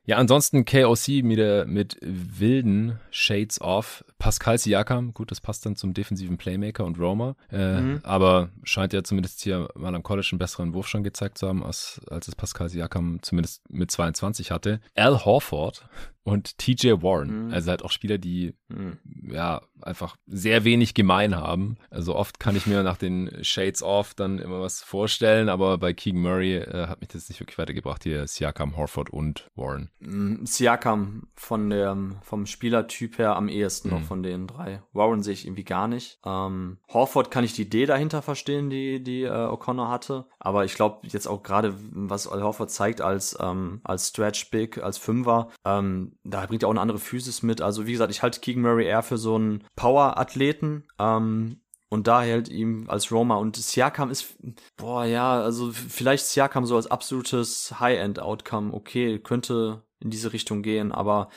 Ja, 0.04 0.18
ansonsten 0.18 0.64
KOC 0.64 1.24
mit, 1.24 1.66
mit 1.66 1.98
wilden 2.00 3.00
Shades 3.10 3.60
of 3.60 4.04
Pascal 4.18 4.56
Siakam. 4.56 5.12
Gut, 5.12 5.32
das 5.32 5.40
passt 5.40 5.66
dann 5.66 5.74
zum 5.74 5.94
defensiven 5.94 6.38
Playmaker 6.38 6.84
und 6.84 6.98
Roma. 6.98 7.34
Äh, 7.50 7.80
mhm. 7.80 8.00
Aber 8.04 8.50
scheint 8.62 8.92
ja 8.92 9.02
zumindest 9.02 9.42
hier 9.42 9.68
mal 9.74 9.94
am 9.94 10.04
College 10.04 10.28
einen 10.32 10.38
besseren 10.38 10.74
Wurf 10.74 10.86
schon 10.86 11.02
gezeigt 11.02 11.38
zu 11.38 11.48
haben, 11.48 11.64
als, 11.64 12.00
als 12.08 12.28
es 12.28 12.36
Pascal 12.36 12.68
Siakam 12.68 13.18
zumindest 13.22 13.68
mit 13.68 13.90
22 13.90 14.52
hatte. 14.52 14.80
Al 14.94 15.24
Horford 15.24 15.88
und 16.26 16.58
TJ 16.58 17.02
Warren. 17.02 17.46
Mhm. 17.46 17.52
Also 17.52 17.70
halt 17.70 17.84
auch 17.84 17.90
Spieler, 17.90 18.18
die 18.18 18.54
mhm. 18.68 18.98
ja 19.30 19.62
einfach 19.80 20.16
sehr 20.26 20.64
wenig 20.64 20.94
gemein 20.94 21.36
haben. 21.36 21.76
Also 21.90 22.14
oft 22.14 22.40
kann 22.40 22.56
ich 22.56 22.66
mir 22.66 22.82
nach 22.82 22.96
den 22.96 23.30
Shades 23.46 23.82
Off 23.82 24.14
dann 24.14 24.38
immer 24.38 24.60
was 24.60 24.82
vorstellen, 24.82 25.48
aber 25.48 25.78
bei 25.78 25.92
Keegan 25.92 26.22
Murray 26.22 26.56
äh, 26.56 26.86
hat 26.88 27.00
mich 27.00 27.08
das 27.08 27.28
nicht 27.28 27.40
wirklich 27.40 27.58
weitergebracht. 27.58 28.02
Hier 28.04 28.26
Siakam, 28.26 28.76
Horford 28.76 29.10
und 29.10 29.50
Warren. 29.54 29.90
Mhm. 30.00 30.44
Siakam 30.44 31.28
von 31.34 31.70
der, 31.70 31.96
vom 32.22 32.46
Spielertyp 32.46 33.18
her 33.18 33.36
am 33.36 33.48
ehesten 33.48 33.90
noch 33.90 34.00
mhm. 34.00 34.04
von 34.04 34.22
den 34.22 34.46
drei. 34.46 34.82
Warren 34.92 35.22
sehe 35.22 35.32
ich 35.34 35.46
irgendwie 35.46 35.64
gar 35.64 35.88
nicht. 35.88 36.18
Ähm, 36.24 36.78
Horford 36.92 37.30
kann 37.30 37.44
ich 37.44 37.54
die 37.54 37.62
Idee 37.62 37.86
dahinter 37.86 38.22
verstehen, 38.22 38.70
die, 38.70 39.02
die 39.02 39.22
äh, 39.22 39.30
O'Connor 39.30 39.88
hatte. 39.88 40.26
Aber 40.38 40.64
ich 40.64 40.74
glaube 40.74 41.06
jetzt 41.06 41.26
auch 41.26 41.42
gerade, 41.42 41.74
was 41.92 42.28
Al 42.28 42.42
Horford 42.42 42.70
zeigt 42.70 43.00
als, 43.00 43.36
ähm, 43.40 43.80
als 43.84 44.08
Stretch 44.08 44.50
Big, 44.50 44.78
als 44.78 44.98
Fünfer, 44.98 45.50
ähm, 45.64 46.18
da 46.24 46.44
bringt 46.46 46.62
er 46.62 46.68
auch 46.68 46.72
eine 46.72 46.80
andere 46.80 46.98
Physis 46.98 47.42
mit. 47.42 47.60
Also 47.60 47.86
wie 47.86 47.92
gesagt, 47.92 48.10
ich 48.10 48.22
halte 48.22 48.40
Keegan 48.40 48.62
Murray 48.62 48.86
eher 48.86 49.02
für 49.02 49.18
so 49.18 49.36
einen 49.36 49.64
Power-Athleten. 49.76 50.84
Ähm, 50.98 51.60
und 51.96 52.06
da 52.06 52.20
hält 52.22 52.48
ihm 52.50 52.84
als 52.88 53.10
Roma. 53.10 53.36
Und 53.36 53.56
Siakam 53.56 54.10
ist, 54.10 54.36
boah, 54.76 55.06
ja, 55.06 55.40
also 55.40 55.72
vielleicht 55.72 56.26
Siakam 56.26 56.66
so 56.66 56.76
als 56.76 56.86
absolutes 56.86 57.80
High-End-Outcome, 57.80 58.74
okay, 58.74 59.18
könnte 59.18 59.82
in 60.00 60.10
diese 60.10 60.32
Richtung 60.32 60.62
gehen, 60.62 60.92
aber 60.92 61.28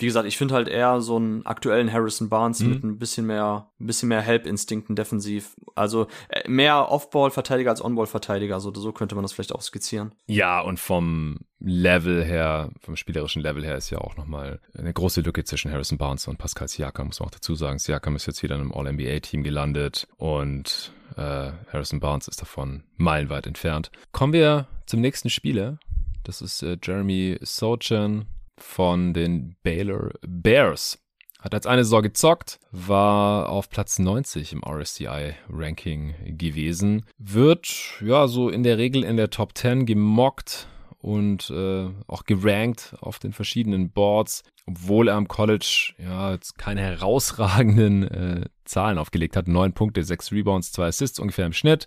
wie 0.00 0.06
gesagt, 0.06 0.28
ich 0.28 0.38
finde 0.38 0.54
halt 0.54 0.68
eher 0.68 1.00
so 1.00 1.16
einen 1.16 1.44
aktuellen 1.44 1.92
Harrison 1.92 2.28
Barnes 2.28 2.60
mhm. 2.60 2.68
mit 2.68 2.84
ein 2.84 2.98
bisschen 2.98 3.26
mehr, 3.26 3.68
ein 3.80 3.86
bisschen 3.86 4.08
mehr 4.08 4.20
Help-Instinkten 4.20 4.94
defensiv. 4.94 5.56
Also 5.74 6.06
äh, 6.28 6.48
mehr 6.48 6.88
Off-Ball-Verteidiger 6.88 7.70
als 7.70 7.84
On-Ball-Verteidiger. 7.84 8.54
Also 8.54 8.72
so 8.72 8.92
könnte 8.92 9.16
man 9.16 9.22
das 9.22 9.32
vielleicht 9.32 9.52
auch 9.52 9.60
skizzieren. 9.60 10.12
Ja, 10.26 10.60
und 10.60 10.78
vom 10.78 11.40
Level 11.58 12.24
her, 12.24 12.70
vom 12.80 12.94
spielerischen 12.94 13.42
Level 13.42 13.64
her 13.64 13.76
ist 13.76 13.90
ja 13.90 13.98
auch 13.98 14.16
nochmal 14.16 14.60
eine 14.72 14.92
große 14.92 15.20
Lücke 15.22 15.42
zwischen 15.42 15.72
Harrison 15.72 15.98
Barnes 15.98 16.28
und 16.28 16.38
Pascal 16.38 16.68
Siakam, 16.68 17.08
muss 17.08 17.18
man 17.18 17.28
auch 17.28 17.32
dazu 17.32 17.56
sagen. 17.56 17.80
Siakam 17.80 18.14
ist 18.14 18.26
jetzt 18.26 18.44
wieder 18.44 18.54
in 18.54 18.60
einem 18.60 18.72
All-NBA-Team 18.72 19.42
gelandet 19.42 20.06
und 20.16 20.92
äh, 21.16 21.50
Harrison 21.72 21.98
Barnes 21.98 22.28
ist 22.28 22.40
davon 22.40 22.84
meilenweit 22.96 23.48
entfernt. 23.48 23.90
Kommen 24.12 24.32
wir 24.32 24.68
zum 24.86 25.00
nächsten 25.00 25.28
Spieler. 25.28 25.80
Das 26.24 26.42
ist 26.42 26.62
äh, 26.62 26.76
Jeremy 26.82 27.38
Sochan 27.40 28.26
von 28.58 29.14
den 29.14 29.56
Baylor 29.62 30.10
Bears. 30.26 30.98
Hat 31.40 31.54
als 31.54 31.66
eine 31.66 31.84
Saison 31.84 32.02
gezockt, 32.02 32.58
war 32.72 33.48
auf 33.48 33.70
Platz 33.70 34.00
90 34.00 34.54
im 34.54 34.64
RSCI-Ranking 34.64 36.36
gewesen. 36.36 37.04
Wird 37.16 38.00
ja 38.00 38.26
so 38.26 38.48
in 38.48 38.64
der 38.64 38.76
Regel 38.76 39.04
in 39.04 39.16
der 39.16 39.30
Top 39.30 39.56
10 39.56 39.86
gemockt 39.86 40.66
und 40.98 41.48
äh, 41.50 41.88
auch 42.08 42.24
gerankt 42.24 42.96
auf 43.00 43.20
den 43.20 43.32
verschiedenen 43.32 43.90
Boards, 43.90 44.42
obwohl 44.66 45.08
er 45.08 45.14
am 45.14 45.28
College 45.28 45.94
ja 45.98 46.32
jetzt 46.32 46.58
keine 46.58 46.80
herausragenden 46.80 48.02
äh, 48.08 48.44
Zahlen 48.64 48.98
aufgelegt 48.98 49.36
hat. 49.36 49.46
Neun 49.46 49.72
Punkte, 49.72 50.02
sechs 50.02 50.32
Rebounds, 50.32 50.72
zwei 50.72 50.88
Assists 50.88 51.20
ungefähr 51.20 51.46
im 51.46 51.52
Schnitt. 51.52 51.86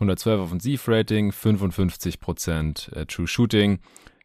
112 0.00 0.40
Offensivrating, 0.40 1.30
55% 1.30 2.92
äh, 2.94 3.06
True 3.06 3.26
Shooting. 3.26 3.80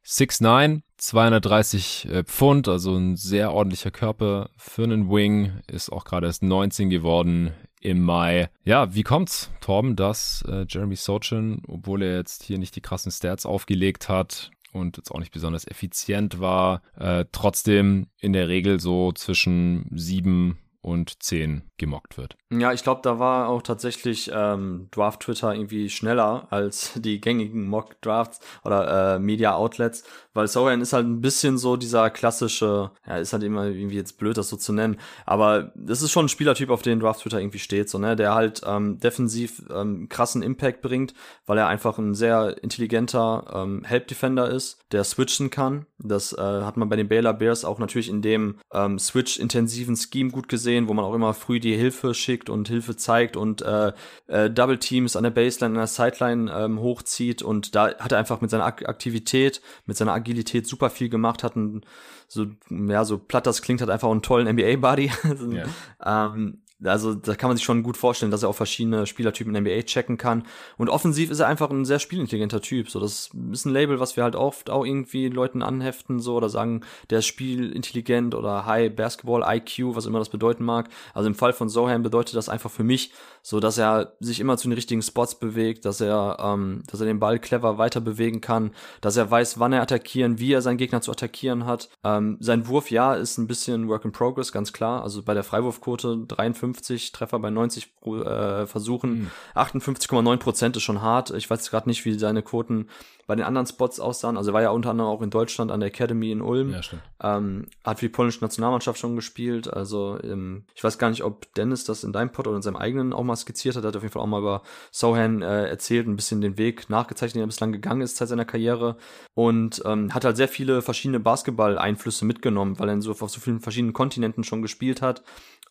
6'9, 0.05 0.81
230 0.97 2.07
äh, 2.09 2.23
Pfund, 2.23 2.67
also 2.67 2.95
ein 2.95 3.15
sehr 3.15 3.51
ordentlicher 3.51 3.89
Körper 3.89 4.51
für 4.55 4.83
einen 4.83 5.09
Wing, 5.09 5.53
ist 5.67 5.91
auch 5.91 6.05
gerade 6.05 6.27
erst 6.27 6.43
19 6.43 6.91
geworden 6.91 7.51
im 7.81 8.03
Mai. 8.03 8.49
Ja, 8.63 8.93
wie 8.93 9.01
kommt's, 9.01 9.51
Torben, 9.61 9.95
dass 9.95 10.43
äh, 10.47 10.65
Jeremy 10.69 10.95
Sochin, 10.95 11.63
obwohl 11.67 12.03
er 12.03 12.17
jetzt 12.17 12.43
hier 12.43 12.59
nicht 12.59 12.75
die 12.75 12.81
krassen 12.81 13.11
Stats 13.11 13.47
aufgelegt 13.47 14.07
hat 14.07 14.51
und 14.71 14.97
jetzt 14.97 15.09
auch 15.09 15.19
nicht 15.19 15.33
besonders 15.33 15.67
effizient 15.67 16.39
war, 16.39 16.83
äh, 16.99 17.25
trotzdem 17.31 18.07
in 18.19 18.33
der 18.33 18.47
Regel 18.47 18.79
so 18.79 19.11
zwischen 19.11 19.89
7 19.91 20.59
und 20.81 21.23
10 21.23 21.63
gemockt 21.77 22.17
wird. 22.17 22.37
Ja, 22.51 22.71
ich 22.73 22.83
glaube, 22.83 23.01
da 23.01 23.17
war 23.17 23.49
auch 23.49 23.63
tatsächlich 23.63 24.29
ähm, 24.31 24.87
Draft 24.91 25.21
Twitter 25.21 25.55
irgendwie 25.55 25.89
schneller 25.89 26.45
als 26.51 26.91
die 26.95 27.19
gängigen 27.19 27.67
Mock 27.67 27.99
Drafts 28.01 28.39
oder 28.63 29.15
äh, 29.15 29.19
Media 29.19 29.55
Outlets, 29.55 30.03
weil 30.35 30.47
Sohan 30.47 30.79
ist 30.79 30.93
halt 30.93 31.07
ein 31.07 31.21
bisschen 31.21 31.57
so 31.57 31.75
dieser 31.75 32.11
klassische, 32.11 32.91
ja, 33.07 33.17
ist 33.17 33.33
halt 33.33 33.41
immer 33.41 33.65
irgendwie 33.65 33.95
jetzt 33.95 34.19
blöd, 34.19 34.37
das 34.37 34.49
so 34.49 34.57
zu 34.57 34.73
nennen, 34.73 34.99
aber 35.25 35.71
das 35.73 36.03
ist 36.03 36.11
schon 36.11 36.25
ein 36.25 36.29
Spielertyp, 36.29 36.69
auf 36.69 36.83
den 36.83 36.99
Draft 36.99 37.21
Twitter 37.21 37.39
irgendwie 37.39 37.57
steht, 37.57 37.89
so, 37.89 37.97
ne, 37.97 38.15
der 38.15 38.35
halt 38.35 38.61
ähm, 38.63 38.99
defensiv 38.99 39.63
ähm, 39.73 40.07
krassen 40.07 40.43
Impact 40.43 40.83
bringt, 40.83 41.15
weil 41.47 41.57
er 41.57 41.67
einfach 41.67 41.97
ein 41.97 42.13
sehr 42.13 42.61
intelligenter 42.61 43.51
ähm, 43.55 43.83
Help 43.85 44.07
Defender 44.07 44.47
ist, 44.51 44.85
der 44.91 45.03
switchen 45.03 45.49
kann. 45.49 45.87
Das 45.97 46.31
äh, 46.33 46.41
hat 46.41 46.77
man 46.77 46.89
bei 46.89 46.95
den 46.95 47.07
Baylor 47.07 47.33
Bears 47.33 47.65
auch 47.65 47.79
natürlich 47.79 48.09
in 48.09 48.21
dem 48.21 48.59
ähm, 48.71 48.99
Switch-intensiven 48.99 49.95
Scheme 49.95 50.29
gut 50.29 50.47
gesehen, 50.47 50.87
wo 50.87 50.93
man 50.93 51.05
auch 51.05 51.15
immer 51.15 51.33
früh 51.33 51.59
die 51.59 51.75
Hilfe 51.75 52.13
schickt 52.13 52.34
und 52.49 52.67
Hilfe 52.67 52.95
zeigt 52.95 53.37
und 53.37 53.61
äh, 53.61 53.93
äh, 54.27 54.49
Double 54.49 54.77
Teams 54.77 55.15
an 55.15 55.23
der 55.23 55.31
Baseline, 55.31 55.73
an 55.73 55.79
der 55.79 55.87
Sideline 55.87 56.51
ähm, 56.51 56.79
hochzieht 56.79 57.41
und 57.41 57.75
da 57.75 57.97
hat 57.97 58.11
er 58.11 58.17
einfach 58.17 58.41
mit 58.41 58.49
seiner 58.49 58.65
Aktivität, 58.65 59.61
mit 59.85 59.97
seiner 59.97 60.13
Agilität 60.13 60.67
super 60.67 60.89
viel 60.89 61.09
gemacht, 61.09 61.43
hat 61.43 61.55
einen 61.55 61.85
so, 62.27 62.47
ja, 62.69 63.05
so 63.05 63.17
platt 63.17 63.47
das 63.47 63.61
klingt, 63.61 63.81
hat 63.81 63.89
einfach 63.89 64.09
einen 64.09 64.21
tollen 64.21 64.47
NBA-Buddy. 64.47 65.11
yeah. 65.51 65.67
ähm, 66.33 66.61
also 66.83 67.15
da 67.15 67.35
kann 67.35 67.49
man 67.49 67.55
sich 67.55 67.65
schon 67.65 67.83
gut 67.83 67.95
vorstellen, 67.95 68.31
dass 68.31 68.43
er 68.43 68.49
auch 68.49 68.55
verschiedene 68.55 69.07
Spielertypen 69.07 69.55
in 69.55 69.63
NBA 69.63 69.83
checken 69.83 70.17
kann. 70.17 70.43
Und 70.77 70.89
offensiv 70.89 71.31
ist 71.31 71.39
er 71.39 71.47
einfach 71.47 71.69
ein 71.69 71.85
sehr 71.85 71.99
spielintelligenter 71.99 72.61
Typ. 72.61 72.89
So, 72.89 72.99
das 72.99 73.29
ist 73.51 73.65
ein 73.65 73.71
Label, 73.71 73.99
was 73.99 74.17
wir 74.17 74.23
halt 74.23 74.35
oft 74.35 74.69
auch 74.69 74.85
irgendwie 74.85 75.29
Leuten 75.29 75.61
anheften, 75.61 76.19
so 76.19 76.35
oder 76.35 76.49
sagen, 76.49 76.81
der 77.09 77.19
ist 77.19 77.27
spielintelligent 77.27 78.35
oder 78.35 78.65
High 78.65 78.93
Basketball 78.93 79.43
IQ, 79.47 79.95
was 79.95 80.05
immer 80.05 80.19
das 80.19 80.29
bedeuten 80.29 80.65
mag. 80.65 80.89
Also 81.13 81.27
im 81.27 81.35
Fall 81.35 81.53
von 81.53 81.69
Sohan 81.69 82.03
bedeutet 82.03 82.35
das 82.35 82.49
einfach 82.49 82.71
für 82.71 82.83
mich, 82.83 83.13
so 83.41 83.59
dass 83.59 83.77
er 83.77 84.13
sich 84.19 84.39
immer 84.41 84.57
zu 84.57 84.67
den 84.67 84.73
richtigen 84.73 85.01
Spots 85.01 85.35
bewegt, 85.39 85.85
dass 85.85 86.01
er, 86.01 86.37
ähm, 86.41 86.83
dass 86.87 86.99
er 86.99 87.05
den 87.05 87.19
Ball 87.19 87.39
clever 87.39 87.77
weiter 87.77 88.01
bewegen 88.01 88.41
kann, 88.41 88.71
dass 88.99 89.15
er 89.15 89.31
weiß, 89.31 89.59
wann 89.59 89.71
er 89.71 89.81
attackieren, 89.81 90.39
wie 90.39 90.51
er 90.51 90.61
seinen 90.61 90.77
Gegner 90.77 91.01
zu 91.01 91.11
attackieren 91.11 91.65
hat. 91.65 91.89
Ähm, 92.03 92.37
sein 92.41 92.67
Wurf, 92.67 92.91
ja, 92.91 93.13
ist 93.13 93.37
ein 93.37 93.47
bisschen 93.47 93.87
Work 93.87 94.03
in 94.03 94.11
Progress, 94.11 94.51
ganz 94.51 94.73
klar. 94.73 95.03
Also 95.03 95.23
bei 95.23 95.33
der 95.33 95.43
Freiwurfquote 95.43 96.25
53 96.27 96.64
Treffer 96.73 97.39
bei 97.39 97.49
90 97.49 97.91
äh, 98.05 98.65
Versuchen, 98.65 99.19
mhm. 99.19 99.31
58,9 99.55 100.37
Prozent 100.37 100.77
ist 100.77 100.83
schon 100.83 101.01
hart. 101.01 101.31
Ich 101.31 101.49
weiß 101.49 101.69
gerade 101.69 101.89
nicht, 101.89 102.05
wie 102.05 102.17
seine 102.17 102.41
Quoten 102.41 102.87
bei 103.27 103.35
den 103.35 103.45
anderen 103.45 103.65
Spots 103.65 103.99
aussahen. 103.99 104.37
Also 104.37 104.51
er 104.51 104.53
war 104.53 104.61
ja 104.61 104.69
unter 104.69 104.91
anderem 104.91 105.09
auch 105.09 105.21
in 105.21 105.31
Deutschland 105.31 105.71
an 105.71 105.79
der 105.79 105.87
Academy 105.87 106.31
in 106.31 106.41
Ulm. 106.41 106.71
Ja, 106.71 106.83
stimmt. 106.83 107.01
Ähm, 107.21 107.67
hat 107.83 107.99
für 107.99 108.05
die 108.05 108.11
polnische 108.11 108.41
Nationalmannschaft 108.41 108.99
schon 108.99 109.15
gespielt. 109.15 109.71
Also 109.71 110.19
ähm, 110.23 110.65
ich 110.75 110.83
weiß 110.83 110.99
gar 110.99 111.09
nicht, 111.09 111.23
ob 111.23 111.51
Dennis 111.55 111.85
das 111.85 112.03
in 112.03 112.13
deinem 112.13 112.31
Pod 112.31 112.47
oder 112.47 112.57
in 112.57 112.61
seinem 112.61 112.75
eigenen 112.75 113.13
auch 113.13 113.23
mal 113.23 113.35
skizziert 113.35 113.75
hat. 113.75 113.83
Er 113.83 113.87
hat 113.87 113.95
auf 113.95 114.03
jeden 114.03 114.13
Fall 114.13 114.21
auch 114.21 114.27
mal 114.27 114.41
über 114.41 114.61
Sohan 114.91 115.41
äh, 115.41 115.67
erzählt, 115.67 116.07
ein 116.07 116.15
bisschen 116.15 116.41
den 116.41 116.57
Weg 116.57 116.89
nachgezeichnet, 116.89 117.35
den 117.35 117.43
er 117.43 117.47
bislang 117.47 117.71
gegangen 117.71 118.01
ist 118.01 118.17
seit 118.17 118.27
seiner 118.27 118.45
Karriere. 118.45 118.97
Und 119.33 119.81
ähm, 119.85 120.13
hat 120.13 120.23
halt 120.23 120.37
sehr 120.37 120.47
viele 120.47 120.81
verschiedene 120.81 121.19
Basketball-Einflüsse 121.19 122.25
mitgenommen, 122.25 122.77
weil 122.79 122.89
er 122.89 123.01
so 123.01 123.11
auf 123.11 123.29
so 123.29 123.39
vielen 123.39 123.59
verschiedenen 123.59 123.93
Kontinenten 123.93 124.43
schon 124.43 124.61
gespielt 124.61 125.01
hat 125.01 125.23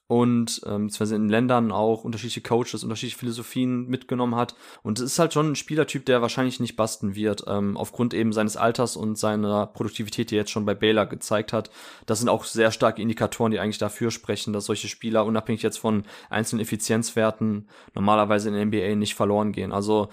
und 0.06 0.60
ähm, 0.66 0.86
beziehungsweise 0.86 1.16
in 1.16 1.28
Ländern 1.28 1.72
auch 1.72 2.04
unterschiedliche 2.04 2.42
Coaches, 2.42 2.84
unterschiedliche 2.84 3.18
Philosophien 3.18 3.86
mitgenommen 3.88 4.34
hat. 4.34 4.54
Und 4.82 4.98
es 4.98 5.12
ist 5.12 5.18
halt 5.18 5.32
schon 5.32 5.52
ein 5.52 5.56
Spielertyp, 5.56 6.04
der 6.04 6.20
wahrscheinlich 6.20 6.60
nicht 6.60 6.76
basten 6.76 7.14
wird, 7.14 7.44
ähm, 7.46 7.76
aufgrund 7.76 8.12
eben 8.12 8.32
seines 8.32 8.56
Alters 8.56 8.96
und 8.96 9.16
seiner 9.16 9.66
Produktivität, 9.66 10.30
die 10.30 10.36
er 10.36 10.40
jetzt 10.40 10.50
schon 10.50 10.66
bei 10.66 10.74
Baylor 10.74 11.06
gezeigt 11.06 11.52
hat. 11.54 11.70
Das 12.04 12.18
sind 12.18 12.28
auch 12.28 12.44
sehr 12.44 12.70
starke 12.70 13.00
Indikatoren, 13.00 13.52
die 13.52 13.60
eigentlich 13.60 13.78
dafür 13.78 14.10
sprechen, 14.10 14.52
dass 14.52 14.66
solche 14.66 14.88
Spieler, 14.88 15.24
unabhängig 15.24 15.62
jetzt 15.62 15.78
von 15.78 16.04
einzelnen 16.28 16.60
Effizienzwerten, 16.60 17.68
normalerweise 17.94 18.48
in 18.50 18.54
der 18.54 18.66
NBA 18.66 18.96
nicht 18.96 19.14
verloren 19.14 19.52
gehen. 19.52 19.72
Also 19.72 20.08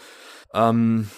ähm, 0.53 1.09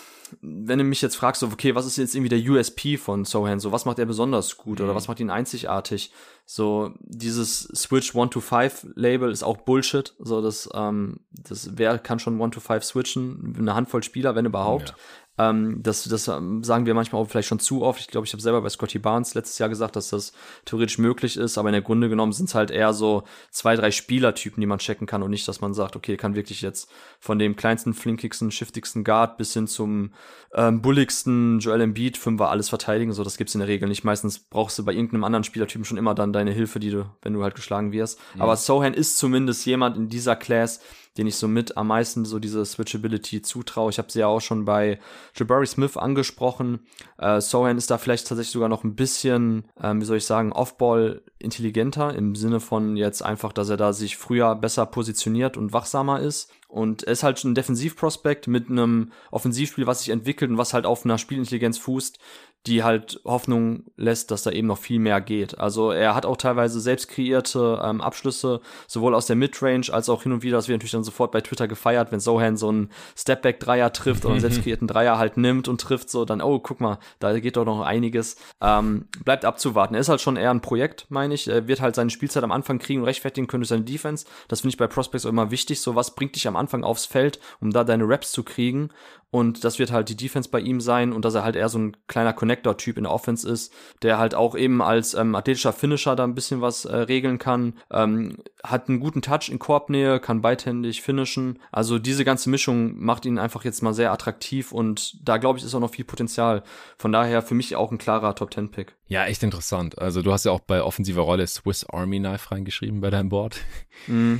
wenn 0.41 0.79
du 0.79 0.83
mich 0.83 1.01
jetzt 1.01 1.15
fragst, 1.15 1.41
so, 1.41 1.47
okay, 1.47 1.75
was 1.75 1.85
ist 1.85 1.97
jetzt 1.97 2.15
irgendwie 2.15 2.29
der 2.29 2.51
USP 2.51 2.97
von 2.97 3.25
Sohan, 3.25 3.59
so, 3.59 3.71
was 3.71 3.85
macht 3.85 3.99
er 3.99 4.05
besonders 4.05 4.57
gut 4.57 4.81
oder 4.81 4.93
mhm. 4.93 4.95
was 4.95 5.07
macht 5.07 5.19
ihn 5.19 5.29
einzigartig? 5.29 6.11
So, 6.45 6.93
dieses 6.99 7.61
Switch 7.75 8.15
1 8.15 8.31
to 8.31 8.41
5 8.41 8.87
Label 8.95 9.31
ist 9.31 9.43
auch 9.43 9.57
Bullshit. 9.57 10.13
So, 10.19 10.41
das, 10.41 10.69
ähm, 10.73 11.21
das 11.31 11.77
wer 11.77 11.97
kann 11.99 12.19
schon 12.19 12.41
1 12.41 12.53
to 12.53 12.59
5 12.59 12.83
switchen? 12.83 13.55
Eine 13.57 13.75
Handvoll 13.75 14.03
Spieler, 14.03 14.35
wenn 14.35 14.45
überhaupt. 14.45 14.95
Ähm, 15.37 15.81
das, 15.81 16.03
das 16.03 16.27
ähm, 16.27 16.63
sagen 16.63 16.85
wir 16.85 16.93
manchmal 16.93 17.21
auch 17.21 17.25
vielleicht 17.25 17.47
schon 17.47 17.59
zu 17.59 17.81
oft. 17.81 17.99
Ich 17.99 18.07
glaube, 18.07 18.27
ich 18.27 18.33
habe 18.33 18.41
selber 18.41 18.61
bei 18.61 18.69
Scotty 18.69 18.99
Barnes 18.99 19.33
letztes 19.33 19.57
Jahr 19.57 19.69
gesagt, 19.69 19.95
dass 19.95 20.09
das 20.09 20.33
theoretisch 20.65 20.99
möglich 20.99 21.37
ist, 21.37 21.57
aber 21.57 21.69
in 21.69 21.73
der 21.73 21.81
Grunde 21.81 22.07
genommen 22.07 22.33
sind 22.33 22.49
es 22.49 22.55
halt 22.55 22.69
eher 22.69 22.93
so 22.93 23.23
zwei, 23.49 23.75
drei 23.75 23.89
Spielertypen, 23.89 24.61
die 24.61 24.67
man 24.67 24.77
checken 24.77 25.07
kann 25.07 25.23
und 25.23 25.31
nicht, 25.31 25.47
dass 25.47 25.59
man 25.59 25.73
sagt, 25.73 25.95
okay, 25.95 26.17
kann 26.17 26.35
wirklich 26.35 26.61
jetzt 26.61 26.89
von 27.19 27.39
dem 27.39 27.55
kleinsten, 27.55 27.95
flinkigsten, 27.95 28.51
shiftigsten 28.51 29.03
Guard 29.03 29.37
bis 29.37 29.53
hin 29.53 29.65
zum 29.65 30.11
ähm, 30.53 30.81
bulligsten 30.81 31.59
Joel 31.59 31.81
Embiid 31.81 32.17
Fünfer 32.17 32.49
alles 32.49 32.69
verteidigen. 32.69 33.11
So, 33.11 33.23
das 33.23 33.37
gibt's 33.37 33.55
in 33.55 33.59
der 33.59 33.67
Regel 33.67 33.89
nicht. 33.89 34.03
Meistens 34.03 34.37
brauchst 34.37 34.77
du 34.77 34.85
bei 34.85 34.93
irgendeinem 34.93 35.23
anderen 35.23 35.43
Spielertypen 35.43 35.85
schon 35.85 35.97
immer 35.97 36.13
dann 36.13 36.31
deine 36.31 36.51
Hilfe, 36.51 36.79
die 36.79 36.91
du, 36.91 37.05
wenn 37.23 37.33
du 37.33 37.41
halt 37.41 37.55
geschlagen 37.55 37.91
wirst. 37.91 38.19
Ja. 38.35 38.43
Aber 38.43 38.55
Sohan 38.55 38.93
ist 38.93 39.17
zumindest 39.17 39.65
jemand 39.65 39.97
in 39.97 40.09
dieser 40.09 40.35
Class, 40.35 40.79
den 41.17 41.27
ich 41.27 41.35
so 41.35 41.47
mit 41.47 41.77
am 41.77 41.87
meisten 41.87 42.25
so 42.25 42.39
diese 42.39 42.65
Switchability 42.65 43.41
zutraue. 43.41 43.89
Ich 43.89 43.97
habe 43.97 44.11
sie 44.11 44.19
ja 44.19 44.27
auch 44.27 44.41
schon 44.41 44.65
bei 44.65 44.99
Jabari 45.35 45.67
Smith 45.67 45.97
angesprochen. 45.97 46.79
Äh, 47.17 47.41
Sohan 47.41 47.77
ist 47.77 47.91
da 47.91 47.97
vielleicht 47.97 48.27
tatsächlich 48.27 48.53
sogar 48.53 48.69
noch 48.69 48.83
ein 48.83 48.95
bisschen, 48.95 49.65
ähm, 49.81 50.01
wie 50.01 50.05
soll 50.05 50.17
ich 50.17 50.25
sagen, 50.25 50.51
Offball 50.51 51.21
intelligenter 51.43 52.15
im 52.15 52.35
Sinne 52.35 52.59
von 52.59 52.97
jetzt 52.97 53.21
einfach, 53.23 53.53
dass 53.53 53.69
er 53.69 53.77
da 53.77 53.93
sich 53.93 54.17
früher 54.17 54.55
besser 54.55 54.85
positioniert 54.85 55.57
und 55.57 55.73
wachsamer 55.73 56.19
ist. 56.19 56.51
Und 56.67 57.03
er 57.03 57.13
ist 57.13 57.23
halt 57.23 57.43
ein 57.43 57.55
Defensivprospekt 57.55 58.47
mit 58.47 58.69
einem 58.69 59.11
Offensivspiel, 59.29 59.85
was 59.85 59.99
sich 59.99 60.09
entwickelt 60.09 60.49
und 60.49 60.57
was 60.57 60.73
halt 60.73 60.85
auf 60.85 61.05
einer 61.05 61.19
Spielintelligenz 61.19 61.77
fußt, 61.77 62.19
die 62.65 62.81
halt 62.81 63.19
Hoffnung 63.25 63.83
lässt, 63.97 64.31
dass 64.31 64.43
da 64.43 64.51
eben 64.51 64.67
noch 64.67 64.77
viel 64.77 64.99
mehr 64.99 65.19
geht. 65.19 65.59
Also 65.59 65.91
er 65.91 66.15
hat 66.15 66.25
auch 66.25 66.37
teilweise 66.37 66.79
selbst 66.79 67.09
kreierte 67.09 67.81
ähm, 67.83 67.99
Abschlüsse, 67.99 68.61
sowohl 68.87 69.15
aus 69.15 69.25
der 69.25 69.35
Midrange 69.35 69.91
als 69.91 70.07
auch 70.07 70.23
hin 70.23 70.31
und 70.31 70.43
wieder, 70.43 70.57
das 70.57 70.69
wird 70.69 70.77
natürlich 70.77 70.93
dann 70.93 71.03
sofort 71.03 71.33
bei 71.33 71.41
Twitter 71.41 71.67
gefeiert, 71.67 72.13
wenn 72.13 72.21
Sohan 72.21 72.55
so 72.55 72.69
einen 72.69 72.89
Stepback-Dreier 73.17 73.91
trifft 73.91 74.23
oder 74.23 74.33
einen 74.33 74.41
selbst 74.41 74.63
kreierten 74.63 74.87
Dreier 74.87 75.17
halt 75.17 75.35
nimmt 75.35 75.67
und 75.67 75.81
trifft 75.81 76.09
so, 76.09 76.23
dann, 76.23 76.41
oh, 76.41 76.59
guck 76.59 76.79
mal, 76.79 76.99
da 77.19 77.37
geht 77.37 77.57
doch 77.57 77.65
noch 77.65 77.81
einiges. 77.81 78.37
Ähm, 78.61 79.07
bleibt 79.25 79.43
abzuwarten. 79.43 79.95
Er 79.95 80.01
ist 80.01 80.09
halt 80.09 80.21
schon 80.21 80.37
eher 80.37 80.51
ein 80.51 80.61
Projekt, 80.61 81.07
meine 81.09 81.32
ich. 81.33 81.47
Er 81.47 81.67
wird 81.67 81.81
halt 81.81 81.95
seine 81.95 82.09
Spielzeit 82.09 82.43
am 82.43 82.51
Anfang 82.51 82.79
kriegen 82.79 83.01
und 83.01 83.05
rechtfertigen 83.05 83.47
können 83.47 83.61
durch 83.61 83.69
seine 83.69 83.83
Defense. 83.83 84.25
Das 84.47 84.61
finde 84.61 84.73
ich 84.73 84.77
bei 84.77 84.87
Prospects 84.87 85.25
auch 85.25 85.29
immer 85.29 85.51
wichtig. 85.51 85.81
So, 85.81 85.95
was 85.95 86.15
bringt 86.15 86.35
dich 86.35 86.47
am 86.47 86.55
Anfang 86.55 86.83
aufs 86.83 87.05
Feld, 87.05 87.39
um 87.59 87.71
da 87.71 87.83
deine 87.83 88.07
Raps 88.07 88.31
zu 88.31 88.43
kriegen? 88.43 88.89
Und 89.33 89.63
das 89.63 89.79
wird 89.79 89.91
halt 89.91 90.09
die 90.09 90.15
Defense 90.15 90.47
bei 90.47 90.59
ihm 90.59 90.79
sein 90.79 91.11
und 91.11 91.25
dass 91.25 91.33
er 91.33 91.43
halt 91.43 91.55
eher 91.55 91.67
so 91.67 91.79
ein 91.79 91.97
kleiner 92.05 92.33
Connector-Typ 92.33 92.97
in 92.97 93.05
der 93.05 93.11
Offense 93.11 93.49
ist, 93.49 93.73
der 94.03 94.19
halt 94.19 94.35
auch 94.35 94.55
eben 94.55 94.79
als 94.79 95.15
ähm, 95.15 95.33
athletischer 95.33 95.73
Finisher 95.73 96.15
da 96.15 96.23
ein 96.23 96.35
bisschen 96.35 96.61
was 96.61 96.85
äh, 96.85 96.95
regeln 96.95 97.39
kann. 97.39 97.79
Ähm, 97.89 98.37
hat 98.63 98.89
einen 98.89 98.99
guten 98.99 99.23
Touch 99.23 99.49
in 99.49 99.57
Korbnähe, 99.57 100.19
kann 100.19 100.43
beidhändig 100.43 101.01
finishen. 101.01 101.57
Also 101.71 101.97
diese 101.97 102.23
ganze 102.25 102.51
Mischung 102.51 103.03
macht 103.03 103.25
ihn 103.25 103.39
einfach 103.39 103.65
jetzt 103.65 103.81
mal 103.81 103.95
sehr 103.95 104.11
attraktiv 104.11 104.71
und 104.71 105.17
da 105.27 105.37
glaube 105.37 105.57
ich 105.57 105.65
ist 105.65 105.73
auch 105.73 105.79
noch 105.79 105.95
viel 105.95 106.05
Potenzial. 106.05 106.61
Von 106.99 107.11
daher 107.11 107.41
für 107.41 107.55
mich 107.55 107.75
auch 107.75 107.91
ein 107.91 107.97
klarer 107.97 108.35
Top-10-Pick. 108.35 108.95
Ja, 109.07 109.25
echt 109.25 109.41
interessant. 109.41 109.97
Also 109.97 110.21
du 110.21 110.31
hast 110.31 110.45
ja 110.45 110.51
auch 110.51 110.59
bei 110.59 110.83
offensiver 110.83 111.23
Rolle 111.23 111.47
Swiss 111.47 111.87
Army 111.89 112.19
Knife 112.19 112.51
reingeschrieben 112.51 113.01
bei 113.01 113.09
deinem 113.09 113.29
Board. 113.29 113.57
Mm. 114.05 114.35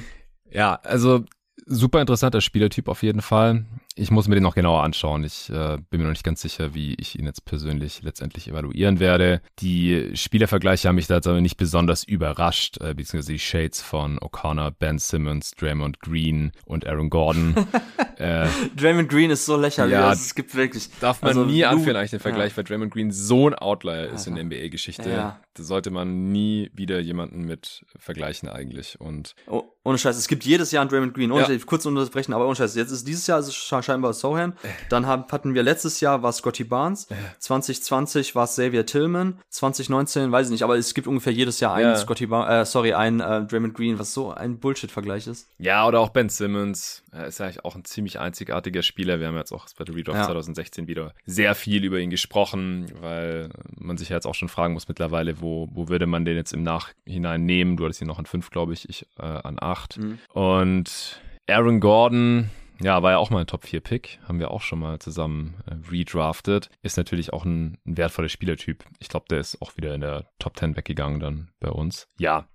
Ja, 0.52 0.76
also 0.84 1.26
super 1.66 2.02
interessanter 2.02 2.42
Spielertyp 2.42 2.88
auf 2.88 3.04
jeden 3.04 3.22
Fall 3.22 3.66
ich 3.96 4.12
muss 4.12 4.28
mir 4.28 4.36
den 4.36 4.44
noch 4.44 4.56
genauer 4.56 4.84
anschauen. 4.84 5.24
Ich 5.24 5.50
äh, 5.50 5.78
bin 5.90 6.00
mir 6.00 6.06
noch 6.06 6.12
nicht 6.12 6.24
ganz 6.24 6.42
sicher, 6.42 6.74
wie 6.74 6.96
ich 6.96 7.18
ihn 7.18 7.26
jetzt 7.26 7.46
persönlich 7.46 8.02
letztendlich 8.02 8.48
evaluieren 8.48 9.00
werde. 9.00 9.42
Die 9.60 10.12
Spielervergleiche 10.16 10.88
haben 10.88 10.96
mich 10.96 11.08
da 11.08 11.16
jetzt 11.16 11.28
aber 11.28 11.42
nicht 11.42 11.58
besonders 11.58 12.04
überrascht, 12.04 12.78
äh, 12.82 12.94
beziehungsweise 12.94 13.34
die 13.34 13.40
Shades 13.40 13.82
von 13.82 14.20
O'Connor, 14.20 14.72
Ben 14.72 14.98
Simmons, 14.98 15.52
Draymond 15.52 16.00
Green 16.00 16.52
und 16.66 16.88
Aaron 16.88 17.10
Gordon. 17.10 17.56
äh, 18.18 18.48
Draymond 18.76 19.10
Green 19.10 19.30
ist 19.30 19.46
so 19.46 19.58
lächerlich. 19.58 19.94
Ja, 19.94 20.12
es 20.12 20.34
gibt 20.34 20.56
wirklich. 20.56 20.90
Darf 21.00 21.22
man 21.22 21.30
also, 21.30 21.46
nie 21.46 21.64
anführen, 21.64 21.96
eigentlich 21.96 22.12
den 22.12 22.20
Vergleich, 22.20 22.52
ja. 22.52 22.58
weil 22.58 22.64
Draymond 22.64 22.92
Green 22.92 23.12
so 23.12 23.50
ein 23.50 23.54
Outlier 23.54 24.10
ist 24.10 24.28
in 24.28 24.36
der 24.36 24.44
NBA-Geschichte. 24.46 25.10
Ja. 25.10 25.40
Da 25.54 25.64
sollte 25.64 25.92
man 25.92 26.32
nie 26.32 26.72
wieder 26.74 27.00
jemanden 27.00 27.44
mit 27.44 27.86
vergleichen 28.00 28.50
eigentlich. 28.50 29.00
Und 29.00 29.36
oh, 29.48 29.64
ohne 29.84 29.98
Scheiß, 29.98 30.18
es 30.18 30.28
gibt 30.28 30.46
jedes 30.46 30.72
Jahr 30.72 30.82
einen 30.82 30.90
Draymond 30.90 31.14
Green. 31.14 31.32
Ohne 31.32 31.52
ja. 31.52 31.60
kurz 31.66 31.86
unterbrechen, 31.86 32.34
aber 32.34 32.48
ohne 32.48 32.56
Scheiß. 32.56 32.76
Jetzt 32.76 32.92
ist 32.92 33.08
dieses 33.08 33.28
Jahr 33.28 33.40
ist 33.40 33.48
es 33.48 33.56
scheinbar 33.84 34.14
Sohan. 34.14 34.54
Dann 34.90 35.06
haben, 35.06 35.26
hatten 35.32 35.54
wir 35.54 35.64
letztes 35.64 36.00
Jahr 36.00 36.24
war 36.24 36.32
Scotty 36.32 36.64
Barnes. 36.64 37.08
2020 37.40 38.36
war 38.36 38.46
Xavier 38.46 38.86
Tillman. 38.86 39.40
2019 39.50 40.32
weiß 40.32 40.48
ich 40.48 40.52
nicht, 40.52 40.64
aber 40.64 40.78
es 40.78 40.94
gibt 40.94 41.08
ungefähr 41.08 41.34
jedes 41.34 41.60
Jahr 41.60 41.74
einen 41.74 41.92
ja. 41.92 41.96
Scotty 41.96 42.28
Barnes, 42.28 42.68
äh, 42.68 42.72
sorry, 42.72 42.94
einen 42.94 43.20
äh, 43.20 43.46
Draymond 43.46 43.74
Green, 43.74 44.00
was 44.00 44.14
so 44.14 44.32
ein 44.32 44.60
Bullshit-Vergleich 44.60 45.28
ist. 45.28 45.50
Ja, 45.58 45.88
oder 45.88 46.00
auch 46.00 46.10
Ben 46.10 46.30
Simmons. 46.30 47.04
Er 47.12 47.28
ist 47.28 47.40
eigentlich 47.42 47.64
auch 47.64 47.76
ein 47.76 47.86
ziemlich 47.86 48.20
einzigartiger 48.20 48.82
Spieler. 48.82 49.20
Wir 49.20 49.28
haben 49.28 49.38
jetzt 49.38 49.52
auch 49.52 49.68
bei 49.78 49.84
der 49.84 49.96
Redraft 49.96 50.20
ja. 50.20 50.26
2016 50.26 50.88
wieder 50.88 51.14
sehr 51.26 51.56
viel 51.56 51.84
über 51.84 52.00
ihn 52.00 52.10
gesprochen, 52.10 52.92
weil 53.02 53.50
man 53.76 53.98
sich 53.98 54.10
ja 54.10 54.16
jetzt 54.16 54.26
auch 54.26 54.36
schon 54.36 54.50
fragen 54.50 54.74
muss 54.74 54.88
mittlerweile, 54.88 55.42
wo, 55.42 55.70
wo 55.72 55.90
würde 55.90 56.08
man 56.08 56.26
den 56.26 56.36
jetzt 56.36 56.54
im 56.54 56.64
Nachhinein 56.64 57.46
nehmen? 57.46 57.78
Du 57.78 57.86
hattest 57.86 58.02
ihn 58.02 58.08
noch 58.08 58.20
an 58.20 58.26
fünf, 58.26 58.50
glaube 58.50 58.74
ich, 58.74 58.90
ich 58.90 59.08
äh, 59.20 59.24
an 59.24 59.58
acht. 59.60 59.98
Mhm. 59.98 60.20
Und 60.34 61.22
Aaron 61.48 61.80
Gordon, 61.80 62.50
ja, 62.82 63.02
war 63.04 63.12
ja 63.12 63.18
auch 63.18 63.30
mal 63.30 63.42
ein 63.42 63.48
Top-4-Pick. 63.48 64.20
Haben 64.28 64.40
wir 64.40 64.52
auch 64.52 64.62
schon 64.62 64.80
mal 64.80 65.00
zusammen 65.00 65.56
äh, 65.66 65.76
redraftet. 65.92 66.70
Ist 66.82 66.98
natürlich 66.98 67.34
auch 67.34 67.46
ein, 67.46 67.78
ein 67.86 67.98
wertvoller 67.98 68.30
Spielertyp. 68.30 68.84
Ich 69.00 69.10
glaube, 69.10 69.26
der 69.30 69.40
ist 69.40 69.62
auch 69.62 69.78
wieder 69.78 69.94
in 69.94 70.02
der 70.02 70.30
Top 70.40 70.58
10 70.58 70.76
weggegangen 70.76 71.20
dann 71.20 71.52
bei 71.60 71.70
uns. 71.70 72.08
Ja, 72.18 72.48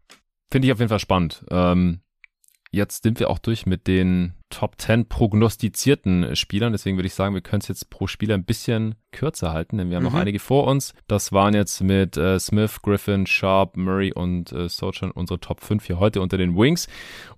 finde 0.50 0.66
ich 0.66 0.72
auf 0.72 0.78
jeden 0.78 0.88
Fall 0.88 0.98
spannend. 0.98 1.44
Ähm, 1.50 2.00
jetzt 2.70 3.02
sind 3.02 3.20
wir 3.20 3.30
auch 3.30 3.38
durch 3.38 3.66
mit 3.66 3.86
den 3.86 4.34
Top 4.50 4.74
10 4.78 5.08
prognostizierten 5.08 6.34
Spielern. 6.34 6.72
Deswegen 6.72 6.96
würde 6.96 7.06
ich 7.06 7.14
sagen, 7.14 7.34
wir 7.34 7.42
können 7.42 7.60
es 7.60 7.68
jetzt 7.68 7.90
pro 7.90 8.06
Spieler 8.06 8.34
ein 8.34 8.44
bisschen 8.44 8.94
kürzer 9.12 9.52
halten, 9.52 9.78
denn 9.78 9.90
wir 9.90 9.96
haben 9.96 10.04
mhm. 10.04 10.12
noch 10.12 10.18
einige 10.18 10.38
vor 10.38 10.66
uns. 10.66 10.94
Das 11.06 11.32
waren 11.32 11.54
jetzt 11.54 11.82
mit 11.82 12.16
äh, 12.16 12.38
Smith, 12.38 12.80
Griffin, 12.82 13.26
Sharp, 13.26 13.76
Murray 13.76 14.12
und 14.12 14.52
äh, 14.52 14.68
Sochan 14.68 15.10
unsere 15.10 15.38
Top 15.38 15.60
5 15.60 15.84
hier 15.84 15.98
heute 15.98 16.20
unter 16.20 16.38
den 16.38 16.56
Wings. 16.56 16.88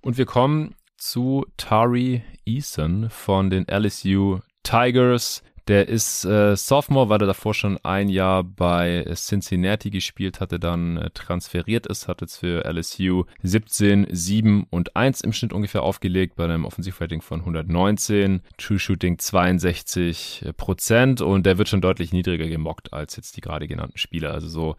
Und 0.01 0.17
wir 0.17 0.25
kommen 0.25 0.75
zu 1.01 1.47
Tari 1.57 2.21
Eason 2.45 3.09
von 3.09 3.49
den 3.49 3.65
LSU 3.67 4.39
Tigers. 4.61 5.41
Der 5.67 5.87
ist 5.87 6.25
äh, 6.25 6.55
Sophomore, 6.55 7.09
weil 7.09 7.21
er 7.21 7.27
davor 7.27 7.53
schon 7.53 7.77
ein 7.83 8.07
Jahr 8.07 8.43
bei 8.43 9.05
Cincinnati 9.15 9.89
gespielt 9.89 10.39
hatte, 10.39 10.59
dann 10.59 10.97
äh, 10.97 11.09
transferiert 11.11 11.87
ist, 11.87 12.07
hat 12.07 12.21
jetzt 12.21 12.37
für 12.37 12.65
LSU 12.71 13.25
17, 13.41 14.07
7 14.11 14.67
und 14.69 14.95
1 14.95 15.21
im 15.21 15.33
Schnitt 15.33 15.53
ungefähr 15.53 15.81
aufgelegt 15.83 16.35
bei 16.35 16.45
einem 16.45 16.65
Offensivrating 16.65 17.21
von 17.21 17.39
119, 17.39 18.41
True 18.57 18.79
Shooting 18.79 19.17
62 19.17 20.45
Prozent 20.57 21.21
und 21.21 21.45
der 21.45 21.57
wird 21.57 21.69
schon 21.69 21.81
deutlich 21.81 22.13
niedriger 22.13 22.47
gemockt 22.47 22.93
als 22.93 23.15
jetzt 23.15 23.37
die 23.37 23.41
gerade 23.41 23.67
genannten 23.67 23.97
Spieler. 23.97 24.33
Also 24.33 24.47
so 24.47 24.75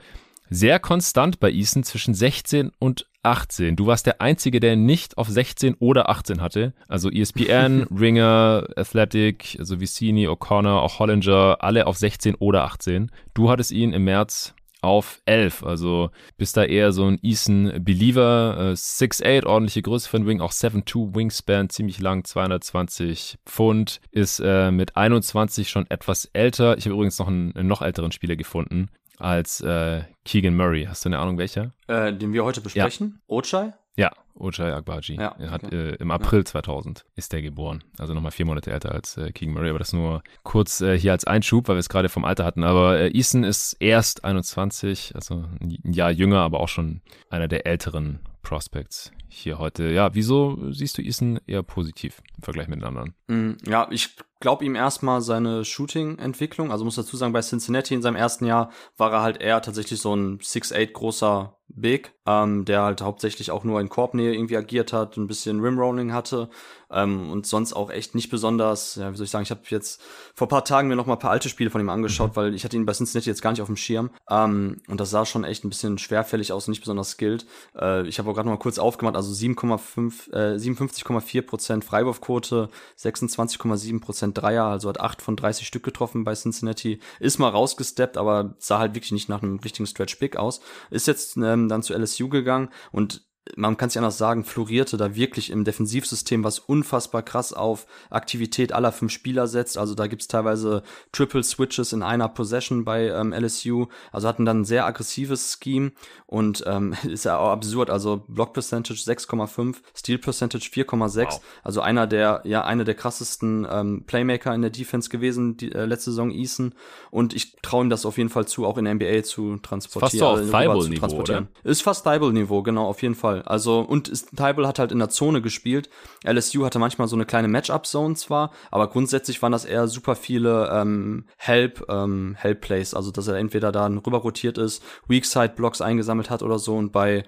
sehr 0.50 0.78
konstant 0.78 1.40
bei 1.40 1.50
Eason 1.50 1.82
zwischen 1.82 2.14
16 2.14 2.70
und 2.78 3.06
18. 3.22 3.76
Du 3.76 3.86
warst 3.86 4.06
der 4.06 4.20
Einzige, 4.20 4.60
der 4.60 4.76
nicht 4.76 5.18
auf 5.18 5.28
16 5.28 5.74
oder 5.74 6.08
18 6.08 6.40
hatte. 6.40 6.74
Also 6.88 7.10
ESPN, 7.10 7.82
Ringer, 7.98 8.66
Athletic, 8.76 9.56
also 9.58 9.80
Vicini, 9.80 10.26
O'Connor, 10.26 10.80
auch 10.80 10.98
Hollinger, 10.98 11.58
alle 11.60 11.86
auf 11.86 11.96
16 11.96 12.34
oder 12.36 12.64
18. 12.64 13.10
Du 13.34 13.50
hattest 13.50 13.72
ihn 13.72 13.92
im 13.92 14.04
März 14.04 14.54
auf 14.82 15.22
11. 15.26 15.62
Also 15.62 16.10
bist 16.36 16.56
da 16.56 16.64
eher 16.64 16.92
so 16.92 17.06
ein 17.06 17.18
Eason 17.22 17.72
Believer. 17.84 18.56
Äh, 18.58 18.72
6'8, 18.72 19.46
ordentliche 19.46 19.82
Größe 19.82 20.08
für 20.08 20.18
ein 20.18 20.26
Wing, 20.26 20.40
auch 20.40 20.52
7'2 20.52 21.14
Wingspan, 21.14 21.70
ziemlich 21.70 22.00
lang, 22.00 22.24
220 22.24 23.38
Pfund. 23.46 24.00
Ist 24.10 24.40
äh, 24.40 24.70
mit 24.70 24.96
21 24.96 25.70
schon 25.70 25.88
etwas 25.88 26.26
älter. 26.32 26.76
Ich 26.76 26.84
habe 26.84 26.94
übrigens 26.94 27.18
noch 27.18 27.28
einen, 27.28 27.56
einen 27.56 27.68
noch 27.68 27.82
älteren 27.82 28.12
Spieler 28.12 28.36
gefunden 28.36 28.90
als 29.22 29.60
äh, 29.60 30.02
Keegan 30.24 30.56
Murray. 30.56 30.84
Hast 30.84 31.04
du 31.04 31.08
eine 31.08 31.18
Ahnung, 31.18 31.38
welcher? 31.38 31.72
Äh, 31.86 32.12
den 32.12 32.32
wir 32.32 32.44
heute 32.44 32.60
besprechen? 32.60 33.20
Ja. 33.28 33.36
Ochai? 33.36 33.72
Ja, 33.94 34.10
Ochai 34.34 34.72
Agbaji. 34.72 35.16
Ja, 35.16 35.36
er 35.38 35.50
hat 35.50 35.64
okay. 35.64 35.90
äh, 35.90 35.94
im 35.96 36.10
April 36.10 36.40
ja. 36.40 36.44
2000 36.46 37.04
ist 37.14 37.32
der 37.32 37.42
geboren. 37.42 37.84
Also 37.98 38.14
nochmal 38.14 38.32
vier 38.32 38.46
Monate 38.46 38.72
älter 38.72 38.92
als 38.92 39.16
äh, 39.16 39.32
Keegan 39.32 39.54
Murray. 39.54 39.70
Aber 39.70 39.78
das 39.78 39.92
nur 39.92 40.22
kurz 40.42 40.80
äh, 40.80 40.98
hier 40.98 41.12
als 41.12 41.24
Einschub, 41.24 41.68
weil 41.68 41.76
wir 41.76 41.80
es 41.80 41.88
gerade 41.88 42.08
vom 42.08 42.24
Alter 42.24 42.44
hatten. 42.44 42.64
Aber 42.64 42.98
äh, 42.98 43.10
Easton 43.10 43.44
ist 43.44 43.74
erst 43.80 44.24
21, 44.24 45.14
also 45.14 45.44
ein 45.60 45.92
Jahr 45.92 46.10
jünger, 46.10 46.40
aber 46.40 46.60
auch 46.60 46.68
schon 46.68 47.02
einer 47.28 47.48
der 47.48 47.66
älteren 47.66 48.20
Prospects 48.42 49.12
hier 49.28 49.58
heute. 49.58 49.84
Ja, 49.90 50.14
wieso 50.14 50.72
siehst 50.72 50.98
du 50.98 51.02
Eason 51.02 51.40
eher 51.46 51.62
positiv 51.62 52.22
im 52.36 52.42
Vergleich 52.42 52.68
mit 52.68 52.80
den 52.80 52.84
anderen? 52.84 53.14
Mm, 53.28 53.52
ja, 53.66 53.86
ich 53.90 54.16
glaube 54.42 54.64
ihm 54.66 54.74
erstmal 54.74 55.22
seine 55.22 55.64
Shooting-Entwicklung. 55.64 56.70
Also 56.70 56.84
muss 56.84 56.96
dazu 56.96 57.16
sagen, 57.16 57.32
bei 57.32 57.40
Cincinnati 57.40 57.94
in 57.94 58.02
seinem 58.02 58.16
ersten 58.16 58.44
Jahr 58.44 58.70
war 58.98 59.12
er 59.12 59.22
halt 59.22 59.40
eher 59.40 59.62
tatsächlich 59.62 60.00
so 60.00 60.14
ein 60.14 60.38
6'8 60.40 60.92
großer 60.92 61.56
Big, 61.74 62.12
ähm, 62.26 62.64
der 62.64 62.82
halt 62.82 63.00
hauptsächlich 63.00 63.50
auch 63.50 63.64
nur 63.64 63.80
in 63.80 63.88
Korbnähe 63.88 64.34
irgendwie 64.34 64.56
agiert 64.56 64.92
hat, 64.92 65.16
ein 65.16 65.26
bisschen 65.26 65.60
Rimrolling 65.60 66.12
hatte 66.12 66.48
ähm, 66.92 67.30
und 67.30 67.46
sonst 67.46 67.72
auch 67.72 67.90
echt 67.90 68.14
nicht 68.14 68.30
besonders, 68.30 68.96
ja, 68.96 69.12
wie 69.12 69.16
soll 69.16 69.24
ich 69.24 69.30
sagen, 69.30 69.42
ich 69.42 69.50
habe 69.50 69.62
jetzt 69.68 70.00
vor 70.34 70.48
paar 70.48 70.64
Tagen 70.64 70.88
mir 70.88 70.96
noch 70.96 71.06
mal 71.06 71.14
ein 71.14 71.18
paar 71.18 71.30
alte 71.30 71.48
Spiele 71.48 71.70
von 71.70 71.80
ihm 71.80 71.88
angeschaut, 71.88 72.30
mhm. 72.32 72.36
weil 72.36 72.54
ich 72.54 72.64
hatte 72.64 72.76
ihn 72.76 72.86
bei 72.86 72.92
Cincinnati 72.92 73.28
jetzt 73.28 73.42
gar 73.42 73.50
nicht 73.50 73.62
auf 73.62 73.66
dem 73.66 73.76
Schirm 73.76 74.10
ähm, 74.30 74.80
und 74.88 75.00
das 75.00 75.10
sah 75.10 75.24
schon 75.24 75.44
echt 75.44 75.64
ein 75.64 75.70
bisschen 75.70 75.98
schwerfällig 75.98 76.52
aus 76.52 76.66
und 76.66 76.72
nicht 76.72 76.80
besonders 76.80 77.10
skilled. 77.10 77.46
Äh, 77.76 78.06
ich 78.06 78.18
habe 78.18 78.30
auch 78.30 78.34
gerade 78.34 78.48
noch 78.48 78.54
mal 78.54 78.62
kurz 78.62 78.78
aufgemacht, 78.78 79.16
also 79.16 79.32
7,5, 79.32 80.32
äh, 80.32 80.58
57,4 80.58 81.42
Prozent 81.42 81.84
Freiwurfquote, 81.84 82.68
26,7 82.98 84.00
Prozent 84.00 84.38
Dreier, 84.38 84.66
also 84.66 84.88
hat 84.88 85.00
8 85.00 85.22
von 85.22 85.36
30 85.36 85.66
Stück 85.66 85.82
getroffen 85.82 86.24
bei 86.24 86.34
Cincinnati, 86.34 87.00
ist 87.18 87.38
mal 87.38 87.48
rausgesteppt, 87.48 88.16
aber 88.16 88.54
sah 88.58 88.78
halt 88.78 88.94
wirklich 88.94 89.12
nicht 89.12 89.28
nach 89.28 89.42
einem 89.42 89.58
richtigen 89.58 89.86
Stretch 89.86 90.18
Big 90.18 90.36
aus. 90.36 90.60
Ist 90.90 91.06
jetzt 91.06 91.36
ähm, 91.36 91.61
dann 91.68 91.82
zu 91.82 91.94
LSU 91.94 92.28
gegangen 92.28 92.70
und 92.90 93.26
man 93.56 93.76
kann 93.76 93.88
es 93.88 93.94
ja 93.94 94.00
anders 94.00 94.18
sagen, 94.18 94.44
florierte 94.44 94.96
da 94.96 95.16
wirklich 95.16 95.50
im 95.50 95.64
Defensivsystem, 95.64 96.44
was 96.44 96.60
unfassbar 96.60 97.22
krass 97.22 97.52
auf 97.52 97.86
Aktivität 98.08 98.72
aller 98.72 98.92
fünf 98.92 99.10
Spieler 99.12 99.48
setzt. 99.48 99.76
Also 99.76 99.94
da 99.94 100.06
gibt's 100.06 100.28
teilweise 100.28 100.82
Triple 101.10 101.42
Switches 101.42 101.92
in 101.92 102.02
einer 102.02 102.28
Possession 102.28 102.84
bei 102.84 103.08
ähm, 103.08 103.32
LSU. 103.32 103.86
Also 104.12 104.28
hatten 104.28 104.44
dann 104.44 104.60
ein 104.60 104.64
sehr 104.64 104.86
aggressives 104.86 105.58
Scheme 105.60 105.90
und 106.26 106.62
ähm, 106.66 106.94
ist 107.02 107.24
ja 107.24 107.38
auch 107.38 107.50
absurd. 107.50 107.90
Also 107.90 108.24
Block 108.28 108.52
Percentage 108.52 109.00
6,5, 109.00 109.76
Steal 109.94 110.18
Percentage 110.18 110.70
4,6. 110.72 111.24
Wow. 111.24 111.40
Also 111.64 111.80
einer 111.80 112.06
der, 112.06 112.42
ja, 112.44 112.64
einer 112.64 112.84
der 112.84 112.94
krassesten 112.94 113.66
ähm, 113.68 114.04
Playmaker 114.06 114.54
in 114.54 114.62
der 114.62 114.70
Defense 114.70 115.10
gewesen, 115.10 115.56
die 115.56 115.72
äh, 115.72 115.84
letzte 115.84 116.12
Saison 116.12 116.30
Eason. 116.30 116.74
Und 117.10 117.34
ich 117.34 117.56
traue 117.60 117.84
ihm 117.84 117.90
das 117.90 118.06
auf 118.06 118.18
jeden 118.18 118.30
Fall 118.30 118.46
zu, 118.46 118.66
auch 118.66 118.78
in 118.78 118.84
der 118.84 118.94
NBA 118.94 119.24
zu 119.24 119.56
transportieren. 119.56 120.00
Fast 120.00 120.18
so 120.18 120.26
auf 120.26 120.38
also, 120.38 120.88
Thibault-Niveau, 120.92 121.48
Ist 121.64 121.82
fast 121.82 122.04
Thibault-Niveau, 122.04 122.62
genau, 122.62 122.86
auf 122.86 123.02
jeden 123.02 123.16
Fall. 123.16 123.31
Fall. 123.32 123.42
Also, 123.42 123.80
und 123.80 124.12
Tybal 124.36 124.66
hat 124.66 124.78
halt 124.78 124.92
in 124.92 124.98
der 124.98 125.08
Zone 125.08 125.42
gespielt. 125.42 125.88
LSU 126.24 126.64
hatte 126.64 126.78
manchmal 126.78 127.08
so 127.08 127.16
eine 127.16 127.26
kleine 127.26 127.48
Matchup-Zone 127.48 128.14
zwar, 128.14 128.52
aber 128.70 128.88
grundsätzlich 128.88 129.40
waren 129.42 129.52
das 129.52 129.64
eher 129.64 129.88
super 129.88 130.14
viele 130.14 130.70
ähm, 130.72 131.24
Help, 131.36 131.84
ähm, 131.88 132.36
Help-Plays. 132.38 132.94
Also, 132.94 133.10
dass 133.10 133.28
er 133.28 133.36
entweder 133.36 133.72
da 133.72 133.86
rüber 133.86 134.18
rotiert 134.18 134.58
ist, 134.58 134.82
Weak-Side-Blocks 135.08 135.80
eingesammelt 135.80 136.30
hat 136.30 136.42
oder 136.42 136.58
so 136.58 136.76
und 136.76 136.92
bei 136.92 137.24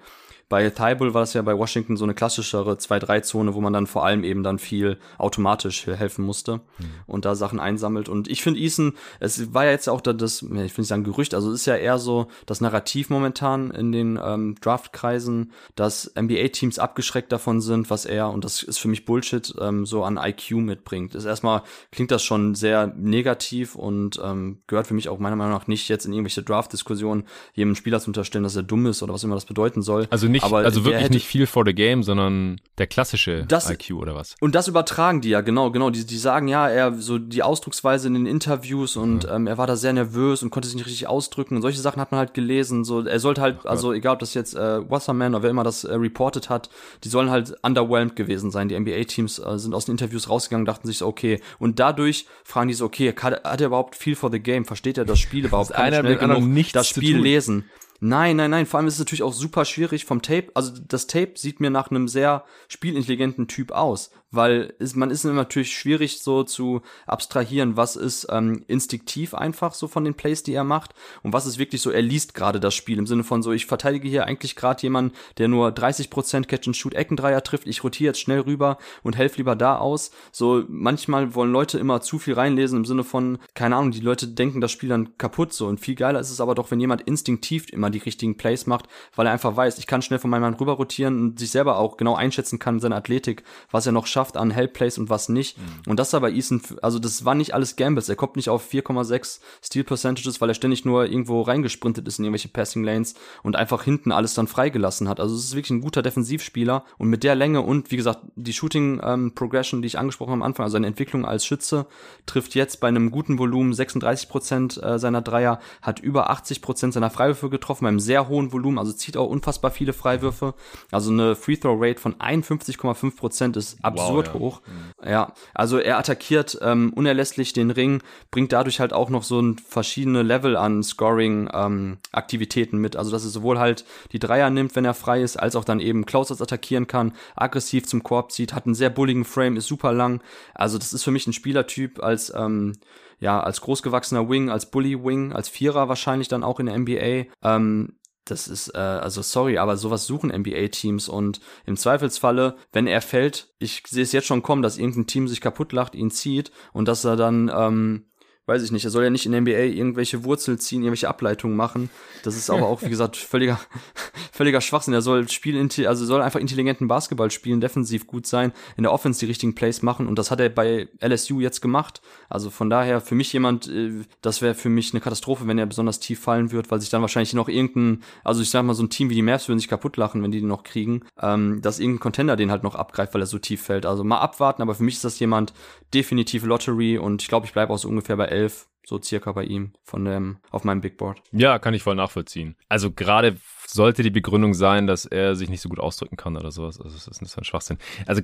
bei 0.47 0.69
Thibault 0.69 1.13
war 1.15 1.23
es 1.23 1.33
ja 1.33 1.41
bei 1.41 1.57
Washington 1.57 1.97
so 1.97 2.03
eine 2.03 2.13
klassischere 2.13 2.73
2-3-Zone, 2.73 3.55
wo 3.55 3.61
man 3.61 3.73
dann 3.73 3.87
vor 3.87 4.05
allem 4.05 4.23
eben 4.23 4.43
dann 4.43 4.59
viel 4.59 4.99
automatisch 5.17 5.87
helfen 5.87 6.23
musste 6.23 6.57
mhm. 6.57 6.85
und 7.07 7.25
da 7.25 7.33
Sachen 7.33 7.59
einsammelt. 7.59 8.09
Und 8.09 8.27
ich 8.27 8.43
finde 8.43 8.59
Eason, 8.59 8.93
es 9.19 9.53
war 9.55 9.65
ja 9.65 9.71
jetzt 9.71 9.89
auch 9.89 10.01
das, 10.01 10.43
ich 10.43 10.49
will 10.49 10.59
nicht 10.59 10.87
sagen 10.87 11.03
Gerücht, 11.03 11.33
also 11.33 11.49
es 11.49 11.61
ist 11.61 11.65
ja 11.65 11.75
eher 11.75 11.97
so 11.97 12.27
das 12.45 12.61
Narrativ 12.61 13.09
momentan 13.09 13.71
in 13.71 13.91
den 13.91 14.19
ähm, 14.23 14.55
Draftkreisen, 14.61 15.51
dass 15.75 16.13
NBA-Teams 16.15 16.77
abgeschreckt 16.77 17.31
davon 17.31 17.59
sind, 17.59 17.89
was 17.89 18.05
er, 18.05 18.29
und 18.29 18.45
das 18.45 18.61
ist 18.61 18.77
für 18.77 18.87
mich 18.87 19.05
Bullshit, 19.05 19.51
ähm, 19.59 19.87
so 19.87 20.03
an 20.03 20.19
IQ 20.21 20.51
mitbringt. 20.57 21.15
Ist 21.15 21.25
erstmal 21.25 21.63
klingt 21.91 22.11
das 22.11 22.23
schon 22.23 22.53
sehr 22.53 22.93
negativ 22.95 23.73
und 23.73 24.19
ähm, 24.23 24.59
gehört 24.67 24.85
für 24.85 24.93
mich 24.93 25.09
auch 25.09 25.17
meiner 25.17 25.35
Meinung 25.35 25.53
nach 25.53 25.65
nicht 25.67 25.89
jetzt 25.89 26.05
in 26.05 26.13
irgendwelche 26.13 26.43
Draft-Diskussionen 26.43 27.23
jedem 27.53 27.73
Spieler 27.73 27.99
zu 27.99 28.07
unterstellen, 28.07 28.43
dass 28.43 28.55
er 28.55 28.63
dumm 28.63 28.85
ist 28.85 29.01
oder 29.01 29.13
was 29.13 29.23
immer 29.23 29.35
das 29.35 29.45
bedeuten 29.45 29.81
soll. 29.81 30.07
Also 30.11 30.27
nicht, 30.35 30.45
aber 30.45 30.57
also 30.57 30.85
wirklich 30.85 31.09
nicht 31.09 31.27
viel 31.27 31.47
for 31.47 31.63
the 31.65 31.73
game, 31.73 32.03
sondern 32.03 32.59
der 32.77 32.87
klassische 32.87 33.45
das, 33.47 33.69
IQ 33.69 33.91
oder 33.91 34.15
was? 34.15 34.35
Und 34.39 34.55
das 34.55 34.67
übertragen 34.67 35.21
die 35.21 35.29
ja, 35.29 35.41
genau, 35.41 35.71
genau. 35.71 35.89
Die, 35.89 36.05
die 36.05 36.17
sagen 36.17 36.47
ja, 36.47 36.67
er 36.69 36.93
so 36.93 37.17
die 37.17 37.43
Ausdrucksweise 37.43 38.07
in 38.07 38.13
den 38.13 38.25
Interviews 38.25 38.95
und 38.95 39.25
mhm. 39.25 39.35
ähm, 39.35 39.47
er 39.47 39.57
war 39.57 39.67
da 39.67 39.75
sehr 39.75 39.93
nervös 39.93 40.43
und 40.43 40.49
konnte 40.49 40.67
sich 40.67 40.75
nicht 40.75 40.85
richtig 40.85 41.07
ausdrücken 41.07 41.55
und 41.55 41.61
solche 41.61 41.79
Sachen 41.79 42.01
hat 42.01 42.11
man 42.11 42.19
halt 42.19 42.33
gelesen. 42.33 42.83
So, 42.83 43.01
er 43.01 43.19
sollte 43.19 43.41
halt, 43.41 43.59
oh 43.63 43.67
also 43.67 43.93
egal 43.93 44.13
ob 44.13 44.19
das 44.19 44.33
jetzt 44.33 44.55
äh, 44.55 44.89
Wasserman 44.89 45.33
oder 45.33 45.43
wer 45.43 45.49
immer 45.49 45.63
das 45.63 45.83
äh, 45.83 45.93
reported 45.93 46.49
hat, 46.49 46.69
die 47.03 47.09
sollen 47.09 47.29
halt 47.29 47.55
underwhelmed 47.61 48.15
gewesen 48.15 48.51
sein. 48.51 48.67
Die 48.67 48.79
NBA-Teams 48.79 49.39
äh, 49.39 49.57
sind 49.57 49.73
aus 49.73 49.85
den 49.85 49.93
Interviews 49.93 50.29
rausgegangen, 50.29 50.65
dachten 50.65 50.87
sich 50.87 50.99
so, 50.99 51.07
okay. 51.07 51.39
Und 51.59 51.79
dadurch 51.79 52.27
fragen 52.43 52.67
die 52.67 52.73
so, 52.73 52.85
okay, 52.85 53.13
hat, 53.13 53.43
hat 53.43 53.61
er 53.61 53.67
überhaupt 53.67 53.95
viel 53.95 54.15
for 54.15 54.31
the 54.31 54.39
game? 54.39 54.65
Versteht 54.65 54.97
er 54.97 55.05
das 55.05 55.19
Spiel 55.19 55.45
überhaupt? 55.45 55.71
Kann 55.71 55.85
einer 55.85 55.99
schnell 55.99 56.17
genug 56.17 56.71
das 56.73 56.89
Spiel 56.89 57.17
lesen? 57.17 57.65
Nein, 57.99 58.35
nein, 58.35 58.51
nein. 58.51 58.65
Vor 58.65 58.79
allem 58.79 58.87
ist 58.87 58.95
es 58.95 58.99
natürlich 58.99 59.23
auch 59.23 59.33
super 59.33 59.65
schwierig 59.65 60.05
vom 60.05 60.21
Tape. 60.21 60.47
Also 60.53 60.73
das 60.87 61.07
Tape 61.07 61.33
sieht 61.35 61.59
mir 61.59 61.69
nach 61.69 61.89
einem 61.89 62.07
sehr 62.07 62.43
spielintelligenten 62.67 63.47
Typ 63.47 63.71
aus 63.71 64.11
weil 64.31 64.73
ist, 64.79 64.95
man 64.95 65.11
ist 65.11 65.23
natürlich 65.23 65.75
schwierig 65.75 66.19
so 66.19 66.43
zu 66.43 66.81
abstrahieren, 67.07 67.77
was 67.77 67.95
ist 67.95 68.27
ähm, 68.29 68.63
instinktiv 68.67 69.33
einfach 69.33 69.73
so 69.73 69.87
von 69.87 70.03
den 70.03 70.15
Plays, 70.15 70.43
die 70.43 70.53
er 70.53 70.63
macht 70.63 70.93
und 71.23 71.33
was 71.33 71.45
ist 71.45 71.57
wirklich 71.57 71.81
so, 71.81 71.91
er 71.91 72.01
liest 72.01 72.33
gerade 72.33 72.59
das 72.59 72.73
Spiel 72.73 72.97
im 72.97 73.07
Sinne 73.07 73.23
von 73.23 73.41
so, 73.41 73.51
ich 73.51 73.65
verteidige 73.65 74.07
hier 74.07 74.25
eigentlich 74.25 74.55
gerade 74.55 74.81
jemanden, 74.81 75.15
der 75.37 75.47
nur 75.47 75.69
30% 75.69 76.45
Catch-and-Shoot-Eckendreier 76.45 77.43
trifft, 77.43 77.67
ich 77.67 77.83
rotiere 77.83 78.09
jetzt 78.09 78.19
schnell 78.19 78.41
rüber 78.41 78.77
und 79.03 79.15
helfe 79.15 79.37
lieber 79.37 79.55
da 79.55 79.77
aus. 79.77 80.11
So 80.31 80.63
manchmal 80.67 81.35
wollen 81.35 81.51
Leute 81.51 81.79
immer 81.79 82.01
zu 82.01 82.19
viel 82.19 82.33
reinlesen 82.33 82.79
im 82.79 82.85
Sinne 82.85 83.03
von, 83.03 83.37
keine 83.53 83.75
Ahnung, 83.75 83.91
die 83.91 83.99
Leute 83.99 84.27
denken 84.27 84.61
das 84.61 84.71
Spiel 84.71 84.89
dann 84.89 85.17
kaputt 85.17 85.53
so 85.53 85.67
und 85.67 85.79
viel 85.79 85.95
geiler 85.95 86.19
ist 86.19 86.31
es 86.31 86.41
aber 86.41 86.55
doch, 86.55 86.71
wenn 86.71 86.79
jemand 86.79 87.01
instinktiv 87.01 87.69
immer 87.71 87.89
die 87.89 87.99
richtigen 87.99 88.37
Plays 88.37 88.65
macht, 88.65 88.87
weil 89.15 89.27
er 89.27 89.33
einfach 89.33 89.55
weiß, 89.55 89.77
ich 89.77 89.87
kann 89.87 90.01
schnell 90.01 90.19
von 90.19 90.29
meinem 90.29 90.41
Mann 90.41 90.53
rüber 90.55 90.73
rotieren 90.73 91.19
und 91.21 91.39
sich 91.39 91.51
selber 91.51 91.77
auch 91.77 91.97
genau 91.97 92.15
einschätzen 92.15 92.59
kann, 92.59 92.79
seine 92.79 92.95
Athletik, 92.95 93.43
was 93.71 93.85
er 93.85 93.91
noch 93.91 94.07
schafft 94.15 94.37
an 94.37 94.49
Helpplays 94.49 94.97
und 94.97 95.09
was 95.09 95.27
nicht. 95.27 95.57
Mhm. 95.57 95.91
Und 95.91 95.99
das 95.99 96.13
aber 96.13 96.31
Eason, 96.31 96.61
also 96.81 96.99
das 96.99 97.25
war 97.25 97.35
nicht 97.35 97.53
alles 97.53 97.75
Gambles. 97.75 98.07
Er 98.07 98.15
kommt 98.15 98.37
nicht 98.37 98.47
auf 98.47 98.71
4,6 98.71 99.41
Steal 99.61 99.83
Percentages, 99.83 100.39
weil 100.39 100.49
er 100.49 100.53
ständig 100.53 100.85
nur 100.85 101.05
irgendwo 101.05 101.41
reingesprintet 101.41 102.07
ist 102.07 102.17
in 102.17 102.23
irgendwelche 102.23 102.47
Passing 102.47 102.85
Lanes 102.85 103.15
und 103.43 103.57
einfach 103.57 103.83
hinten 103.83 104.13
alles 104.13 104.33
dann 104.33 104.47
freigelassen 104.47 105.09
hat. 105.09 105.19
Also 105.19 105.35
es 105.35 105.43
ist 105.43 105.55
wirklich 105.55 105.71
ein 105.71 105.81
guter 105.81 106.01
Defensivspieler 106.01 106.85
und 106.97 107.09
mit 107.09 107.25
der 107.25 107.35
Länge 107.35 107.59
und 107.59 107.91
wie 107.91 107.97
gesagt, 107.97 108.19
die 108.37 108.53
Shooting 108.53 109.01
ähm, 109.03 109.35
Progression, 109.35 109.81
die 109.81 109.87
ich 109.87 109.99
angesprochen 109.99 110.31
habe 110.31 110.41
am 110.41 110.43
Anfang, 110.43 110.63
also 110.63 110.75
seine 110.75 110.87
Entwicklung 110.87 111.25
als 111.25 111.45
Schütze, 111.45 111.85
trifft 112.25 112.55
jetzt 112.55 112.79
bei 112.79 112.87
einem 112.87 113.11
guten 113.11 113.37
Volumen 113.37 113.73
36 113.73 114.29
Prozent 114.29 114.81
äh, 114.81 114.97
seiner 114.97 115.21
Dreier, 115.21 115.59
hat 115.81 115.99
über 115.99 116.29
80 116.29 116.61
Prozent 116.61 116.93
seiner 116.93 117.09
Freiwürfe 117.09 117.49
getroffen, 117.49 117.83
beim 117.83 117.99
sehr 117.99 118.29
hohen 118.29 118.53
Volumen, 118.53 118.79
also 118.79 118.93
zieht 118.93 119.17
auch 119.17 119.27
unfassbar 119.27 119.71
viele 119.71 119.91
Freiwürfe. 119.91 120.53
Also 120.89 121.11
eine 121.11 121.35
Free 121.35 121.57
Throw 121.57 121.77
Rate 121.77 121.99
von 121.99 122.15
51,5 122.15 123.17
Prozent 123.17 123.57
ist 123.57 123.83
absurd 124.05 124.27
wow, 124.27 124.33
ja. 124.33 124.39
hoch. 124.39 124.61
Mhm. 124.65 125.09
Ja, 125.09 125.33
also 125.53 125.77
er 125.77 125.97
attackiert 125.97 126.57
ähm, 126.61 126.93
unerlässlich 126.93 127.53
den 127.53 127.71
Ring, 127.71 128.01
bringt 128.31 128.51
dadurch 128.51 128.79
halt 128.79 128.93
auch 128.93 129.09
noch 129.09 129.23
so 129.23 129.39
ein 129.39 129.57
verschiedene 129.57 130.23
Level 130.23 130.55
an 130.57 130.83
Scoring-Aktivitäten 130.83 132.75
ähm, 132.77 132.81
mit. 132.81 132.95
Also 132.95 133.11
dass 133.11 133.23
er 133.23 133.29
sowohl 133.29 133.59
halt 133.59 133.85
die 134.11 134.19
Dreier 134.19 134.49
nimmt, 134.49 134.75
wenn 134.75 134.85
er 134.85 134.93
frei 134.93 135.21
ist, 135.21 135.37
als 135.37 135.55
auch 135.55 135.65
dann 135.65 135.79
eben 135.79 136.05
Closers 136.05 136.41
attackieren 136.41 136.87
kann, 136.87 137.13
aggressiv 137.35 137.87
zum 137.87 138.03
Korb 138.03 138.31
zieht, 138.31 138.53
hat 138.53 138.65
einen 138.65 138.75
sehr 138.75 138.89
bulligen 138.89 139.25
Frame, 139.25 139.57
ist 139.57 139.67
super 139.67 139.93
lang. 139.93 140.21
Also 140.53 140.77
das 140.77 140.93
ist 140.93 141.03
für 141.03 141.11
mich 141.11 141.27
ein 141.27 141.33
Spielertyp 141.33 142.03
als 142.03 142.33
ähm, 142.35 142.73
ja, 143.19 143.39
als 143.39 143.61
großgewachsener 143.61 144.29
Wing, 144.29 144.49
als 144.49 144.69
Bully 144.69 145.03
Wing, 145.03 145.31
als 145.31 145.49
Vierer 145.49 145.87
wahrscheinlich 145.87 146.27
dann 146.27 146.43
auch 146.43 146.59
in 146.59 146.65
der 146.65 146.77
NBA. 146.77 147.31
Ähm, 147.43 147.93
das 148.25 148.47
ist, 148.47 148.69
äh, 148.75 148.79
also 148.79 149.21
sorry, 149.21 149.57
aber 149.57 149.77
sowas 149.77 150.05
suchen 150.05 150.31
NBA-Teams 150.31 151.07
und 151.09 151.39
im 151.65 151.77
Zweifelsfalle, 151.77 152.55
wenn 152.71 152.87
er 152.87 153.01
fällt, 153.01 153.53
ich 153.59 153.83
sehe 153.87 154.03
es 154.03 154.11
jetzt 154.11 154.27
schon 154.27 154.43
kommen, 154.43 154.61
dass 154.61 154.77
irgendein 154.77 155.07
Team 155.07 155.27
sich 155.27 155.41
kaputt 155.41 155.71
lacht, 155.71 155.95
ihn 155.95 156.11
zieht 156.11 156.51
und 156.73 156.87
dass 156.87 157.05
er 157.05 157.15
dann 157.15 157.51
ähm, 157.55 158.05
weiß 158.47 158.61
ich 158.61 158.71
nicht, 158.71 158.85
er 158.85 158.91
soll 158.91 159.03
ja 159.03 159.09
nicht 159.09 159.25
in 159.25 159.31
der 159.31 159.41
NBA 159.41 159.75
irgendwelche 159.75 160.23
Wurzel 160.23 160.59
ziehen, 160.59 160.81
irgendwelche 160.81 161.09
Ableitungen 161.09 161.57
machen. 161.57 161.89
Das 162.23 162.35
ist 162.35 162.49
aber 162.49 162.67
auch, 162.67 162.83
wie 162.83 162.89
gesagt, 162.89 163.17
völliger, 163.17 163.59
völliger 164.31 164.61
Schwachsinn. 164.61 164.93
Er 164.93 165.01
soll 165.01 165.27
spielen, 165.29 165.69
also 165.87 166.05
soll 166.05 166.21
einfach 166.21 166.39
intelligenten 166.39 166.87
Basketball 166.87 167.31
spielen, 167.31 167.59
defensiv 167.59 168.05
gut 168.05 168.27
sein, 168.27 168.51
in 168.77 168.83
der 168.83 168.91
Offense 168.91 169.19
die 169.19 169.25
richtigen 169.25 169.55
Plays 169.55 169.81
machen 169.81 170.07
und 170.07 170.19
das 170.19 170.29
hat 170.29 170.39
er 170.39 170.49
bei 170.49 170.87
LSU 171.01 171.39
jetzt 171.39 171.61
gemacht. 171.61 172.01
Also 172.29 172.51
von 172.51 172.69
daher 172.69 173.01
für 173.01 173.15
mich 173.15 173.33
jemand, 173.33 173.67
äh, 173.67 174.03
das 174.21 174.41
wäre 174.41 174.53
für 174.53 174.69
mich 174.69 174.93
eine 174.93 175.01
Katastrophe, 175.01 175.47
wenn 175.47 175.57
er 175.57 175.65
besonders 175.65 175.99
tief 175.99 176.19
fallen 176.19 176.51
wird, 176.51 176.69
weil 176.69 176.79
sich 176.79 176.89
dann 176.89 177.01
wahrscheinlich 177.01 177.33
noch 177.33 177.49
irgendein, 177.49 178.03
also 178.23 178.41
ich 178.41 178.49
sag 178.51 178.63
mal 178.63 178.75
so 178.75 178.83
ein 178.83 178.89
Team 178.89 179.09
wie 179.09 179.15
die 179.15 179.21
Mavs 179.23 179.47
würden 179.47 179.59
sich 179.59 179.67
kaputt 179.67 179.97
lachen, 179.97 180.21
wenn 180.21 180.31
die 180.31 180.39
den 180.39 180.49
noch 180.49 180.63
kriegen, 180.63 181.01
ähm, 181.19 181.61
dass 181.61 181.79
irgendein 181.79 181.99
Contender 181.99 182.35
den 182.35 182.51
halt 182.51 182.63
noch 182.63 182.75
abgreift, 182.75 183.13
weil 183.13 183.21
er 183.21 183.27
so 183.27 183.39
tief 183.39 183.63
fällt. 183.63 183.85
Also 183.87 184.03
mal 184.03 184.19
abwarten, 184.19 184.61
aber 184.61 184.75
für 184.75 184.83
mich 184.83 184.95
ist 184.95 185.03
das 185.03 185.19
jemand 185.19 185.53
definitiv 185.93 186.43
Lottery 186.43 186.97
und 186.97 187.21
ich 187.21 187.27
glaube, 187.27 187.45
ich 187.45 187.53
bleibe 187.53 187.73
auch 187.73 187.77
so 187.77 187.87
ungefähr 187.87 188.17
bei 188.17 188.25
11, 188.25 188.67
so 188.85 189.01
circa 189.01 189.31
bei 189.31 189.43
ihm 189.43 189.73
von 189.83 190.05
dem 190.05 190.37
auf 190.51 190.63
meinem 190.63 190.81
Big 190.81 190.97
Board. 190.97 191.21
Ja, 191.31 191.59
kann 191.59 191.73
ich 191.73 191.83
voll 191.83 191.95
nachvollziehen. 191.95 192.55
Also 192.69 192.91
gerade 192.91 193.37
sollte 193.75 194.01
die 194.01 194.09
Begründung 194.09 194.53
sein, 194.53 194.87
dass 194.87 195.05
er 195.05 195.35
sich 195.35 195.49
nicht 195.49 195.61
so 195.61 195.69
gut 195.69 195.79
ausdrücken 195.79 196.17
kann 196.17 196.35
oder 196.35 196.51
sowas. 196.51 196.79
Also 196.79 196.95
das 196.95 197.07
ist 197.07 197.37
ein 197.37 197.43
Schwachsinn. 197.43 197.77
Also 198.07 198.21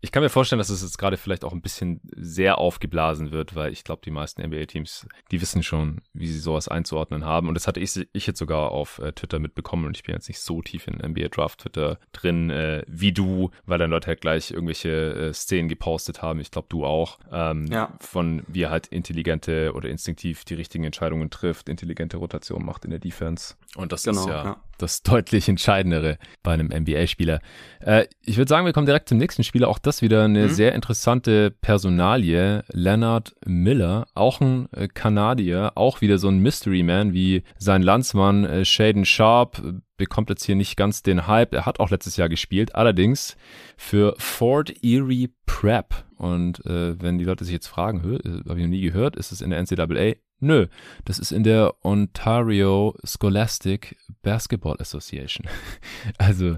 ich 0.00 0.10
kann 0.10 0.22
mir 0.22 0.30
vorstellen, 0.30 0.58
dass 0.58 0.70
es 0.70 0.82
jetzt 0.82 0.98
gerade 0.98 1.16
vielleicht 1.16 1.44
auch 1.44 1.52
ein 1.52 1.60
bisschen 1.60 2.00
sehr 2.16 2.58
aufgeblasen 2.58 3.30
wird, 3.30 3.54
weil 3.54 3.72
ich 3.72 3.84
glaube, 3.84 4.02
die 4.04 4.10
meisten 4.10 4.42
NBA-Teams, 4.42 5.06
die 5.30 5.40
wissen 5.40 5.62
schon, 5.62 6.00
wie 6.12 6.26
sie 6.26 6.38
sowas 6.38 6.68
einzuordnen 6.68 7.24
haben. 7.24 7.48
Und 7.48 7.54
das 7.54 7.68
hatte 7.68 7.80
ich, 7.80 8.08
ich 8.12 8.26
jetzt 8.26 8.38
sogar 8.38 8.72
auf 8.72 8.98
äh, 8.98 9.12
Twitter 9.12 9.38
mitbekommen 9.38 9.86
und 9.86 9.96
ich 9.96 10.02
bin 10.02 10.14
jetzt 10.14 10.28
nicht 10.28 10.40
so 10.40 10.62
tief 10.62 10.88
in 10.88 10.94
NBA-Draft-Twitter 10.94 11.98
drin 12.12 12.50
äh, 12.50 12.82
wie 12.88 13.12
du, 13.12 13.50
weil 13.66 13.78
dann 13.78 13.90
Leute 13.90 14.08
halt 14.08 14.20
gleich 14.20 14.50
irgendwelche 14.50 14.88
äh, 14.88 15.32
Szenen 15.34 15.68
gepostet 15.68 16.22
haben. 16.22 16.40
Ich 16.40 16.50
glaube, 16.50 16.68
du 16.70 16.84
auch. 16.84 17.18
Ähm, 17.30 17.66
ja. 17.66 17.92
Von 18.00 18.42
wie 18.48 18.62
er 18.62 18.70
halt 18.70 18.86
intelligente 18.86 19.72
oder 19.74 19.88
instinktiv 19.88 20.44
die 20.44 20.54
richtigen 20.54 20.84
Entscheidungen 20.84 21.30
trifft, 21.30 21.68
intelligente 21.68 22.16
Rotation 22.16 22.64
macht 22.64 22.84
in 22.84 22.90
der 22.90 23.00
Defense. 23.00 23.54
Und 23.76 23.92
das 23.92 24.02
genau, 24.02 24.22
ist 24.22 24.28
ja, 24.28 24.44
ja, 24.44 24.56
das 24.78 25.02
deutlich 25.04 25.48
Entscheidendere 25.48 26.18
bei 26.42 26.52
einem 26.52 26.68
NBA-Spieler. 26.68 27.40
Äh, 27.80 28.06
ich 28.24 28.38
würde 28.38 28.48
sagen, 28.48 28.64
wir 28.64 28.72
kommen 28.72 28.86
direkt 28.86 29.08
zum 29.08 29.18
nächsten 29.18 29.44
Spieler. 29.44 29.68
Auch 29.68 29.78
das 29.78 30.00
wieder 30.00 30.24
eine 30.24 30.44
mhm. 30.46 30.50
sehr 30.50 30.74
interessante 30.74 31.50
Personalie. 31.50 32.64
Leonard 32.72 33.34
Miller, 33.44 34.06
auch 34.14 34.40
ein 34.40 34.72
äh, 34.72 34.88
Kanadier, 34.88 35.72
auch 35.74 36.00
wieder 36.00 36.18
so 36.18 36.28
ein 36.28 36.38
Mystery 36.38 36.82
Man 36.82 37.12
wie 37.12 37.42
sein 37.58 37.82
Landsmann 37.82 38.44
äh, 38.44 38.64
Shaden 38.64 39.04
Sharp. 39.04 39.62
Bekommt 39.98 40.30
jetzt 40.30 40.44
hier 40.44 40.56
nicht 40.56 40.76
ganz 40.76 41.02
den 41.02 41.26
Hype. 41.26 41.54
Er 41.54 41.66
hat 41.66 41.80
auch 41.80 41.90
letztes 41.90 42.16
Jahr 42.16 42.28
gespielt, 42.28 42.74
allerdings 42.74 43.36
für 43.76 44.14
Fort 44.18 44.72
Erie 44.82 45.30
Prep. 45.44 46.04
Und 46.16 46.64
äh, 46.66 47.00
wenn 47.00 47.18
die 47.18 47.24
Leute 47.24 47.44
sich 47.44 47.52
jetzt 47.52 47.66
fragen, 47.66 47.98
äh, 47.98 48.48
habe 48.48 48.58
ich 48.58 48.64
noch 48.64 48.70
nie 48.70 48.80
gehört, 48.80 49.16
ist 49.16 49.32
es 49.32 49.40
in 49.40 49.50
der 49.50 49.60
NCAA? 49.60 50.14
Nö, 50.40 50.66
das 51.04 51.18
ist 51.18 51.32
in 51.32 51.42
der 51.42 51.74
Ontario 51.82 52.94
Scholastic 53.04 53.96
Basketball 54.22 54.76
Association. 54.78 55.46
Also 56.18 56.56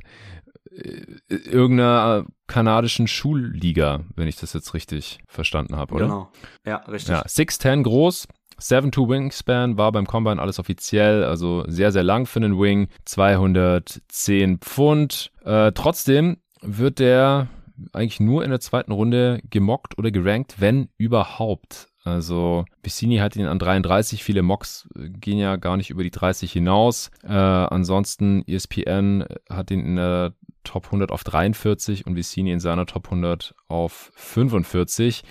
äh, 0.70 1.05
irgendeiner 1.28 2.27
kanadischen 2.47 3.07
Schulliga, 3.07 4.05
wenn 4.16 4.28
ich 4.28 4.36
das 4.36 4.52
jetzt 4.52 4.74
richtig 4.74 5.19
verstanden 5.27 5.77
habe, 5.77 5.94
oder? 5.94 6.05
Genau. 6.05 6.32
Ja, 6.66 6.77
richtig. 6.77 7.11
Ja, 7.11 7.23
6'10 7.23 7.82
groß, 7.82 8.28
7-2 8.61 9.09
Wingspan 9.09 9.78
war 9.78 9.93
beim 9.93 10.07
Combine 10.07 10.40
alles 10.40 10.59
offiziell, 10.59 11.24
also 11.24 11.65
sehr, 11.66 11.93
sehr 11.93 12.02
lang 12.02 12.27
für 12.27 12.40
einen 12.40 12.61
Wing, 12.61 12.89
210 13.05 14.59
Pfund. 14.59 15.32
Äh, 15.44 15.73
trotzdem 15.73 16.39
wird 16.61 16.98
der 16.98 17.48
eigentlich 17.93 18.20
nur 18.20 18.44
in 18.44 18.51
der 18.51 18.61
zweiten 18.61 18.93
Runde 18.93 19.40
gemockt 19.48 19.98
oder 19.98 20.11
gerankt, 20.11 20.57
wenn 20.59 20.90
überhaupt. 20.98 21.89
Also 22.03 22.65
Vicini 22.83 23.19
hat 23.19 23.37
ihn 23.37 23.47
an 23.47 23.59
33, 23.59 24.25
viele 24.25 24.43
Mocks 24.43 24.89
äh, 24.97 25.09
gehen 25.09 25.39
ja 25.39 25.57
gar 25.57 25.77
nicht 25.77 25.91
über 25.91 26.03
die 26.03 26.11
30 26.11 26.51
hinaus. 26.51 27.11
Äh, 27.23 27.33
ansonsten 27.33 28.43
ESPN 28.47 29.25
hat 29.49 29.71
ihn 29.71 29.81
in 29.81 29.97
der 29.97 30.33
Top 30.65 30.87
100 30.87 31.11
auf 31.11 31.25
43 31.25 32.07
und 32.07 32.17
Vicini 32.17 32.53
in 32.53 32.61
seiner 32.61 32.87
Top 32.87 33.07
100 33.07 33.55
auf 33.69 34.13
45. 34.15 35.23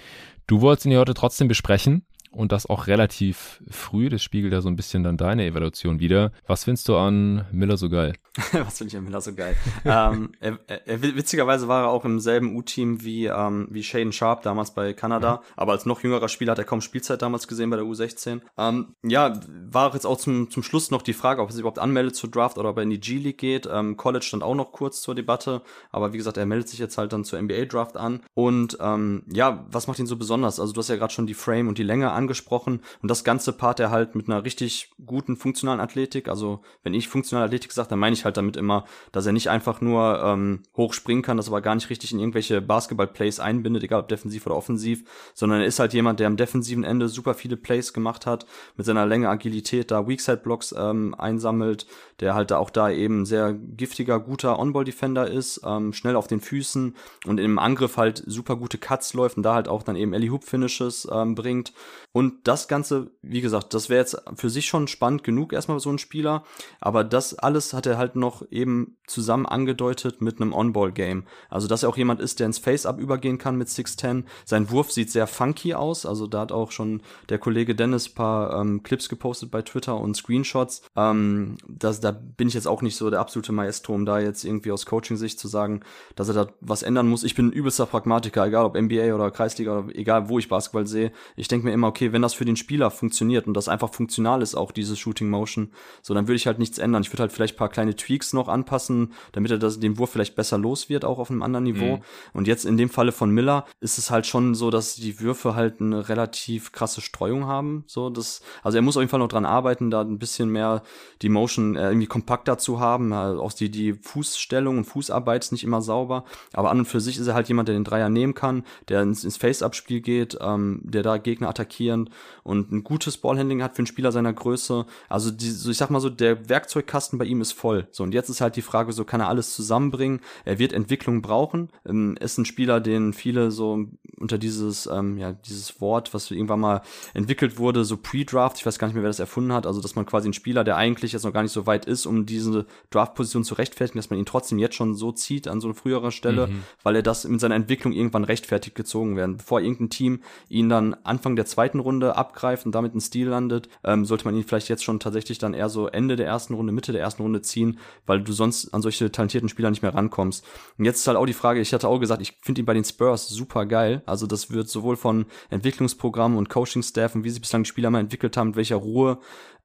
Du 0.47 0.61
wolltest 0.61 0.85
ihn 0.85 0.91
ja 0.91 0.99
heute 0.99 1.13
trotzdem 1.13 1.47
besprechen 1.47 2.05
und 2.31 2.51
das 2.51 2.67
auch 2.67 2.87
relativ 2.87 3.61
früh. 3.69 4.09
Das 4.09 4.23
spiegelt 4.23 4.53
ja 4.53 4.61
so 4.61 4.69
ein 4.69 4.75
bisschen 4.75 5.03
dann 5.03 5.17
deine 5.17 5.45
Evaluation 5.45 5.99
wieder. 5.99 6.31
Was 6.47 6.63
findest 6.63 6.87
du 6.87 6.97
an 6.97 7.45
Miller 7.51 7.77
so 7.77 7.89
geil? 7.89 8.13
Was 8.51 8.77
finde 8.77 8.89
ich 8.91 8.97
an 8.97 9.03
Miller 9.03 9.21
so 9.21 9.33
geil? 9.33 9.55
ähm, 9.85 10.31
er, 10.39 10.59
er, 10.67 11.01
witzigerweise 11.01 11.67
war 11.67 11.83
er 11.83 11.89
auch 11.89 12.05
im 12.05 12.19
selben 12.19 12.55
U-Team 12.55 13.03
wie, 13.03 13.25
ähm, 13.25 13.67
wie 13.69 13.83
Shaden 13.83 14.11
Sharp 14.11 14.43
damals 14.43 14.73
bei 14.73 14.93
Kanada, 14.93 15.37
mhm. 15.37 15.53
aber 15.55 15.71
als 15.73 15.85
noch 15.85 16.03
jüngerer 16.03 16.29
Spieler 16.29 16.51
hat 16.51 16.59
er 16.59 16.65
kaum 16.65 16.81
Spielzeit 16.81 17.21
damals 17.21 17.47
gesehen 17.47 17.69
bei 17.69 17.77
der 17.77 17.85
U16. 17.85 18.41
Ähm, 18.57 18.95
ja, 19.03 19.39
war 19.71 19.93
jetzt 19.93 20.05
auch 20.05 20.17
zum, 20.17 20.49
zum 20.49 20.63
Schluss 20.63 20.91
noch 20.91 21.01
die 21.01 21.13
Frage, 21.13 21.41
ob 21.41 21.49
er 21.49 21.53
sich 21.53 21.61
überhaupt 21.61 21.79
anmeldet 21.79 22.15
zur 22.15 22.29
Draft 22.29 22.57
oder 22.57 22.69
ob 22.69 22.77
er 22.77 22.83
in 22.83 22.89
die 22.89 22.99
G-League 22.99 23.37
geht. 23.37 23.67
Ähm, 23.71 23.97
College 23.97 24.25
stand 24.25 24.43
auch 24.43 24.55
noch 24.55 24.71
kurz 24.71 25.01
zur 25.01 25.15
Debatte, 25.15 25.61
aber 25.91 26.13
wie 26.13 26.17
gesagt, 26.17 26.37
er 26.37 26.45
meldet 26.45 26.69
sich 26.69 26.79
jetzt 26.79 26.97
halt 26.97 27.13
dann 27.13 27.23
zur 27.23 27.41
NBA-Draft 27.41 27.97
an. 27.97 28.21
Und 28.33 28.77
ähm, 28.79 29.23
ja, 29.31 29.65
was 29.71 29.87
macht 29.87 29.99
ihn 29.99 30.07
so 30.07 30.15
besonders? 30.15 30.59
Also 30.59 30.73
du 30.73 30.79
hast 30.79 30.89
ja 30.89 30.95
gerade 30.95 31.13
schon 31.13 31.27
die 31.27 31.33
Frame 31.33 31.67
und 31.67 31.77
die 31.77 31.83
Länge 31.83 32.11
angesprochen 32.11 32.81
und 33.01 33.09
das 33.09 33.23
ganze 33.23 33.53
Part 33.53 33.79
er 33.79 33.91
halt 33.91 34.15
mit 34.15 34.27
einer 34.27 34.43
richtig 34.43 34.91
guten 35.05 35.37
funktionalen 35.37 35.79
Athletik. 35.79 36.27
Also 36.27 36.61
wenn 36.83 36.93
ich 36.93 37.07
funktionale 37.07 37.45
Athletik 37.45 37.71
sage, 37.71 37.89
dann 37.89 37.99
meine 37.99 38.13
ich 38.13 38.25
halt 38.25 38.28
damit 38.37 38.57
immer, 38.57 38.85
dass 39.11 39.25
er 39.25 39.33
nicht 39.33 39.49
einfach 39.49 39.81
nur 39.81 40.21
ähm, 40.23 40.63
hoch 40.75 40.93
springen 40.93 41.21
kann, 41.21 41.37
das 41.37 41.47
aber 41.47 41.61
gar 41.61 41.75
nicht 41.75 41.89
richtig 41.89 42.11
in 42.11 42.19
irgendwelche 42.19 42.61
Basketball-Plays 42.61 43.39
einbindet, 43.39 43.83
egal 43.83 44.01
ob 44.01 44.07
defensiv 44.07 44.45
oder 44.45 44.55
offensiv, 44.55 45.03
sondern 45.33 45.61
er 45.61 45.67
ist 45.67 45.79
halt 45.79 45.93
jemand, 45.93 46.19
der 46.19 46.27
am 46.27 46.37
defensiven 46.37 46.83
Ende 46.83 47.09
super 47.09 47.33
viele 47.33 47.57
Plays 47.57 47.93
gemacht 47.93 48.25
hat, 48.25 48.45
mit 48.75 48.85
seiner 48.85 49.05
Länge, 49.05 49.29
Agilität 49.29 49.91
da 49.91 50.07
Weakside-Blocks 50.07 50.75
ähm, 50.77 51.15
einsammelt, 51.15 51.87
der 52.19 52.35
halt 52.35 52.51
auch 52.53 52.69
da 52.69 52.89
eben 52.89 53.25
sehr 53.25 53.53
giftiger, 53.53 54.19
guter 54.19 54.59
On-Ball-Defender 54.59 55.29
ist, 55.29 55.61
ähm, 55.65 55.93
schnell 55.93 56.15
auf 56.15 56.27
den 56.27 56.41
Füßen 56.41 56.95
und 57.25 57.39
im 57.39 57.59
Angriff 57.59 57.97
halt 57.97 58.23
super 58.25 58.55
gute 58.55 58.77
Cuts 58.77 59.13
läuft 59.13 59.37
und 59.37 59.43
da 59.43 59.53
halt 59.53 59.67
auch 59.67 59.83
dann 59.83 59.95
eben 59.95 60.13
Ellie 60.13 60.31
Hoop 60.31 60.43
Finishes 60.43 61.07
ähm, 61.11 61.35
bringt. 61.35 61.73
Und 62.11 62.47
das 62.47 62.67
Ganze, 62.67 63.11
wie 63.21 63.41
gesagt, 63.41 63.73
das 63.73 63.89
wäre 63.89 63.99
jetzt 63.99 64.21
für 64.35 64.49
sich 64.49 64.65
schon 64.65 64.87
spannend 64.87 65.23
genug 65.23 65.53
erstmal 65.53 65.79
so 65.79 65.91
ein 65.91 65.99
Spieler, 65.99 66.43
aber 66.81 67.03
das 67.03 67.37
alles 67.37 67.73
hat 67.73 67.85
er 67.85 67.97
halt 67.97 68.15
noch 68.19 68.43
eben 68.51 68.97
zusammen 69.07 69.45
angedeutet 69.45 70.21
mit 70.21 70.39
einem 70.39 70.53
On-Ball-Game. 70.53 71.23
Also, 71.49 71.67
dass 71.67 71.83
er 71.83 71.89
auch 71.89 71.97
jemand 71.97 72.19
ist, 72.19 72.39
der 72.39 72.47
ins 72.47 72.59
Face-Up 72.59 72.99
übergehen 72.99 73.37
kann 73.37 73.57
mit 73.57 73.67
6'10. 73.67 74.23
Sein 74.45 74.69
Wurf 74.69 74.91
sieht 74.91 75.11
sehr 75.11 75.27
funky 75.27 75.73
aus, 75.73 76.05
also 76.05 76.27
da 76.27 76.41
hat 76.41 76.51
auch 76.51 76.71
schon 76.71 77.01
der 77.29 77.39
Kollege 77.39 77.75
Dennis 77.75 78.09
paar 78.09 78.59
ähm, 78.59 78.83
Clips 78.83 79.09
gepostet 79.09 79.51
bei 79.51 79.61
Twitter 79.61 79.97
und 79.97 80.15
Screenshots. 80.15 80.83
Ähm, 80.95 81.57
das, 81.67 81.99
da 81.99 82.11
bin 82.11 82.47
ich 82.47 82.53
jetzt 82.53 82.67
auch 82.67 82.81
nicht 82.81 82.95
so 82.95 83.09
der 83.09 83.19
absolute 83.19 83.51
Maestro, 83.51 83.93
um 83.93 84.05
da 84.05 84.19
jetzt 84.19 84.43
irgendwie 84.43 84.71
aus 84.71 84.85
Coaching-Sicht 84.85 85.39
zu 85.39 85.47
sagen, 85.47 85.81
dass 86.15 86.27
er 86.27 86.33
da 86.33 86.47
was 86.61 86.83
ändern 86.83 87.07
muss. 87.07 87.23
Ich 87.23 87.35
bin 87.35 87.47
ein 87.47 87.53
übelster 87.53 87.85
Pragmatiker, 87.85 88.45
egal 88.45 88.65
ob 88.65 88.79
NBA 88.79 89.13
oder 89.15 89.31
Kreisliga 89.31 89.79
oder 89.79 89.95
egal 89.95 90.29
wo 90.29 90.39
ich 90.39 90.49
Basketball 90.49 90.87
sehe. 90.87 91.11
Ich 91.35 91.47
denke 91.47 91.67
mir 91.67 91.73
immer, 91.73 91.87
okay, 91.87 92.11
wenn 92.11 92.21
das 92.21 92.33
für 92.33 92.45
den 92.45 92.55
Spieler 92.55 92.91
funktioniert 92.91 93.47
und 93.47 93.53
das 93.53 93.69
einfach 93.69 93.93
funktional 93.93 94.41
ist, 94.41 94.55
auch 94.55 94.71
dieses 94.71 94.99
Shooting 94.99 95.29
Motion, 95.29 95.71
so 96.01 96.13
dann 96.13 96.27
würde 96.27 96.35
ich 96.35 96.47
halt 96.47 96.59
nichts 96.59 96.77
ändern. 96.77 97.03
Ich 97.03 97.11
würde 97.11 97.23
halt 97.23 97.31
vielleicht 97.31 97.57
paar 97.57 97.69
kleine 97.69 97.95
Tweaks 97.99 98.33
noch 98.33 98.47
anpassen, 98.47 99.13
damit 99.31 99.51
er 99.51 99.57
das, 99.57 99.79
den 99.79 99.97
Wurf 99.97 100.11
vielleicht 100.11 100.35
besser 100.35 100.57
los 100.57 100.89
wird, 100.89 101.05
auch 101.05 101.19
auf 101.19 101.29
einem 101.29 101.43
anderen 101.43 101.65
Niveau. 101.65 101.97
Mhm. 101.97 102.01
Und 102.33 102.47
jetzt 102.47 102.65
in 102.65 102.77
dem 102.77 102.89
Falle 102.89 103.11
von 103.11 103.31
Miller 103.31 103.65
ist 103.79 103.97
es 103.97 104.09
halt 104.09 104.25
schon 104.25 104.55
so, 104.55 104.71
dass 104.71 104.95
die 104.95 105.19
Würfe 105.19 105.55
halt 105.55 105.81
eine 105.81 106.09
relativ 106.09 106.71
krasse 106.71 107.01
Streuung 107.01 107.45
haben. 107.45 107.83
So, 107.87 108.09
das, 108.09 108.41
also 108.63 108.77
er 108.77 108.81
muss 108.81 108.97
auf 108.97 109.01
jeden 109.01 109.09
Fall 109.09 109.19
noch 109.19 109.27
dran 109.27 109.45
arbeiten, 109.45 109.91
da 109.91 110.01
ein 110.01 110.19
bisschen 110.19 110.49
mehr 110.49 110.81
die 111.21 111.29
Motion 111.29 111.75
äh, 111.75 111.89
irgendwie 111.89 112.07
kompakter 112.07 112.57
zu 112.57 112.79
haben. 112.79 113.13
Auch 113.13 113.53
die, 113.53 113.69
die 113.69 113.93
Fußstellung 113.93 114.79
und 114.79 114.85
Fußarbeit 114.85 115.43
ist 115.43 115.51
nicht 115.51 115.63
immer 115.63 115.81
sauber. 115.81 116.23
Aber 116.53 116.71
an 116.71 116.79
und 116.79 116.85
für 116.85 117.01
sich 117.01 117.17
ist 117.17 117.27
er 117.27 117.33
halt 117.33 117.47
jemand, 117.47 117.67
der 117.67 117.75
den 117.75 117.83
Dreier 117.83 118.09
nehmen 118.09 118.33
kann, 118.33 118.63
der 118.87 119.01
ins, 119.01 119.23
ins 119.23 119.37
Face-Up-Spiel 119.37 120.01
geht, 120.01 120.37
ähm, 120.41 120.81
der 120.83 121.03
da 121.03 121.17
Gegner 121.17 121.49
attackieren 121.49 122.09
und 122.43 122.71
ein 122.71 122.83
gutes 122.83 123.17
Ballhandling 123.17 123.61
hat 123.61 123.75
für 123.75 123.79
einen 123.79 123.87
Spieler 123.87 124.11
seiner 124.11 124.33
Größe. 124.33 124.85
Also 125.07 125.31
die, 125.31 125.49
so 125.49 125.69
ich 125.69 125.77
sag 125.77 125.89
mal 125.89 125.99
so, 125.99 126.09
der 126.09 126.49
Werkzeugkasten 126.49 127.19
bei 127.19 127.25
ihm 127.25 127.41
ist 127.41 127.51
voll. 127.51 127.87
So, 127.91 128.03
und 128.03 128.13
jetzt 128.13 128.29
ist 128.29 128.41
halt 128.41 128.55
die 128.55 128.61
Frage, 128.61 128.93
so 128.93 129.05
kann 129.05 129.21
er 129.21 129.29
alles 129.29 129.53
zusammenbringen. 129.53 130.21
Er 130.45 130.59
wird 130.59 130.73
Entwicklung 130.73 131.21
brauchen. 131.21 131.69
Ähm, 131.87 132.17
ist 132.19 132.37
ein 132.37 132.45
Spieler, 132.45 132.79
den 132.79 133.13
viele 133.13 133.51
so 133.51 133.85
unter 134.19 134.37
dieses, 134.37 134.87
ähm, 134.87 135.17
ja, 135.17 135.31
dieses 135.31 135.79
Wort, 135.81 136.13
was 136.13 136.29
irgendwann 136.29 136.59
mal 136.59 136.81
entwickelt 137.13 137.57
wurde, 137.57 137.85
so 137.85 137.97
Pre-Draft, 137.97 138.57
ich 138.57 138.65
weiß 138.65 138.77
gar 138.77 138.87
nicht 138.87 138.95
mehr, 138.95 139.03
wer 139.03 139.09
das 139.09 139.19
erfunden 139.19 139.53
hat, 139.53 139.65
also 139.65 139.81
dass 139.81 139.95
man 139.95 140.05
quasi 140.05 140.27
einen 140.27 140.33
Spieler, 140.33 140.63
der 140.63 140.75
eigentlich 140.75 141.13
jetzt 141.13 141.23
noch 141.23 141.33
gar 141.33 141.43
nicht 141.43 141.51
so 141.51 141.65
weit 141.65 141.85
ist, 141.85 142.05
um 142.05 142.25
diese 142.25 142.65
Draft-Position 142.89 143.43
zu 143.43 143.55
rechtfertigen, 143.55 143.97
dass 143.97 144.09
man 144.09 144.19
ihn 144.19 144.25
trotzdem 144.25 144.59
jetzt 144.59 144.75
schon 144.75 144.95
so 144.95 145.11
zieht 145.11 145.47
an 145.47 145.61
so 145.61 145.67
eine 145.67 145.75
frühere 145.75 146.11
Stelle, 146.11 146.47
mhm. 146.47 146.63
weil 146.83 146.97
er 146.97 147.03
das 147.03 147.25
mit 147.25 147.39
seiner 147.39 147.55
Entwicklung 147.55 147.93
irgendwann 147.93 148.23
rechtfertigt 148.23 148.75
gezogen 148.75 149.15
werden. 149.15 149.37
Bevor 149.37 149.61
irgendein 149.61 149.89
Team 149.89 150.21
ihn 150.49 150.69
dann 150.69 150.95
Anfang 151.03 151.35
der 151.35 151.45
zweiten 151.45 151.79
Runde 151.79 152.17
abgreift 152.17 152.65
und 152.65 152.75
damit 152.75 152.95
ein 152.95 153.01
Stil 153.01 153.29
landet, 153.29 153.69
ähm, 153.83 154.05
sollte 154.05 154.25
man 154.25 154.35
ihn 154.35 154.43
vielleicht 154.43 154.69
jetzt 154.69 154.83
schon 154.83 154.99
tatsächlich 154.99 155.37
dann 155.37 155.53
eher 155.53 155.69
so 155.69 155.87
Ende 155.87 156.15
der 156.15 156.27
ersten 156.27 156.53
Runde, 156.53 156.73
Mitte 156.73 156.91
der 156.91 157.01
ersten 157.01 157.23
Runde 157.23 157.41
ziehen, 157.41 157.78
weil 158.05 158.21
du 158.21 158.31
sonst 158.31 158.73
an 158.73 158.81
solche 158.81 159.11
talentierten 159.11 159.49
Spieler 159.49 159.69
nicht 159.69 159.81
mehr 159.81 159.93
rankommst. 159.93 160.45
Und 160.77 160.85
jetzt 160.85 160.99
ist 160.99 161.07
halt 161.07 161.17
auch 161.17 161.25
die 161.25 161.33
Frage, 161.33 161.59
ich 161.59 161.73
hatte 161.73 161.87
auch 161.87 161.99
gesagt, 161.99 162.21
ich 162.21 162.37
finde 162.41 162.61
ihn 162.61 162.65
bei 162.65 162.73
den 162.73 162.83
Spurs 162.83 163.27
super 163.27 163.65
geil. 163.65 164.01
Also 164.05 164.27
das 164.27 164.51
wird 164.51 164.69
sowohl 164.69 164.97
von 164.97 165.25
Entwicklungsprogrammen 165.49 166.37
und 166.37 166.49
Coaching-Staff 166.49 167.15
und 167.15 167.23
wie 167.23 167.29
sich 167.29 167.41
bislang 167.41 167.63
die 167.63 167.69
Spieler 167.69 167.89
mal 167.89 167.99
entwickelt 167.99 168.37
haben, 168.37 168.49
mit 168.49 168.57
welcher 168.57 168.77
Ruhe 168.77 169.19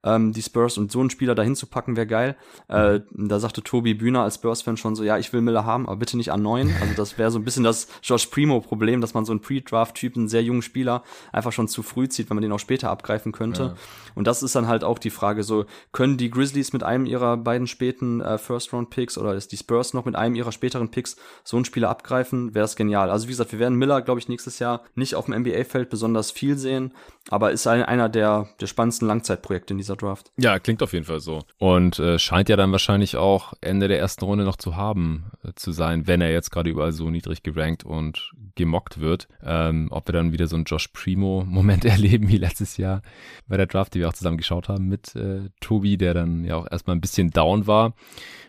ähm, 0.05 0.33
die 0.33 0.43
Spurs 0.43 0.79
und 0.79 0.93
so 0.93 1.01
einen 1.01 1.11
Spieler 1.11 1.35
dahin 1.35 1.57
zu 1.57 1.67
packen, 1.67 1.97
wäre 1.97 2.07
geil. 2.07 2.37
Äh, 2.69 3.01
da 3.11 3.41
sagte 3.41 3.63
Tobi 3.63 3.95
Bühner 3.95 4.23
als 4.23 4.37
Spurs-Fan 4.37 4.77
schon 4.77 4.95
so, 4.95 5.03
ja, 5.03 5.19
ich 5.19 5.33
will 5.33 5.41
Miller 5.41 5.65
haben, 5.65 5.87
aber 5.87 5.97
bitte 5.97 6.17
nicht 6.17 6.31
an 6.31 6.43
neun. 6.43 6.73
Also 6.81 6.95
das 6.95 7.19
wäre 7.19 7.31
so 7.31 7.39
ein 7.39 7.45
bisschen 7.45 7.65
das 7.65 7.89
Josh 8.03 8.27
Primo-Problem, 8.27 9.01
dass 9.01 9.15
man 9.15 9.25
so 9.25 9.33
einen 9.33 9.41
Pre-Draft-Typen, 9.41 10.29
sehr 10.29 10.43
jungen 10.43 10.63
Spieler, 10.63 11.03
einfach 11.33 11.53
schon 11.53 11.69
zu 11.69 11.83
früh 11.83 12.09
zieht, 12.09 12.31
wenn 12.31 12.37
man 12.37 12.43
den 12.43 12.53
auch 12.53 12.59
später 12.59 12.91
abgreifen 12.91 13.33
könnte. 13.33 13.63
Ja. 13.63 13.75
Und 14.15 14.27
das 14.27 14.43
ist 14.43 14.55
dann 14.55 14.69
halt 14.69 14.85
auch 14.85 14.99
die 14.99 15.11
Frage, 15.11 15.43
so 15.43 15.65
können 15.93 16.17
die 16.17 16.31
Grizzlies 16.31 16.73
mit 16.73 16.83
einem 16.83 17.07
ihrer 17.07 17.37
beiden 17.37 17.67
späten 17.67 18.21
äh, 18.21 18.39
First-Round-Picks 18.39 19.19
oder 19.19 19.35
ist 19.35 19.53
die 19.53 19.57
Spurs 19.57 19.95
noch 19.95 20.05
mit 20.05 20.17
einem 20.17 20.35
ihrer 20.35 20.53
späteren 20.53 20.91
Picks 20.91 21.17
so 21.43 21.57
einen 21.57 21.65
Spieler 21.65 21.91
abgreifen, 21.91 22.55
wäre 22.55 22.65
das 22.65 22.77
genial. 22.77 23.11
Also 23.11 23.27
wie 23.27 23.33
gesagt, 23.33 23.53
wir 23.53 23.59
werden 23.59 23.79
Miller, 23.79 24.03
glaube 24.03 24.21
ich, 24.21 24.29
nächstes 24.29 24.59
Jahr 24.59 24.83
nicht 24.95 25.15
auf 25.15 25.27
dem 25.27 25.35
NBA-Feld 25.35 25.91
besonders 25.91 26.31
viel 26.31 26.57
sehen, 26.57 26.93
aber 27.31 27.53
ist 27.53 27.67
ein, 27.67 27.83
einer 27.83 28.09
der, 28.09 28.49
der 28.61 28.67
spannendsten 28.67 29.09
Langzeitprojekte 29.09 29.75
in 29.75 29.79
dieser 29.79 29.94
dieser 29.95 29.97
Draft. 29.97 30.33
Ja, 30.37 30.59
klingt 30.59 30.83
auf 30.83 30.93
jeden 30.93 31.05
Fall 31.05 31.21
so. 31.21 31.43
Und 31.59 31.99
äh, 31.99 32.19
scheint 32.19 32.49
ja 32.49 32.57
dann 32.57 32.73
wahrscheinlich 32.73 33.16
auch 33.16 33.55
Ende 33.61 33.89
der 33.89 33.99
ersten 33.99 34.25
Runde 34.25 34.45
noch 34.45 34.57
zu 34.57 34.77
haben 34.77 35.33
äh, 35.45 35.53
zu 35.55 35.73
sein, 35.73 36.07
wenn 36.07 36.21
er 36.21 36.31
jetzt 36.31 36.51
gerade 36.51 36.71
überall 36.71 36.93
so 36.93 37.11
niedrig 37.11 37.43
gerankt 37.43 37.85
und 37.85 38.33
gemockt 38.55 39.01
wird. 39.01 39.29
Ähm, 39.43 39.89
ob 39.91 40.09
wir 40.09 40.12
dann 40.12 40.33
wieder 40.33 40.47
so 40.47 40.57
einen 40.57 40.65
Josh 40.65 40.89
Primo-Moment 40.89 41.85
erleben 41.85 42.29
wie 42.29 42.39
letztes 42.39 42.77
Jahr 42.77 43.03
bei 43.47 43.57
der 43.57 43.66
Draft, 43.66 43.95
die 43.95 44.01
wir 44.01 44.09
auch 44.09 44.15
zusammen 44.15 44.39
geschaut 44.39 44.69
haben 44.69 44.89
mit 44.89 45.15
äh, 45.16 45.51
Tobi, 45.61 45.97
der 45.97 46.15
dann 46.15 46.45
ja 46.45 46.57
auch 46.57 46.71
erstmal 46.71 46.97
ein 46.97 47.01
bisschen 47.01 47.31
down 47.31 47.66
war. 47.66 47.95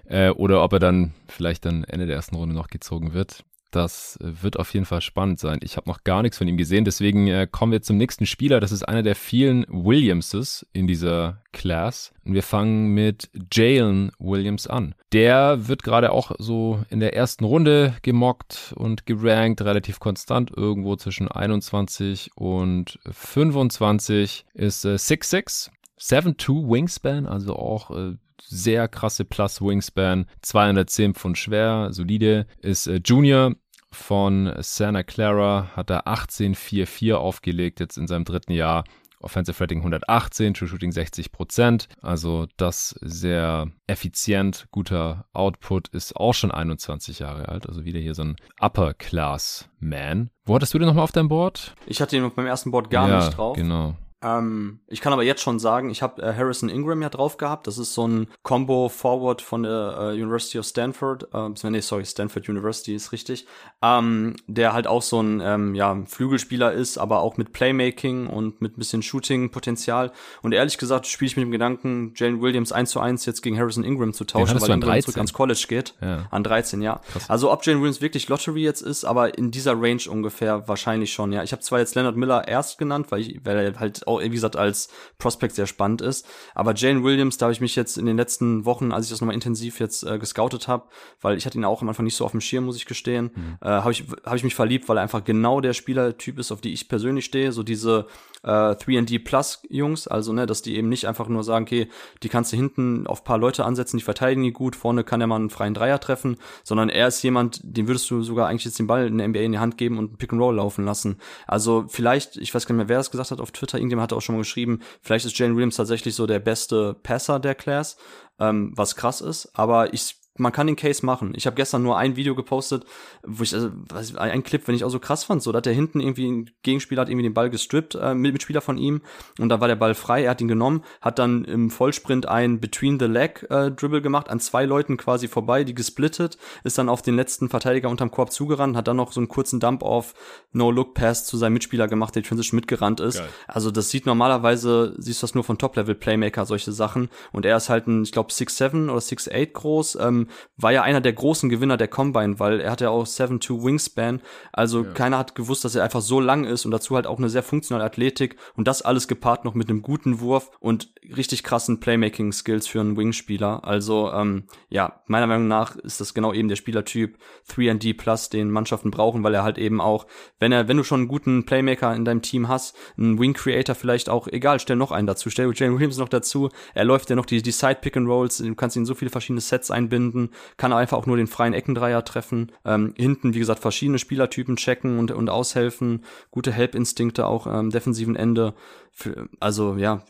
Äh, 0.06 0.30
oder 0.30 0.64
ob 0.64 0.74
er 0.74 0.80
dann 0.80 1.14
vielleicht 1.28 1.66
dann 1.66 1.84
Ende 1.84 2.06
der 2.06 2.16
ersten 2.16 2.36
Runde 2.36 2.56
noch 2.56 2.68
gezogen 2.68 3.14
wird 3.14 3.44
Das 3.76 4.18
wird 4.22 4.58
auf 4.58 4.74
jeden 4.74 4.86
Fall 4.86 5.02
spannend 5.02 5.38
sein. 5.38 5.60
Ich 5.62 5.76
habe 5.76 5.90
noch 5.90 6.06
gar 6.06 6.22
nichts 6.22 6.38
von 6.38 6.48
ihm 6.48 6.56
gesehen, 6.56 6.86
deswegen 6.86 7.28
äh, 7.28 7.46
kommen 7.46 7.74
wir 7.74 7.82
zum 7.82 7.98
nächsten 7.98 8.26
Spieler. 8.26 8.62
Das 8.62 8.72
ist 8.72 8.84
einer 8.84 9.04
der 9.04 9.16
vielen 9.16 9.66
Williamses 9.68 10.66
in 10.72 10.88
dieser 10.88 11.42
Class. 11.52 12.14
Und 12.24 12.36
wir 12.36 12.44
fangen 12.44 12.94
mit 12.94 13.30
Jalen 13.52 14.14
Williams 14.18 14.68
an. 14.68 14.96
Der 15.12 15.68
wird 15.68 15.84
gerade 15.84 16.14
auch 16.14 16.32
so 16.40 16.86
in 16.90 17.02
der 17.02 17.18
ersten 17.18 17.44
Runde 17.44 17.98
gemockt 18.02 18.74
und 18.78 19.06
gerankt, 19.06 19.62
relativ 19.62 20.00
konstant, 20.00 20.52
irgendwo 20.56 20.96
zwischen 20.96 21.28
21 21.28 22.32
und 22.36 22.98
25, 23.12 24.46
ist 24.54 24.86
äh, 24.86 24.96
6'6, 24.96 25.70
7'2 26.00 26.70
Wingspan, 26.70 27.26
also 27.26 27.58
auch 27.58 27.92
äh, 27.92 28.14
sehr 28.48 28.88
krasse 28.88 29.26
Plus 29.26 29.62
Wingspan, 29.62 30.28
210 30.42 31.14
Pfund 31.16 31.38
schwer, 31.38 31.90
solide, 31.92 32.46
ist 32.62 32.88
äh, 32.88 33.02
Junior 33.04 33.54
von 33.96 34.54
Santa 34.60 35.04
Clara, 35.04 35.72
hat 35.76 35.90
er 35.90 36.08
18,44 36.08 37.14
aufgelegt 37.14 37.80
jetzt 37.80 37.98
in 37.98 38.08
seinem 38.08 38.26
dritten 38.26 38.52
Jahr. 38.52 38.84
Offensive 39.22 39.60
Rating 39.60 39.80
118, 39.80 40.54
True 40.54 40.68
Shooting 40.68 40.92
60 40.92 41.32
Prozent. 41.32 41.88
Also 42.02 42.46
das 42.58 42.96
sehr 43.02 43.72
effizient, 43.88 44.68
guter 44.72 45.26
Output, 45.34 45.88
ist 45.88 46.16
auch 46.16 46.34
schon 46.34 46.52
21 46.52 47.20
Jahre 47.20 47.50
alt. 47.50 47.68
Also 47.68 47.86
wieder 47.86 48.00
hier 48.00 48.14
so 48.14 48.24
ein 48.24 48.36
Upper 48.60 48.94
Class 48.94 49.68
Man. 49.80 50.30
Wo 50.46 50.56
hattest 50.56 50.74
du 50.74 50.80
den 50.80 50.88
nochmal 50.88 51.04
auf 51.04 51.12
deinem 51.12 51.30
Board? 51.30 51.74
Ich 51.88 52.02
hatte 52.02 52.16
ihn 52.16 52.32
beim 52.36 52.46
ersten 52.46 52.72
Board 52.72 52.92
gar 52.92 53.10
ja, 53.10 53.18
nicht 53.18 53.36
drauf. 53.36 53.56
Genau. 53.56 53.96
Ähm, 54.26 54.80
ich 54.88 55.02
kann 55.02 55.14
aber 55.14 55.22
jetzt 55.22 55.42
schon 55.42 55.60
sagen, 55.60 55.92
ich 55.92 56.02
habe 56.02 56.22
äh, 56.22 56.34
Harrison 56.34 56.68
Ingram 56.68 57.02
ja 57.04 57.10
drauf 57.10 57.38
gehabt. 57.38 57.68
Das 57.68 57.78
ist 57.78 57.94
so 57.94 58.08
ein 58.08 58.28
Combo 58.42 58.90
Forward 58.90 59.44
von 59.44 59.62
der 59.64 59.98
äh, 60.00 60.22
University 60.22 60.58
of 60.58 60.66
Stanford. 60.66 61.28
Äh, 61.32 61.70
nee, 61.70 61.80
sorry, 61.80 62.06
Stanford 62.06 62.50
University 62.50 62.96
ist 62.96 63.12
richtig. 63.12 63.46
Ähm, 63.84 64.36
der 64.48 64.74
halt 64.74 64.88
auch 64.88 65.04
so 65.04 65.22
ein 65.22 65.42
ähm, 65.44 65.76
ja, 65.76 65.96
Flügelspieler 66.08 66.74
ist, 66.74 66.98
aber 66.98 67.20
auch 67.20 67.38
mit 67.38 67.54
Playmaking 67.54 68.26
und 68.26 68.62
mit 68.62 68.76
ein 68.76 68.80
bisschen 68.80 69.04
Shooting-Potenzial. 69.04 70.12
Und 70.42 70.54
ehrlich 70.54 70.80
gesagt 70.80 71.06
spiele 71.06 71.28
ich 71.28 71.38
mit 71.38 71.44
dem 71.44 71.52
Gedanken, 71.52 72.14
Jalen 72.16 72.42
Williams 72.42 72.72
1 72.72 72.90
zu 72.90 73.00
1 73.00 73.28
jetzt 73.28 73.44
gegen 73.44 73.60
Harrison 73.60 73.84
Ingram 73.84 74.14
zu 74.14 74.24
tauschen, 74.24 74.60
weil 74.60 74.72
Ingram 74.72 75.02
zurück 75.02 75.18
ans 75.18 75.34
College 75.34 75.66
geht. 75.68 75.94
Ja. 76.02 76.26
An 76.32 76.44
13, 76.44 76.82
ja. 76.82 77.00
Krass. 77.12 77.30
Also 77.30 77.52
ob 77.52 77.64
Jalen 77.64 77.80
Williams 77.80 78.02
wirklich 78.02 78.28
Lottery 78.28 78.64
jetzt 78.64 78.82
ist, 78.82 79.06
aber 79.06 79.38
in 79.38 79.52
dieser 79.52 79.80
Range 79.80 80.02
ungefähr 80.10 80.68
wahrscheinlich 80.68 81.14
schon, 81.14 81.32
ja. 81.32 81.44
Ich 81.44 81.52
habe 81.52 81.62
zwar 81.62 81.78
jetzt 81.78 81.94
Leonard 81.94 82.16
Miller 82.16 82.48
erst 82.48 82.80
genannt, 82.80 83.08
weil, 83.12 83.22
ich, 83.22 83.46
weil 83.46 83.58
er 83.58 83.80
halt 83.80 84.08
auch, 84.08 84.15
wie 84.22 84.30
gesagt, 84.30 84.56
als 84.56 84.90
Prospect 85.18 85.56
sehr 85.56 85.68
spannend 85.68 86.02
ist. 86.02 86.28
Aber 86.54 86.74
Jane 86.76 87.04
Williams, 87.04 87.38
da 87.38 87.46
habe 87.46 87.54
ich 87.54 87.62
mich 87.62 87.76
jetzt 87.76 87.98
in 87.98 88.06
den 88.06 88.18
letzten 88.18 88.66
Wochen, 88.66 88.92
als 88.92 89.06
ich 89.06 89.12
das 89.12 89.22
nochmal 89.22 89.36
intensiv 89.36 89.80
jetzt 89.80 90.04
äh, 90.04 90.18
gescoutet 90.20 90.68
habe, 90.68 90.86
weil 91.22 91.38
ich 91.38 91.46
hatte 91.46 91.58
ihn 91.58 91.66
auch 91.66 91.82
am 91.82 91.90
Anfang 91.90 92.06
nicht 92.06 92.16
so 92.16 92.26
auf 92.26 92.32
dem 92.32 92.42
Schirm, 92.42 92.66
muss 92.66 92.78
ich 92.78 92.86
gestehen, 92.86 93.32
mhm. 93.36 93.58
äh, 93.62 93.68
habe 93.68 93.92
ich, 93.92 94.04
hab 94.24 94.36
ich 94.36 94.44
mich 94.44 94.56
verliebt, 94.56 94.88
weil 94.90 94.98
er 94.98 95.04
einfach 95.04 95.24
genau 95.24 95.62
der 95.62 95.74
Spielertyp 95.74 96.40
ist, 96.40 96.52
auf 96.52 96.62
die 96.62 96.74
ich 96.74 96.88
persönlich 96.88 97.26
stehe. 97.26 97.52
So 97.52 97.64
diese 97.64 98.08
äh, 98.46 98.76
3D 98.76 99.24
Plus 99.24 99.62
Jungs, 99.70 100.08
also 100.08 100.32
ne, 100.32 100.46
dass 100.46 100.62
die 100.62 100.76
eben 100.76 100.88
nicht 100.88 101.08
einfach 101.08 101.28
nur 101.28 101.44
sagen, 101.44 101.66
okay, 101.66 101.90
die 102.24 102.30
kannst 102.30 102.54
du 102.54 102.58
hinten 102.58 103.08
auf 103.08 103.24
paar 103.24 103.38
Leute 103.38 103.66
ansetzen, 103.66 103.98
die 103.98 104.04
verteidigen 104.04 104.44
die 104.44 104.54
gut, 104.54 104.76
vorne 104.76 105.04
kann 105.04 105.20
er 105.20 105.28
mal 105.28 105.38
einen 105.38 105.50
freien 105.50 105.74
Dreier 105.74 106.00
treffen, 106.00 106.38
sondern 106.64 106.90
er 106.90 107.08
ist 107.08 107.24
jemand, 107.24 107.60
dem 107.64 107.88
würdest 107.88 108.10
du 108.10 108.22
sogar 108.22 108.48
eigentlich 108.48 108.66
jetzt 108.66 108.80
den 108.80 108.88
Ball 108.88 109.08
in 109.08 109.18
der 109.18 109.28
NBA 109.28 109.40
in 109.40 109.52
die 109.52 109.60
Hand 109.60 109.78
geben 109.78 109.98
und 109.98 110.18
Pick 110.18 110.32
and 110.32 110.42
Roll 110.42 110.56
laufen 110.56 110.86
lassen. 110.86 111.18
Also 111.48 111.86
vielleicht, 111.88 112.38
ich 112.38 112.54
weiß 112.54 112.66
gar 112.66 112.76
nicht 112.76 112.84
mehr, 112.84 112.90
wer 112.90 112.98
das 112.98 113.12
gesagt 113.12 113.32
hat 113.32 113.42
auf 113.42 113.52
Twitter, 113.52 113.78
irgendjemand 113.78 114.12
hat 114.12 114.18
auch 114.18 114.22
schon 114.22 114.36
mal 114.36 114.42
geschrieben, 114.42 114.80
vielleicht 115.02 115.26
ist 115.26 115.38
Jalen 115.38 115.56
Williams 115.56 115.76
tatsächlich 115.76 116.16
so 116.16 116.28
der 116.28 116.40
beste 116.40 116.94
Passer 116.94 117.40
der 117.40 117.56
Class, 117.56 117.98
ähm, 118.40 118.74
was 118.76 118.96
krass 118.96 119.22
ist, 119.22 119.50
aber 119.54 119.94
ich 119.94 120.16
man 120.38 120.52
kann 120.52 120.68
den 120.68 120.76
Case 120.76 121.06
machen. 121.06 121.34
Ich 121.36 121.46
habe 121.46 121.56
gestern 121.56 121.84
nur 121.84 121.98
ein 121.98 122.16
Video 122.16 122.36
gepostet, 122.36 122.86
wo 123.24 123.44
ich, 123.44 123.54
also, 123.54 123.72
was, 123.90 124.16
ein 124.16 124.44
Clip, 124.44 124.68
wenn 124.68 124.76
ich 124.76 124.84
auch 124.84 124.90
so 124.90 125.00
krass 125.00 125.24
fand, 125.24 125.42
so, 125.42 125.52
dass 125.52 125.62
der 125.62 125.74
hinten 125.74 126.02
irgendwie 126.02 126.30
ein 126.30 126.52
Gegenspieler 126.62 127.02
hat 127.02 127.10
irgendwie 127.10 127.24
den 127.24 127.34
Ball 127.34 127.50
gestrippt, 127.50 127.96
äh, 127.96 128.14
mit 128.14 128.34
Mitspieler 128.34 128.62
von 128.62 128.78
ihm, 128.78 129.02
und 129.40 129.50
da 129.50 129.62
war 129.62 129.68
der 129.68 129.78
Ball 129.78 129.96
frei, 129.96 130.24
er 130.24 130.32
hat 130.32 130.42
ihn 130.42 130.48
genommen, 130.48 130.84
hat 131.00 131.20
dann 131.20 131.46
im 131.46 131.70
Vollsprint 131.70 132.28
ein 132.28 132.60
Between 132.60 133.00
the 133.00 133.06
Leg 133.06 133.46
äh, 133.50 133.72
Dribble 133.72 134.02
gemacht, 134.02 134.30
an 134.30 134.40
zwei 134.42 134.66
Leuten 134.66 134.98
quasi 134.98 135.28
vorbei, 135.28 135.64
die 135.64 135.74
gesplittet, 135.74 136.38
ist 136.64 136.78
dann 136.78 136.90
auf 136.90 137.02
den 137.02 137.16
letzten 137.16 137.48
Verteidiger 137.48 137.90
unterm 137.90 138.12
Korb 138.12 138.32
zugerannt, 138.32 138.76
hat 138.76 138.88
dann 138.88 138.98
noch 138.98 139.14
so 139.14 139.22
einen 139.22 139.30
kurzen 139.30 139.62
Dump 139.62 139.84
auf 139.84 140.14
No-Look-Pass 140.52 141.26
zu 141.26 141.38
seinem 141.38 141.54
Mitspieler 141.54 141.88
gemacht, 141.88 142.14
der 142.16 142.24
Transition 142.24 142.58
mitgerannt 142.58 143.00
ist. 143.00 143.20
Geil. 143.20 143.30
Also 143.48 143.72
das 143.72 143.90
sieht 143.90 144.06
normalerweise, 144.06 144.96
siehst 144.98 145.22
du 145.22 145.28
das 145.28 145.36
nur 145.36 145.46
von 145.46 145.58
Top-Level-Playmaker, 145.58 146.46
solche 146.46 146.74
Sachen, 146.74 147.10
und 147.32 147.46
er 147.46 147.56
ist 147.56 147.70
halt 147.70 147.88
ein, 147.88 148.04
ich 148.04 148.12
glaube, 148.12 148.32
6'7 148.32 148.90
oder 148.90 149.00
6'8 149.00 149.54
groß, 149.54 149.98
ähm, 150.02 150.25
war 150.58 150.72
ja 150.72 150.84
einer 150.84 151.02
der 151.02 151.14
großen 151.14 151.50
Gewinner 151.50 151.78
der 151.78 151.88
Combine, 151.88 152.40
weil 152.40 152.60
er 152.60 152.72
hatte 152.72 152.86
ja 152.86 152.90
auch 152.90 153.06
7-2 153.06 153.64
Wingspan. 153.64 154.22
Also 154.52 154.84
ja. 154.84 154.92
keiner 154.92 155.18
hat 155.18 155.36
gewusst, 155.36 155.66
dass 155.66 155.76
er 155.76 155.84
einfach 155.84 156.02
so 156.02 156.20
lang 156.20 156.46
ist 156.46 156.66
und 156.66 156.72
dazu 156.72 156.96
halt 156.96 157.08
auch 157.08 157.18
eine 157.18 157.30
sehr 157.30 157.44
funktionale 157.44 157.86
Athletik 157.86 158.38
und 158.56 158.68
das 158.68 158.82
alles 158.82 159.08
gepaart 159.08 159.46
noch 159.46 159.54
mit 159.54 159.70
einem 159.70 159.82
guten 159.82 160.20
Wurf 160.20 160.52
und 160.60 160.94
richtig 161.16 161.44
krassen 161.44 161.80
Playmaking-Skills 161.80 162.68
für 162.68 162.82
einen 162.82 162.98
Wingspieler. 162.98 163.64
Also 163.64 164.12
ähm, 164.12 164.44
ja, 164.70 165.02
meiner 165.08 165.28
Meinung 165.28 165.48
nach 165.48 165.76
ist 165.76 166.02
das 166.02 166.14
genau 166.14 166.34
eben 166.34 166.48
der 166.48 166.56
Spielertyp 166.56 167.18
3D 167.50 167.98
Plus, 167.98 168.30
den 168.30 168.52
Mannschaften 168.52 168.92
brauchen, 168.92 169.24
weil 169.24 169.34
er 169.34 169.44
halt 169.44 169.58
eben 169.58 169.82
auch, 169.82 170.08
wenn 170.40 170.52
er, 170.52 170.68
wenn 170.68 170.78
du 170.78 170.84
schon 170.84 171.02
einen 171.02 171.08
guten 171.08 171.46
Playmaker 171.46 171.96
in 171.96 172.06
deinem 172.06 172.22
Team 172.22 172.48
hast, 172.48 172.76
einen 172.98 173.20
Wing 173.20 173.34
Creator 173.34 173.76
vielleicht 173.76 174.10
auch, 174.10 174.28
egal, 174.28 174.60
stell 174.60 174.76
noch 174.76 174.92
einen 174.92 175.08
dazu, 175.08 175.30
stell 175.30 175.52
Jalen 175.54 175.76
Williams 175.76 175.98
noch 175.98 176.10
dazu, 176.10 176.50
er 176.74 176.86
läuft 176.86 177.10
ja 177.10 177.16
noch 177.16 177.26
die, 177.26 177.42
die 177.42 177.52
Side 177.52 177.80
Pick 177.82 177.98
and 177.98 178.08
Rolls, 178.08 178.38
du 178.38 178.56
kannst 178.56 178.76
ihn 178.76 178.86
so 178.86 178.96
viele 178.96 179.12
verschiedene 179.12 179.42
Sets 179.42 179.72
einbinden, 179.72 180.15
kann 180.58 180.74
einfach 180.74 180.98
auch 180.98 181.06
nur 181.06 181.18
den 181.18 181.28
freien 181.28 181.54
Eckendreier 181.54 182.04
treffen. 182.04 182.52
Ähm, 182.64 182.94
hinten, 182.98 183.34
wie 183.34 183.40
gesagt, 183.40 183.60
verschiedene 183.60 184.00
Spielertypen 184.00 184.56
checken 184.56 185.00
und, 185.00 185.12
und 185.12 185.30
aushelfen. 185.30 186.04
Gute 186.32 186.52
Help-Instinkte 186.52 187.28
auch 187.28 187.48
am 187.48 187.66
ähm, 187.66 187.70
defensiven 187.72 188.16
Ende. 188.16 188.54
Für, 188.92 189.28
also 189.40 189.76
ja, 189.76 190.04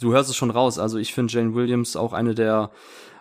du 0.00 0.12
hörst 0.12 0.30
es 0.30 0.36
schon 0.36 0.50
raus. 0.50 0.78
Also 0.78 0.98
ich 0.98 1.14
finde 1.14 1.32
Jane 1.32 1.54
Williams 1.54 1.96
auch 1.96 2.12
eine 2.12 2.34
der 2.34 2.70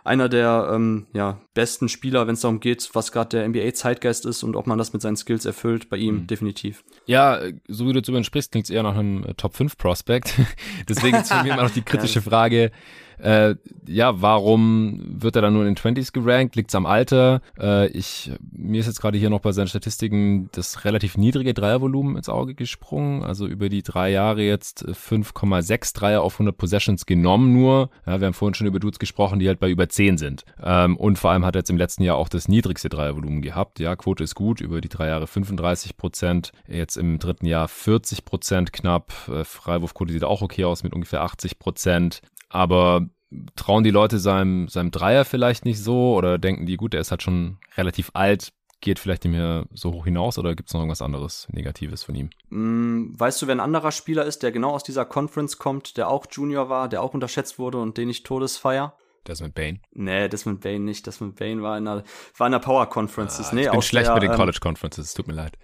einer 0.07 0.29
der 0.29 0.71
ähm, 0.73 1.05
ja, 1.13 1.41
besten 1.53 1.89
Spieler, 1.89 2.27
wenn 2.27 2.33
es 2.33 2.41
darum 2.41 2.61
geht, 2.61 2.89
was 2.93 3.11
gerade 3.11 3.37
der 3.37 3.47
NBA-Zeitgeist 3.47 4.25
ist 4.25 4.41
und 4.41 4.55
ob 4.55 4.65
man 4.65 4.77
das 4.77 4.93
mit 4.93 5.01
seinen 5.01 5.17
Skills 5.17 5.45
erfüllt, 5.45 5.89
bei 5.89 5.97
ihm 5.97 6.15
mhm. 6.15 6.27
definitiv. 6.27 6.83
Ja, 7.05 7.41
so 7.67 7.87
wie 7.87 7.93
du 7.93 8.01
darüber 8.01 8.23
sprichst, 8.23 8.51
klingt 8.51 8.65
es 8.65 8.69
eher 8.69 8.83
nach 8.83 8.95
einem 8.95 9.25
äh, 9.25 9.33
Top-5-Prospect. 9.33 10.33
Deswegen 10.89 11.17
ist 11.17 11.31
für 11.31 11.43
mich 11.43 11.51
immer 11.51 11.63
noch 11.63 11.71
die 11.71 11.81
kritische 11.83 12.21
Frage, 12.21 12.71
äh, 13.19 13.55
ja, 13.87 14.21
warum 14.21 14.99
wird 15.21 15.35
er 15.35 15.41
dann 15.41 15.53
nur 15.53 15.65
in 15.65 15.73
den 15.73 15.77
20s 15.77 16.11
gerankt? 16.11 16.55
Liegt's 16.55 16.75
am 16.75 16.85
Alter? 16.85 17.41
Äh, 17.59 17.87
ich, 17.87 18.31
mir 18.51 18.79
ist 18.79 18.87
jetzt 18.87 19.01
gerade 19.01 19.17
hier 19.17 19.29
noch 19.29 19.39
bei 19.39 19.51
seinen 19.51 19.67
Statistiken 19.67 20.49
das 20.51 20.85
relativ 20.85 21.17
niedrige 21.17 21.53
Dreiervolumen 21.53 22.15
ins 22.15 22.29
Auge 22.29 22.53
gesprungen. 22.53 23.23
Also 23.23 23.47
über 23.47 23.69
die 23.69 23.83
drei 23.83 24.11
Jahre 24.11 24.43
jetzt 24.43 24.85
5,6 24.85 25.95
Dreier 25.95 26.21
auf 26.21 26.35
100 26.35 26.57
Possessions 26.57 27.05
genommen 27.05 27.53
nur. 27.53 27.89
Ja, 28.05 28.19
wir 28.19 28.27
haben 28.27 28.33
vorhin 28.33 28.53
schon 28.53 28.67
über 28.67 28.79
Dudes 28.79 28.99
gesprochen, 28.99 29.39
die 29.39 29.47
halt 29.47 29.59
bei 29.59 29.69
über 29.69 29.89
10 29.89 30.17
sind. 30.17 30.43
Ähm, 30.63 30.97
und 30.97 31.17
vor 31.17 31.31
allem 31.31 31.45
hat 31.45 31.55
er 31.55 31.59
jetzt 31.59 31.69
im 31.69 31.77
letzten 31.77 32.03
Jahr 32.03 32.17
auch 32.17 32.29
das 32.29 32.47
niedrigste 32.47 32.89
Dreiervolumen 32.89 33.41
gehabt. 33.41 33.79
Ja, 33.79 33.95
Quote 33.95 34.23
ist 34.23 34.35
gut, 34.35 34.61
über 34.61 34.81
die 34.81 34.89
drei 34.89 35.07
Jahre 35.07 35.27
35 35.27 35.97
Prozent, 35.97 36.51
jetzt 36.67 36.97
im 36.97 37.19
dritten 37.19 37.45
Jahr 37.45 37.67
40 37.67 38.25
Prozent 38.25 38.73
knapp. 38.73 39.13
Äh, 39.27 39.43
Freiwurfquote 39.43 40.13
sieht 40.13 40.23
auch 40.23 40.41
okay 40.41 40.65
aus 40.65 40.83
mit 40.83 40.93
ungefähr 40.93 41.21
80 41.21 41.59
Prozent. 41.59 42.21
Aber 42.49 43.07
trauen 43.55 43.83
die 43.83 43.91
Leute 43.91 44.19
seinem, 44.19 44.67
seinem 44.67 44.91
Dreier 44.91 45.25
vielleicht 45.25 45.65
nicht 45.65 45.83
so 45.83 46.15
oder 46.15 46.37
denken 46.37 46.65
die, 46.65 46.77
gut, 46.77 46.93
der 46.93 47.01
ist 47.01 47.11
halt 47.11 47.23
schon 47.23 47.57
relativ 47.75 48.11
alt, 48.13 48.53
geht 48.79 48.99
vielleicht 48.99 49.23
nicht 49.23 49.33
mehr 49.33 49.65
so 49.73 49.91
hoch 49.91 50.05
hinaus 50.05 50.37
oder 50.37 50.55
gibt 50.55 50.69
es 50.69 50.73
noch 50.73 50.81
irgendwas 50.81 51.01
anderes 51.01 51.47
Negatives 51.51 52.03
von 52.03 52.15
ihm? 52.15 52.29
Mm, 52.49 53.19
weißt 53.19 53.41
du, 53.41 53.47
wer 53.47 53.55
ein 53.55 53.59
anderer 53.59 53.91
Spieler 53.91 54.25
ist, 54.25 54.43
der 54.43 54.51
genau 54.51 54.71
aus 54.71 54.83
dieser 54.83 55.05
Conference 55.05 55.57
kommt, 55.57 55.97
der 55.97 56.09
auch 56.09 56.25
Junior 56.29 56.69
war, 56.69 56.87
der 56.87 57.01
auch 57.01 57.13
unterschätzt 57.13 57.59
wurde 57.59 57.79
und 57.79 57.97
den 57.97 58.09
ich 58.09 58.23
Todesfeier? 58.23 58.95
Desmond 59.27 59.55
Bain? 59.55 59.81
Nee, 59.91 60.29
Desmond 60.29 60.61
Bain 60.61 60.85
nicht. 60.85 61.05
Desmond 61.05 61.35
Bain 61.35 61.61
war 61.61 61.77
in 61.77 61.87
einer, 61.87 62.03
war 62.37 62.47
in 62.47 62.53
einer 62.53 62.63
Power 62.63 62.87
Conferences. 62.87 63.49
Ah, 63.49 63.55
nee, 63.55 63.65
ich 63.65 63.71
bin 63.71 63.81
schlecht 63.81 64.07
der, 64.07 64.13
mit 64.13 64.23
den 64.23 64.31
ähm, 64.31 64.37
College 64.37 64.59
Conferences, 64.61 65.13
tut 65.13 65.27
mir 65.27 65.33
leid. 65.33 65.57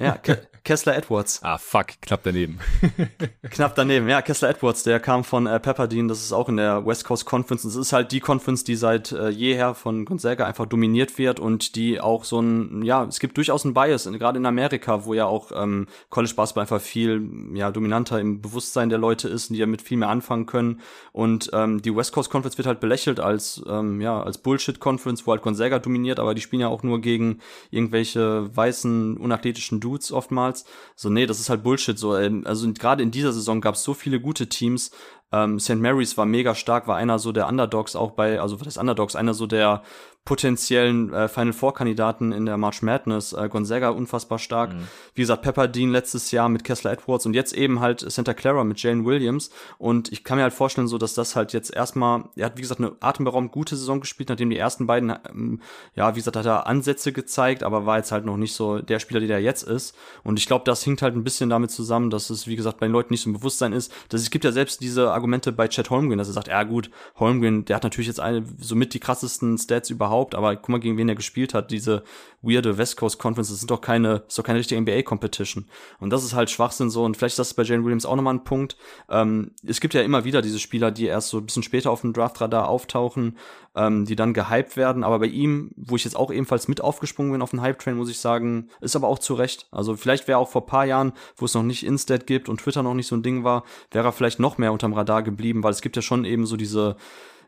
Ja, 0.00 0.18
Kessler 0.64 0.96
Edwards. 0.96 1.40
Ah, 1.42 1.58
fuck, 1.58 1.88
knapp 2.00 2.22
daneben. 2.22 2.58
knapp 3.50 3.74
daneben, 3.74 4.08
ja, 4.08 4.22
Kessler 4.22 4.48
Edwards, 4.48 4.82
der 4.82 4.98
kam 4.98 5.22
von 5.22 5.46
äh, 5.46 5.60
Pepperdine, 5.60 6.08
das 6.08 6.22
ist 6.22 6.32
auch 6.32 6.48
in 6.48 6.56
der 6.56 6.86
West 6.86 7.04
Coast 7.04 7.26
Conference. 7.26 7.64
Das 7.64 7.76
ist 7.76 7.92
halt 7.92 8.12
die 8.12 8.20
Conference, 8.20 8.64
die 8.64 8.74
seit 8.74 9.12
äh, 9.12 9.28
jeher 9.28 9.74
von 9.74 10.06
Gonzaga 10.06 10.46
einfach 10.46 10.64
dominiert 10.64 11.18
wird 11.18 11.38
und 11.38 11.76
die 11.76 12.00
auch 12.00 12.24
so 12.24 12.40
ein, 12.40 12.82
ja, 12.82 13.04
es 13.04 13.20
gibt 13.20 13.36
durchaus 13.36 13.66
einen 13.66 13.74
Bias, 13.74 14.10
gerade 14.10 14.38
in 14.38 14.46
Amerika, 14.46 15.04
wo 15.04 15.12
ja 15.12 15.26
auch 15.26 15.52
ähm, 15.54 15.86
College 16.08 16.32
Basketball 16.34 16.62
einfach 16.62 16.80
viel 16.80 17.28
ja, 17.52 17.70
dominanter 17.70 18.18
im 18.18 18.40
Bewusstsein 18.40 18.88
der 18.88 18.98
Leute 18.98 19.28
ist 19.28 19.50
und 19.50 19.56
die 19.56 19.60
damit 19.60 19.82
viel 19.82 19.98
mehr 19.98 20.08
anfangen 20.08 20.46
können. 20.46 20.80
Und 21.12 21.50
ähm, 21.52 21.82
die 21.82 21.94
West 21.94 22.12
Coast 22.12 22.30
Conference 22.30 22.56
wird 22.56 22.66
halt 22.66 22.80
belächelt 22.80 23.20
als, 23.20 23.62
ähm, 23.68 24.00
ja, 24.00 24.22
als 24.22 24.38
Bullshit-Conference, 24.38 25.26
wo 25.26 25.32
halt 25.32 25.42
Gonzaga 25.42 25.78
dominiert, 25.78 26.18
aber 26.18 26.34
die 26.34 26.40
spielen 26.40 26.62
ja 26.62 26.68
auch 26.68 26.82
nur 26.82 27.02
gegen 27.02 27.40
irgendwelche 27.70 28.48
weißen, 28.56 29.13
unathletischen 29.16 29.80
Dudes 29.80 30.12
oftmals. 30.12 30.64
So, 30.96 31.10
nee, 31.10 31.26
das 31.26 31.40
ist 31.40 31.50
halt 31.50 31.62
Bullshit. 31.62 31.98
So, 31.98 32.16
ähm, 32.16 32.44
also 32.46 32.70
gerade 32.72 33.02
in 33.02 33.10
dieser 33.10 33.32
Saison 33.32 33.60
gab 33.60 33.74
es 33.74 33.84
so 33.84 33.94
viele 33.94 34.20
gute 34.20 34.48
Teams. 34.48 34.90
Ähm, 35.32 35.58
St. 35.58 35.76
Mary's 35.76 36.16
war 36.16 36.26
mega 36.26 36.54
stark, 36.54 36.86
war 36.86 36.96
einer 36.96 37.18
so 37.18 37.32
der 37.32 37.48
Underdogs 37.48 37.96
auch 37.96 38.12
bei, 38.12 38.40
also 38.40 38.60
was 38.60 38.66
heißt 38.66 38.78
Underdogs, 38.78 39.16
einer 39.16 39.34
so 39.34 39.46
der 39.46 39.82
potenziellen 40.24 41.12
äh, 41.12 41.28
Final 41.28 41.52
Four 41.52 41.74
Kandidaten 41.74 42.32
in 42.32 42.46
der 42.46 42.56
March 42.56 42.80
Madness. 42.80 43.34
Äh, 43.34 43.48
Gonzaga 43.50 43.90
unfassbar 43.90 44.38
stark. 44.38 44.72
Mhm. 44.72 44.88
Wie 45.14 45.20
gesagt, 45.20 45.42
Pepperdine 45.42 45.92
letztes 45.92 46.30
Jahr 46.30 46.48
mit 46.48 46.64
Kessler 46.64 46.92
Edwards 46.92 47.26
und 47.26 47.34
jetzt 47.34 47.52
eben 47.52 47.80
halt 47.80 48.00
Santa 48.00 48.32
Clara 48.32 48.64
mit 48.64 48.82
Jalen 48.82 49.04
Williams. 49.04 49.50
Und 49.76 50.12
ich 50.12 50.24
kann 50.24 50.38
mir 50.38 50.44
halt 50.44 50.54
vorstellen, 50.54 50.88
so 50.88 50.96
dass 50.96 51.12
das 51.12 51.36
halt 51.36 51.52
jetzt 51.52 51.74
erstmal, 51.74 52.24
er 52.36 52.46
hat 52.46 52.56
wie 52.56 52.62
gesagt 52.62 52.80
eine 52.80 52.92
atemberaubend 53.00 53.52
gute 53.52 53.76
Saison 53.76 54.00
gespielt, 54.00 54.30
nachdem 54.30 54.48
die 54.48 54.56
ersten 54.56 54.86
beiden, 54.86 55.14
ähm, 55.28 55.60
ja, 55.94 56.14
wie 56.14 56.20
gesagt, 56.20 56.36
hat 56.36 56.46
er 56.46 56.66
Ansätze 56.66 57.12
gezeigt, 57.12 57.62
aber 57.62 57.84
war 57.84 57.98
jetzt 57.98 58.10
halt 58.10 58.24
noch 58.24 58.38
nicht 58.38 58.54
so 58.54 58.78
der 58.78 59.00
Spieler, 59.00 59.20
der 59.20 59.36
er 59.36 59.42
jetzt 59.42 59.62
ist. 59.62 59.94
Und 60.22 60.38
ich 60.38 60.46
glaube, 60.46 60.64
das 60.64 60.82
hinkt 60.82 61.02
halt 61.02 61.14
ein 61.14 61.24
bisschen 61.24 61.50
damit 61.50 61.70
zusammen, 61.70 62.08
dass 62.08 62.30
es, 62.30 62.46
wie 62.46 62.56
gesagt, 62.56 62.80
bei 62.80 62.86
den 62.86 62.92
Leuten 62.92 63.12
nicht 63.12 63.22
so 63.22 63.28
ein 63.28 63.34
Bewusstsein 63.34 63.74
ist. 63.74 63.92
Dass 64.08 64.22
es 64.22 64.30
gibt 64.30 64.46
ja 64.46 64.52
selbst 64.52 64.80
diese 64.80 65.12
Argumente 65.12 65.52
bei 65.52 65.68
Chad 65.68 65.90
Holmgren, 65.90 66.16
dass 66.16 66.28
er 66.28 66.34
sagt, 66.34 66.48
ja 66.48 66.62
gut, 66.62 66.90
Holmgren, 67.16 67.66
der 67.66 67.76
hat 67.76 67.82
natürlich 67.82 68.08
jetzt 68.08 68.20
eine, 68.20 68.42
somit 68.58 68.94
die 68.94 69.00
krassesten 69.00 69.58
Stats 69.58 69.90
überhaupt, 69.90 70.13
aber 70.34 70.56
guck 70.56 70.68
mal, 70.68 70.80
gegen 70.80 70.96
wen 70.96 71.08
er 71.08 71.14
gespielt 71.14 71.54
hat, 71.54 71.70
diese 71.70 72.04
weirde 72.42 72.78
West 72.78 72.96
Coast 72.96 73.18
Conference, 73.18 73.48
das 73.48 73.60
sind 73.60 73.70
doch 73.70 73.80
keine, 73.80 74.22
ist 74.28 74.38
doch 74.38 74.44
keine 74.44 74.58
richtige 74.58 74.80
NBA 74.80 75.02
Competition. 75.02 75.66
Und 75.98 76.10
das 76.10 76.24
ist 76.24 76.34
halt 76.34 76.50
Schwachsinn 76.50 76.90
so. 76.90 77.04
Und 77.04 77.16
vielleicht 77.16 77.32
ist 77.32 77.38
das 77.38 77.54
bei 77.54 77.62
Jane 77.62 77.84
Williams 77.84 78.06
auch 78.06 78.16
nochmal 78.16 78.34
ein 78.34 78.44
Punkt. 78.44 78.76
Ähm, 79.08 79.52
es 79.66 79.80
gibt 79.80 79.94
ja 79.94 80.02
immer 80.02 80.24
wieder 80.24 80.42
diese 80.42 80.58
Spieler, 80.58 80.90
die 80.90 81.06
erst 81.06 81.28
so 81.28 81.38
ein 81.38 81.46
bisschen 81.46 81.62
später 81.62 81.90
auf 81.90 82.02
dem 82.02 82.12
Draftradar 82.12 82.68
auftauchen, 82.68 83.38
ähm, 83.74 84.04
die 84.04 84.16
dann 84.16 84.34
gehypt 84.34 84.76
werden. 84.76 85.04
Aber 85.04 85.18
bei 85.18 85.26
ihm, 85.26 85.72
wo 85.76 85.96
ich 85.96 86.04
jetzt 86.04 86.16
auch 86.16 86.30
ebenfalls 86.30 86.68
mit 86.68 86.80
aufgesprungen 86.80 87.32
bin 87.32 87.42
auf 87.42 87.50
den 87.50 87.62
Hype-Train, 87.62 87.96
muss 87.96 88.10
ich 88.10 88.18
sagen, 88.18 88.68
ist 88.80 88.96
aber 88.96 89.08
auch 89.08 89.18
zu 89.18 89.34
Recht. 89.34 89.66
Also 89.70 89.96
vielleicht 89.96 90.28
wäre 90.28 90.38
auch 90.38 90.48
vor 90.48 90.66
paar 90.66 90.84
Jahren, 90.84 91.12
wo 91.36 91.46
es 91.46 91.54
noch 91.54 91.62
nicht 91.62 91.84
Instat 91.84 92.26
gibt 92.26 92.48
und 92.48 92.60
Twitter 92.60 92.82
noch 92.82 92.94
nicht 92.94 93.06
so 93.06 93.16
ein 93.16 93.22
Ding 93.22 93.44
war, 93.44 93.64
wäre 93.90 94.08
er 94.08 94.12
vielleicht 94.12 94.38
noch 94.38 94.58
mehr 94.58 94.72
unterm 94.72 94.92
Radar 94.92 95.22
geblieben, 95.22 95.62
weil 95.62 95.72
es 95.72 95.80
gibt 95.80 95.96
ja 95.96 96.02
schon 96.02 96.24
eben 96.24 96.46
so 96.46 96.56
diese 96.56 96.96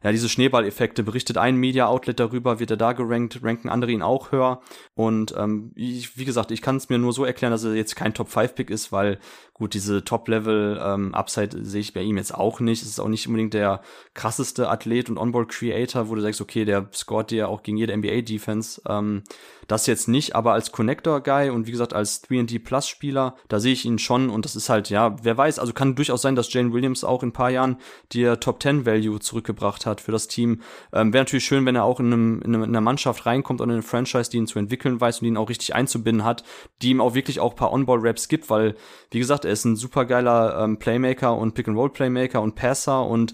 ja, 0.02 0.12
diese 0.12 0.28
Schneeballeffekte. 0.28 1.02
Berichtet 1.02 1.38
ein 1.38 1.56
Media-Outlet 1.56 2.20
darüber, 2.20 2.58
wird 2.60 2.70
er 2.70 2.76
da 2.76 2.92
gerankt, 2.92 3.40
ranken 3.42 3.68
andere 3.68 3.92
ihn 3.92 4.02
auch 4.02 4.32
höher. 4.32 4.60
Und 4.94 5.34
ähm, 5.36 5.72
ich, 5.74 6.16
wie 6.16 6.24
gesagt, 6.24 6.50
ich 6.50 6.62
kann 6.62 6.76
es 6.76 6.88
mir 6.88 6.98
nur 6.98 7.12
so 7.12 7.24
erklären, 7.24 7.52
dass 7.52 7.64
er 7.64 7.74
jetzt 7.74 7.96
kein 7.96 8.14
Top-5-Pick 8.14 8.70
ist, 8.70 8.92
weil 8.92 9.18
gut, 9.56 9.72
diese 9.72 10.04
Top-Level-Upside 10.04 11.56
ähm, 11.56 11.64
sehe 11.64 11.80
ich 11.80 11.94
bei 11.94 12.02
ihm 12.02 12.18
jetzt 12.18 12.34
auch 12.34 12.60
nicht. 12.60 12.82
Es 12.82 12.88
ist 12.88 13.00
auch 13.00 13.08
nicht 13.08 13.26
unbedingt 13.26 13.54
der 13.54 13.80
krasseste 14.12 14.68
Athlet 14.68 15.08
und 15.08 15.16
Onboard-Creator, 15.16 16.10
wo 16.10 16.14
du 16.14 16.20
sagst, 16.20 16.42
okay, 16.42 16.66
der 16.66 16.90
scoret 16.92 17.30
dir 17.30 17.48
auch 17.48 17.62
gegen 17.62 17.78
jede 17.78 17.96
NBA-Defense. 17.96 18.82
Ähm, 18.86 19.22
das 19.66 19.86
jetzt 19.86 20.08
nicht, 20.08 20.36
aber 20.36 20.52
als 20.52 20.72
Connector-Guy 20.72 21.50
und 21.50 21.66
wie 21.66 21.72
gesagt 21.72 21.92
als 21.92 22.22
3D-Plus-Spieler, 22.24 23.34
da 23.48 23.58
sehe 23.58 23.72
ich 23.72 23.84
ihn 23.84 23.98
schon 23.98 24.30
und 24.30 24.44
das 24.44 24.54
ist 24.56 24.68
halt, 24.68 24.90
ja, 24.90 25.16
wer 25.22 25.36
weiß, 25.36 25.58
also 25.58 25.72
kann 25.72 25.96
durchaus 25.96 26.22
sein, 26.22 26.36
dass 26.36 26.52
Jane 26.52 26.72
Williams 26.72 27.02
auch 27.02 27.22
in 27.22 27.30
ein 27.30 27.32
paar 27.32 27.50
Jahren 27.50 27.78
dir 28.12 28.38
Top-10-Value 28.38 29.20
zurückgebracht 29.20 29.86
hat 29.86 30.00
für 30.00 30.12
das 30.12 30.28
Team. 30.28 30.60
Ähm, 30.92 31.12
Wäre 31.12 31.24
natürlich 31.24 31.44
schön, 31.44 31.66
wenn 31.66 31.74
er 31.74 31.84
auch 31.84 31.98
in, 31.98 32.12
einem, 32.12 32.42
in, 32.42 32.54
einer 32.54 32.80
Mannschaft 32.80 33.26
reinkommt 33.26 33.60
und 33.60 33.70
in 33.70 33.74
eine 33.74 33.82
Franchise, 33.82 34.30
die 34.30 34.36
ihn 34.36 34.46
zu 34.46 34.58
entwickeln 34.58 35.00
weiß 35.00 35.20
und 35.20 35.28
ihn 35.28 35.36
auch 35.36 35.48
richtig 35.48 35.74
einzubinden 35.74 36.24
hat, 36.24 36.44
die 36.82 36.90
ihm 36.90 37.00
auch 37.00 37.14
wirklich 37.14 37.40
auch 37.40 37.56
paar 37.56 37.72
On-Ball-Raps 37.72 38.28
gibt, 38.28 38.50
weil, 38.50 38.76
wie 39.10 39.18
gesagt, 39.18 39.44
er 39.46 39.52
ist 39.52 39.64
ein 39.64 39.76
supergeiler 39.76 40.62
ähm, 40.62 40.78
Playmaker 40.78 41.36
und 41.36 41.54
Pick-and-Roll-Playmaker 41.54 42.42
und 42.42 42.54
Passer 42.54 43.06
und 43.06 43.32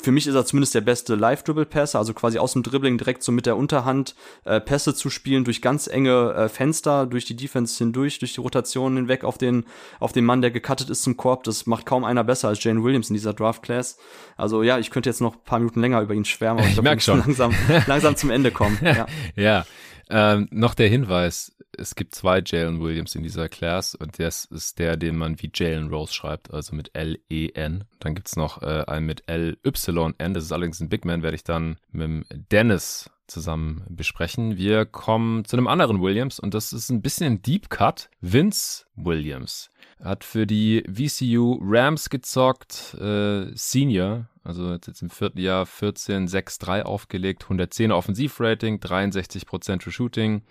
für 0.00 0.12
mich 0.12 0.26
ist 0.26 0.34
er 0.34 0.44
zumindest 0.44 0.74
der 0.74 0.82
beste 0.82 1.14
Live-Dribble-Passer, 1.14 1.98
also 1.98 2.12
quasi 2.14 2.38
aus 2.38 2.52
dem 2.52 2.62
Dribbling 2.62 2.98
direkt 2.98 3.22
so 3.22 3.32
mit 3.32 3.46
der 3.46 3.56
Unterhand 3.56 4.14
äh, 4.44 4.60
Pässe 4.60 4.94
zu 4.94 5.10
spielen 5.10 5.44
durch 5.44 5.62
ganz 5.62 5.86
enge 5.86 6.34
äh, 6.34 6.48
Fenster 6.48 7.06
durch 7.06 7.24
die 7.24 7.36
Defense 7.36 7.78
hindurch, 7.78 8.18
durch 8.18 8.34
die 8.34 8.40
Rotation 8.40 8.96
hinweg 8.96 9.24
auf 9.24 9.38
den, 9.38 9.64
auf 10.00 10.12
den 10.12 10.24
Mann, 10.24 10.42
der 10.42 10.50
gecuttet 10.50 10.90
ist 10.90 11.02
zum 11.02 11.16
Korb. 11.16 11.44
Das 11.44 11.66
macht 11.66 11.86
kaum 11.86 12.04
einer 12.04 12.24
besser 12.24 12.48
als 12.48 12.62
Jane 12.62 12.82
Williams 12.82 13.10
in 13.10 13.14
dieser 13.14 13.32
Draft 13.32 13.62
Class. 13.62 13.98
Also 14.36 14.62
ja, 14.62 14.78
ich 14.78 14.90
könnte 14.90 15.08
jetzt 15.08 15.20
noch 15.20 15.34
ein 15.34 15.44
paar 15.44 15.58
Minuten 15.58 15.80
länger 15.80 16.00
über 16.00 16.14
ihn 16.14 16.24
schwärmen, 16.24 16.64
aber 16.76 16.92
ich, 16.92 16.98
ich 16.98 17.04
schon. 17.04 17.18
Langsam, 17.24 17.54
langsam 17.86 18.16
zum 18.16 18.30
Ende 18.30 18.50
kommen. 18.50 18.78
Ja. 18.94 19.06
ja. 19.34 19.64
Ähm, 20.10 20.48
noch 20.50 20.74
der 20.74 20.88
Hinweis, 20.88 21.53
es 21.78 21.94
gibt 21.94 22.14
zwei 22.14 22.42
Jalen 22.44 22.80
Williams 22.80 23.14
in 23.14 23.22
dieser 23.22 23.48
Class 23.48 23.94
und 23.94 24.18
das 24.18 24.44
ist 24.46 24.78
der, 24.78 24.96
den 24.96 25.16
man 25.16 25.40
wie 25.40 25.50
Jalen 25.52 25.88
Rose 25.88 26.12
schreibt, 26.12 26.52
also 26.52 26.74
mit 26.74 26.90
L-E-N. 26.94 27.84
Dann 28.00 28.14
gibt's 28.14 28.36
noch 28.36 28.62
äh, 28.62 28.84
einen 28.86 29.06
mit 29.06 29.24
L-Y-N, 29.26 30.34
das 30.34 30.44
ist 30.44 30.52
allerdings 30.52 30.80
ein 30.80 30.88
Big 30.88 31.04
Man, 31.04 31.22
werde 31.22 31.34
ich 31.36 31.44
dann 31.44 31.76
mit 31.92 32.26
Dennis 32.50 33.10
zusammen 33.26 33.84
besprechen. 33.88 34.56
Wir 34.56 34.84
kommen 34.84 35.44
zu 35.44 35.56
einem 35.56 35.66
anderen 35.66 36.02
Williams 36.02 36.38
und 36.38 36.54
das 36.54 36.72
ist 36.72 36.90
ein 36.90 37.02
bisschen 37.02 37.26
ein 37.26 37.42
Deep 37.42 37.70
Cut. 37.70 38.10
Vince 38.20 38.84
Williams 38.96 39.70
hat 40.02 40.24
für 40.24 40.46
die 40.46 40.84
VCU 40.88 41.58
Rams 41.62 42.10
gezockt, 42.10 42.94
äh, 43.00 43.46
Senior, 43.54 44.28
also 44.42 44.72
jetzt 44.72 45.02
im 45.02 45.10
vierten 45.10 45.38
Jahr 45.38 45.66
14, 45.66 46.28
6, 46.28 46.58
3 46.58 46.84
aufgelegt, 46.84 47.44
110 47.44 47.92
Offensivrating, 47.92 48.78
63% 48.78 49.82
für 49.82 49.90
Shooting, 49.90 50.42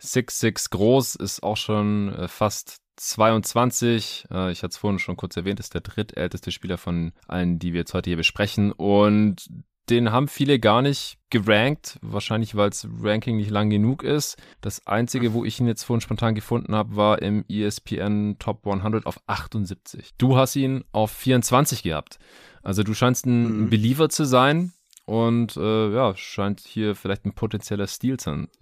6'6 0.00 0.70
groß, 0.70 1.16
ist 1.16 1.42
auch 1.42 1.56
schon 1.56 2.14
äh, 2.14 2.28
fast 2.28 2.80
22. 2.96 4.26
Äh, 4.30 4.52
ich 4.52 4.62
hatte 4.62 4.72
es 4.72 4.76
vorhin 4.76 4.98
schon 4.98 5.16
kurz 5.16 5.36
erwähnt, 5.36 5.58
ist 5.58 5.74
der 5.74 5.80
drittälteste 5.80 6.52
Spieler 6.52 6.78
von 6.78 7.12
allen, 7.26 7.58
die 7.58 7.72
wir 7.72 7.80
jetzt 7.80 7.94
heute 7.94 8.10
hier 8.10 8.16
besprechen. 8.16 8.72
Und 8.72 9.48
den 9.90 10.12
haben 10.12 10.28
viele 10.28 10.58
gar 10.58 10.82
nicht 10.82 11.18
gerankt, 11.30 11.98
wahrscheinlich 12.02 12.54
weil 12.54 12.70
das 12.70 12.86
Ranking 13.02 13.36
nicht 13.36 13.50
lang 13.50 13.70
genug 13.70 14.02
ist. 14.02 14.36
Das 14.60 14.86
einzige, 14.86 15.32
wo 15.32 15.44
ich 15.44 15.60
ihn 15.60 15.66
jetzt 15.66 15.84
vorhin 15.84 16.00
spontan 16.00 16.34
gefunden 16.34 16.74
habe, 16.74 16.96
war 16.96 17.22
im 17.22 17.44
ESPN 17.48 18.36
Top 18.38 18.66
100 18.66 19.06
auf 19.06 19.20
78. 19.26 20.12
Du 20.18 20.36
hast 20.36 20.56
ihn 20.56 20.84
auf 20.92 21.10
24 21.10 21.82
gehabt. 21.82 22.18
Also 22.62 22.82
du 22.82 22.94
scheinst 22.94 23.26
ein 23.26 23.62
mhm. 23.64 23.70
Believer 23.70 24.08
zu 24.08 24.24
sein 24.24 24.72
und 25.06 25.56
äh, 25.56 25.92
ja, 25.92 26.14
scheint 26.16 26.60
hier 26.60 26.94
vielleicht 26.94 27.24
ein 27.24 27.34
potenzieller 27.34 27.86
Stil, 27.86 28.16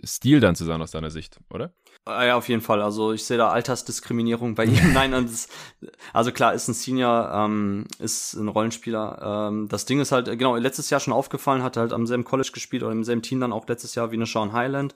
Stil 0.04 0.40
dann 0.40 0.54
zu 0.54 0.64
sein 0.64 0.80
aus 0.80 0.92
deiner 0.92 1.10
Sicht, 1.10 1.38
oder? 1.50 1.72
Ah, 2.08 2.24
ja, 2.24 2.36
auf 2.36 2.48
jeden 2.48 2.62
Fall. 2.62 2.80
Also 2.80 3.12
ich 3.12 3.22
sehe 3.24 3.36
da 3.36 3.50
Altersdiskriminierung 3.50 4.54
bei 4.54 4.64
ihm. 4.64 4.92
Nein, 4.94 5.10
das, 5.12 5.46
also 6.14 6.32
klar, 6.32 6.54
ist 6.54 6.66
ein 6.66 6.72
Senior, 6.72 7.30
ähm, 7.34 7.84
ist 7.98 8.32
ein 8.32 8.48
Rollenspieler. 8.48 9.50
Ähm, 9.50 9.68
das 9.68 9.84
Ding 9.84 10.00
ist 10.00 10.10
halt, 10.10 10.26
genau, 10.38 10.56
letztes 10.56 10.88
Jahr 10.88 11.00
schon 11.00 11.12
aufgefallen, 11.12 11.62
hat 11.62 11.76
halt 11.76 11.92
am 11.92 12.06
selben 12.06 12.24
College 12.24 12.50
gespielt 12.54 12.82
oder 12.82 12.92
im 12.92 13.04
selben 13.04 13.20
Team 13.20 13.40
dann 13.40 13.52
auch 13.52 13.68
letztes 13.68 13.94
Jahr 13.94 14.10
wie 14.10 14.16
eine 14.16 14.24
Sean 14.24 14.54
Highland. 14.54 14.94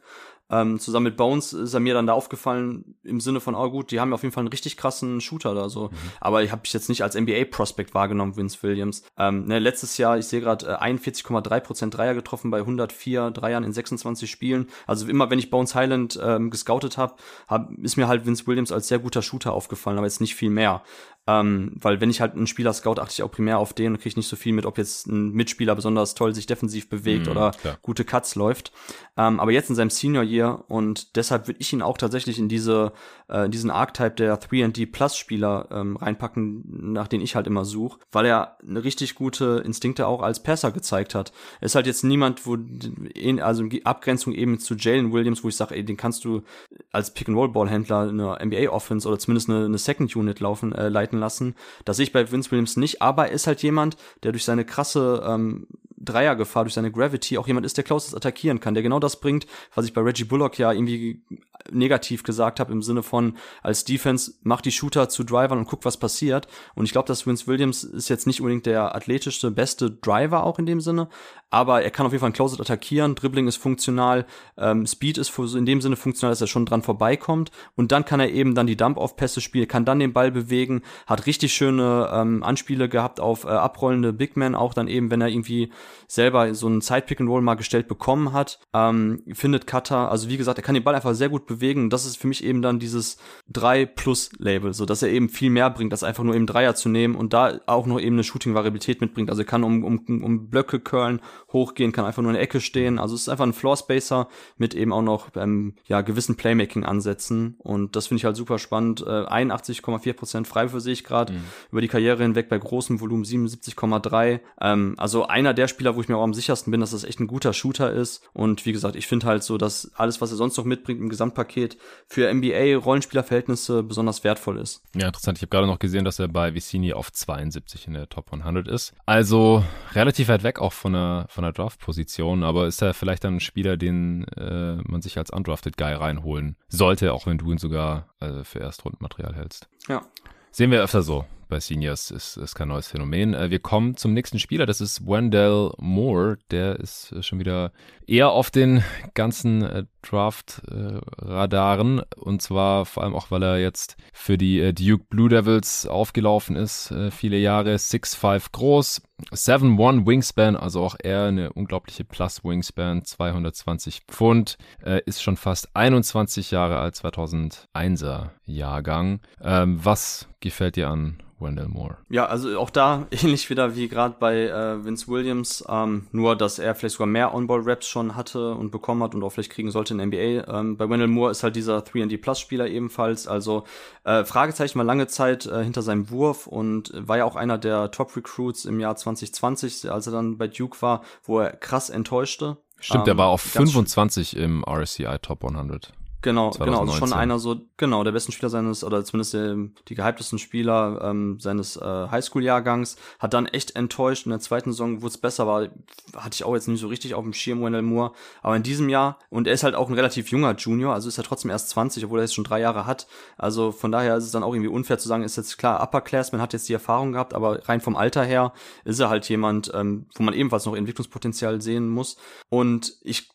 Ähm, 0.52 0.78
zusammen 0.78 1.04
mit 1.04 1.16
Bones 1.16 1.54
ist 1.54 1.72
er 1.72 1.80
mir 1.80 1.94
dann 1.94 2.06
da 2.06 2.12
aufgefallen 2.12 2.94
im 3.02 3.20
Sinne 3.20 3.40
von, 3.40 3.54
oh 3.54 3.70
gut, 3.70 3.90
die 3.90 4.00
haben 4.00 4.12
auf 4.12 4.22
jeden 4.22 4.32
Fall 4.32 4.42
einen 4.42 4.48
richtig 4.48 4.76
krassen 4.76 5.22
Shooter 5.22 5.54
da 5.54 5.70
so. 5.70 5.88
Mhm. 5.88 5.96
Aber 6.20 6.42
ich 6.42 6.52
habe 6.52 6.62
ich 6.64 6.72
jetzt 6.74 6.90
nicht 6.90 7.02
als 7.02 7.18
NBA-Prospect 7.18 7.94
wahrgenommen, 7.94 8.36
Vince 8.36 8.62
Williams. 8.62 9.02
Ähm, 9.16 9.46
ne, 9.46 9.58
letztes 9.58 9.96
Jahr, 9.96 10.18
ich 10.18 10.26
sehe 10.26 10.40
gerade 10.40 10.66
äh, 10.66 10.74
41,3% 10.74 11.88
Dreier 11.88 12.14
getroffen 12.14 12.50
bei 12.50 12.58
104 12.58 13.30
Dreiern 13.30 13.64
in 13.64 13.72
26 13.72 14.30
Spielen. 14.30 14.68
Also 14.86 15.08
immer, 15.08 15.30
wenn 15.30 15.38
ich 15.38 15.50
Bones 15.50 15.74
Highland 15.74 16.20
ähm, 16.22 16.50
gescoutet 16.50 16.98
habe, 16.98 17.14
hab, 17.48 17.72
ist 17.78 17.96
mir 17.96 18.06
halt 18.06 18.26
Vince 18.26 18.46
Williams 18.46 18.72
als 18.72 18.88
sehr 18.88 18.98
guter 18.98 19.22
Shooter 19.22 19.54
aufgefallen, 19.54 19.96
aber 19.96 20.06
jetzt 20.06 20.20
nicht 20.20 20.34
viel 20.34 20.50
mehr. 20.50 20.82
Ähm, 21.26 21.72
weil 21.76 22.00
wenn 22.00 22.10
ich 22.10 22.20
halt 22.20 22.34
einen 22.34 22.48
Spieler 22.48 22.72
scout, 22.72 23.00
achte 23.00 23.12
ich 23.12 23.22
auch 23.22 23.30
primär 23.30 23.58
auf 23.58 23.74
den 23.74 23.92
und 23.92 24.00
kriege 24.00 24.18
nicht 24.18 24.26
so 24.26 24.34
viel 24.34 24.52
mit, 24.52 24.66
ob 24.66 24.76
jetzt 24.76 25.06
ein 25.06 25.30
Mitspieler 25.30 25.76
besonders 25.76 26.14
toll 26.14 26.34
sich 26.34 26.46
defensiv 26.46 26.88
bewegt 26.88 27.26
mhm, 27.26 27.32
oder 27.32 27.50
klar. 27.52 27.78
gute 27.80 28.04
Cuts 28.04 28.34
läuft. 28.34 28.72
Ähm, 29.16 29.38
aber 29.38 29.52
jetzt 29.52 29.70
in 29.70 29.76
seinem 29.76 29.90
Senior 29.90 30.24
Year 30.24 30.64
und 30.66 31.14
deshalb 31.16 31.46
würde 31.46 31.60
ich 31.60 31.72
ihn 31.72 31.82
auch 31.82 31.96
tatsächlich 31.96 32.40
in 32.40 32.48
diese 32.48 32.92
äh, 33.28 33.48
diesen 33.48 33.70
Archetype 33.70 34.16
der 34.16 34.40
3D 34.40 34.90
Plus 34.90 35.16
Spieler 35.16 35.68
ähm, 35.70 35.96
reinpacken, 35.96 36.92
nach 36.92 37.06
denen 37.06 37.22
ich 37.22 37.36
halt 37.36 37.46
immer 37.46 37.64
suche, 37.64 38.00
weil 38.10 38.26
er 38.26 38.58
eine 38.66 38.82
richtig 38.82 39.14
gute 39.14 39.62
Instinkte 39.64 40.08
auch 40.08 40.22
als 40.22 40.42
Passer 40.42 40.72
gezeigt 40.72 41.14
hat. 41.14 41.32
Er 41.60 41.66
ist 41.66 41.74
halt 41.74 41.86
jetzt 41.86 42.02
niemand, 42.02 42.46
wo 42.46 42.56
in, 42.56 43.40
also 43.40 43.64
in 43.64 43.86
Abgrenzung 43.86 44.32
eben 44.32 44.58
zu 44.58 44.74
Jalen 44.74 45.12
Williams, 45.12 45.44
wo 45.44 45.48
ich 45.48 45.56
sage, 45.56 45.74
ey, 45.76 45.84
den 45.84 45.96
kannst 45.96 46.24
du 46.24 46.42
als 46.90 47.14
Pick 47.14 47.28
and 47.28 47.36
Roll 47.36 47.50
Ballhändler 47.50 48.08
eine 48.08 48.38
NBA 48.44 48.70
Offense 48.70 49.08
oder 49.08 49.18
zumindest 49.18 49.48
eine, 49.48 49.66
eine 49.66 49.78
Second 49.78 50.14
Unit 50.16 50.40
laufen 50.40 50.72
äh, 50.72 50.88
leiten 50.88 51.11
lassen. 51.18 51.54
Das 51.84 51.96
sehe 51.96 52.04
ich 52.04 52.12
bei 52.12 52.30
Vince 52.30 52.50
Williams 52.50 52.76
nicht, 52.76 53.02
aber 53.02 53.28
er 53.28 53.32
ist 53.32 53.46
halt 53.46 53.62
jemand, 53.62 53.96
der 54.22 54.32
durch 54.32 54.44
seine 54.44 54.64
krasse 54.64 55.22
ähm, 55.26 55.66
Dreiergefahr, 56.04 56.64
durch 56.64 56.74
seine 56.74 56.90
Gravity 56.90 57.38
auch 57.38 57.46
jemand 57.46 57.66
ist, 57.66 57.76
der 57.76 57.84
Closest 57.84 58.16
attackieren 58.16 58.60
kann, 58.60 58.74
der 58.74 58.82
genau 58.82 58.98
das 58.98 59.20
bringt, 59.20 59.46
was 59.74 59.86
ich 59.86 59.92
bei 59.92 60.00
Reggie 60.00 60.24
Bullock 60.24 60.58
ja 60.58 60.72
irgendwie 60.72 61.22
negativ 61.70 62.22
gesagt 62.22 62.60
habe, 62.60 62.72
im 62.72 62.82
Sinne 62.82 63.02
von, 63.02 63.36
als 63.62 63.84
Defense 63.84 64.34
macht 64.42 64.64
die 64.64 64.72
Shooter 64.72 65.08
zu 65.08 65.24
Drivern 65.24 65.58
und 65.58 65.68
guckt, 65.68 65.84
was 65.84 65.96
passiert. 65.96 66.48
Und 66.74 66.84
ich 66.84 66.92
glaube, 66.92 67.06
dass 67.06 67.26
Vince 67.26 67.46
Williams 67.46 67.84
ist 67.84 68.08
jetzt 68.08 68.26
nicht 68.26 68.40
unbedingt 68.40 68.66
der 68.66 68.94
athletischste, 68.94 69.50
beste 69.50 69.90
Driver 69.90 70.44
auch 70.44 70.58
in 70.58 70.66
dem 70.66 70.80
Sinne, 70.80 71.08
aber 71.50 71.82
er 71.82 71.90
kann 71.90 72.06
auf 72.06 72.12
jeden 72.12 72.20
Fall 72.20 72.30
ein 72.30 72.34
Closet 72.34 72.60
attackieren, 72.60 73.14
Dribbling 73.14 73.46
ist 73.46 73.56
funktional, 73.56 74.26
ähm, 74.56 74.86
Speed 74.86 75.18
ist 75.18 75.38
in 75.38 75.66
dem 75.66 75.80
Sinne 75.80 75.96
funktional, 75.96 76.32
dass 76.32 76.40
er 76.40 76.46
schon 76.46 76.66
dran 76.66 76.82
vorbeikommt 76.82 77.50
und 77.76 77.92
dann 77.92 78.04
kann 78.04 78.20
er 78.20 78.30
eben 78.30 78.54
dann 78.54 78.66
die 78.66 78.76
Dump-Off-Pässe 78.76 79.40
spielen, 79.40 79.68
kann 79.68 79.84
dann 79.84 79.98
den 79.98 80.12
Ball 80.12 80.30
bewegen, 80.30 80.82
hat 81.06 81.26
richtig 81.26 81.52
schöne 81.52 82.10
ähm, 82.12 82.42
Anspiele 82.42 82.88
gehabt 82.88 83.20
auf 83.20 83.44
äh, 83.44 83.48
abrollende 83.48 84.12
Big 84.12 84.36
Men, 84.36 84.54
auch 84.54 84.74
dann 84.74 84.88
eben, 84.88 85.10
wenn 85.10 85.20
er 85.20 85.28
irgendwie 85.28 85.70
selber 86.08 86.54
so 86.54 86.66
einen 86.66 86.80
Side 86.80 87.02
Pick 87.02 87.20
and 87.20 87.28
Roll 87.28 87.42
mal 87.42 87.54
gestellt 87.54 87.88
bekommen 87.88 88.32
hat, 88.32 88.58
ähm, 88.72 89.22
findet 89.32 89.66
Cutter, 89.66 90.10
also 90.10 90.28
wie 90.28 90.36
gesagt, 90.36 90.58
er 90.58 90.64
kann 90.64 90.74
den 90.74 90.84
Ball 90.84 90.94
einfach 90.94 91.14
sehr 91.14 91.28
gut 91.28 91.46
bewegen. 91.46 91.90
Das 91.90 92.06
ist 92.06 92.16
für 92.16 92.26
mich 92.26 92.44
eben 92.44 92.62
dann 92.62 92.78
dieses 92.78 93.18
3 93.52 93.86
Plus 93.86 94.30
Label, 94.38 94.72
so 94.74 94.86
dass 94.86 95.02
er 95.02 95.10
eben 95.10 95.28
viel 95.28 95.50
mehr 95.50 95.70
bringt, 95.70 95.92
als 95.92 96.02
einfach 96.02 96.24
nur 96.24 96.34
eben 96.34 96.46
Dreier 96.46 96.74
zu 96.74 96.88
nehmen 96.88 97.14
und 97.14 97.32
da 97.32 97.60
auch 97.66 97.86
noch 97.86 98.00
eben 98.00 98.16
eine 98.16 98.24
Shooting 98.24 98.54
Variabilität 98.54 99.00
mitbringt. 99.00 99.30
Also 99.30 99.42
er 99.42 99.46
kann 99.46 99.64
um, 99.64 99.84
um, 99.84 100.22
um 100.22 100.48
Blöcke 100.48 100.80
curlen, 100.80 101.20
hochgehen, 101.52 101.92
kann 101.92 102.04
einfach 102.04 102.22
nur 102.22 102.30
in 102.30 102.34
der 102.34 102.42
Ecke 102.42 102.60
stehen. 102.60 102.98
Also 102.98 103.14
es 103.14 103.22
ist 103.22 103.28
einfach 103.28 103.46
ein 103.46 103.52
Floor 103.52 103.76
Spacer 103.76 104.28
mit 104.56 104.74
eben 104.74 104.92
auch 104.92 105.02
noch 105.02 105.30
ähm, 105.36 105.74
ja 105.86 106.00
gewissen 106.00 106.36
Playmaking 106.36 106.84
Ansätzen 106.84 107.56
und 107.58 107.96
das 107.96 108.06
finde 108.06 108.18
ich 108.18 108.24
halt 108.24 108.36
super 108.36 108.58
spannend. 108.58 109.02
Äh, 109.02 109.10
81,4 109.10 110.12
Prozent 110.12 110.48
Freiwürfe 110.48 110.80
sehe 110.80 110.92
ich 110.92 111.04
gerade 111.04 111.32
mhm. 111.32 111.44
über 111.70 111.80
die 111.80 111.88
Karriere 111.88 112.22
hinweg 112.22 112.48
bei 112.48 112.58
großem 112.58 113.00
Volumen 113.00 113.24
77,3. 113.24 114.40
Ähm, 114.60 114.94
also 114.96 115.26
einer 115.26 115.54
der 115.54 115.68
Spieler, 115.68 115.81
wo 115.96 116.00
ich 116.00 116.08
mir 116.08 116.16
auch 116.16 116.22
am 116.22 116.34
sichersten 116.34 116.70
bin, 116.70 116.80
dass 116.80 116.92
das 116.92 117.04
echt 117.04 117.20
ein 117.20 117.26
guter 117.26 117.52
Shooter 117.52 117.92
ist 117.92 118.22
und 118.32 118.64
wie 118.66 118.72
gesagt, 118.72 118.96
ich 118.96 119.06
finde 119.06 119.26
halt 119.26 119.42
so, 119.42 119.58
dass 119.58 119.90
alles, 119.94 120.20
was 120.20 120.30
er 120.30 120.36
sonst 120.36 120.56
noch 120.56 120.64
mitbringt 120.64 121.00
im 121.00 121.08
Gesamtpaket 121.08 121.76
für 122.06 122.32
NBA 122.32 122.76
Rollenspielerverhältnisse 122.76 123.82
besonders 123.82 124.24
wertvoll 124.24 124.58
ist. 124.58 124.82
Ja, 124.94 125.08
interessant. 125.08 125.38
Ich 125.38 125.42
habe 125.42 125.50
gerade 125.50 125.66
noch 125.66 125.78
gesehen, 125.78 126.04
dass 126.04 126.18
er 126.18 126.28
bei 126.28 126.54
Vicini 126.54 126.92
auf 126.92 127.12
72 127.12 127.86
in 127.86 127.94
der 127.94 128.08
Top 128.08 128.32
100 128.32 128.68
ist. 128.68 128.94
Also 129.06 129.64
relativ 129.92 130.28
weit 130.28 130.42
weg 130.42 130.60
auch 130.60 130.72
von 130.72 130.92
der, 130.92 131.26
von 131.28 131.44
der 131.44 131.52
Draft-Position, 131.52 132.42
aber 132.42 132.66
ist 132.66 132.82
er 132.82 132.94
vielleicht 132.94 133.24
dann 133.24 133.36
ein 133.36 133.40
Spieler, 133.40 133.76
den 133.76 134.24
äh, 134.36 134.76
man 134.84 135.02
sich 135.02 135.18
als 135.18 135.30
undrafted 135.30 135.76
Guy 135.76 135.92
reinholen 135.92 136.56
sollte, 136.68 137.12
auch 137.12 137.26
wenn 137.26 137.38
du 137.38 137.50
ihn 137.52 137.58
sogar 137.58 138.08
äh, 138.20 138.44
für 138.44 138.60
Erstrundenmaterial 138.60 139.34
hältst. 139.34 139.68
Ja. 139.88 140.02
Sehen 140.50 140.70
wir 140.70 140.82
öfter 140.82 141.02
so 141.02 141.24
bei 141.52 141.60
Seniors 141.60 142.10
ist, 142.10 142.38
ist 142.38 142.54
kein 142.54 142.68
neues 142.68 142.88
Phänomen. 142.88 143.34
Äh, 143.34 143.50
wir 143.50 143.58
kommen 143.58 143.94
zum 143.98 144.14
nächsten 144.14 144.38
Spieler, 144.38 144.64
das 144.64 144.80
ist 144.80 145.06
Wendell 145.06 145.70
Moore. 145.76 146.38
Der 146.50 146.80
ist 146.80 147.12
äh, 147.12 147.22
schon 147.22 147.40
wieder 147.40 147.72
eher 148.06 148.30
auf 148.30 148.50
den 148.50 148.82
ganzen 149.12 149.62
äh, 149.62 149.84
Draft-Radaren 150.00 152.00
und 152.16 152.40
zwar 152.40 152.86
vor 152.86 153.02
allem 153.02 153.14
auch, 153.14 153.30
weil 153.30 153.42
er 153.42 153.58
jetzt 153.58 153.98
für 154.14 154.38
die 154.38 154.72
Duke 154.72 155.04
Blue 155.10 155.28
Devils 155.28 155.86
aufgelaufen 155.86 156.56
ist, 156.56 156.92
viele 157.10 157.36
Jahre, 157.36 157.76
6'5 157.76 158.46
groß, 158.50 159.00
7'1 159.30 160.04
Wingspan, 160.04 160.56
also 160.56 160.82
auch 160.82 160.96
er 161.00 161.26
eine 161.26 161.52
unglaubliche 161.52 162.04
Plus-Wingspan, 162.04 163.04
220 163.04 164.00
Pfund, 164.08 164.58
ist 165.06 165.22
schon 165.22 165.36
fast 165.36 165.68
21 165.76 166.50
Jahre 166.50 166.80
alt, 166.80 166.96
2001er 166.96 168.30
Jahrgang. 168.44 169.20
Ähm, 169.40 169.78
was 169.84 170.26
gefällt 170.40 170.74
dir 170.74 170.88
an 170.88 171.22
Wendell 171.42 171.68
Moore. 171.68 171.96
Ja, 172.08 172.26
also 172.26 172.58
auch 172.58 172.70
da 172.70 173.06
ähnlich 173.10 173.48
wieder 173.50 173.76
wie 173.76 173.88
gerade 173.88 174.16
bei 174.18 174.46
äh, 174.48 174.84
Vince 174.84 175.08
Williams, 175.08 175.64
ähm, 175.68 176.06
nur 176.12 176.36
dass 176.36 176.58
er 176.58 176.74
vielleicht 176.74 176.94
sogar 176.94 177.06
mehr 177.06 177.34
On-Ball-Raps 177.34 177.86
schon 177.86 178.16
hatte 178.16 178.54
und 178.54 178.70
bekommen 178.70 179.02
hat 179.02 179.14
und 179.14 179.22
auch 179.22 179.30
vielleicht 179.30 179.52
kriegen 179.52 179.70
sollte 179.70 179.94
in 179.94 179.98
der 179.98 180.06
NBA. 180.06 180.52
Ähm, 180.52 180.76
bei 180.76 180.88
Wendell 180.88 181.08
Moore 181.08 181.30
ist 181.30 181.42
halt 181.42 181.56
dieser 181.56 181.78
3D-Plus-Spieler 181.78 182.68
ebenfalls, 182.68 183.26
also 183.26 183.64
äh, 184.04 184.24
Fragezeichen 184.24 184.78
mal 184.78 184.84
lange 184.84 185.06
Zeit 185.06 185.46
äh, 185.46 185.62
hinter 185.62 185.82
seinem 185.82 186.10
Wurf 186.10 186.46
und 186.46 186.92
war 186.94 187.18
ja 187.18 187.24
auch 187.24 187.36
einer 187.36 187.58
der 187.58 187.90
Top-Recruits 187.90 188.64
im 188.64 188.80
Jahr 188.80 188.96
2020, 188.96 189.90
als 189.90 190.06
er 190.06 190.12
dann 190.12 190.38
bei 190.38 190.48
Duke 190.48 190.80
war, 190.80 191.02
wo 191.24 191.40
er 191.40 191.52
krass 191.52 191.90
enttäuschte. 191.90 192.58
Stimmt, 192.78 193.06
ähm, 193.06 193.14
er 193.14 193.18
war 193.18 193.28
auf 193.28 193.42
25 193.42 194.36
im 194.36 194.64
RSCI 194.68 195.18
Top 195.22 195.44
100. 195.44 195.92
Genau, 196.22 196.50
2019. 196.50 196.64
genau, 196.64 196.80
also 196.80 197.06
schon 197.06 197.12
einer 197.12 197.38
so, 197.40 197.60
genau, 197.76 198.04
der 198.04 198.12
besten 198.12 198.30
Spieler 198.30 198.48
seines, 198.48 198.84
oder 198.84 199.04
zumindest 199.04 199.34
der, 199.34 199.56
die 199.88 199.94
gehyptesten 199.96 200.38
Spieler 200.38 201.00
ähm, 201.02 201.40
seines 201.40 201.76
äh, 201.76 201.80
Highschool-Jahrgangs, 201.82 202.96
hat 203.18 203.34
dann 203.34 203.46
echt 203.46 203.74
enttäuscht. 203.74 204.26
In 204.26 204.30
der 204.30 204.38
zweiten 204.38 204.70
Saison, 204.70 205.02
wo 205.02 205.08
es 205.08 205.18
besser 205.18 205.48
war, 205.48 205.68
hatte 206.16 206.34
ich 206.34 206.44
auch 206.44 206.54
jetzt 206.54 206.68
nicht 206.68 206.80
so 206.80 206.86
richtig 206.86 207.14
auf 207.14 207.24
dem 207.24 207.32
Schirm, 207.32 207.62
Wendell 207.62 207.82
Moore. 207.82 208.12
Aber 208.40 208.54
in 208.54 208.62
diesem 208.62 208.88
Jahr, 208.88 209.18
und 209.30 209.48
er 209.48 209.52
ist 209.52 209.64
halt 209.64 209.74
auch 209.74 209.88
ein 209.88 209.94
relativ 209.94 210.28
junger 210.28 210.54
Junior, 210.54 210.94
also 210.94 211.08
ist 211.08 211.18
er 211.18 211.24
trotzdem 211.24 211.50
erst 211.50 211.70
20, 211.70 212.04
obwohl 212.04 212.20
er 212.20 212.22
jetzt 212.22 212.34
schon 212.34 212.44
drei 212.44 212.60
Jahre 212.60 212.86
hat. 212.86 213.08
Also 213.36 213.72
von 213.72 213.90
daher 213.90 214.16
ist 214.16 214.24
es 214.24 214.30
dann 214.30 214.44
auch 214.44 214.54
irgendwie 214.54 214.70
unfair 214.70 214.98
zu 214.98 215.08
sagen, 215.08 215.24
ist 215.24 215.36
jetzt 215.36 215.58
klar, 215.58 215.82
Upperclassman 215.82 216.40
hat 216.40 216.52
jetzt 216.52 216.68
die 216.68 216.72
Erfahrung 216.72 217.12
gehabt, 217.12 217.34
aber 217.34 217.68
rein 217.68 217.80
vom 217.80 217.96
Alter 217.96 218.22
her 218.22 218.52
ist 218.84 219.00
er 219.00 219.10
halt 219.10 219.28
jemand, 219.28 219.72
ähm, 219.74 220.06
wo 220.14 220.22
man 220.22 220.34
ebenfalls 220.34 220.66
noch 220.66 220.76
Entwicklungspotenzial 220.76 221.60
sehen 221.60 221.88
muss. 221.88 222.16
Und 222.48 222.96
ich 223.02 223.28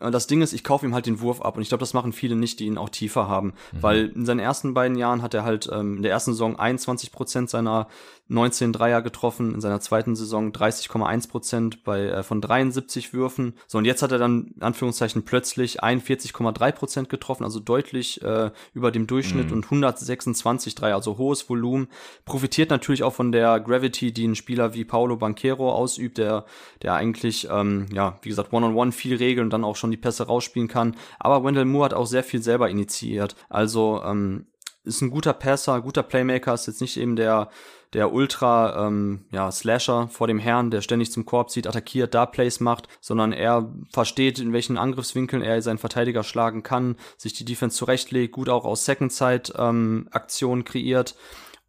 das 0.00 0.26
Ding 0.26 0.42
ist, 0.42 0.52
ich 0.52 0.64
kaufe 0.64 0.84
ihm 0.84 0.94
halt 0.94 1.06
den 1.06 1.20
Wurf 1.20 1.40
ab 1.40 1.56
und 1.56 1.62
ich 1.62 1.68
glaube, 1.68 1.80
das 1.80 1.94
machen 1.94 2.12
viele 2.12 2.36
nicht, 2.36 2.60
die 2.60 2.66
ihn 2.66 2.78
auch 2.78 2.88
tiefer 2.88 3.28
haben, 3.28 3.54
mhm. 3.72 3.82
weil 3.82 4.08
in 4.08 4.26
seinen 4.26 4.40
ersten 4.40 4.74
beiden 4.74 4.96
Jahren 4.96 5.22
hat 5.22 5.34
er 5.34 5.44
halt 5.44 5.68
ähm, 5.72 5.98
in 5.98 6.02
der 6.02 6.12
ersten 6.12 6.32
Saison 6.32 6.58
21 6.58 7.12
Prozent 7.12 7.50
seiner 7.50 7.88
19 8.28 8.72
Dreier 8.72 9.02
getroffen, 9.02 9.54
in 9.54 9.60
seiner 9.60 9.80
zweiten 9.80 10.16
Saison 10.16 10.52
30,1 10.52 11.28
Prozent 11.28 11.84
bei 11.84 12.06
äh, 12.06 12.22
von 12.22 12.40
73 12.40 13.12
Würfen. 13.12 13.54
So 13.66 13.78
und 13.78 13.84
jetzt 13.84 14.02
hat 14.02 14.12
er 14.12 14.18
dann 14.18 14.52
in 14.56 14.62
Anführungszeichen 14.62 15.24
plötzlich 15.24 15.82
41,3 15.82 16.72
Prozent 16.72 17.08
getroffen, 17.08 17.44
also 17.44 17.60
deutlich 17.60 18.22
äh, 18.22 18.50
über 18.74 18.90
dem 18.90 19.06
Durchschnitt 19.06 19.48
mhm. 19.48 19.56
und 19.56 19.64
126 19.64 20.74
Dreier, 20.74 20.94
also 20.94 21.18
hohes 21.18 21.48
Volumen. 21.48 21.88
Profitiert 22.24 22.70
natürlich 22.70 23.02
auch 23.02 23.14
von 23.14 23.32
der 23.32 23.60
Gravity, 23.60 24.12
die 24.12 24.26
ein 24.26 24.34
Spieler 24.34 24.74
wie 24.74 24.84
Paulo 24.84 25.16
Banquero 25.16 25.72
ausübt, 25.72 26.18
der 26.18 26.46
der 26.82 26.94
eigentlich 26.94 27.48
ähm, 27.50 27.86
ja 27.92 28.18
wie 28.22 28.28
gesagt 28.28 28.52
One 28.52 28.66
on 28.66 28.74
One 28.74 28.92
viel 28.92 29.16
regelt 29.16 29.44
und 29.44 29.52
dann 29.52 29.64
auch 29.64 29.76
schon 29.76 29.90
die 29.90 29.96
Pässe 29.96 30.26
rausspielen 30.26 30.68
kann. 30.68 30.96
Aber 31.18 31.44
Wendell 31.44 31.64
Moore 31.64 31.86
hat 31.86 31.94
auch 31.94 32.06
sehr 32.06 32.24
viel 32.24 32.42
selber 32.42 32.70
initiiert. 32.70 33.36
Also 33.48 34.02
ähm, 34.04 34.46
ist 34.84 35.00
ein 35.00 35.10
guter 35.10 35.32
Passer, 35.32 35.80
guter 35.80 36.02
Playmaker, 36.02 36.54
ist 36.54 36.66
jetzt 36.66 36.80
nicht 36.80 36.96
eben 36.96 37.16
der 37.16 37.48
der 37.92 38.12
Ultra 38.12 38.86
ähm, 38.86 39.26
ja, 39.30 39.50
Slasher 39.50 40.08
vor 40.08 40.26
dem 40.26 40.38
Herrn, 40.38 40.70
der 40.70 40.80
ständig 40.80 41.12
zum 41.12 41.26
Korb 41.26 41.50
zieht, 41.50 41.66
attackiert, 41.66 42.14
da 42.14 42.24
Plays 42.24 42.60
macht, 42.60 42.88
sondern 43.00 43.32
er 43.32 43.70
versteht, 43.90 44.38
in 44.38 44.52
welchen 44.52 44.78
Angriffswinkeln 44.78 45.42
er 45.42 45.60
seinen 45.60 45.78
Verteidiger 45.78 46.22
schlagen 46.24 46.62
kann, 46.62 46.96
sich 47.18 47.34
die 47.34 47.44
Defense 47.44 47.76
zurechtlegt, 47.76 48.32
gut 48.32 48.48
auch 48.48 48.64
aus 48.64 48.84
Second 48.86 49.12
Side 49.12 49.52
ähm, 49.58 50.08
Aktionen 50.10 50.64
kreiert 50.64 51.14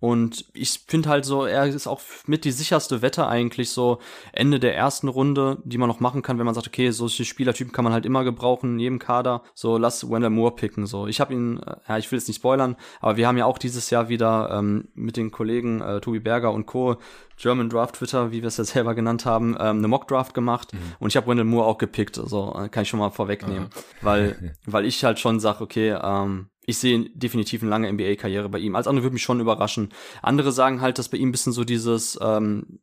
und 0.04 0.44
ich 0.54 0.82
finde 0.86 1.08
halt 1.08 1.24
so, 1.24 1.46
er 1.46 1.66
ist 1.66 1.88
auch 1.88 2.02
mit 2.28 2.44
die 2.44 2.52
sicherste 2.52 3.02
Wette 3.02 3.26
eigentlich 3.26 3.70
so 3.70 4.00
Ende 4.34 4.60
der 4.60 4.76
ersten 4.76 5.08
Runde, 5.08 5.60
die 5.64 5.78
man 5.78 5.88
noch 5.88 6.02
machen 6.02 6.22
kann, 6.22 6.38
wenn 6.38 6.46
man 6.46 6.54
sagt, 6.54 6.68
okay, 6.68 6.92
solche 6.92 7.24
Spielertypen 7.24 7.72
kann 7.72 7.86
man 7.86 7.94
halt 7.94 8.06
immer 8.06 8.26
gebrauchen 8.26 8.74
in 8.74 8.80
jedem 8.80 9.00
Kader. 9.00 9.44
So 9.54 9.78
lass 9.78 10.10
Wendell 10.10 10.30
Moore 10.30 10.56
picken. 10.56 10.88
So, 10.88 11.08
ich 11.08 11.22
habe 11.22 11.34
ihn, 11.34 11.58
äh, 11.60 11.78
ja, 11.88 11.98
ich 11.98 12.12
will 12.12 12.20
jetzt 12.20 12.28
nicht 12.28 12.36
spoilern, 12.36 12.76
aber 13.00 13.16
wir 13.16 13.30
haben 13.30 13.38
ja 13.38 13.46
auch 13.46 13.58
dieses 13.58 13.92
Jahr 13.92 14.10
wieder 14.10 14.50
ähm, 14.52 14.90
mit 14.94 15.16
den 15.16 15.32
Kollegen 15.32 15.80
äh, 15.80 16.02
Tobi 16.02 16.20
Berger 16.20 16.52
und 16.52 16.66
Co. 16.66 16.98
German 17.38 17.70
Draft 17.70 17.96
Twitter, 17.96 18.34
wie 18.34 18.42
wir 18.42 18.50
es 18.50 18.58
ja 18.58 18.64
selber 18.66 18.96
genannt 18.96 19.26
haben, 19.26 19.56
ähm, 19.58 19.78
eine 19.78 19.88
Mock 19.88 20.10
Draft 20.10 20.34
gemacht 20.34 20.74
mhm. 20.74 20.80
und 21.00 21.12
ich 21.12 21.16
habe 21.16 21.28
Wendell 21.28 21.46
Moore 21.46 21.66
auch 21.66 21.78
gepickt. 21.78 22.18
So 22.18 22.54
äh, 22.60 22.68
kann 22.68 22.84
ich 22.84 22.90
schon 22.90 23.00
mal 23.00 23.10
vorwegnehmen, 23.10 23.70
Aha. 23.72 23.84
weil 24.02 24.56
weil 24.66 24.84
ich 24.84 25.06
halt 25.06 25.20
schon 25.20 25.40
sag, 25.40 25.62
okay, 25.62 25.98
ähm, 26.04 26.50
ich 26.66 26.78
sehe 26.78 27.10
definitiv 27.14 27.62
eine 27.62 27.70
lange 27.70 27.92
NBA-Karriere 27.92 28.50
bei 28.50 28.60
ihm. 28.60 28.76
Als 28.76 28.88
andere 28.88 29.04
würde 29.04 29.14
mich 29.14 29.24
schon 29.24 29.40
überraschen. 29.40 29.90
Andere 30.22 30.52
sagen 30.52 30.82
halt, 30.82 30.98
dass 30.98 31.10
bei 31.10 31.18
ihm 31.18 31.30
ein 31.30 31.32
bisschen 31.32 31.54
so 31.54 31.64
dieses, 31.64 32.18
ähm, 32.22 32.80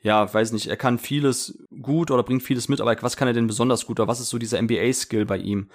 ja, 0.00 0.32
weiß 0.32 0.52
nicht, 0.52 0.68
er 0.68 0.76
kann 0.76 0.98
vieles 0.98 1.58
gut 1.82 2.10
oder 2.10 2.22
bringt 2.22 2.42
vieles 2.42 2.68
mit, 2.68 2.80
aber 2.80 2.96
was 3.02 3.16
kann 3.16 3.28
er 3.28 3.34
denn 3.34 3.46
besonders 3.46 3.86
gut 3.86 3.98
oder 3.98 4.08
was 4.08 4.20
ist 4.20 4.30
so 4.30 4.38
dieser 4.38 4.60
NBA-Skill 4.60 5.26
bei 5.26 5.38
ihm? 5.38 5.68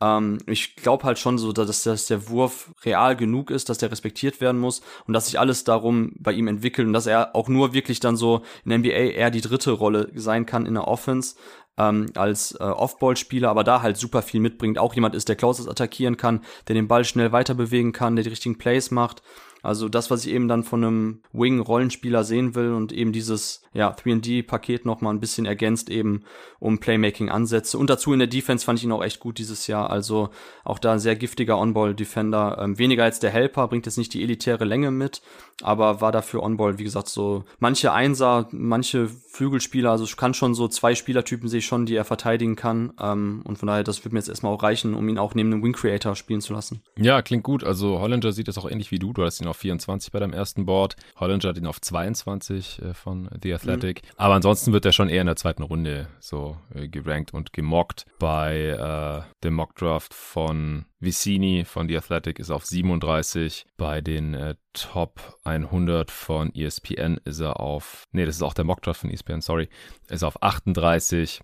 Ähm, 0.00 0.38
ich 0.46 0.76
glaube 0.76 1.04
halt 1.04 1.18
schon 1.18 1.38
so, 1.38 1.52
dass, 1.52 1.82
dass 1.82 2.06
der 2.06 2.28
Wurf 2.28 2.72
real 2.84 3.16
genug 3.16 3.50
ist, 3.50 3.68
dass 3.68 3.78
der 3.78 3.90
respektiert 3.90 4.40
werden 4.40 4.60
muss 4.60 4.82
und 5.06 5.14
dass 5.14 5.26
sich 5.26 5.38
alles 5.38 5.64
darum 5.64 6.12
bei 6.18 6.32
ihm 6.32 6.46
entwickelt 6.46 6.86
und 6.86 6.92
dass 6.92 7.06
er 7.06 7.34
auch 7.34 7.48
nur 7.48 7.72
wirklich 7.72 8.00
dann 8.00 8.16
so 8.16 8.42
in 8.64 8.80
NBA 8.80 8.88
eher 8.88 9.30
die 9.30 9.40
dritte 9.40 9.72
Rolle 9.72 10.10
sein 10.14 10.46
kann 10.46 10.66
in 10.66 10.74
der 10.74 10.86
Offense, 10.86 11.34
ähm, 11.78 12.06
als 12.14 12.52
äh, 12.52 12.64
Off-Ball-Spieler, 12.64 13.48
aber 13.48 13.64
da 13.64 13.82
halt 13.82 13.96
super 13.96 14.22
viel 14.22 14.40
mitbringt. 14.40 14.78
Auch 14.78 14.94
jemand 14.94 15.14
ist, 15.14 15.28
der 15.28 15.36
Closes 15.36 15.68
attackieren 15.68 16.16
kann, 16.16 16.42
der 16.66 16.74
den 16.74 16.88
Ball 16.88 17.04
schnell 17.04 17.32
weiter 17.32 17.54
bewegen 17.54 17.92
kann, 17.92 18.16
der 18.16 18.24
die 18.24 18.30
richtigen 18.30 18.58
Plays 18.58 18.90
macht. 18.90 19.22
Also 19.62 19.88
das, 19.88 20.10
was 20.10 20.24
ich 20.24 20.32
eben 20.32 20.48
dann 20.48 20.62
von 20.62 20.84
einem 20.84 21.22
Wing-Rollenspieler 21.32 22.24
sehen 22.24 22.54
will 22.54 22.72
und 22.72 22.92
eben 22.92 23.12
dieses 23.12 23.62
ja, 23.72 23.90
3D-Paket 23.90 24.84
noch 24.86 25.00
mal 25.00 25.10
ein 25.10 25.20
bisschen 25.20 25.46
ergänzt 25.46 25.90
eben 25.90 26.24
um 26.58 26.78
Playmaking-Ansätze. 26.78 27.78
Und 27.78 27.90
dazu 27.90 28.12
in 28.12 28.18
der 28.18 28.28
Defense 28.28 28.64
fand 28.64 28.78
ich 28.78 28.84
ihn 28.84 28.92
auch 28.92 29.02
echt 29.02 29.20
gut 29.20 29.38
dieses 29.38 29.66
Jahr. 29.66 29.90
Also 29.90 30.30
auch 30.64 30.78
da 30.78 30.92
ein 30.92 30.98
sehr 30.98 31.16
giftiger 31.16 31.58
On-Ball-Defender. 31.58 32.58
Ähm, 32.60 32.78
weniger 32.78 33.04
als 33.04 33.20
der 33.20 33.30
Helper, 33.30 33.68
bringt 33.68 33.86
jetzt 33.86 33.98
nicht 33.98 34.14
die 34.14 34.22
elitäre 34.22 34.64
Länge 34.64 34.90
mit, 34.90 35.22
aber 35.62 36.00
war 36.00 36.12
dafür 36.12 36.42
On-Ball, 36.42 36.78
wie 36.78 36.84
gesagt, 36.84 37.08
so 37.08 37.44
manche 37.58 37.92
Einser, 37.92 38.48
manche 38.52 39.08
Flügelspieler, 39.08 39.90
also 39.90 40.06
kann 40.16 40.34
schon 40.34 40.54
so 40.54 40.68
zwei 40.68 40.94
Spielertypen 40.94 41.48
sehe 41.48 41.58
ich 41.58 41.66
schon, 41.66 41.86
die 41.86 41.94
er 41.94 42.04
verteidigen 42.04 42.56
kann. 42.56 42.92
Ähm, 43.00 43.42
und 43.44 43.58
von 43.58 43.66
daher, 43.66 43.84
das 43.84 44.04
wird 44.04 44.12
mir 44.12 44.18
jetzt 44.18 44.28
erstmal 44.28 44.52
auch 44.52 44.62
reichen, 44.62 44.94
um 44.94 45.08
ihn 45.08 45.18
auch 45.18 45.34
neben 45.34 45.52
einem 45.52 45.62
Wing-Creator 45.62 46.16
spielen 46.16 46.40
zu 46.40 46.52
lassen. 46.52 46.82
Ja, 46.96 47.22
klingt 47.22 47.44
gut. 47.44 47.64
Also 47.64 47.98
Hollinger 47.98 48.32
sieht 48.32 48.48
das 48.48 48.58
auch 48.58 48.70
ähnlich 48.70 48.90
wie 48.90 48.98
du. 48.98 49.12
Du 49.12 49.24
hast 49.24 49.40
ihn 49.40 49.47
auf 49.48 49.56
24 49.56 50.12
bei 50.12 50.20
deinem 50.20 50.32
ersten 50.32 50.66
Board. 50.66 50.96
Hollinger 51.16 51.48
hat 51.48 51.58
ihn 51.58 51.66
auf 51.66 51.80
22 51.80 52.82
äh, 52.82 52.94
von 52.94 53.28
The 53.42 53.54
Athletic. 53.54 54.02
Mhm. 54.02 54.08
Aber 54.16 54.34
ansonsten 54.34 54.72
wird 54.72 54.84
er 54.84 54.92
schon 54.92 55.08
eher 55.08 55.20
in 55.20 55.26
der 55.26 55.36
zweiten 55.36 55.62
Runde 55.62 56.08
so 56.20 56.56
äh, 56.74 56.88
gerankt 56.88 57.32
und 57.34 57.52
gemockt. 57.52 58.06
Bei 58.18 59.24
äh, 59.26 59.34
dem 59.44 59.54
Mockdraft 59.54 60.14
von 60.14 60.86
Vicini 61.00 61.64
von 61.64 61.88
The 61.88 61.96
Athletic 61.96 62.38
ist 62.38 62.50
auf 62.50 62.64
37. 62.64 63.66
Bei 63.76 64.00
den 64.00 64.34
äh, 64.34 64.54
Top 64.72 65.38
100 65.44 66.10
von 66.10 66.54
ESPN 66.54 67.18
ist 67.24 67.40
er 67.40 67.60
auf, 67.60 68.04
nee, 68.12 68.24
das 68.24 68.36
ist 68.36 68.42
auch 68.42 68.54
der 68.54 68.64
Mockdraft 68.64 69.00
von 69.00 69.10
ESPN, 69.10 69.40
sorry, 69.40 69.68
ist 70.08 70.22
auf 70.22 70.42
38. 70.42 71.40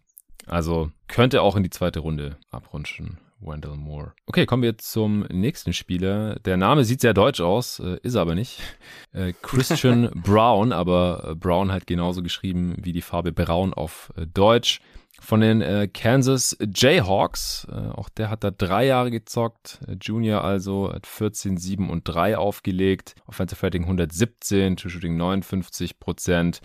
Also 0.47 0.90
könnte 1.09 1.43
auch 1.43 1.56
in 1.56 1.62
die 1.62 1.70
zweite 1.70 2.01
Runde 2.01 2.36
abrutschen. 2.51 3.18
Wendell 3.45 3.77
Moore. 3.77 4.12
Okay, 4.27 4.47
kommen 4.47 4.62
wir 4.62 4.79
zum 4.79 5.21
nächsten 5.31 5.73
Spieler. 5.73 6.37
Der 6.41 6.57
Name 6.57 6.85
sieht 6.85 7.01
sehr 7.01 7.15
deutsch 7.15 7.41
aus, 7.41 7.79
äh, 7.81 7.99
ist 8.03 8.16
aber 8.16 8.35
nicht. 8.35 8.61
Äh, 9.12 9.33
Christian 9.43 10.11
Brown, 10.15 10.73
aber 10.73 11.29
äh, 11.31 11.35
Brown 11.37 11.71
halt 11.71 11.87
genauso 11.87 12.21
geschrieben 12.21 12.75
wie 12.79 12.93
die 12.93 13.01
Farbe 13.01 13.31
Braun 13.31 13.73
auf 13.73 14.12
äh, 14.16 14.27
Deutsch. 14.27 14.81
Von 15.21 15.41
den 15.41 15.61
äh, 15.61 15.87
Kansas 15.87 16.57
Jayhawks. 16.75 17.69
Auch 17.95 18.09
der 18.09 18.29
hat 18.29 18.43
da 18.43 18.51
drei 18.51 18.87
Jahre 18.87 19.12
gezockt. 19.12 19.79
Junior 20.03 20.43
also 20.43 20.93
hat 20.93 21.07
14, 21.07 21.57
7 21.57 21.89
und 21.89 22.03
3 22.09 22.37
aufgelegt. 22.37 23.15
Offensive 23.27 23.62
Rating 23.62 23.85
117, 23.85 24.77
True 24.77 24.91
Shooting 24.91 25.16
59 25.16 26.01
Prozent. 26.01 26.61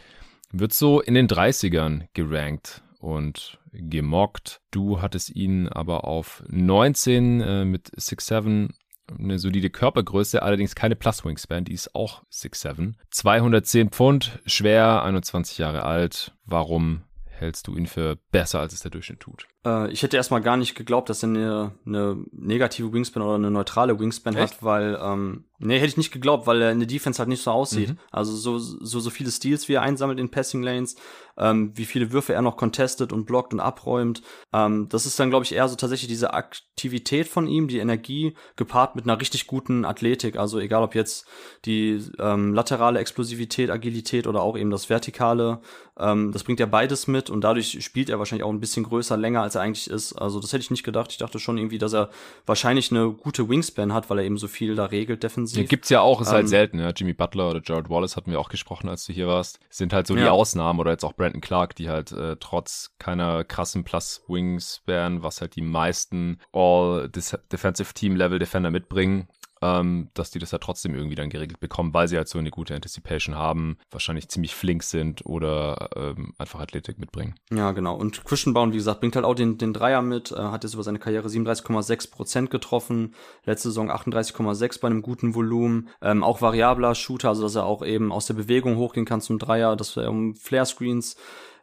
Wird 0.51 0.73
so 0.73 0.99
in 0.99 1.14
den 1.14 1.27
30ern 1.27 2.07
gerankt 2.14 2.81
und 2.99 3.59
gemockt. 3.71 4.61
Du 4.71 5.01
hattest 5.01 5.35
ihn 5.35 5.67
aber 5.67 6.05
auf 6.05 6.43
19 6.49 7.41
äh, 7.41 7.65
mit 7.65 7.89
6'7 7.91 8.69
eine 9.17 9.39
solide 9.39 9.69
Körpergröße, 9.69 10.43
allerdings 10.43 10.75
keine 10.75 10.95
Plus 10.95 11.25
Wingspan, 11.25 11.65
die 11.65 11.73
ist 11.73 11.95
auch 11.95 12.23
6'7. 12.31 12.93
210 13.09 13.89
Pfund, 13.89 14.39
schwer, 14.45 15.03
21 15.03 15.57
Jahre 15.57 15.83
alt. 15.83 16.33
Warum 16.45 17.03
hältst 17.25 17.67
du 17.67 17.75
ihn 17.75 17.87
für 17.87 18.17
besser, 18.31 18.59
als 18.59 18.73
es 18.73 18.81
der 18.81 18.91
Durchschnitt 18.91 19.21
tut? 19.21 19.47
Äh, 19.65 19.91
ich 19.91 20.03
hätte 20.03 20.18
erstmal 20.18 20.41
gar 20.41 20.57
nicht 20.57 20.76
geglaubt, 20.76 21.10
dass 21.10 21.23
er 21.23 21.30
eine, 21.30 21.72
eine 21.86 22.23
negative 22.31 22.94
Wingspan 22.94 23.23
oder 23.23 23.36
eine 23.36 23.52
neutrale 23.52 23.99
Wingspan 23.99 24.36
Echt? 24.36 24.53
hat, 24.53 24.64
weil, 24.64 24.98
ähm, 25.02 25.45
nee, 25.60 25.76
hätte 25.76 25.88
ich 25.88 25.98
nicht 25.98 26.11
geglaubt, 26.11 26.48
weil 26.48 26.61
er 26.61 26.72
in 26.72 26.80
der 26.80 26.88
Defense 26.88 27.19
halt 27.19 27.30
nicht 27.30 27.44
so 27.44 27.52
aussieht. 27.52 27.90
Mhm. 27.90 27.98
Also 28.11 28.36
so, 28.36 28.57
so, 28.57 28.99
so 28.99 29.10
viele 29.10 29.31
Steals, 29.31 29.68
wie 29.68 29.73
er 29.73 29.81
einsammelt 29.81 30.19
in 30.19 30.31
Passing 30.31 30.64
Lanes, 30.64 30.95
ähm, 31.38 31.72
wie 31.76 31.86
viele 31.86 32.11
Würfe 32.11 32.34
er 32.34 32.41
noch 32.41 32.57
contestet 32.57 33.11
und 33.11 33.26
blockt 33.26 33.53
und 33.53 33.60
abräumt. 33.60 34.22
Ähm, 34.53 34.88
das 34.90 35.06
ist 35.06 35.19
dann, 35.19 35.30
glaube 35.30 35.45
ich, 35.45 35.53
eher 35.53 35.68
so 35.68 35.76
tatsächlich 35.76 36.10
diese 36.10 36.34
Aktivität 36.34 37.27
von 37.27 37.48
ihm, 37.48 37.68
die 37.68 37.80
Energie, 37.80 38.36
gepaart 38.56 38.95
mit 38.95 39.06
einer 39.06 39.19
richtig 39.19 39.48
guten 39.48 39.84
Athletik. 39.84 40.38
Also 40.38 40.60
egal 40.60 40.84
ob 40.84 40.95
jetzt 40.95 41.27
die 41.65 42.02
ähm, 42.19 42.53
laterale 42.53 42.99
Explosivität, 42.99 43.69
Agilität 43.69 44.27
oder 44.27 44.41
auch 44.41 44.57
eben 44.57 44.69
das 44.69 44.90
Vertikale, 44.90 45.61
ähm, 45.98 46.31
das 46.31 46.44
bringt 46.44 46.60
er 46.60 46.68
beides 46.68 47.07
mit 47.07 47.30
und 47.30 47.41
dadurch 47.41 47.84
spielt 47.84 48.10
er 48.10 48.19
wahrscheinlich 48.19 48.44
auch 48.44 48.52
ein 48.52 48.61
bisschen 48.61 48.84
größer, 48.84 49.18
länger 49.18 49.48
als 49.49 49.55
er 49.55 49.61
eigentlich 49.61 49.89
ist. 49.89 50.13
Also 50.13 50.39
das 50.39 50.53
hätte 50.53 50.61
ich 50.61 50.71
nicht 50.71 50.84
gedacht. 50.84 51.11
Ich 51.11 51.17
dachte 51.17 51.39
schon 51.39 51.57
irgendwie, 51.57 51.80
dass 51.80 51.93
er 51.93 52.09
wahrscheinlich 52.45 52.91
eine 52.91 53.11
gute 53.11 53.49
Wingspan 53.49 53.93
hat, 53.93 54.09
weil 54.09 54.19
er 54.19 54.26
eben 54.26 54.38
so 54.38 54.47
viel 54.47 54.76
da 54.76 54.85
regelt 54.85 55.23
defensiv. 55.23 55.57
Ja, 55.57 55.67
gibt's 55.67 55.89
ja 55.89 56.01
auch, 56.01 56.21
ist 56.21 56.27
halt 56.27 56.35
ähm, 56.35 56.41
halt 56.41 56.49
selten. 56.49 56.80
Ja. 56.80 56.91
Jimmy 56.91 57.13
Butler 57.13 57.49
oder 57.49 57.61
Jared 57.63 57.89
Wallace 57.89 58.15
hatten 58.15 58.31
wir 58.31 58.39
auch 58.39 58.49
gesprochen, 58.49 58.89
als 58.89 59.05
du 59.05 59.13
hier 59.13 59.27
warst. 59.27 59.59
Sind 59.69 59.91
halt 59.91 60.05
so 60.05 60.15
ja. 60.15 60.23
die 60.23 60.30
Ausnahmen 60.30 60.80
oder 60.80 60.91
jetzt 60.91 61.03
auch 61.03 61.13
Brandon 61.13 61.41
Clark, 61.41 61.76
die 61.76 61.89
halt 61.89 62.11
äh, 62.11 62.35
trotz 62.39 62.91
keiner 62.99 63.43
krassen 63.43 63.84
Plus 63.84 64.23
Wingspan, 64.27 65.23
was 65.23 65.41
halt 65.41 65.55
die 65.55 65.61
meisten 65.61 66.39
All 66.53 67.09
Defensive 67.09 67.93
Team 67.93 68.15
Level 68.15 68.38
Defender 68.38 68.69
mitbringen, 68.69 69.27
ähm, 69.61 70.10
dass 70.14 70.31
die 70.31 70.40
das 70.40 70.52
ja 70.52 70.57
trotzdem 70.57 70.95
irgendwie 70.95 71.15
dann 71.15 71.30
geregelt 71.30 71.60
bekommen, 71.60 71.94
weil 71.94 72.07
sie 72.07 72.18
halt 72.18 72.27
so 72.27 72.40
eine 72.40 72.52
gute 72.52 72.76
Anticipation 72.76 73.36
haben, 73.36 73.77
wahrscheinlich 73.91 74.30
ziemlich 74.30 74.56
flink 74.56 74.84
sind 74.84 75.26
oder 75.26 75.90
ähm, 75.95 76.34
einfach 76.38 76.60
Athletik 76.60 76.99
mitbringen. 76.99 77.36
Ja, 77.52 77.72
genau. 77.72 77.95
Und 77.95 78.23
Christian 78.26 78.53
Baum, 78.53 78.72
wie 78.72 78.77
gesagt, 78.77 79.02
bringt 79.02 79.15
halt 79.15 79.26
auch 79.26 79.36
den, 79.36 79.57
den 79.57 79.73
Dreier 79.73 80.02
mit, 80.02 80.31
äh, 80.31 80.36
hat 80.36 80.64
jetzt 80.64 80.73
über 80.73 80.84
seine 80.84 80.99
Karriere 80.99 81.27
37,6 81.27 82.11
Prozent 82.11 82.49
getroffen, 82.49 83.15
letzte 83.45 83.69
Saison 83.69 83.91
38,6 83.91 84.80
bei 84.80 84.88
einem 84.88 85.02
guten 85.02 85.36
Volumen, 85.36 85.90
ähm, 86.02 86.23
auch 86.23 86.41
variabler 86.41 86.95
Shooter, 86.95 87.30
also 87.30 87.44
dass 87.44 87.56
er 87.56 87.65
auch 87.65 87.86
eben 87.86 88.11
aus 88.11 88.27
der 88.27 88.36
Bewegung 88.36 88.77
hochgehen 88.77 89.06
kann 89.06 89.22
zum 89.22 89.40
Dreier, 89.40 89.76
dass 89.76 89.98
er 89.98 90.10
um 90.10 90.36
Flare-Screens 90.36 91.15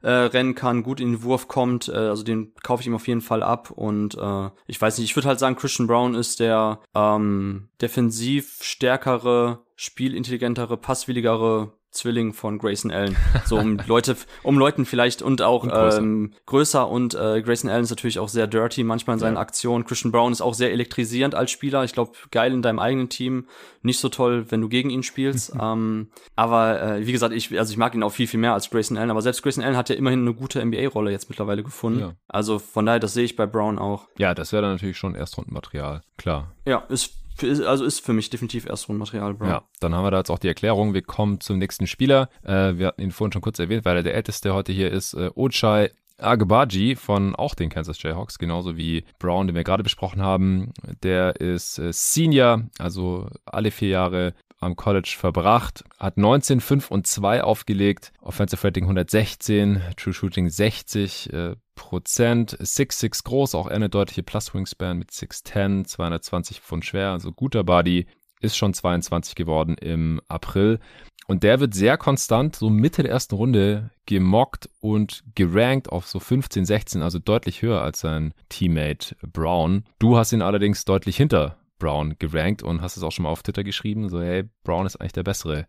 äh, 0.02 0.10
rennen 0.10 0.55
kann, 0.55 0.82
gut 0.82 1.01
in 1.01 1.12
den 1.12 1.23
Wurf 1.23 1.48
kommt. 1.48 1.89
Äh, 1.89 1.93
also 1.93 2.23
den 2.23 2.52
kaufe 2.62 2.81
ich 2.81 2.86
ihm 2.86 2.94
auf 2.94 3.09
jeden 3.09 3.20
Fall 3.20 3.43
ab. 3.43 3.70
Und 3.70 4.16
äh, 4.16 4.51
ich 4.66 4.81
weiß 4.81 4.98
nicht, 4.98 5.10
ich 5.10 5.16
würde 5.16 5.28
halt 5.28 5.39
sagen, 5.39 5.56
Christian 5.56 5.86
Brown 5.86 6.14
ist 6.14 6.40
der 6.40 6.81
ähm, 6.94 7.68
defensiv 7.81 8.59
stärkere, 8.62 9.60
spielintelligentere, 9.77 10.77
passwilligere 10.77 11.73
Zwilling 11.90 12.32
von 12.32 12.58
Grayson 12.58 12.90
Allen. 12.90 13.16
So 13.44 13.58
um 13.58 13.78
Leute, 13.86 14.16
um 14.42 14.58
Leuten 14.58 14.86
vielleicht 14.86 15.22
und 15.22 15.40
auch 15.40 15.62
und 15.62 15.70
größer. 15.70 15.98
Ähm, 15.98 16.32
größer 16.46 16.88
und 16.88 17.14
äh, 17.14 17.42
Grayson 17.42 17.70
Allen 17.70 17.84
ist 17.84 17.90
natürlich 17.90 18.18
auch 18.18 18.28
sehr 18.28 18.46
dirty 18.46 18.82
manchmal 18.82 19.14
in 19.14 19.20
seinen 19.20 19.34
ja. 19.34 19.40
Aktionen. 19.40 19.84
Christian 19.84 20.10
Brown 20.10 20.32
ist 20.32 20.40
auch 20.40 20.54
sehr 20.54 20.72
elektrisierend 20.72 21.34
als 21.34 21.50
Spieler. 21.50 21.84
Ich 21.84 21.92
glaube, 21.92 22.12
geil 22.30 22.52
in 22.52 22.62
deinem 22.62 22.78
eigenen 22.78 23.08
Team. 23.08 23.46
Nicht 23.82 24.00
so 24.00 24.08
toll, 24.08 24.46
wenn 24.50 24.60
du 24.60 24.68
gegen 24.68 24.90
ihn 24.90 25.02
spielst. 25.02 25.52
ähm, 25.60 26.08
aber 26.34 26.82
äh, 26.82 27.06
wie 27.06 27.12
gesagt, 27.12 27.32
ich, 27.34 27.56
also 27.56 27.70
ich 27.70 27.76
mag 27.78 27.94
ihn 27.94 28.02
auch 28.02 28.12
viel, 28.12 28.26
viel 28.26 28.40
mehr 28.40 28.54
als 28.54 28.70
Grayson 28.70 28.96
Allen. 28.96 29.10
Aber 29.10 29.22
selbst 29.22 29.42
Grayson 29.42 29.62
Allen 29.62 29.76
hat 29.76 29.88
ja 29.88 29.94
immerhin 29.94 30.20
eine 30.20 30.34
gute 30.34 30.64
NBA-Rolle 30.64 31.12
jetzt 31.12 31.28
mittlerweile 31.28 31.62
gefunden. 31.62 32.00
Ja. 32.00 32.12
Also 32.26 32.58
von 32.58 32.84
daher, 32.86 33.00
das 33.00 33.14
sehe 33.14 33.24
ich 33.24 33.36
bei 33.36 33.46
Brown 33.46 33.78
auch. 33.78 34.08
Ja, 34.18 34.34
das 34.34 34.52
wäre 34.52 34.62
dann 34.62 34.72
natürlich 34.72 34.98
schon 34.98 35.14
Erstrundenmaterial. 35.14 36.02
Klar. 36.16 36.52
Ja, 36.64 36.78
ist 36.88 37.14
also 37.42 37.84
ist 37.84 38.00
für 38.00 38.12
mich 38.12 38.30
definitiv 38.30 38.66
Erstrundenmaterial, 38.66 39.34
Bro. 39.34 39.46
Ja, 39.46 39.62
dann 39.80 39.94
haben 39.94 40.04
wir 40.04 40.10
da 40.10 40.18
jetzt 40.18 40.30
auch 40.30 40.38
die 40.38 40.48
Erklärung. 40.48 40.94
Wir 40.94 41.02
kommen 41.02 41.40
zum 41.40 41.58
nächsten 41.58 41.86
Spieler. 41.86 42.28
Äh, 42.42 42.76
wir 42.78 42.88
hatten 42.88 43.02
ihn 43.02 43.10
vorhin 43.10 43.32
schon 43.32 43.42
kurz 43.42 43.58
erwähnt, 43.58 43.84
weil 43.84 43.96
er 43.96 44.02
der 44.02 44.14
älteste 44.14 44.54
heute 44.54 44.72
hier 44.72 44.90
ist. 44.90 45.14
Äh, 45.14 45.30
Ochai 45.34 45.90
Agbaji 46.18 46.96
von 46.96 47.34
auch 47.34 47.54
den 47.54 47.68
Kansas 47.68 48.02
Jayhawks, 48.02 48.38
genauso 48.38 48.76
wie 48.76 49.04
Brown, 49.18 49.46
den 49.46 49.56
wir 49.56 49.64
gerade 49.64 49.82
besprochen 49.82 50.22
haben. 50.22 50.72
Der 51.02 51.40
ist 51.40 51.78
äh, 51.78 51.92
Senior, 51.92 52.62
also 52.78 53.28
alle 53.44 53.70
vier 53.70 53.88
Jahre 53.88 54.34
am 54.58 54.76
College 54.76 55.16
verbracht, 55.18 55.84
hat 55.98 56.16
19, 56.16 56.60
5 56.60 56.90
und 56.90 57.06
2 57.06 57.42
aufgelegt, 57.42 58.12
Offensive 58.20 58.64
Rating 58.64 58.84
116, 58.84 59.82
True 59.96 60.14
Shooting 60.14 60.48
60 60.48 61.32
äh, 61.32 61.56
Prozent, 61.74 62.56
6'6 62.58 63.24
groß, 63.24 63.54
auch 63.54 63.66
eine 63.66 63.88
deutliche 63.88 64.22
Plus 64.22 64.54
Wingspan 64.54 64.98
mit 64.98 65.10
6'10, 65.10 65.84
220 65.84 66.60
Pfund 66.60 66.84
schwer, 66.84 67.10
also 67.10 67.32
guter 67.32 67.64
Body, 67.64 68.06
ist 68.40 68.56
schon 68.56 68.74
22 68.74 69.34
geworden 69.34 69.76
im 69.80 70.20
April. 70.28 70.80
Und 71.26 71.42
der 71.42 71.58
wird 71.58 71.74
sehr 71.74 71.98
konstant, 71.98 72.54
so 72.54 72.70
Mitte 72.70 73.02
der 73.02 73.10
ersten 73.10 73.34
Runde, 73.34 73.90
gemockt 74.06 74.70
und 74.80 75.24
gerankt 75.34 75.90
auf 75.90 76.06
so 76.06 76.20
15, 76.20 76.64
16, 76.64 77.02
also 77.02 77.18
deutlich 77.18 77.62
höher 77.62 77.82
als 77.82 78.00
sein 78.00 78.32
Teammate 78.48 79.16
Brown. 79.22 79.84
Du 79.98 80.16
hast 80.16 80.32
ihn 80.32 80.42
allerdings 80.42 80.84
deutlich 80.84 81.16
hinter 81.16 81.56
Brown 81.78 82.16
gerankt 82.18 82.62
und 82.62 82.80
hast 82.80 82.96
es 82.96 83.02
auch 83.02 83.12
schon 83.12 83.24
mal 83.24 83.30
auf 83.30 83.42
Twitter 83.42 83.64
geschrieben, 83.64 84.08
so 84.08 84.20
hey, 84.20 84.44
Brown 84.64 84.86
ist 84.86 84.96
eigentlich 84.96 85.12
der 85.12 85.22
bessere 85.22 85.66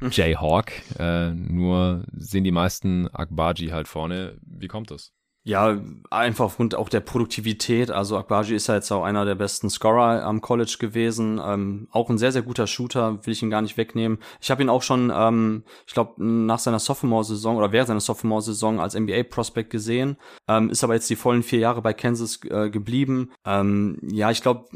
hm. 0.00 0.10
Jayhawk. 0.10 0.72
Äh, 0.98 1.30
nur 1.34 2.04
sehen 2.12 2.44
die 2.44 2.50
meisten 2.50 3.08
Akbaji 3.08 3.68
halt 3.68 3.88
vorne. 3.88 4.38
Wie 4.42 4.68
kommt 4.68 4.90
das? 4.90 5.12
Ja, 5.42 5.80
einfach 6.10 6.44
aufgrund 6.44 6.74
auch 6.74 6.90
der 6.90 7.00
Produktivität. 7.00 7.90
Also 7.90 8.18
Akbaji 8.18 8.54
ist 8.54 8.66
ja 8.66 8.74
jetzt 8.74 8.90
auch 8.90 9.02
einer 9.02 9.24
der 9.24 9.36
besten 9.36 9.70
Scorer 9.70 10.22
am 10.22 10.42
College 10.42 10.76
gewesen. 10.78 11.40
Ähm, 11.42 11.88
auch 11.92 12.10
ein 12.10 12.18
sehr, 12.18 12.30
sehr 12.30 12.42
guter 12.42 12.66
Shooter, 12.66 13.24
will 13.24 13.32
ich 13.32 13.42
ihn 13.42 13.48
gar 13.48 13.62
nicht 13.62 13.78
wegnehmen. 13.78 14.18
Ich 14.42 14.50
habe 14.50 14.62
ihn 14.62 14.68
auch 14.68 14.82
schon, 14.82 15.10
ähm, 15.14 15.64
ich 15.86 15.94
glaube, 15.94 16.22
nach 16.22 16.58
seiner 16.58 16.78
Sophomore-Saison 16.78 17.56
oder 17.56 17.72
während 17.72 17.88
seiner 17.88 18.00
Sophomore-Saison 18.00 18.80
als 18.80 18.94
NBA-Prospect 18.94 19.70
gesehen. 19.70 20.18
Ähm, 20.46 20.68
ist 20.68 20.84
aber 20.84 20.92
jetzt 20.92 21.08
die 21.08 21.16
vollen 21.16 21.42
vier 21.42 21.60
Jahre 21.60 21.80
bei 21.80 21.94
Kansas 21.94 22.40
äh, 22.44 22.68
geblieben. 22.68 23.30
Ähm, 23.46 23.98
ja, 24.02 24.30
ich 24.30 24.42
glaube, 24.42 24.66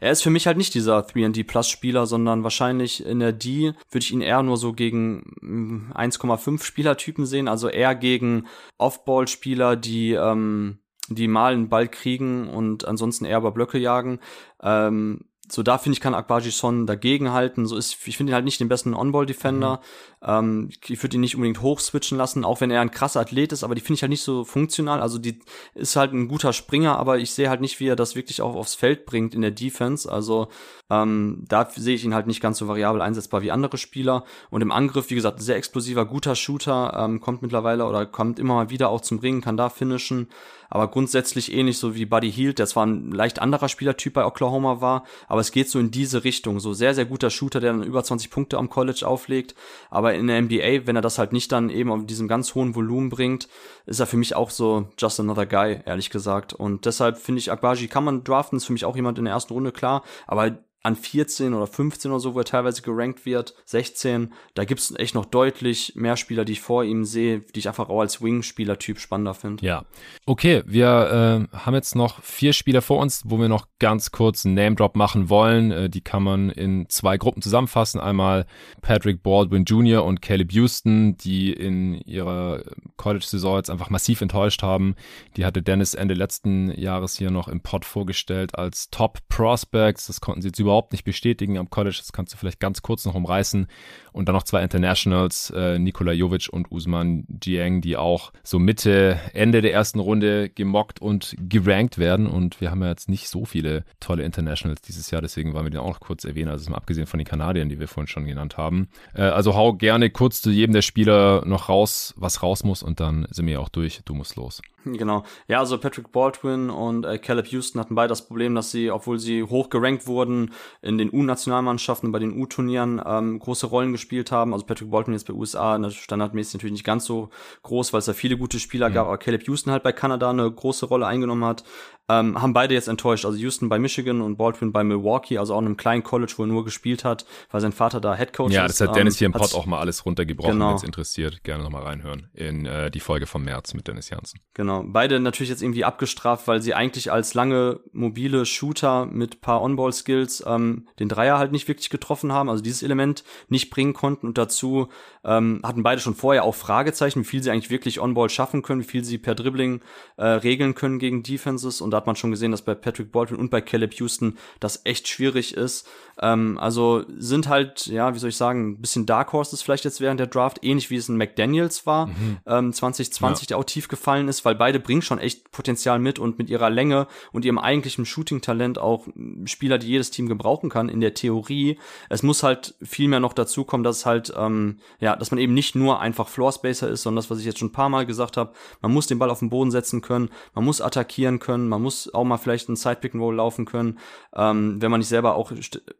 er 0.00 0.12
ist 0.12 0.22
für 0.22 0.30
mich 0.30 0.46
halt 0.46 0.58
nicht 0.58 0.74
dieser 0.74 0.98
3D-Plus-Spieler, 0.98 2.04
sondern 2.04 2.42
wahrscheinlich 2.42 3.06
in 3.06 3.20
der 3.20 3.32
D 3.32 3.72
würde 3.90 4.04
ich 4.04 4.12
ihn 4.12 4.20
eher 4.20 4.42
nur 4.42 4.58
so 4.58 4.74
gegen 4.74 5.92
1,5 5.94 6.62
Spielertypen 6.62 7.24
sehen. 7.24 7.48
Also 7.48 7.70
eher 7.70 7.94
gegen 7.94 8.46
Off-Ball-Spieler, 8.76 9.77
die, 9.78 10.12
ähm, 10.12 10.78
die 11.08 11.28
mal 11.28 11.54
einen 11.54 11.68
Ball 11.68 11.88
kriegen 11.88 12.48
und 12.48 12.86
ansonsten 12.86 13.24
eher 13.24 13.38
über 13.38 13.52
Blöcke 13.52 13.78
jagen. 13.78 14.20
Ähm, 14.62 15.27
so 15.50 15.62
da 15.62 15.78
finde 15.78 15.94
ich 15.94 16.00
kann 16.00 16.14
Akbaji 16.14 16.50
Son 16.50 16.86
dagegenhalten. 16.86 17.66
So 17.66 17.76
ist 17.76 17.96
ich 18.06 18.16
finde 18.16 18.32
ihn 18.32 18.34
halt 18.34 18.44
nicht 18.44 18.60
den 18.60 18.68
besten 18.68 18.94
On-Ball 18.94 19.26
Defender. 19.26 19.80
Mhm. 20.20 20.28
Ähm, 20.28 20.70
ich 20.86 21.02
würde 21.02 21.16
ihn 21.16 21.20
nicht 21.20 21.34
unbedingt 21.34 21.62
hochswitchen 21.62 22.18
lassen, 22.18 22.44
auch 22.44 22.60
wenn 22.60 22.70
er 22.70 22.80
ein 22.80 22.90
krasser 22.90 23.20
Athlet 23.20 23.52
ist, 23.52 23.64
aber 23.64 23.74
die 23.74 23.80
finde 23.80 23.94
ich 23.94 24.02
halt 24.02 24.10
nicht 24.10 24.22
so 24.22 24.44
funktional. 24.44 25.00
Also 25.00 25.18
die 25.18 25.38
ist 25.74 25.96
halt 25.96 26.12
ein 26.12 26.28
guter 26.28 26.52
Springer, 26.52 26.98
aber 26.98 27.18
ich 27.18 27.32
sehe 27.32 27.48
halt 27.48 27.60
nicht, 27.60 27.80
wie 27.80 27.88
er 27.88 27.96
das 27.96 28.16
wirklich 28.16 28.42
auch 28.42 28.54
aufs 28.54 28.74
Feld 28.74 29.06
bringt 29.06 29.34
in 29.34 29.42
der 29.42 29.50
Defense. 29.50 30.10
Also 30.10 30.48
Ähm, 30.90 31.44
da 31.46 31.68
sehe 31.70 31.94
ich 31.94 32.04
ihn 32.04 32.14
halt 32.14 32.26
nicht 32.26 32.40
ganz 32.40 32.58
so 32.58 32.66
variabel 32.66 33.02
einsetzbar 33.02 33.42
wie 33.42 33.50
andere 33.50 33.76
Spieler. 33.76 34.24
Und 34.50 34.62
im 34.62 34.72
Angriff, 34.72 35.10
wie 35.10 35.14
gesagt, 35.14 35.42
sehr 35.42 35.56
explosiver, 35.56 36.06
guter 36.06 36.34
Shooter, 36.34 36.94
ähm, 36.98 37.20
kommt 37.20 37.42
mittlerweile 37.42 37.86
oder 37.86 38.06
kommt 38.06 38.38
immer 38.38 38.54
mal 38.54 38.70
wieder 38.70 38.88
auch 38.88 39.02
zum 39.02 39.18
Ringen, 39.18 39.42
kann 39.42 39.58
da 39.58 39.68
finishen 39.68 40.28
aber 40.68 40.88
grundsätzlich 40.88 41.52
ähnlich 41.52 41.78
so 41.78 41.94
wie 41.94 42.06
Buddy 42.06 42.30
Hield, 42.30 42.58
der 42.58 42.66
zwar 42.66 42.86
ein 42.86 43.10
leicht 43.10 43.40
anderer 43.40 43.68
Spielertyp 43.68 44.14
bei 44.14 44.24
Oklahoma 44.24 44.80
war, 44.80 45.04
aber 45.26 45.40
es 45.40 45.52
geht 45.52 45.68
so 45.70 45.78
in 45.78 45.90
diese 45.90 46.24
Richtung, 46.24 46.60
so 46.60 46.72
sehr, 46.72 46.94
sehr 46.94 47.04
guter 47.04 47.30
Shooter, 47.30 47.60
der 47.60 47.72
dann 47.72 47.82
über 47.82 48.02
20 48.02 48.30
Punkte 48.30 48.58
am 48.58 48.70
College 48.70 49.06
auflegt, 49.06 49.54
aber 49.90 50.14
in 50.14 50.26
der 50.26 50.42
NBA, 50.42 50.86
wenn 50.86 50.96
er 50.96 51.02
das 51.02 51.18
halt 51.18 51.32
nicht 51.32 51.52
dann 51.52 51.70
eben 51.70 51.90
auf 51.90 52.06
diesem 52.06 52.28
ganz 52.28 52.54
hohen 52.54 52.74
Volumen 52.74 53.08
bringt, 53.10 53.48
ist 53.86 54.00
er 54.00 54.06
für 54.06 54.16
mich 54.16 54.34
auch 54.34 54.50
so 54.50 54.88
just 54.98 55.20
another 55.20 55.46
guy, 55.46 55.80
ehrlich 55.84 56.10
gesagt. 56.10 56.52
Und 56.52 56.84
deshalb 56.84 57.18
finde 57.18 57.40
ich, 57.40 57.50
Akbaji 57.50 57.88
kann 57.88 58.04
man 58.04 58.24
draften, 58.24 58.58
ist 58.58 58.66
für 58.66 58.72
mich 58.72 58.84
auch 58.84 58.96
jemand 58.96 59.18
in 59.18 59.24
der 59.24 59.34
ersten 59.34 59.52
Runde, 59.52 59.72
klar, 59.72 60.02
aber 60.26 60.58
an 60.88 60.96
14 60.96 61.52
oder 61.52 61.66
15 61.66 62.10
oder 62.10 62.18
so, 62.18 62.34
wo 62.34 62.38
er 62.38 62.46
teilweise 62.46 62.80
gerankt 62.80 63.26
wird, 63.26 63.54
16, 63.66 64.32
da 64.54 64.64
gibt 64.64 64.80
es 64.80 64.94
echt 64.96 65.14
noch 65.14 65.26
deutlich 65.26 65.92
mehr 65.96 66.16
Spieler, 66.16 66.46
die 66.46 66.52
ich 66.52 66.62
vor 66.62 66.82
ihm 66.82 67.04
sehe, 67.04 67.40
die 67.40 67.58
ich 67.58 67.68
einfach 67.68 67.90
auch 67.90 68.00
als 68.00 68.22
Wing-Spieler-Typ 68.22 68.98
spannender 68.98 69.34
finde. 69.34 69.64
Ja. 69.64 69.84
Okay, 70.24 70.62
wir 70.66 71.46
äh, 71.52 71.56
haben 71.56 71.74
jetzt 71.74 71.94
noch 71.94 72.22
vier 72.22 72.54
Spieler 72.54 72.80
vor 72.80 73.00
uns, 73.00 73.22
wo 73.26 73.38
wir 73.38 73.48
noch 73.48 73.66
ganz 73.78 74.12
kurz 74.12 74.46
einen 74.46 74.54
Name-Drop 74.54 74.96
machen 74.96 75.28
wollen. 75.28 75.70
Äh, 75.70 75.90
die 75.90 76.00
kann 76.00 76.22
man 76.22 76.48
in 76.48 76.88
zwei 76.88 77.18
Gruppen 77.18 77.42
zusammenfassen. 77.42 78.00
Einmal 78.00 78.46
Patrick 78.80 79.22
Baldwin 79.22 79.64
Jr. 79.64 80.04
und 80.04 80.22
Caleb 80.22 80.52
Houston, 80.52 81.18
die 81.18 81.52
in 81.52 82.00
ihrer 82.00 82.62
College-Saison 82.96 83.58
jetzt 83.58 83.70
einfach 83.70 83.90
massiv 83.90 84.22
enttäuscht 84.22 84.62
haben. 84.62 84.94
Die 85.36 85.44
hatte 85.44 85.60
Dennis 85.62 85.92
Ende 85.92 86.14
letzten 86.14 86.70
Jahres 86.80 87.18
hier 87.18 87.30
noch 87.30 87.48
im 87.48 87.60
Pod 87.60 87.84
vorgestellt 87.84 88.58
als 88.58 88.88
Top 88.88 89.18
Prospects. 89.28 90.06
Das 90.06 90.22
konnten 90.22 90.40
sie 90.40 90.48
jetzt 90.48 90.58
überhaupt 90.58 90.77
nicht 90.90 91.04
bestätigen 91.04 91.58
am 91.58 91.70
College. 91.70 91.96
Das 91.98 92.12
kannst 92.12 92.32
du 92.32 92.38
vielleicht 92.38 92.60
ganz 92.60 92.82
kurz 92.82 93.04
noch 93.04 93.14
umreißen. 93.14 93.66
Und 94.12 94.28
dann 94.28 94.34
noch 94.34 94.42
zwei 94.42 94.62
Internationals, 94.62 95.50
äh, 95.54 95.78
Nikola 95.78 96.12
Jovic 96.12 96.48
und 96.50 96.72
Usman 96.72 97.26
Jiang, 97.42 97.80
die 97.80 97.96
auch 97.96 98.32
so 98.42 98.58
Mitte, 98.58 99.20
Ende 99.34 99.62
der 99.62 99.72
ersten 99.72 100.00
Runde 100.00 100.48
gemockt 100.48 101.00
und 101.00 101.36
gerankt 101.38 101.98
werden. 101.98 102.26
Und 102.26 102.60
wir 102.60 102.70
haben 102.70 102.82
ja 102.82 102.88
jetzt 102.88 103.08
nicht 103.08 103.28
so 103.28 103.44
viele 103.44 103.84
tolle 104.00 104.24
Internationals 104.24 104.80
dieses 104.80 105.10
Jahr, 105.10 105.22
deswegen 105.22 105.52
wollen 105.52 105.66
wir 105.66 105.70
den 105.70 105.80
auch 105.80 105.98
noch 105.98 106.00
kurz 106.00 106.24
erwähnen. 106.24 106.50
Also 106.50 106.70
mal 106.70 106.76
abgesehen 106.76 107.06
von 107.06 107.18
den 107.18 107.26
Kanadiern, 107.26 107.68
die 107.68 107.78
wir 107.78 107.88
vorhin 107.88 108.08
schon 108.08 108.26
genannt 108.26 108.56
haben. 108.56 108.88
Äh, 109.14 109.22
also 109.22 109.54
hau 109.54 109.74
gerne 109.74 110.10
kurz 110.10 110.40
zu 110.40 110.50
jedem 110.50 110.72
der 110.72 110.82
Spieler 110.82 111.44
noch 111.44 111.68
raus, 111.68 112.14
was 112.16 112.42
raus 112.42 112.64
muss 112.64 112.82
und 112.82 113.00
dann 113.00 113.26
sind 113.30 113.46
wir 113.46 113.54
ja 113.54 113.60
auch 113.60 113.68
durch. 113.68 114.00
Du 114.04 114.14
musst 114.14 114.36
los. 114.36 114.62
Genau. 114.84 115.24
Ja, 115.48 115.58
also 115.58 115.78
Patrick 115.78 116.12
Baldwin 116.12 116.70
und 116.70 117.04
äh, 117.04 117.18
Caleb 117.18 117.46
Houston 117.48 117.80
hatten 117.80 117.94
beide 117.94 118.08
das 118.08 118.26
Problem, 118.26 118.54
dass 118.54 118.70
sie, 118.70 118.90
obwohl 118.90 119.18
sie 119.18 119.42
hoch 119.42 119.70
gerankt 119.70 120.06
wurden, 120.06 120.52
in 120.82 120.98
den 120.98 121.12
U-Nationalmannschaften, 121.12 122.12
bei 122.12 122.18
den 122.18 122.38
U-Turnieren 122.40 123.02
ähm, 123.04 123.38
große 123.38 123.66
Rollen 123.66 123.92
gespielt 123.92 124.30
haben. 124.30 124.52
Also 124.52 124.66
Patrick 124.66 124.90
Baldwin 124.90 125.14
jetzt 125.14 125.26
bei 125.26 125.34
USA 125.34 125.78
standardmäßig 125.90 126.54
natürlich 126.54 126.72
nicht 126.72 126.84
ganz 126.84 127.04
so 127.04 127.30
groß, 127.62 127.92
weil 127.92 127.98
es 127.98 128.06
da 128.06 128.12
viele 128.12 128.38
gute 128.38 128.58
Spieler 128.60 128.88
mhm. 128.88 128.94
gab, 128.94 129.06
aber 129.08 129.18
Caleb 129.18 129.46
Houston 129.46 129.72
halt 129.72 129.82
bei 129.82 129.92
Kanada 129.92 130.30
eine 130.30 130.50
große 130.50 130.86
Rolle 130.86 131.06
eingenommen 131.06 131.44
hat. 131.44 131.64
Ähm, 132.10 132.40
haben 132.40 132.54
beide 132.54 132.74
jetzt 132.74 132.88
enttäuscht. 132.88 133.26
Also 133.26 133.36
Houston 133.38 133.68
bei 133.68 133.78
Michigan 133.78 134.22
und 134.22 134.36
Baldwin 134.36 134.72
bei 134.72 134.82
Milwaukee, 134.82 135.38
also 135.38 135.54
auch 135.54 135.58
in 135.60 135.66
einem 135.66 135.76
kleinen 135.76 136.02
College, 136.02 136.32
wo 136.36 136.44
er 136.44 136.46
nur 136.46 136.64
gespielt 136.64 137.04
hat, 137.04 137.26
weil 137.50 137.60
sein 137.60 137.72
Vater 137.72 138.00
da 138.00 138.16
Head 138.16 138.32
Coach 138.32 138.52
ja, 138.52 138.64
ist. 138.64 138.80
Ja, 138.80 138.86
das 138.86 138.90
hat 138.90 138.96
Dennis 138.96 139.14
ähm, 139.14 139.18
hier 139.18 139.26
im 139.26 139.32
Pod 139.32 139.54
auch 139.54 139.66
mal 139.66 139.78
alles 139.78 140.06
runtergebrochen, 140.06 140.52
genau. 140.52 140.70
wenn 140.70 140.76
es 140.76 140.84
interessiert. 140.84 141.44
Gerne 141.44 141.62
nochmal 141.62 141.82
reinhören 141.82 142.30
in 142.32 142.64
äh, 142.64 142.90
die 142.90 143.00
Folge 143.00 143.26
vom 143.26 143.44
März 143.44 143.74
mit 143.74 143.88
Dennis 143.88 144.08
Janssen. 144.08 144.40
Genau. 144.54 144.84
Beide 144.86 145.20
natürlich 145.20 145.50
jetzt 145.50 145.62
irgendwie 145.62 145.84
abgestraft, 145.84 146.48
weil 146.48 146.62
sie 146.62 146.74
eigentlich 146.74 147.12
als 147.12 147.34
lange 147.34 147.80
mobile 147.92 148.46
Shooter 148.46 149.04
mit 149.06 149.40
paar 149.42 149.60
On-Ball-Skills 149.62 150.44
ähm, 150.46 150.88
den 150.98 151.08
Dreier 151.08 151.38
halt 151.38 151.52
nicht 151.52 151.68
wirklich 151.68 151.90
getroffen 151.90 152.32
haben, 152.32 152.48
also 152.48 152.62
dieses 152.62 152.82
Element 152.82 153.22
nicht 153.48 153.70
bringen 153.70 153.92
konnten 153.92 154.26
und 154.26 154.38
dazu 154.38 154.88
ähm, 155.28 155.60
hatten 155.62 155.82
beide 155.82 156.00
schon 156.00 156.14
vorher 156.14 156.44
auch 156.44 156.54
Fragezeichen, 156.54 157.20
wie 157.20 157.24
viel 157.24 157.42
sie 157.42 157.50
eigentlich 157.50 157.70
wirklich 157.70 158.00
On-Ball 158.00 158.30
schaffen 158.30 158.62
können, 158.62 158.80
wie 158.80 158.86
viel 158.86 159.04
sie 159.04 159.18
per 159.18 159.34
Dribbling 159.34 159.82
äh, 160.16 160.24
regeln 160.24 160.74
können 160.74 160.98
gegen 160.98 161.22
Defenses 161.22 161.82
und 161.82 161.90
da 161.90 161.98
hat 161.98 162.06
man 162.06 162.16
schon 162.16 162.30
gesehen, 162.30 162.50
dass 162.50 162.62
bei 162.62 162.74
Patrick 162.74 163.12
Baldwin 163.12 163.36
und 163.36 163.50
bei 163.50 163.60
Caleb 163.60 163.92
Houston 163.94 164.38
das 164.58 164.80
echt 164.84 165.06
schwierig 165.06 165.54
ist. 165.54 165.86
Ähm, 166.20 166.58
also 166.58 167.04
sind 167.16 167.48
halt, 167.48 167.86
ja, 167.86 168.14
wie 168.14 168.18
soll 168.18 168.30
ich 168.30 168.36
sagen, 168.36 168.70
ein 168.70 168.80
bisschen 168.80 169.04
Dark 169.04 169.32
Horses 169.32 169.62
vielleicht 169.62 169.84
jetzt 169.84 170.00
während 170.00 170.18
der 170.18 170.26
Draft, 170.26 170.64
ähnlich 170.64 170.88
wie 170.90 170.96
es 170.96 171.08
in 171.08 171.16
McDaniels 171.16 171.84
war, 171.84 172.06
mhm. 172.06 172.38
ähm, 172.46 172.72
2020, 172.72 173.44
ja. 173.44 173.48
der 173.48 173.58
auch 173.58 173.64
tief 173.64 173.88
gefallen 173.88 174.28
ist, 174.28 174.44
weil 174.44 174.54
beide 174.54 174.80
bringen 174.80 175.02
schon 175.02 175.18
echt 175.18 175.52
Potenzial 175.52 175.98
mit 175.98 176.18
und 176.18 176.38
mit 176.38 176.48
ihrer 176.48 176.70
Länge 176.70 177.06
und 177.32 177.44
ihrem 177.44 177.58
eigentlichen 177.58 178.06
Shooting-Talent 178.06 178.78
auch 178.78 179.06
Spieler, 179.44 179.78
die 179.78 179.88
jedes 179.88 180.10
Team 180.10 180.28
gebrauchen 180.28 180.70
kann, 180.70 180.88
in 180.88 181.00
der 181.00 181.14
Theorie. 181.14 181.78
Es 182.08 182.22
muss 182.22 182.42
halt 182.42 182.74
viel 182.82 183.08
mehr 183.08 183.20
noch 183.20 183.34
dazu 183.34 183.64
kommen, 183.64 183.84
dass 183.84 184.06
halt, 184.06 184.32
ähm, 184.36 184.78
ja, 185.00 185.17
dass 185.18 185.30
man 185.30 185.38
eben 185.38 185.54
nicht 185.54 185.74
nur 185.74 186.00
einfach 186.00 186.28
Floor 186.28 186.52
Spacer 186.52 186.88
ist, 186.88 187.02
sondern 187.02 187.22
das, 187.22 187.30
was 187.30 187.38
ich 187.38 187.44
jetzt 187.44 187.58
schon 187.58 187.68
ein 187.68 187.72
paar 187.72 187.88
Mal 187.88 188.06
gesagt 188.06 188.36
habe, 188.36 188.52
man 188.80 188.92
muss 188.92 189.06
den 189.06 189.18
Ball 189.18 189.30
auf 189.30 189.40
den 189.40 189.50
Boden 189.50 189.70
setzen 189.70 190.00
können, 190.00 190.30
man 190.54 190.64
muss 190.64 190.80
attackieren 190.80 191.38
können, 191.38 191.68
man 191.68 191.82
muss 191.82 192.12
auch 192.12 192.24
mal 192.24 192.38
vielleicht 192.38 192.68
einen 192.68 192.76
Side-Pick 192.76 193.14
and 193.14 193.22
Roll 193.22 193.36
laufen 193.36 193.64
können, 193.64 193.98
ähm, 194.34 194.80
wenn 194.80 194.90
man 194.90 195.00
nicht 195.00 195.08
selber 195.08 195.34
auch 195.34 195.52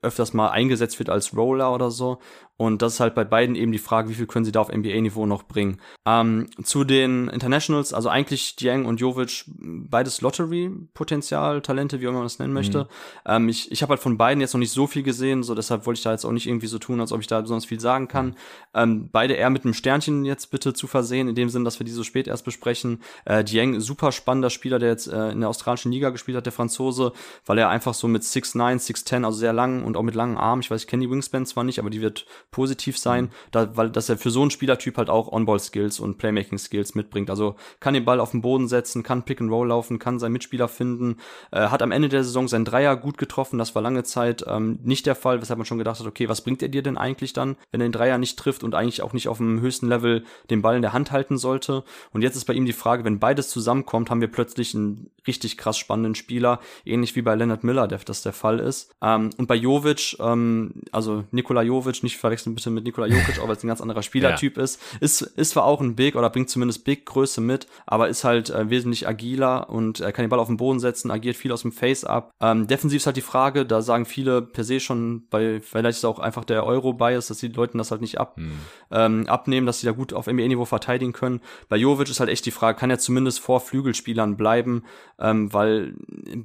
öfters 0.03 0.33
mal 0.35 0.49
eingesetzt 0.49 0.99
wird 0.99 1.11
als 1.11 1.37
Roller 1.37 1.75
oder 1.75 1.91
so. 1.91 2.19
Und 2.59 2.83
das 2.83 2.95
ist 2.95 3.01
halt 3.01 3.15
bei 3.15 3.23
beiden 3.23 3.55
eben 3.55 3.71
die 3.71 3.79
Frage, 3.79 4.09
wie 4.09 4.15
viel 4.15 4.27
können 4.27 4.45
sie 4.45 4.51
da 4.51 4.61
auf 4.61 4.69
NBA-Niveau 4.69 5.27
noch 5.27 5.45
bringen. 5.45 5.81
Ähm, 6.05 6.49
zu 6.65 6.83
den 6.83 7.29
Internationals, 7.29 7.95
also 7.95 8.09
eigentlich 8.09 8.57
Dieng 8.57 8.85
und 8.85 8.99
Jovic, 8.99 9.45
beides 9.47 10.21
Lottery-Potenzial, 10.23 11.63
Talente, 11.63 12.01
wie 12.01 12.09
auch 12.09 12.11
immer 12.11 12.19
man 12.19 12.27
das 12.27 12.41
nennen 12.41 12.53
möchte. 12.53 12.81
Mhm. 12.81 12.87
Ähm, 13.27 13.49
ich 13.49 13.71
ich 13.71 13.83
habe 13.83 13.91
halt 13.91 14.01
von 14.01 14.19
beiden 14.19 14.41
jetzt 14.41 14.55
noch 14.55 14.59
nicht 14.59 14.73
so 14.73 14.89
viel 14.89 15.05
gesehen, 15.05 15.45
so 15.45 15.55
deshalb 15.55 15.87
wollte 15.87 15.99
ich 15.99 16.03
da 16.03 16.11
jetzt 16.11 16.25
auch 16.25 16.33
nicht 16.33 16.49
irgendwie 16.49 16.67
so 16.67 16.81
tun, 16.81 17.01
als 17.01 17.13
ob 17.13 17.21
ich 17.21 17.29
da 17.29 17.41
besonders 17.41 17.65
viel 17.65 17.79
sagen 17.79 18.09
kann. 18.09 18.27
Mhm. 18.27 18.35
Ähm, 18.75 19.09
beide 19.13 19.35
eher 19.35 19.51
mit 19.51 19.63
einem 19.63 19.75
Sternchen 19.75 20.25
jetzt 20.25 20.51
bitte 20.51 20.75
zu 20.75 20.89
versehen, 20.89 21.29
in 21.29 21.37
dem 21.37 21.51
Sinn, 21.51 21.65
dass 21.65 21.79
wir 21.79 21.87
die 21.87 21.93
so 21.93 22.03
spät 22.03 22.27
erst 22.27 22.45
besprechen. 22.45 23.03
Äh, 23.25 23.45
Dieng, 23.45 23.79
super 23.79 24.11
spannender 24.11 24.51
Spieler, 24.51 24.81
der 24.81 24.89
jetzt 24.89 25.07
äh, 25.07 25.31
in 25.31 25.39
der 25.39 25.49
australischen 25.49 25.93
Liga 25.93 26.11
gespielt 26.11 26.37
hat, 26.37 26.47
der 26.47 26.53
Franzose, 26.53 27.13
weil 27.47 27.59
er 27.59 27.69
einfach 27.69 27.95
so 27.95 28.09
mit 28.09 28.25
6'9, 28.25 28.81
6'10, 28.81 29.25
also 29.25 29.39
sehr 29.39 29.53
lang 29.53 29.85
und 29.85 29.97
auch 29.97 30.03
mit 30.03 30.17
langen 30.17 30.37
Armen, 30.37 30.63
ich 30.63 30.73
weiß, 30.73 30.83
ich 30.83 30.89
kenne 30.89 31.05
die 31.05 31.11
Wingspan 31.11 31.47
zwar 31.47 31.63
nicht, 31.63 31.79
aber 31.79 31.91
die 31.91 32.01
wird 32.01 32.27
positiv 32.51 32.99
sein, 32.99 33.25
mhm. 33.25 33.31
da, 33.51 33.77
weil 33.77 33.91
dass 33.91 34.09
er 34.09 34.17
für 34.17 34.31
so 34.31 34.41
einen 34.41 34.51
Spielertyp 34.51 34.97
halt 34.97 35.11
auch 35.11 35.31
On-Ball-Skills 35.31 36.01
und 36.01 36.19
Playmaking-Skills 36.19 36.95
mitbringt. 36.95 37.31
Also 37.31 37.57
kann 37.81 37.95
den 37.95 38.05
Ball 38.05 38.21
auf 38.21 38.31
den 38.31 38.43
Boden 38.43 38.69
setzen, 38.69 39.03
kann 39.03 39.25
Pick 39.25 39.41
and 39.41 39.51
Roll 39.51 39.69
laufen, 39.69 39.99
kann 39.99 40.19
seinen 40.19 40.33
Mitspieler 40.33 40.69
finden, 40.69 41.17
äh, 41.51 41.69
hat 41.69 41.83
am 41.83 41.93
Ende 41.93 42.09
der 42.09 42.25
Saison 42.25 42.49
seinen 42.49 42.65
Dreier 42.65 42.97
gut 42.97 43.19
getroffen. 43.19 43.59
Das 43.59 43.75
war 43.75 43.83
lange 43.83 44.03
Zeit 44.03 44.45
ähm, 44.47 44.79
nicht 44.83 45.07
der 45.07 45.15
Fall, 45.15 45.41
weshalb 45.41 45.59
man 45.59 45.67
schon 45.67 45.79
gedacht 45.79 46.01
hat, 46.01 46.07
okay, 46.07 46.29
was 46.29 46.41
bringt 46.41 46.63
er 46.63 46.69
dir 46.69 46.83
denn 46.83 46.97
eigentlich 46.97 47.33
dann, 47.33 47.57
wenn 47.71 47.81
er 47.81 47.89
den 47.89 47.93
Dreier 47.93 48.19
nicht 48.19 48.39
trifft 48.39 48.65
und 48.65 48.75
eigentlich 48.75 49.03
auch 49.03 49.13
nicht 49.13 49.29
auf 49.29 49.39
dem 49.39 49.61
höchsten 49.61 49.89
Level 49.89 50.25
den 50.51 50.63
Ball 50.63 50.77
in 50.77 50.83
der 50.83 50.93
Hand 50.93 51.13
halten 51.13 51.39
sollte. 51.39 51.85
Und 52.13 52.23
jetzt 52.23 52.37
ist 52.37 52.47
bei 52.47 52.55
ihm 52.55 52.67
die 52.67 52.73
Frage, 52.73 53.05
wenn 53.05 53.19
beides 53.19 53.51
zusammenkommt, 53.51 54.11
haben 54.11 54.21
wir 54.21 54.29
plötzlich 54.29 54.75
einen 54.75 55.11
richtig 55.27 55.59
krass 55.59 55.79
spannenden 55.79 56.15
Spieler, 56.15 56.61
ähnlich 56.85 57.15
wie 57.15 57.23
bei 57.23 57.35
Leonard 57.35 57.63
Miller, 57.63 57.87
der 57.87 57.99
das 57.99 58.23
der 58.23 58.33
Fall 58.33 58.59
ist. 58.59 58.91
Ähm, 59.03 59.31
und 59.37 59.47
bei 59.47 59.55
Jovic, 59.55 60.17
ähm, 60.21 60.83
also 60.93 61.25
Nikola 61.31 61.63
Jovic, 61.63 62.03
nicht 62.03 62.17
verwechseln 62.17 62.38
bitte 62.45 62.71
mit 62.71 62.85
Nikola 62.85 63.07
Jokic, 63.07 63.41
auch 63.41 63.49
weil 63.49 63.57
es 63.57 63.65
ein 63.65 63.69
ganz 63.69 63.81
anderer 63.81 64.03
Spielertyp 64.03 64.57
ja. 64.57 64.63
ist. 64.63 64.81
ist. 65.01 65.23
Ist 65.23 65.51
zwar 65.51 65.65
auch 65.65 65.81
ein 65.81 65.95
Big 65.97 66.17
oder 66.17 66.31
bringt 66.31 66.51
zumindest 66.51 66.85
Big-Größe 66.85 67.41
mit, 67.41 67.67
aber 67.87 68.09
ist 68.09 68.25
halt 68.25 68.51
äh, 68.51 68.71
wesentlich 68.71 69.09
agiler 69.09 69.71
und 69.71 70.01
er 70.01 70.13
kann 70.13 70.25
den 70.25 70.31
Ball 70.31 70.39
auf 70.39 70.49
den 70.49 70.57
Boden 70.57 70.81
setzen, 70.81 71.11
agiert 71.11 71.37
viel 71.37 71.53
aus 71.53 71.63
dem 71.63 71.73
Face-Up. 71.73 72.33
Ähm, 72.41 72.67
defensiv 72.67 72.99
ist 72.99 73.07
halt 73.07 73.17
die 73.17 73.23
Frage, 73.23 73.67
da 73.67 73.83
sagen 73.83 74.05
viele 74.05 74.43
per 74.43 74.65
se 74.65 74.81
schon, 74.81 75.27
bei, 75.31 75.61
vielleicht 75.61 75.99
ist 75.99 76.05
auch 76.05 76.19
einfach 76.19 76.45
der 76.45 76.65
Euro-Bias, 76.65 77.29
dass 77.29 77.39
die 77.39 77.49
Leute 77.49 77.79
das 77.79 77.91
halt 77.91 78.01
nicht 78.01 78.19
ab, 78.19 78.37
hm. 78.37 78.53
ähm, 78.91 79.27
abnehmen, 79.27 79.67
dass 79.67 79.81
sie 79.81 79.87
da 79.87 79.93
gut 79.93 80.13
auf 80.13 80.27
NBA-Niveau 80.27 80.65
verteidigen 80.65 81.13
können. 81.13 81.41
Bei 81.69 81.77
Jovic 81.77 82.09
ist 82.09 82.21
halt 82.21 82.31
echt 82.31 82.47
die 82.47 82.51
Frage, 82.51 82.79
kann 82.79 82.91
er 82.91 82.99
zumindest 82.99 83.41
vor 83.41 83.61
Flügelspielern 83.61 84.37
bleiben, 84.37 84.85
ähm, 85.19 85.53
weil 85.53 85.95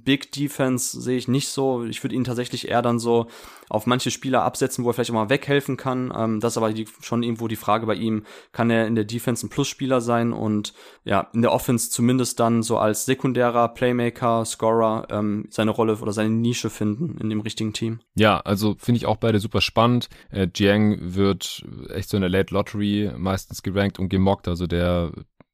Big 0.04 0.32
Defense 0.32 1.00
sehe 1.00 1.18
ich 1.18 1.28
nicht 1.28 1.50
so. 1.50 1.84
Ich 1.86 2.04
würde 2.04 2.16
ihn 2.16 2.24
tatsächlich 2.24 2.68
eher 2.68 2.82
dann 2.82 3.00
so 3.00 3.28
auf 3.70 3.86
manche 3.86 4.12
Spieler 4.12 4.44
absetzen, 4.44 4.84
wo 4.84 4.90
er 4.90 4.94
vielleicht 4.94 5.12
auch 5.12 5.16
mal 5.16 5.30
weghelfen 5.30 5.78
kann. 5.78 5.83
Ähm, 5.86 6.40
das 6.40 6.54
ist 6.54 6.58
aber 6.58 6.72
die, 6.74 6.88
schon 7.02 7.24
irgendwo 7.24 7.48
die 7.48 7.56
Frage 7.56 7.86
bei 7.86 7.96
ihm, 7.96 8.26
kann 8.52 8.70
er 8.70 8.88
in 8.88 8.96
der 8.96 9.06
Defense 9.06 9.46
ein 9.46 9.50
Plusspieler 9.50 10.02
sein 10.02 10.34
und 10.34 10.74
ja, 11.04 11.30
in 11.34 11.42
der 11.42 11.52
Offense 11.52 11.90
zumindest 11.90 12.40
dann 12.40 12.64
so 12.64 12.78
als 12.78 13.06
sekundärer 13.06 13.70
Playmaker, 13.70 14.46
Scorer 14.46 15.08
ähm, 15.10 15.48
seine 15.50 15.72
Rolle 15.72 15.98
oder 15.98 16.14
seine 16.14 16.30
Nische 16.30 16.70
finden 16.70 17.18
in 17.20 17.30
dem 17.30 17.42
richtigen 17.42 17.74
Team. 17.74 18.00
Ja, 18.16 18.40
also 18.40 18.76
finde 18.78 18.98
ich 18.98 19.06
auch 19.06 19.18
beide 19.18 19.40
super 19.40 19.62
spannend. 19.62 20.10
Äh, 20.32 20.48
Jiang 20.54 20.98
wird 21.00 21.66
echt 21.90 22.10
so 22.10 22.18
in 22.18 22.22
der 22.22 22.30
Late 22.30 22.54
Lottery 22.54 23.12
meistens 23.18 23.64
gerankt 23.64 24.00
und 24.00 24.10
gemockt, 24.10 24.48
also 24.48 24.68
der 24.68 25.12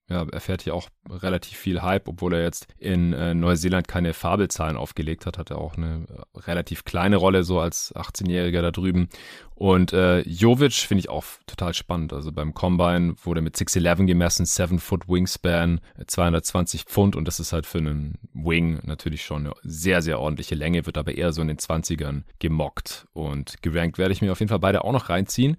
ja, 0.09 0.25
erfährt 0.31 0.63
hier 0.63 0.73
auch 0.73 0.89
relativ 1.09 1.57
viel 1.57 1.81
Hype, 1.81 2.07
obwohl 2.07 2.33
er 2.33 2.41
jetzt 2.41 2.67
in 2.77 3.13
äh, 3.13 3.33
Neuseeland 3.33 3.87
keine 3.87 4.13
Fabelzahlen 4.13 4.75
aufgelegt 4.75 5.25
hat, 5.25 5.37
hat 5.37 5.51
er 5.51 5.59
auch 5.59 5.77
eine 5.77 6.05
äh, 6.09 6.39
relativ 6.39 6.83
kleine 6.83 7.17
Rolle 7.17 7.43
so 7.43 7.59
als 7.59 7.93
18-Jähriger 7.95 8.61
da 8.61 8.71
drüben. 8.71 9.09
Und 9.53 9.93
äh, 9.93 10.21
Jovic 10.21 10.73
finde 10.73 11.01
ich 11.01 11.09
auch 11.09 11.25
total 11.45 11.73
spannend. 11.73 12.13
Also 12.13 12.31
beim 12.31 12.53
Combine 12.53 13.15
wurde 13.23 13.41
mit 13.41 13.55
6'11 13.55 14.05
gemessen, 14.05 14.45
7 14.45 14.79
Foot 14.79 15.07
Wingspan, 15.09 15.81
220 16.07 16.85
Pfund 16.85 17.15
und 17.15 17.27
das 17.27 17.39
ist 17.39 17.53
halt 17.53 17.65
für 17.65 17.79
einen 17.79 18.17
Wing 18.33 18.79
natürlich 18.83 19.23
schon 19.23 19.45
eine 19.45 19.53
sehr, 19.63 20.01
sehr 20.01 20.19
ordentliche 20.19 20.55
Länge, 20.55 20.85
wird 20.85 20.97
aber 20.97 21.13
eher 21.15 21.33
so 21.33 21.41
in 21.41 21.49
den 21.49 21.57
20ern 21.57 22.23
gemockt. 22.39 23.07
Und 23.13 23.61
gerankt 23.61 23.97
werde 23.97 24.13
ich 24.13 24.21
mir 24.21 24.31
auf 24.31 24.39
jeden 24.39 24.49
Fall 24.49 24.59
beide 24.59 24.83
auch 24.83 24.93
noch 24.93 25.09
reinziehen. 25.09 25.57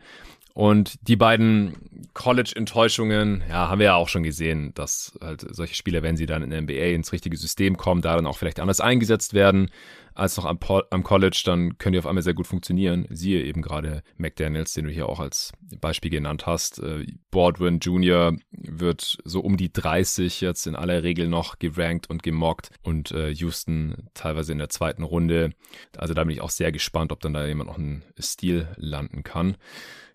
Und 0.55 1.09
die 1.09 1.17
beiden 1.17 2.09
College-Enttäuschungen, 2.13 3.43
ja, 3.49 3.69
haben 3.69 3.79
wir 3.79 3.87
ja 3.87 3.95
auch 3.95 4.09
schon 4.09 4.23
gesehen, 4.23 4.73
dass 4.75 5.19
halt 5.23 5.47
solche 5.55 5.75
Spieler, 5.75 6.03
wenn 6.03 6.17
sie 6.17 6.27
dann 6.27 6.43
in 6.43 6.51
der 6.51 6.63
NBA 6.63 6.95
ins 6.95 7.13
richtige 7.13 7.37
System 7.37 7.77
kommen, 7.77 8.03
da 8.03 8.17
dann 8.17 8.27
auch 8.27 8.37
vielleicht 8.37 8.61
anders 8.61 8.81
eingesetzt 8.81 9.33
werden 9.33 9.71
als 10.21 10.37
noch 10.37 10.45
am, 10.45 10.59
am 10.91 11.03
College, 11.03 11.43
dann 11.45 11.79
können 11.79 11.95
die 11.95 11.99
auf 11.99 12.07
einmal 12.07 12.23
sehr 12.23 12.35
gut 12.35 12.47
funktionieren. 12.47 13.07
Siehe 13.11 13.43
eben 13.43 13.63
gerade 13.63 14.03
McDaniels, 14.19 14.75
den 14.75 14.85
du 14.85 14.91
hier 14.91 15.09
auch 15.09 15.19
als 15.19 15.53
Beispiel 15.81 16.11
genannt 16.11 16.47
hast. 16.47 16.79
Äh, 16.79 17.07
Baldwin 17.31 17.79
Jr. 17.79 18.37
wird 18.53 19.19
so 19.25 19.41
um 19.41 19.57
die 19.57 19.73
30 19.73 20.41
jetzt 20.41 20.67
in 20.67 20.77
aller 20.77 21.03
Regel 21.03 21.27
noch 21.29 21.59
gerankt 21.59 22.11
und 22.11 22.23
gemockt 22.23 22.71
und 22.83 23.13
äh, 23.13 23.31
Houston 23.31 24.09
teilweise 24.15 24.53
in 24.53 24.59
der 24.59 24.69
zweiten 24.69 25.03
Runde. 25.03 25.53
Also 25.97 26.15
da 26.15 26.25
bin 26.25 26.33
ich 26.33 26.43
auch 26.43 26.51
sehr 26.51 26.71
gespannt, 26.71 27.13
ob 27.13 27.21
dann 27.21 27.33
da 27.33 27.47
jemand 27.47 27.71
noch 27.71 27.79
einen 27.79 28.05
Stil 28.19 28.69
landen 28.77 29.23
kann. 29.23 29.57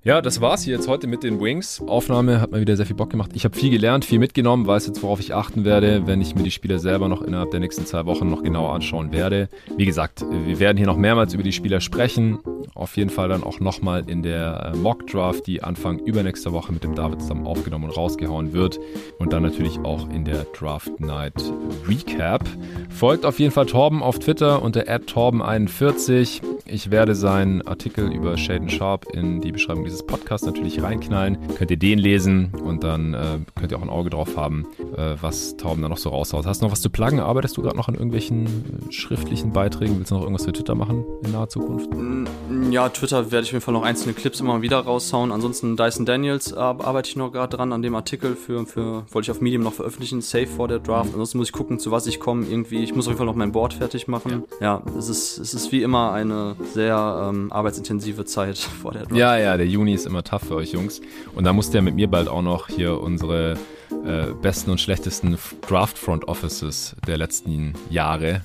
Ja, 0.05 0.21
das 0.21 0.39
war's 0.39 0.61
hier 0.61 0.75
jetzt 0.75 0.87
heute 0.87 1.07
mit 1.07 1.23
den 1.23 1.41
Wings. 1.41 1.81
Aufnahme 1.81 2.39
hat 2.39 2.51
mir 2.51 2.61
wieder 2.61 2.77
sehr 2.77 2.85
viel 2.85 2.95
Bock 2.95 3.09
gemacht. 3.09 3.31
Ich 3.33 3.43
habe 3.43 3.57
viel 3.57 3.71
gelernt, 3.71 4.05
viel 4.05 4.19
mitgenommen, 4.19 4.67
weiß 4.67 4.85
jetzt, 4.85 5.01
worauf 5.01 5.19
ich 5.19 5.33
achten 5.33 5.65
werde, 5.65 6.05
wenn 6.05 6.21
ich 6.21 6.35
mir 6.35 6.43
die 6.43 6.51
Spieler 6.51 6.77
selber 6.77 7.07
noch 7.07 7.23
innerhalb 7.23 7.49
der 7.49 7.59
nächsten 7.59 7.87
zwei 7.87 8.05
Wochen 8.05 8.29
noch 8.29 8.43
genauer 8.43 8.71
anschauen 8.71 9.11
werde. 9.11 9.49
Wie 9.77 9.85
gesagt, 9.87 9.94
wir 10.29 10.59
werden 10.59 10.77
hier 10.77 10.85
noch 10.85 10.97
mehrmals 10.97 11.33
über 11.33 11.41
die 11.41 11.51
Spieler 11.51 11.81
sprechen. 11.81 12.39
Auf 12.75 12.97
jeden 12.97 13.09
Fall 13.09 13.29
dann 13.29 13.43
auch 13.43 13.59
nochmal 13.59 14.03
in 14.07 14.21
der 14.21 14.73
äh, 14.73 14.77
Mock 14.77 15.07
Draft, 15.07 15.47
die 15.47 15.63
Anfang 15.63 15.99
übernächster 15.99 16.51
Woche 16.51 16.71
mit 16.71 16.83
dem 16.83 16.93
David 16.93 17.21
zusammen 17.21 17.47
aufgenommen 17.47 17.85
und 17.85 17.97
rausgehauen 17.97 18.53
wird. 18.53 18.79
Und 19.17 19.33
dann 19.33 19.43
natürlich 19.43 19.79
auch 19.79 20.07
in 20.09 20.25
der 20.25 20.45
Draft 20.57 20.99
Night 20.99 21.51
Recap. 21.87 22.47
Folgt 22.89 23.25
auf 23.25 23.39
jeden 23.39 23.51
Fall 23.51 23.65
Torben 23.65 24.03
auf 24.03 24.19
Twitter 24.19 24.61
unter 24.61 24.81
torben41. 24.81 26.41
Ich 26.67 26.91
werde 26.91 27.15
seinen 27.15 27.61
Artikel 27.63 28.11
über 28.11 28.37
Shaden 28.37 28.69
Sharp 28.69 29.05
in 29.13 29.41
die 29.41 29.51
Beschreibung 29.51 29.83
dieses 29.83 29.95
dieses 29.95 30.05
Podcast 30.05 30.45
natürlich 30.45 30.83
reinknallen. 30.83 31.37
Könnt 31.57 31.71
ihr 31.71 31.77
den 31.77 31.99
lesen 31.99 32.51
und 32.63 32.83
dann 32.83 33.13
äh, 33.13 33.39
könnt 33.55 33.71
ihr 33.71 33.77
auch 33.77 33.81
ein 33.81 33.89
Auge 33.89 34.09
drauf 34.09 34.35
haben, 34.35 34.67
äh, 34.97 35.15
was 35.21 35.55
Tauben 35.55 35.81
da 35.81 35.87
noch 35.87 35.97
so 35.97 36.09
raushaut. 36.09 36.45
Hast 36.45 36.61
du 36.61 36.65
noch 36.65 36.73
was 36.73 36.81
zu 36.81 36.89
pluggen? 36.89 37.21
Arbeitest 37.21 37.55
du 37.55 37.61
gerade 37.61 37.77
noch 37.77 37.87
an 37.87 37.93
irgendwelchen 37.93 38.45
äh, 38.45 38.91
schriftlichen 38.91 39.53
Beiträgen? 39.53 39.84
Willst 39.93 40.11
du 40.11 40.15
noch 40.15 40.21
irgendwas 40.21 40.45
für 40.45 40.53
Twitter 40.53 40.75
machen 40.75 41.03
in 41.23 41.31
naher 41.31 41.47
Zukunft? 41.47 41.93
Mm, 41.93 42.25
ja, 42.71 42.89
Twitter 42.89 43.31
werde 43.31 43.43
ich 43.43 43.49
auf 43.49 43.53
jeden 43.53 43.63
Fall 43.63 43.73
noch 43.73 43.83
einzelne 43.83 44.13
Clips 44.13 44.39
immer 44.39 44.61
wieder 44.61 44.79
raushauen. 44.79 45.31
Ansonsten 45.31 45.77
Dyson 45.77 46.05
Daniels 46.05 46.53
arbeite 46.53 47.09
ich 47.09 47.15
noch 47.15 47.31
gerade 47.31 47.55
dran 47.57 47.71
an 47.71 47.81
dem 47.81 47.95
Artikel 47.95 48.35
für, 48.35 48.65
für 48.65 49.05
wollte 49.11 49.25
ich 49.25 49.31
auf 49.31 49.41
Medium 49.41 49.63
noch 49.63 49.73
veröffentlichen, 49.73 50.21
safe 50.21 50.47
vor 50.47 50.67
der 50.67 50.79
Draft. 50.79 51.11
Ansonsten 51.11 51.37
muss 51.37 51.47
ich 51.47 51.53
gucken, 51.53 51.79
zu 51.79 51.91
was 51.91 52.07
ich 52.07 52.19
komme. 52.19 52.45
Irgendwie, 52.47 52.83
ich 52.83 52.95
muss 52.95 53.05
auf 53.05 53.11
jeden 53.11 53.17
Fall 53.17 53.27
noch 53.27 53.35
mein 53.35 53.51
Board 53.51 53.73
fertig 53.73 54.07
machen. 54.07 54.43
Ja, 54.59 54.81
ja 54.85 54.97
es, 54.97 55.09
ist, 55.09 55.37
es 55.37 55.53
ist 55.53 55.71
wie 55.71 55.83
immer 55.83 56.11
eine 56.11 56.55
sehr 56.73 57.29
ähm, 57.29 57.51
arbeitsintensive 57.51 58.25
Zeit 58.25 58.57
vor 58.81 58.91
der 58.91 59.03
Draft. 59.03 59.15
Ja, 59.15 59.37
ja, 59.37 59.57
der 59.57 59.67
Juni 59.67 59.93
ist 59.93 60.05
immer 60.05 60.23
tough 60.23 60.43
für 60.43 60.55
euch 60.55 60.71
Jungs. 60.71 61.01
Und 61.35 61.43
da 61.43 61.53
musst 61.53 61.73
ihr 61.73 61.81
mit 61.81 61.95
mir 61.95 62.09
bald 62.09 62.27
auch 62.27 62.41
noch 62.41 62.67
hier 62.67 62.99
unsere 62.99 63.57
äh, 64.05 64.33
besten 64.41 64.71
und 64.71 64.79
schlechtesten 64.79 65.37
Draft 65.67 65.97
Front 65.97 66.27
Offices 66.27 66.95
der 67.07 67.17
letzten 67.17 67.73
Jahre 67.89 68.41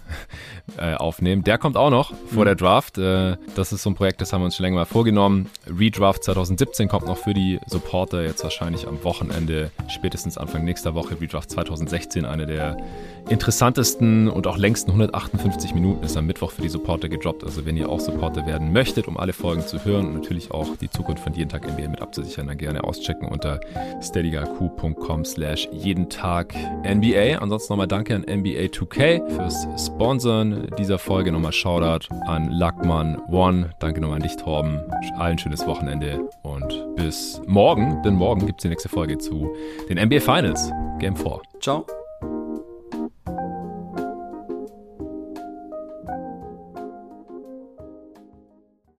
äh, 0.79 0.95
aufnehmen. 0.95 1.45
Der 1.45 1.59
kommt 1.59 1.77
auch 1.77 1.91
noch 1.91 2.13
vor 2.33 2.43
mhm. 2.43 2.47
der 2.47 2.55
Draft. 2.55 2.99
Äh, 2.99 3.37
das 3.55 3.73
ist 3.73 3.83
so 3.83 3.91
ein 3.91 3.95
Projekt, 3.95 4.21
das 4.21 4.33
haben 4.33 4.41
wir 4.43 4.47
uns 4.47 4.57
schon 4.57 4.65
länger 4.65 4.77
mal 4.77 4.85
vorgenommen. 4.85 5.51
Redraft 5.67 6.25
2017 6.25 6.89
kommt 6.89 7.07
noch 7.07 7.19
für 7.19 7.35
die 7.35 7.59
Supporter 7.67 8.23
jetzt 8.23 8.43
wahrscheinlich 8.43 8.87
am 8.87 9.03
Wochenende, 9.05 9.71
spätestens 9.89 10.39
Anfang 10.39 10.65
nächster 10.65 10.95
Woche. 10.95 11.21
Redraft 11.21 11.51
2016, 11.51 12.25
eine 12.25 12.47
der 12.47 12.77
interessantesten 13.29 14.29
und 14.29 14.47
auch 14.47 14.57
längsten 14.57 14.91
158 14.91 15.75
Minuten 15.75 16.05
ist 16.05 16.17
am 16.17 16.27
Mittwoch 16.27 16.51
für 16.51 16.63
die 16.63 16.69
Supporter 16.69 17.09
gedroppt. 17.09 17.45
Also 17.45 17.65
wenn 17.67 17.77
ihr 17.77 17.89
auch 17.89 18.01
Supporter 18.01 18.47
werden 18.47 18.73
möchtet, 18.73 19.09
um 19.09 19.17
alle 19.17 19.33
Folgen 19.33 19.63
zu 19.63 19.85
hören 19.85 20.07
und 20.07 20.15
natürlich 20.15 20.51
auch 20.51 20.77
die 20.77 20.91
Zukunft 20.91 21.23
von 21.23 21.35
jeden 21.35 21.49
Tag 21.49 21.67
NBA 21.67 21.89
mit 21.89 22.03
abzusichern, 22.03 22.47
dann 22.47 22.59
gerne 22.59 22.83
auschecken 22.85 23.29
unter 23.29 23.61
steadygaku.com 24.03 25.25
slash 25.25 25.69
jeden 25.73 26.09
Tag 26.09 26.55
NBA. 26.85 27.39
Ansonsten 27.39 27.73
nochmal 27.73 27.89
danke 27.89 28.15
an 28.15 28.23
NBA 28.23 28.71
2K 28.71 29.29
fürs 29.31 29.67
Sponsoren 29.87 30.60
dieser 30.79 30.99
Folge. 30.99 31.33
Nochmal 31.33 31.53
Shoutout 31.53 32.13
an 32.27 32.51
Lackmann 32.51 33.21
One. 33.31 33.71
Danke 33.79 34.01
nochmal 34.01 34.17
an 34.17 34.23
dich, 34.23 34.37
Torben. 34.37 34.81
Allen 35.19 35.39
schönes 35.39 35.67
Wochenende 35.67 36.29
und 36.43 36.97
bis 36.97 37.41
morgen, 37.47 38.03
denn 38.03 38.15
morgen 38.15 38.47
gibt 38.47 38.61
es 38.61 38.63
die 38.63 38.69
nächste 38.69 38.89
Folge 38.89 39.19
zu 39.19 39.55
den 39.89 39.99
NBA 39.99 40.21
Finals. 40.21 40.71
Game 40.99 41.17
4. 41.17 41.41
Ciao. 41.61 41.87